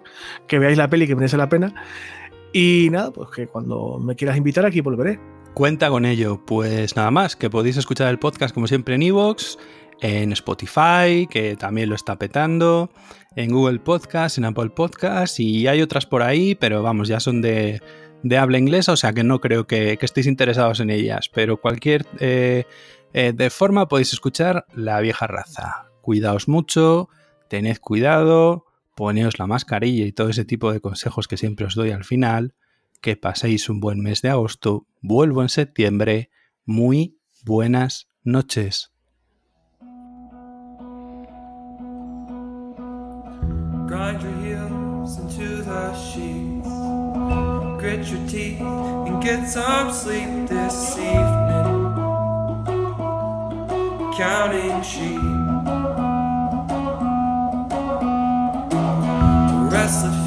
que 0.49 0.59
veáis 0.59 0.79
la 0.79 0.89
peli 0.89 1.07
que 1.07 1.15
merece 1.15 1.37
la 1.37 1.49
pena. 1.49 1.75
Y 2.53 2.89
nada, 2.91 3.13
pues 3.13 3.29
que 3.31 3.47
cuando 3.47 3.99
me 4.01 4.17
quieras 4.17 4.37
invitar 4.37 4.65
aquí 4.65 4.81
volveré. 4.81 5.21
Cuenta 5.55 5.89
con 5.89 6.05
ello. 6.05 6.45
Pues 6.45 6.97
nada 6.97 7.13
más, 7.13 7.37
que 7.37 7.49
podéis 7.49 7.77
escuchar 7.77 8.09
el 8.09 8.19
podcast 8.19 8.53
como 8.53 8.67
siempre 8.67 8.97
en 8.97 9.03
Evox, 9.03 9.57
en 10.01 10.33
Spotify, 10.33 11.29
que 11.31 11.55
también 11.57 11.91
lo 11.91 11.95
está 11.95 12.19
petando, 12.19 12.91
en 13.37 13.53
Google 13.53 13.79
Podcast, 13.79 14.37
en 14.37 14.47
Apple 14.47 14.71
Podcast, 14.71 15.39
y 15.39 15.69
hay 15.69 15.81
otras 15.81 16.07
por 16.07 16.23
ahí, 16.23 16.57
pero 16.57 16.83
vamos, 16.83 17.07
ya 17.07 17.21
son 17.21 17.41
de, 17.41 17.81
de 18.25 18.37
habla 18.37 18.59
inglesa, 18.59 18.91
o 18.91 18.97
sea 18.97 19.13
que 19.13 19.23
no 19.23 19.41
creo 19.41 19.69
que, 19.69 19.97
que 19.97 20.05
estéis 20.05 20.27
interesados 20.27 20.81
en 20.81 20.91
ellas. 20.91 21.31
Pero 21.33 21.61
cualquier 21.61 22.05
eh, 22.19 22.65
eh, 23.13 23.33
de 23.33 23.49
forma 23.49 23.87
podéis 23.87 24.13
escuchar 24.13 24.67
La 24.75 25.01
Vieja 25.01 25.29
Raza. 25.29 25.87
Cuidaos 26.03 26.49
mucho, 26.49 27.09
tened 27.49 27.79
cuidado, 27.79 28.67
poneos 28.97 29.39
la 29.39 29.47
mascarilla 29.47 30.05
y 30.05 30.11
todo 30.11 30.31
ese 30.31 30.45
tipo 30.45 30.73
de 30.73 30.81
consejos 30.81 31.29
que 31.29 31.37
siempre 31.37 31.67
os 31.67 31.77
doy 31.77 31.93
al 31.93 32.03
final 32.03 32.55
que 33.05 33.17
paséis 33.17 33.69
un 33.69 33.81
buen 33.81 34.01
mes 34.01 34.23
de 34.23 34.31
agosto. 34.31 34.87
Vuelvo 35.03 35.43
en 35.43 35.51
septiembre. 35.51 36.31
Muy 36.65 37.19
buenas 37.45 38.09
noches. 38.23 38.93
Grind 43.87 44.23
your 44.23 44.33
heels 44.43 45.19
into 45.19 45.63
the 45.63 45.93
sheets. 45.95 46.73
Grit 47.79 48.09
your 48.09 48.27
teeth 48.27 48.63
and 48.63 49.23
get 49.23 49.47
some 49.51 49.93
sleep 49.93 50.49
this 50.49 50.97
evening. 50.97 51.93
Counting 54.17 54.83
sheep. 54.83 55.21
Restless 59.71 60.25